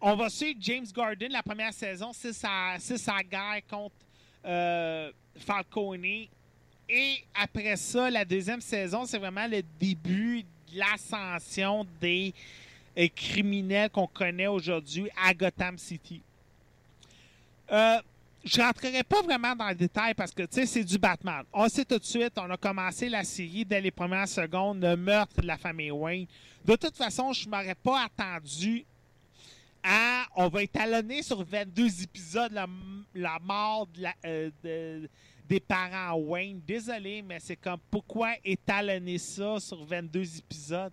on 0.00 0.14
va 0.14 0.28
suivre 0.28 0.58
James 0.60 0.86
Gordon 0.94 1.28
la 1.30 1.42
première 1.42 1.72
saison, 1.72 2.12
c'est 2.12 2.32
sa, 2.32 2.76
sa 2.78 3.22
guerre 3.22 3.62
contre 3.68 3.94
Falcone. 5.38 6.04
Et 6.88 7.24
après 7.34 7.76
ça, 7.76 8.10
la 8.10 8.24
deuxième 8.24 8.60
saison, 8.60 9.06
c'est 9.06 9.18
vraiment 9.18 9.46
le 9.48 9.62
début 9.80 10.42
de 10.42 10.78
l'ascension 10.78 11.84
des 12.00 12.32
criminels 13.16 13.90
qu'on 13.90 14.06
connaît 14.06 14.46
aujourd'hui 14.46 15.08
à 15.16 15.34
Gotham 15.34 15.78
City. 15.78 16.20
Je 18.46 18.60
rentrerai 18.60 19.02
pas 19.02 19.22
vraiment 19.22 19.54
dans 19.56 19.68
le 19.68 19.74
détail 19.74 20.14
parce 20.14 20.32
que, 20.32 20.44
tu 20.44 20.54
sais, 20.54 20.66
c'est 20.66 20.84
du 20.84 20.98
Batman. 20.98 21.44
On 21.52 21.68
sait 21.68 21.84
tout 21.84 21.98
de 21.98 22.04
suite, 22.04 22.32
on 22.36 22.48
a 22.48 22.56
commencé 22.56 23.08
la 23.08 23.24
série 23.24 23.64
dès 23.64 23.80
les 23.80 23.90
premières 23.90 24.28
secondes, 24.28 24.80
le 24.82 24.96
meurtre 24.96 25.40
de 25.42 25.46
la 25.46 25.58
famille 25.58 25.90
Wayne. 25.90 26.26
De 26.64 26.76
toute 26.76 26.96
façon, 26.96 27.32
je 27.32 27.48
m'aurais 27.48 27.74
pas 27.74 28.04
attendu 28.06 28.84
à... 29.82 30.26
On 30.36 30.48
va 30.48 30.62
étalonner 30.62 31.22
sur 31.22 31.42
22 31.44 32.02
épisodes 32.04 32.52
la, 33.14 33.38
mort 33.40 33.88
euh, 34.24 34.50
de- 34.62 35.08
des 35.48 35.60
parents 35.60 36.14
Wayne. 36.16 36.60
Désolé, 36.66 37.22
mais 37.22 37.40
c'est 37.40 37.56
comme, 37.56 37.80
pourquoi 37.90 38.34
étalonner 38.44 39.18
ça 39.18 39.58
sur 39.60 39.84
22 39.84 40.38
épisodes? 40.38 40.92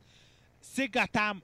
C'est 0.60 0.88
Gotham. 0.88 1.40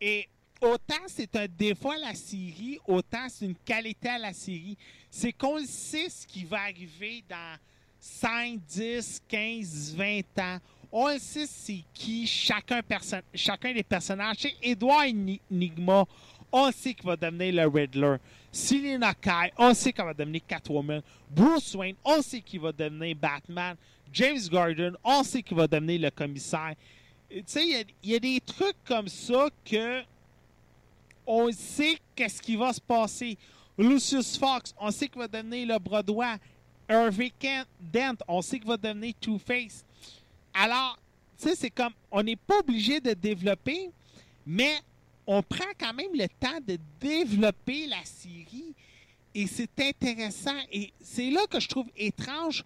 Et 0.00 0.26
autant 0.60 1.02
c'est 1.06 1.34
un 1.36 1.46
défaut 1.46 1.90
à 1.90 1.98
la 1.98 2.14
série, 2.14 2.78
autant 2.86 3.26
c'est 3.28 3.46
une 3.46 3.56
qualité 3.56 4.08
à 4.08 4.18
la 4.18 4.32
série. 4.32 4.76
C'est 5.10 5.32
qu'on 5.32 5.58
le 5.58 5.66
sait 5.66 6.08
ce 6.08 6.26
qui 6.26 6.44
va 6.44 6.62
arriver 6.62 7.24
dans 7.28 7.56
5, 7.98 8.60
10, 8.68 9.22
15, 9.28 9.94
20 9.96 10.20
ans. 10.38 10.58
On 10.92 11.08
le 11.08 11.18
sait 11.18 11.46
c'est 11.46 11.84
qui 11.94 12.26
chacun, 12.26 12.80
des 13.72 13.82
personnages. 13.82 14.36
C'est 14.38 14.54
Edouard 14.62 15.04
Enigma. 15.04 16.04
On 16.52 16.72
sait 16.72 16.94
qu'il 16.94 17.06
va 17.06 17.16
devenir 17.16 17.54
le 17.54 17.68
Riddler. 17.68 18.16
Selina 18.52 19.14
Kai, 19.14 19.52
on 19.56 19.72
sait 19.72 19.92
qu'elle 19.92 20.06
va 20.06 20.14
devenir 20.14 20.40
Catwoman. 20.46 21.00
Bruce 21.30 21.74
Wayne, 21.76 21.94
on 22.04 22.20
sait 22.20 22.40
qu'il 22.40 22.60
va 22.60 22.72
devenir 22.72 23.14
Batman. 23.14 23.76
James 24.12 24.40
Gordon, 24.50 24.94
on 25.04 25.22
sait 25.22 25.42
qu'il 25.42 25.56
va 25.56 25.68
devenir 25.68 26.00
le 26.00 26.10
commissaire. 26.10 26.74
Tu 27.30 27.42
sais, 27.46 27.86
il 28.02 28.10
y, 28.10 28.14
a 28.16 28.18
des 28.18 28.40
trucs 28.40 28.82
comme 28.84 29.06
ça 29.06 29.48
que 29.64 30.02
on 31.32 31.52
sait 31.52 31.96
qu'est-ce 32.16 32.42
qui 32.42 32.56
va 32.56 32.72
se 32.72 32.80
passer. 32.80 33.38
Lucius 33.78 34.36
Fox, 34.36 34.74
on 34.80 34.90
sait 34.90 35.08
qu'il 35.08 35.20
va 35.20 35.28
devenir 35.28 35.68
le 35.68 35.78
bras 35.78 36.02
droit. 36.02 36.34
Dent, 36.88 38.16
on 38.26 38.42
sait 38.42 38.58
qu'il 38.58 38.66
va 38.66 38.76
devenir 38.76 39.14
Two-Face. 39.20 39.84
Alors, 40.52 40.98
tu 41.38 41.48
sais, 41.48 41.54
c'est 41.54 41.70
comme, 41.70 41.92
on 42.10 42.20
n'est 42.20 42.34
pas 42.34 42.58
obligé 42.58 43.00
de 43.00 43.12
développer, 43.12 43.90
mais 44.44 44.80
on 45.24 45.40
prend 45.40 45.70
quand 45.78 45.94
même 45.94 46.12
le 46.12 46.26
temps 46.26 46.58
de 46.66 46.76
développer 47.00 47.86
la 47.86 48.04
série. 48.04 48.74
Et 49.32 49.46
c'est 49.46 49.70
intéressant. 49.80 50.58
Et 50.72 50.92
c'est 51.00 51.30
là 51.30 51.42
que 51.48 51.60
je 51.60 51.68
trouve 51.68 51.86
étrange. 51.96 52.64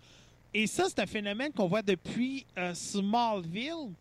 Et 0.54 0.66
ça, 0.66 0.86
c'est 0.88 1.00
un 1.00 1.06
phénomène 1.06 1.52
qu'on 1.52 1.68
voit 1.68 1.82
depuis 1.82 2.46
euh, 2.56 2.72
Smallville. 2.72 3.92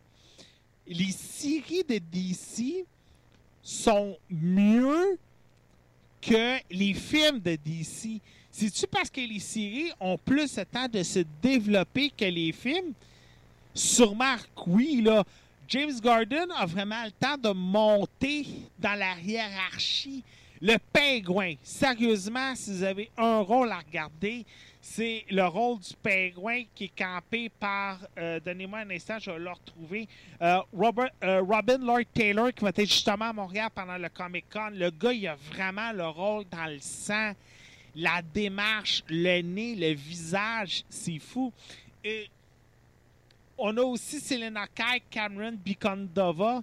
Les 0.87 1.11
séries 1.11 1.83
de 1.83 1.97
DC 1.97 2.85
sont 3.63 4.17
mieux 4.29 5.17
que 6.21 6.57
les 6.69 6.93
films 6.93 7.39
de 7.39 7.55
DC. 7.55 8.19
C'est-tu 8.51 8.85
parce 8.87 9.09
que 9.09 9.21
les 9.21 9.39
séries 9.39 9.91
ont 9.99 10.17
plus 10.17 10.53
de 10.55 10.63
temps 10.63 10.87
de 10.87 11.01
se 11.01 11.19
développer 11.41 12.11
que 12.11 12.25
les 12.25 12.51
films? 12.51 12.93
Sûrement 13.73 14.35
oui, 14.67 15.01
là. 15.01 15.23
James 15.67 15.99
Gordon 16.01 16.47
a 16.55 16.65
vraiment 16.65 17.03
le 17.05 17.11
temps 17.11 17.37
de 17.37 17.49
monter 17.49 18.45
dans 18.77 18.93
la 18.93 19.17
hiérarchie. 19.19 20.23
Le 20.61 20.77
pingouin, 20.91 21.55
sérieusement, 21.63 22.53
si 22.55 22.71
vous 22.71 22.83
avez 22.83 23.09
un 23.17 23.39
rôle 23.39 23.71
à 23.71 23.79
regarder, 23.79 24.45
c'est 24.85 25.23
le 25.29 25.45
rôle 25.45 25.79
du 25.79 25.93
pingouin 26.03 26.63
qui 26.75 26.83
est 26.83 26.95
campé 26.95 27.47
par, 27.47 27.99
euh, 28.17 28.37
donnez-moi 28.41 28.79
un 28.79 28.89
instant, 28.89 29.17
je 29.17 29.31
vais 29.31 29.39
le 29.39 29.49
retrouver, 29.49 30.09
euh, 30.41 30.59
Robert, 30.73 31.09
euh, 31.23 31.41
Robin 31.41 31.77
Lloyd 31.77 32.07
Taylor, 32.13 32.53
qui 32.53 32.65
va 32.65 32.69
être 32.69 32.81
justement 32.81 33.29
à 33.29 33.33
Montréal 33.33 33.69
pendant 33.73 33.97
le 33.97 34.09
Comic 34.09 34.43
Con. 34.51 34.71
Le 34.73 34.89
gars, 34.91 35.13
il 35.13 35.25
a 35.25 35.35
vraiment 35.35 35.93
le 35.93 36.05
rôle 36.05 36.43
dans 36.51 36.65
le 36.65 36.79
sang, 36.81 37.31
la 37.95 38.21
démarche, 38.21 39.05
le 39.07 39.41
nez, 39.41 39.75
le 39.75 39.93
visage, 39.93 40.83
c'est 40.89 41.19
fou. 41.19 41.53
Et 42.03 42.29
on 43.57 43.77
a 43.77 43.81
aussi 43.83 44.19
Selena 44.19 44.67
Kai, 44.67 45.01
Cameron 45.09 45.53
Bicondova, 45.63 46.61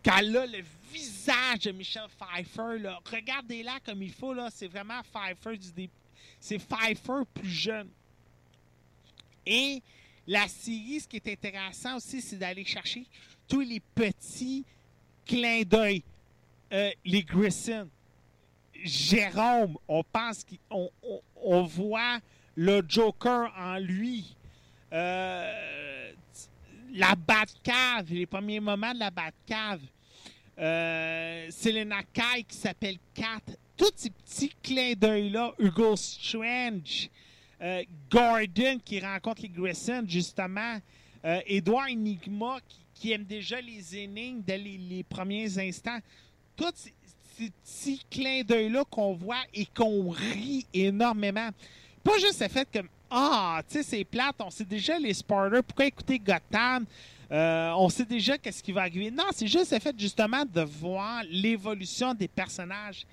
qu'elle 0.00 0.36
a 0.36 0.46
le 0.46 0.62
visage 0.92 1.58
de 1.64 1.72
Michelle 1.72 2.06
Pfeiffer. 2.20 2.88
Regardez-la 3.10 3.80
comme 3.84 4.00
il 4.00 4.12
faut. 4.12 4.32
C'est 4.50 4.68
vraiment 4.68 5.00
Pfeiffer 5.02 5.56
du 5.58 5.72
début. 5.72 6.05
C'est 6.46 6.60
Pfeiffer 6.60 7.22
plus 7.34 7.50
jeune. 7.50 7.88
Et 9.44 9.82
la 10.28 10.46
série, 10.46 11.00
ce 11.00 11.08
qui 11.08 11.16
est 11.16 11.28
intéressant 11.28 11.96
aussi, 11.96 12.22
c'est 12.22 12.36
d'aller 12.36 12.64
chercher 12.64 13.04
tous 13.48 13.62
les 13.62 13.80
petits 13.80 14.64
clins 15.26 15.62
d'œil. 15.62 16.04
Euh, 16.72 16.92
les 17.04 17.24
Grissom, 17.24 17.88
Jérôme, 18.84 19.76
on 19.88 20.04
pense 20.04 20.44
qu'on 20.70 20.88
on, 21.02 21.20
on 21.42 21.62
voit 21.64 22.20
le 22.54 22.80
Joker 22.86 23.52
en 23.58 23.78
lui. 23.78 24.36
Euh, 24.92 26.12
la 26.94 27.16
Batcave, 27.16 28.12
les 28.12 28.26
premiers 28.26 28.60
moments 28.60 28.94
de 28.94 29.00
la 29.00 29.10
Batcave. 29.10 29.80
Euh, 30.56 31.50
Selena 31.50 32.04
Kai 32.04 32.44
qui 32.46 32.56
s'appelle 32.56 32.98
Kat. 33.14 33.42
Tous 33.76 33.92
ces 33.96 34.10
petits 34.10 34.52
clins 34.62 34.94
d'œil-là. 34.94 35.52
Hugo 35.58 35.96
Strange. 35.96 37.10
Euh, 37.60 37.82
Gordon 38.10 38.78
qui 38.84 39.00
rencontre 39.00 39.42
les 39.42 39.48
Grissom, 39.48 40.04
justement. 40.08 40.78
Euh, 41.24 41.40
Edouard 41.46 41.88
Enigma 41.90 42.58
qui, 42.94 43.12
aime 43.12 43.24
déjà 43.24 43.60
les 43.60 43.96
énigmes 43.96 44.42
dès 44.46 44.58
les, 44.58 45.04
premiers 45.08 45.58
instants. 45.58 45.98
Tous 46.56 46.72
ces, 46.74 46.94
ces 47.36 47.50
petits 47.50 48.04
clins 48.10 48.42
d'œil-là 48.42 48.84
qu'on 48.90 49.14
voit 49.14 49.42
et 49.52 49.66
qu'on 49.66 50.10
rit 50.10 50.66
énormément. 50.72 51.50
Pas 52.02 52.18
juste 52.18 52.40
le 52.40 52.48
fait 52.48 52.68
comme 52.72 52.88
Ah, 53.10 53.60
tu 53.68 53.74
sais, 53.74 53.82
c'est 53.82 54.04
plate, 54.04 54.36
on 54.40 54.50
sait 54.50 54.64
déjà 54.64 54.98
les 54.98 55.12
spoilers, 55.12 55.62
pourquoi 55.62 55.86
écouter 55.86 56.18
Gotham? 56.18 56.86
Euh, 57.30 57.72
on 57.76 57.88
sait 57.88 58.04
déjà 58.04 58.38
qu'est-ce 58.38 58.62
qui 58.62 58.72
va 58.72 58.82
arriver. 58.82 59.10
Non, 59.10 59.24
c'est 59.32 59.48
juste 59.48 59.72
le 59.72 59.80
fait 59.80 59.98
justement 59.98 60.44
de 60.44 60.60
voir 60.60 61.22
l'évolution 61.28 62.14
des 62.14 62.28
personnages. 62.28 63.04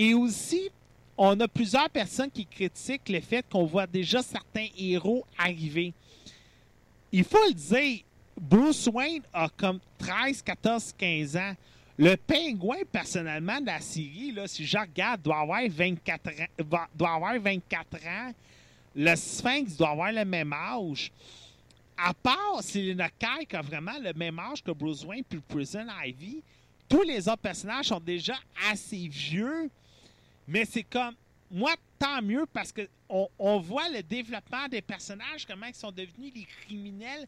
Et 0.00 0.14
aussi, 0.14 0.70
on 1.16 1.40
a 1.40 1.48
plusieurs 1.48 1.90
personnes 1.90 2.30
qui 2.30 2.46
critiquent 2.46 3.08
le 3.08 3.20
fait 3.20 3.44
qu'on 3.50 3.64
voit 3.64 3.88
déjà 3.88 4.22
certains 4.22 4.68
héros 4.78 5.26
arriver. 5.36 5.92
Il 7.10 7.24
faut 7.24 7.44
le 7.48 7.52
dire, 7.52 8.04
Bruce 8.40 8.88
Wayne 8.92 9.22
a 9.32 9.48
comme 9.48 9.80
13, 9.98 10.40
14, 10.42 10.94
15 10.96 11.36
ans. 11.36 11.52
Le 11.98 12.14
pingouin, 12.14 12.84
personnellement, 12.92 13.60
de 13.60 13.66
la 13.66 13.80
série, 13.80 14.30
là, 14.30 14.46
si 14.46 14.64
je 14.64 14.78
regarde, 14.78 15.20
doit 15.20 15.40
avoir 15.40 15.62
24 15.68 16.28
ans. 16.28 16.86
Doit 16.94 17.14
avoir 17.14 17.36
24 17.36 17.96
ans. 18.06 18.32
Le 18.94 19.16
Sphinx 19.16 19.76
doit 19.76 19.90
avoir 19.90 20.12
le 20.12 20.24
même 20.24 20.52
âge. 20.52 21.10
À 21.96 22.14
part 22.14 22.62
Selena 22.62 23.08
Kyle 23.10 23.48
qui 23.48 23.56
a 23.56 23.62
vraiment 23.62 23.98
le 24.00 24.12
même 24.12 24.38
âge 24.38 24.62
que 24.62 24.70
Bruce 24.70 25.04
Wayne 25.04 25.24
puis 25.28 25.40
Prison 25.40 25.86
Ivy, 26.06 26.40
tous 26.88 27.02
les 27.02 27.28
autres 27.28 27.42
personnages 27.42 27.86
sont 27.86 27.98
déjà 27.98 28.34
assez 28.70 29.08
vieux. 29.08 29.68
Mais 30.48 30.64
c'est 30.64 30.82
comme, 30.82 31.14
moi, 31.50 31.74
tant 31.98 32.22
mieux 32.22 32.46
parce 32.52 32.72
que 32.72 32.88
on, 33.08 33.28
on 33.38 33.58
voit 33.60 33.88
le 33.90 34.02
développement 34.02 34.66
des 34.68 34.82
personnages, 34.82 35.46
comment 35.46 35.66
ils 35.66 35.74
sont 35.74 35.92
devenus 35.92 36.32
les 36.34 36.46
criminels 36.64 37.26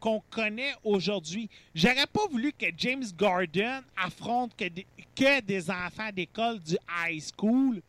qu'on 0.00 0.20
connaît 0.30 0.74
aujourd'hui. 0.84 1.48
J'aurais 1.74 2.06
pas 2.06 2.26
voulu 2.30 2.52
que 2.52 2.66
James 2.76 3.04
Gordon 3.16 3.80
affronte 3.96 4.54
que 4.56 4.68
des, 4.68 4.86
que 5.14 5.40
des 5.40 5.70
enfants 5.70 6.10
d'école 6.12 6.58
du 6.60 6.76
high 6.88 7.22
school, 7.22 7.80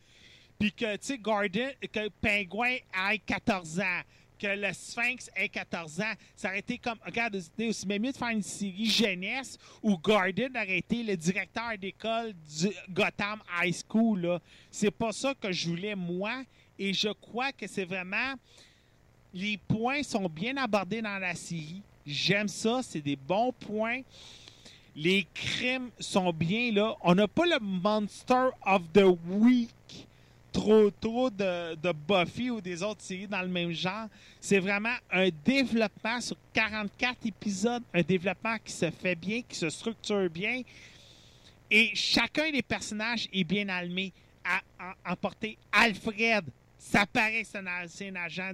puis 0.57 0.71
que, 0.71 0.95
tu 0.95 1.07
sais, 1.07 1.17
Gordon, 1.17 1.69
que 1.91 2.09
Pingouin 2.21 2.77
ait 3.11 3.19
14 3.25 3.79
ans, 3.79 4.01
que 4.37 4.47
le 4.47 4.71
Sphinx 4.73 5.29
ait 5.35 5.49
14 5.49 6.01
ans. 6.01 6.13
Ça 6.35 6.49
aurait 6.49 6.59
été 6.59 6.77
comme, 6.77 6.97
regarde, 7.05 7.39
c'était 7.39 7.67
aussi 7.67 7.85
mieux 7.87 8.11
de 8.11 8.17
faire 8.17 8.29
une 8.29 8.43
série 8.43 8.85
jeunesse 8.85 9.57
où 9.81 9.97
Gordon 9.97 10.49
aurait 10.55 10.77
été 10.77 11.03
le 11.03 11.17
directeur 11.17 11.77
d'école 11.79 12.33
du 12.33 12.69
Gotham 12.89 13.41
High 13.61 13.75
School. 13.89 14.39
C'est 14.71 14.91
pas 14.91 15.11
ça 15.11 15.33
que 15.33 15.51
je 15.51 15.69
voulais, 15.69 15.95
moi, 15.95 16.43
et 16.77 16.93
je 16.93 17.09
crois 17.09 17.51
que 17.51 17.67
c'est 17.67 17.85
vraiment 17.85 18.35
les 19.33 19.57
points 19.57 20.03
sont 20.03 20.27
bien 20.29 20.57
abordés 20.57 21.01
dans 21.01 21.19
la 21.19 21.35
série. 21.35 21.81
J'aime 22.05 22.47
ça, 22.47 22.81
c'est 22.81 23.01
des 23.01 23.15
bons 23.15 23.51
points. 23.51 24.01
Les 24.95 25.27
crimes 25.33 25.91
sont 25.99 26.31
bien 26.33 26.71
là. 26.71 26.95
On 27.01 27.13
n'a 27.13 27.27
pas 27.27 27.45
le 27.45 27.59
Monster 27.59 28.49
of 28.65 28.81
the 28.93 29.03
Week 29.27 29.69
trop 30.51 30.89
trop 30.91 31.29
de, 31.29 31.91
Buffy 31.91 32.49
ou 32.49 32.61
des 32.61 32.81
autres 32.83 33.01
séries 33.01 33.27
dans 33.27 33.41
le 33.41 33.47
même 33.47 33.71
genre. 33.71 34.07
C'est 34.39 34.59
vraiment 34.59 34.95
un 35.11 35.29
développement 35.43 36.21
sur 36.21 36.37
44 36.53 37.25
épisodes, 37.25 37.83
un 37.93 38.01
développement 38.01 38.57
qui 38.63 38.71
se 38.73 38.89
fait 38.91 39.15
bien, 39.15 39.41
qui 39.41 39.55
se 39.55 39.69
structure 39.69 40.29
bien. 40.29 40.61
Et 41.69 41.91
chacun 41.93 42.49
des 42.51 42.61
personnages 42.61 43.27
est 43.31 43.43
bien 43.43 43.67
allumé 43.69 44.13
à, 44.43 44.61
à- 44.79 45.11
emporter 45.11 45.57
Alfred. 45.71 46.45
Ça 46.79 47.05
paraît 47.05 47.41
que 47.41 47.47
c'est 47.47 48.07
un, 48.07 48.15
agent 48.15 48.51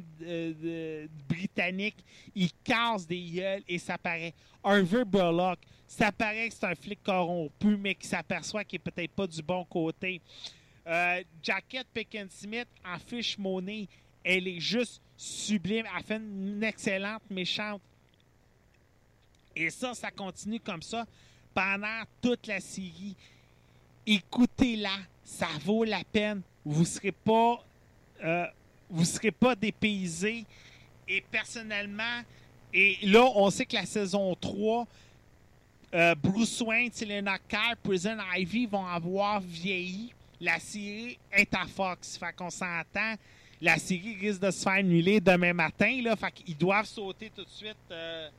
britannique. 1.30 1.98
Il 2.34 2.50
casse 2.64 3.06
des 3.06 3.22
gueules 3.22 3.64
et 3.68 3.78
ça 3.78 3.98
paraît. 3.98 4.34
Harvey 4.64 5.04
Bullock, 5.06 5.60
ça 5.88 6.12
paraît 6.12 6.50
que 6.50 6.56
c'est 6.56 6.66
un 6.66 6.74
flic 6.74 7.04
corrompu, 7.04 7.78
mais 7.78 7.94
qui 7.94 8.08
s'aperçoit 8.08 8.64
qu'il 8.64 8.78
est 8.78 8.92
peut-être 8.92 9.12
pas 9.12 9.28
du 9.28 9.42
bon 9.42 9.64
côté. 9.66 10.22
Euh, 10.86 11.24
Jacket 11.42 11.88
Pickensmith 11.94 12.68
en 12.86 13.00
fiche 13.00 13.38
monnaie, 13.38 13.88
elle 14.24 14.48
est 14.48 14.60
juste 14.60 15.02
sublime. 15.16 15.86
Elle 15.96 16.04
fait 16.04 16.18
une 16.18 16.64
excellente 16.64 17.24
méchante. 17.30 17.82
Et 19.56 19.70
ça, 19.70 19.94
ça 19.94 20.12
continue 20.12 20.60
comme 20.60 20.82
ça 20.82 21.06
pendant 21.54 22.04
toute 22.22 22.48
la 22.48 22.60
série. 22.60 23.16
Écoutez-la, 24.06 24.98
ça 25.24 25.48
vaut 25.64 25.84
la 25.84 26.04
peine. 26.04 26.42
Vous 26.66 26.86
serez 26.86 27.12
pas, 27.12 27.64
euh, 28.24 28.46
vous 28.90 29.06
serez 29.06 29.32
pas 29.32 29.56
dépaysé. 29.56 30.46
Et 31.08 31.22
personnellement, 31.22 32.24
et 32.74 32.98
là, 33.04 33.30
on 33.36 33.50
sait 33.52 33.66
que 33.66 33.76
la 33.76 33.86
saison 33.86 34.36
3, 34.36 34.88
euh, 35.94 36.16
Bruce 36.16 36.60
Wayne, 36.62 36.92
Selena 36.92 37.38
Kyle, 37.38 37.76
Prison 37.84 38.18
Ivy 38.36 38.66
vont 38.66 38.86
avoir 38.86 39.40
vieilli. 39.40 40.12
La 40.44 40.60
série 40.60 41.18
est 41.32 41.54
à 41.56 41.66
Fox. 41.66 42.18
Fait 42.18 42.34
qu'on 42.36 42.50
s'entend. 42.50 43.16
La 43.62 43.78
série 43.78 44.18
risque 44.20 44.42
de 44.42 44.52
se 44.52 44.62
faire 44.62 44.74
annuler 44.74 45.22
demain 45.22 45.54
matin. 45.54 46.02
Là, 46.04 46.18
qu'ils 46.32 46.58
doivent 46.58 46.86
sauter 46.86 47.32
tout 47.34 47.46
de 47.46 47.50
suite 47.50 47.78
euh, 47.92 48.30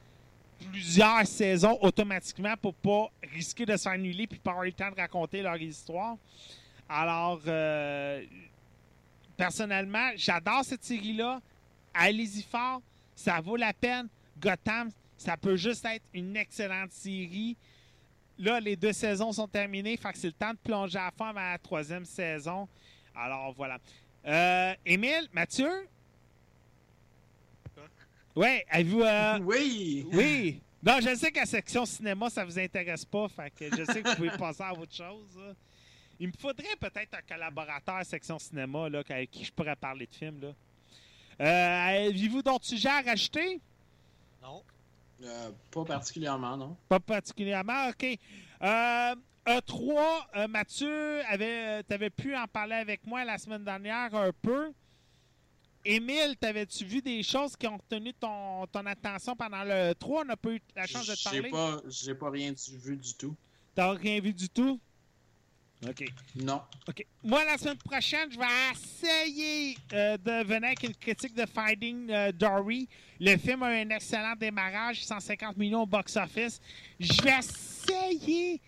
plusieurs 0.71 1.27
saisons 1.27 1.79
automatiquement 1.81 2.55
pour 2.61 2.75
pas 2.75 3.11
risquer 3.33 3.65
de 3.65 3.75
se 3.75 3.85
faire 3.85 3.93
annuler 3.93 4.27
puis 4.27 4.39
pas 4.39 4.51
avoir 4.51 4.67
le 4.67 4.73
temps 4.73 4.91
de 4.91 4.97
raconter 4.97 5.41
leur 5.41 5.57
histoire. 5.57 6.17
Alors, 6.91 7.41
euh, 7.47 8.23
personnellement, 9.35 10.11
j'adore 10.15 10.63
cette 10.63 10.85
série-là. 10.85 11.41
Allez-y 11.95 12.43
fort. 12.43 12.83
Ça 13.17 13.41
vaut 13.41 13.57
la 13.57 13.73
peine. 13.73 14.09
Gotham, 14.39 14.91
ça 15.17 15.39
peut 15.39 15.57
juste 15.57 15.87
être 15.87 16.05
une 16.13 16.37
excellente 16.37 16.93
série. 16.93 17.57
Là, 18.39 18.59
les 18.61 18.75
deux 18.77 18.93
saisons 18.93 19.33
sont 19.33 19.47
terminées. 19.49 19.97
Fait 19.97 20.13
que 20.13 20.19
c'est 20.19 20.27
le 20.29 20.33
temps 20.33 20.53
de 20.53 20.59
plonger 20.59 20.99
à 20.99 21.11
fond 21.17 21.27
à 21.27 21.53
la 21.53 21.59
troisième 21.59 22.05
saison. 22.05 22.69
Alors, 23.15 23.53
voilà. 23.53 23.79
Euh, 24.27 24.75
Émile, 24.85 25.29
Mathieu? 25.33 25.89
Oui, 28.37 28.63
avez-vous... 28.69 29.03
euh, 29.03 29.39
Oui! 29.43 30.07
oui. 30.13 30.61
Non, 30.83 30.99
je 31.01 31.15
sais 31.15 31.31
qu'à 31.33 31.47
section 31.47 31.87
cinéma, 31.87 32.29
ça 32.29 32.45
vous 32.45 32.59
intéresse 32.59 33.05
pas. 33.05 33.29
Fait 33.29 33.51
que 33.51 33.65
je 33.77 33.85
sais 33.85 34.03
que 34.03 34.09
vous 34.11 34.17
pouvez 34.17 34.31
passer 34.37 34.63
à 34.65 34.73
autre 34.75 34.95
chose. 34.95 35.37
là. 35.37 35.53
Il 36.21 36.29
me 36.29 36.33
faudrait 36.39 36.77
peut-être 36.79 37.15
un 37.15 37.23
collaborateur 37.23 37.97
à 37.97 38.05
section 38.05 38.39
cinéma 38.39 38.89
là, 38.89 39.03
avec 39.09 39.31
qui 39.31 39.45
je 39.45 39.53
pourrais 39.53 39.77
parler 39.77 40.07
de 40.07 40.15
films. 40.15 40.41
Là. 40.43 40.53
Euh, 41.41 42.09
Avez-vous 42.11 42.43
d'autres 42.43 42.67
sujets 42.67 42.89
à 42.89 43.01
rajouter? 43.01 43.61
Non. 44.43 44.63
Euh, 45.25 45.51
pas 45.71 45.85
particulièrement, 45.85 46.57
non. 46.57 46.77
Pas 46.89 47.01
particulièrement, 47.01 47.89
OK. 47.89 48.05
Euh, 48.63 49.15
E3, 49.47 50.27
euh, 50.37 50.49
Mathieu, 50.49 51.21
tu 51.89 51.95
avais 51.95 52.11
pu 52.11 52.35
en 52.37 52.47
parler 52.47 52.77
avec 52.77 53.07
moi 53.07 53.25
la 53.25 53.39
semaine 53.39 53.65
dernière 53.65 54.15
un 54.15 54.33
peu. 54.43 54.73
Émile, 55.87 56.35
t'avais-tu 56.41 56.85
vu 56.87 57.03
des 57.03 57.23
choses 57.23 57.57
qui 57.57 57.67
ont 57.67 57.77
retenu 57.77 58.15
ton, 58.15 58.67
ton 58.69 58.87
attention 58.87 59.37
pendant 59.37 59.63
le 59.65 59.93
E3? 59.93 60.21
On 60.23 60.25
n'a 60.25 60.37
pas 60.37 60.51
eu 60.51 60.61
la 60.75 60.87
chance 60.87 61.07
de 61.07 61.13
te 61.15 61.19
J'ai 61.19 61.43
parler. 61.43 61.51
pas, 61.51 61.83
j'ai 61.89 62.15
pas 62.15 62.31
rien 62.31 62.53
du- 62.53 62.79
vu 62.79 62.97
du 62.97 63.13
tout. 63.15 63.37
T'as 63.75 63.93
rien 63.93 64.19
vu 64.21 64.33
du 64.33 64.49
tout? 64.49 64.81
OK. 65.89 66.05
Non. 66.37 66.63
OK. 66.89 67.07
Moi, 67.23 67.45
la 67.45 67.59
semaine 67.59 67.77
prochaine, 67.77 68.31
je 68.31 68.39
vais 68.39 68.45
essayer 68.73 69.77
euh, 69.93 70.17
de 70.17 70.45
venir 70.45 70.65
avec 70.65 70.83
une 70.83 70.95
critique 70.95 71.35
de 71.35 71.45
Finding 71.47 72.11
euh, 72.11 72.33
Dory. 72.33 72.89
Le 73.21 73.37
film 73.37 73.63
a 73.63 73.67
un 73.67 73.91
excellent 73.91 74.35
démarrage, 74.35 75.05
150 75.05 75.57
millions 75.57 75.83
au 75.83 75.87
box-office. 75.87 76.61
Je 76.99 77.23
vais 77.23 77.39
essayer 77.39 78.61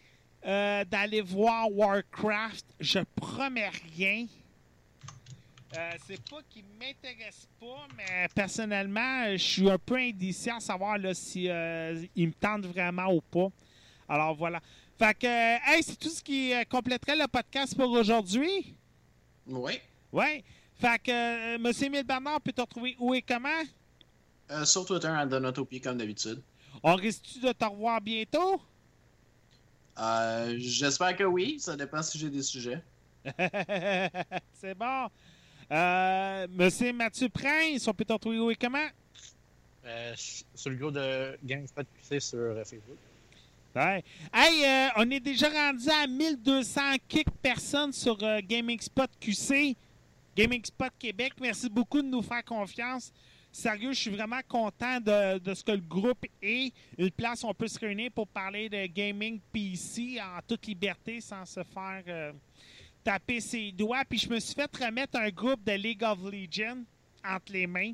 euh, 0.46 0.84
d'aller 0.84 1.20
voir 1.20 1.70
Warcraft. 1.72 2.66
Je 2.80 3.00
promets 3.14 3.70
rien. 3.96 4.26
C'est 6.06 6.22
pas 6.30 6.38
qu'il 6.48 6.64
m'intéresse 6.80 7.46
pas, 7.60 7.86
mais 7.98 8.28
personnellement, 8.34 9.32
je 9.32 9.36
suis 9.36 9.70
un 9.70 9.76
peu 9.76 9.96
indécis 9.96 10.48
à 10.48 10.58
savoir 10.58 10.96
là, 10.96 11.12
si 11.12 11.50
il 12.14 12.28
me 12.28 12.32
tente 12.32 12.64
vraiment 12.64 13.12
ou 13.12 13.20
pas. 13.20 13.48
Alors 14.08 14.34
voilà. 14.34 14.62
Fait 14.98 15.14
que, 15.18 15.26
euh, 15.26 15.58
hey, 15.66 15.82
c'est 15.82 15.98
tout 15.98 16.08
ce 16.08 16.22
qui 16.22 16.54
euh, 16.54 16.64
compléterait 16.64 17.16
le 17.16 17.26
podcast 17.28 17.76
pour 17.76 17.90
aujourd'hui? 17.90 18.74
Oui. 19.46 19.78
Ouais. 20.10 20.42
Fait 20.80 20.98
que, 21.02 21.10
euh, 21.56 21.58
Monsieur 21.58 21.86
Émile 21.86 22.04
Bernard, 22.04 22.36
on 22.36 22.40
peut 22.40 22.52
te 22.52 22.62
retrouver 22.62 22.96
où 22.98 23.12
et 23.14 23.20
comment? 23.20 23.62
Euh, 24.50 24.64
sur 24.64 24.86
Twitter, 24.86 25.08
à 25.08 25.26
Donatopie, 25.26 25.80
comme 25.80 25.98
d'habitude. 25.98 26.42
On 26.82 26.94
risque-tu 26.94 27.40
de 27.40 27.52
te 27.52 27.64
revoir 27.64 28.00
bientôt? 28.00 28.60
Euh, 29.98 30.54
J'espère 30.58 31.14
que 31.16 31.24
oui. 31.24 31.58
Ça 31.60 31.76
dépend 31.76 32.02
si 32.02 32.18
j'ai 32.18 32.30
des 32.30 32.42
sujets. 32.42 32.82
c'est 34.54 34.74
bon. 34.74 35.08
Euh, 35.72 36.46
Monsieur 36.50 36.92
Mathieu 36.92 37.28
Prince, 37.28 37.86
on 37.88 37.92
peut 37.92 38.04
te 38.04 38.12
retrouver 38.12 38.38
où 38.38 38.50
et 38.50 38.56
comment? 38.56 38.86
Euh, 39.84 40.14
sur 40.16 40.70
le 40.70 40.76
gros 40.76 40.90
de 40.90 41.36
GameSpot 41.44 41.82
QC 41.82 42.20
sur 42.20 42.54
Facebook. 42.64 42.96
Hey, 43.76 44.64
euh, 44.64 44.88
on 44.96 45.10
est 45.10 45.20
déjà 45.20 45.50
rendu 45.50 45.90
à 45.90 46.06
1200 46.06 46.80
kick 47.06 47.28
personnes 47.42 47.92
sur 47.92 48.16
euh, 48.22 48.40
Gaming 48.42 48.80
Spot 48.80 49.10
QC, 49.20 49.76
Gaming 50.34 50.64
Spot 50.64 50.90
Québec. 50.98 51.34
Merci 51.38 51.68
beaucoup 51.68 52.00
de 52.00 52.06
nous 52.06 52.22
faire 52.22 52.42
confiance. 52.42 53.12
Sérieux, 53.52 53.92
je 53.92 54.00
suis 54.00 54.10
vraiment 54.10 54.40
content 54.48 54.98
de, 54.98 55.52
ce 55.52 55.62
que 55.62 55.72
le 55.72 55.82
groupe 55.82 56.24
est. 56.40 56.72
Une 56.96 57.10
place 57.10 57.42
où 57.42 57.48
on 57.48 57.54
peut 57.54 57.68
se 57.68 57.78
réunir 57.78 58.10
pour 58.12 58.26
parler 58.26 58.70
de 58.70 58.86
gaming 58.86 59.40
PC 59.52 60.20
en 60.22 60.40
toute 60.46 60.66
liberté 60.66 61.20
sans 61.20 61.44
se 61.44 61.62
faire 61.62 62.02
euh, 62.08 62.32
taper 63.04 63.40
ses 63.40 63.72
doigts. 63.72 64.04
Puis 64.08 64.20
je 64.20 64.30
me 64.30 64.40
suis 64.40 64.54
fait 64.54 64.74
remettre 64.74 65.18
un 65.18 65.28
groupe 65.28 65.62
de 65.64 65.72
League 65.72 66.02
of 66.02 66.18
Legends 66.24 66.82
entre 67.22 67.52
les 67.52 67.66
mains. 67.66 67.92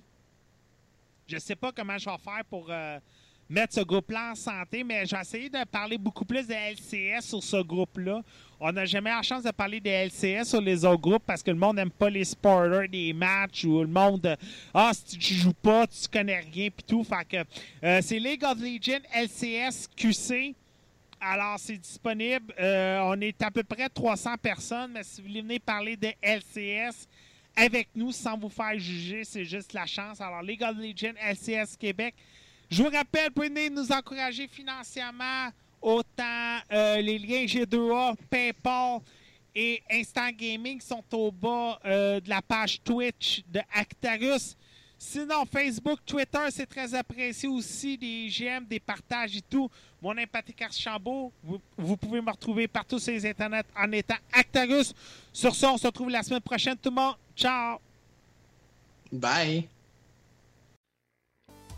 Je 1.26 1.38
sais 1.38 1.56
pas 1.56 1.72
comment 1.72 1.98
je 1.98 2.08
vais 2.08 2.18
faire 2.18 2.44
pour 2.48 2.70
mettre 3.52 3.74
ce 3.74 3.80
groupe-là 3.80 4.32
en 4.32 4.34
santé, 4.34 4.82
mais 4.82 5.04
j'ai 5.04 5.16
essayé 5.16 5.48
de 5.50 5.62
parler 5.64 5.98
beaucoup 5.98 6.24
plus 6.24 6.46
de 6.46 6.54
LCS 6.54 7.26
sur 7.26 7.42
ce 7.42 7.62
groupe-là. 7.62 8.22
On 8.58 8.72
n'a 8.72 8.86
jamais 8.86 9.10
la 9.10 9.22
chance 9.22 9.42
de 9.42 9.50
parler 9.50 9.80
de 9.80 9.90
LCS 9.90 10.48
sur 10.48 10.60
les 10.60 10.84
autres 10.84 11.00
groupes 11.02 11.24
parce 11.26 11.42
que 11.42 11.50
le 11.50 11.56
monde 11.58 11.76
n'aime 11.76 11.90
pas 11.90 12.08
les 12.08 12.24
spoilers 12.24 12.88
des 12.88 13.12
matchs 13.12 13.64
ou 13.64 13.80
le 13.80 13.88
monde 13.88 14.36
Ah, 14.72 14.92
si 14.94 15.18
tu 15.18 15.34
joues 15.34 15.52
pas, 15.52 15.86
tu 15.86 16.08
connais 16.08 16.40
rien 16.40 16.70
puis 16.70 16.84
tout. 16.86 17.04
Euh, 17.84 18.00
c'est 18.02 18.18
League 18.18 18.44
of 18.44 18.58
Legends 18.58 19.04
LCS 19.14 19.88
QC. 19.96 20.54
Alors, 21.20 21.56
c'est 21.58 21.76
disponible. 21.76 22.54
Euh, 22.58 23.00
on 23.04 23.20
est 23.20 23.40
à 23.42 23.50
peu 23.50 23.62
près 23.62 23.88
300 23.88 24.36
personnes, 24.40 24.92
mais 24.92 25.02
si 25.04 25.20
vous 25.20 25.28
voulez 25.28 25.42
venir 25.42 25.60
parler 25.60 25.96
de 25.96 26.08
LCS 26.22 27.06
avec 27.54 27.88
nous 27.94 28.12
sans 28.12 28.38
vous 28.38 28.48
faire 28.48 28.78
juger, 28.78 29.24
c'est 29.24 29.44
juste 29.44 29.72
la 29.72 29.86
chance. 29.86 30.20
Alors, 30.20 30.42
League 30.42 30.62
of 30.62 30.76
Legends 30.76 31.14
LCS 31.20 31.76
Québec. 31.76 32.14
Je 32.72 32.82
vous 32.82 32.88
rappelle, 32.88 33.30
venir 33.36 33.70
nous 33.70 33.92
encourager 33.92 34.48
financièrement. 34.48 35.50
Autant 35.82 36.58
euh, 36.72 37.02
les 37.02 37.18
liens 37.18 37.44
G2A, 37.44 38.16
PayPal 38.30 39.00
et 39.54 39.82
Instant 39.90 40.30
Gaming 40.30 40.80
sont 40.80 41.04
au 41.12 41.30
bas 41.30 41.78
euh, 41.84 42.18
de 42.18 42.30
la 42.30 42.40
page 42.40 42.80
Twitch 42.82 43.44
de 43.46 43.60
Actarus. 43.74 44.56
Sinon, 44.96 45.44
Facebook, 45.44 45.98
Twitter, 46.06 46.46
c'est 46.48 46.64
très 46.64 46.94
apprécié 46.94 47.46
aussi. 47.46 47.98
Des 47.98 48.30
j'aime, 48.30 48.64
des 48.64 48.80
partages 48.80 49.36
et 49.36 49.42
tout. 49.42 49.68
Mon 50.00 50.16
empathique 50.16 50.62
Archambault, 50.62 51.30
vous, 51.44 51.60
vous 51.76 51.98
pouvez 51.98 52.22
me 52.22 52.30
retrouver 52.30 52.68
partout 52.68 52.98
sur 52.98 53.12
les 53.12 53.26
internets 53.26 53.64
en 53.76 53.92
étant 53.92 54.16
Actarus. 54.32 54.94
Sur 55.30 55.54
ce, 55.54 55.66
on 55.66 55.76
se 55.76 55.88
retrouve 55.88 56.08
la 56.08 56.22
semaine 56.22 56.40
prochaine. 56.40 56.78
Tout 56.78 56.88
le 56.88 56.94
monde, 56.94 57.16
ciao! 57.36 57.78
Bye! 59.12 59.68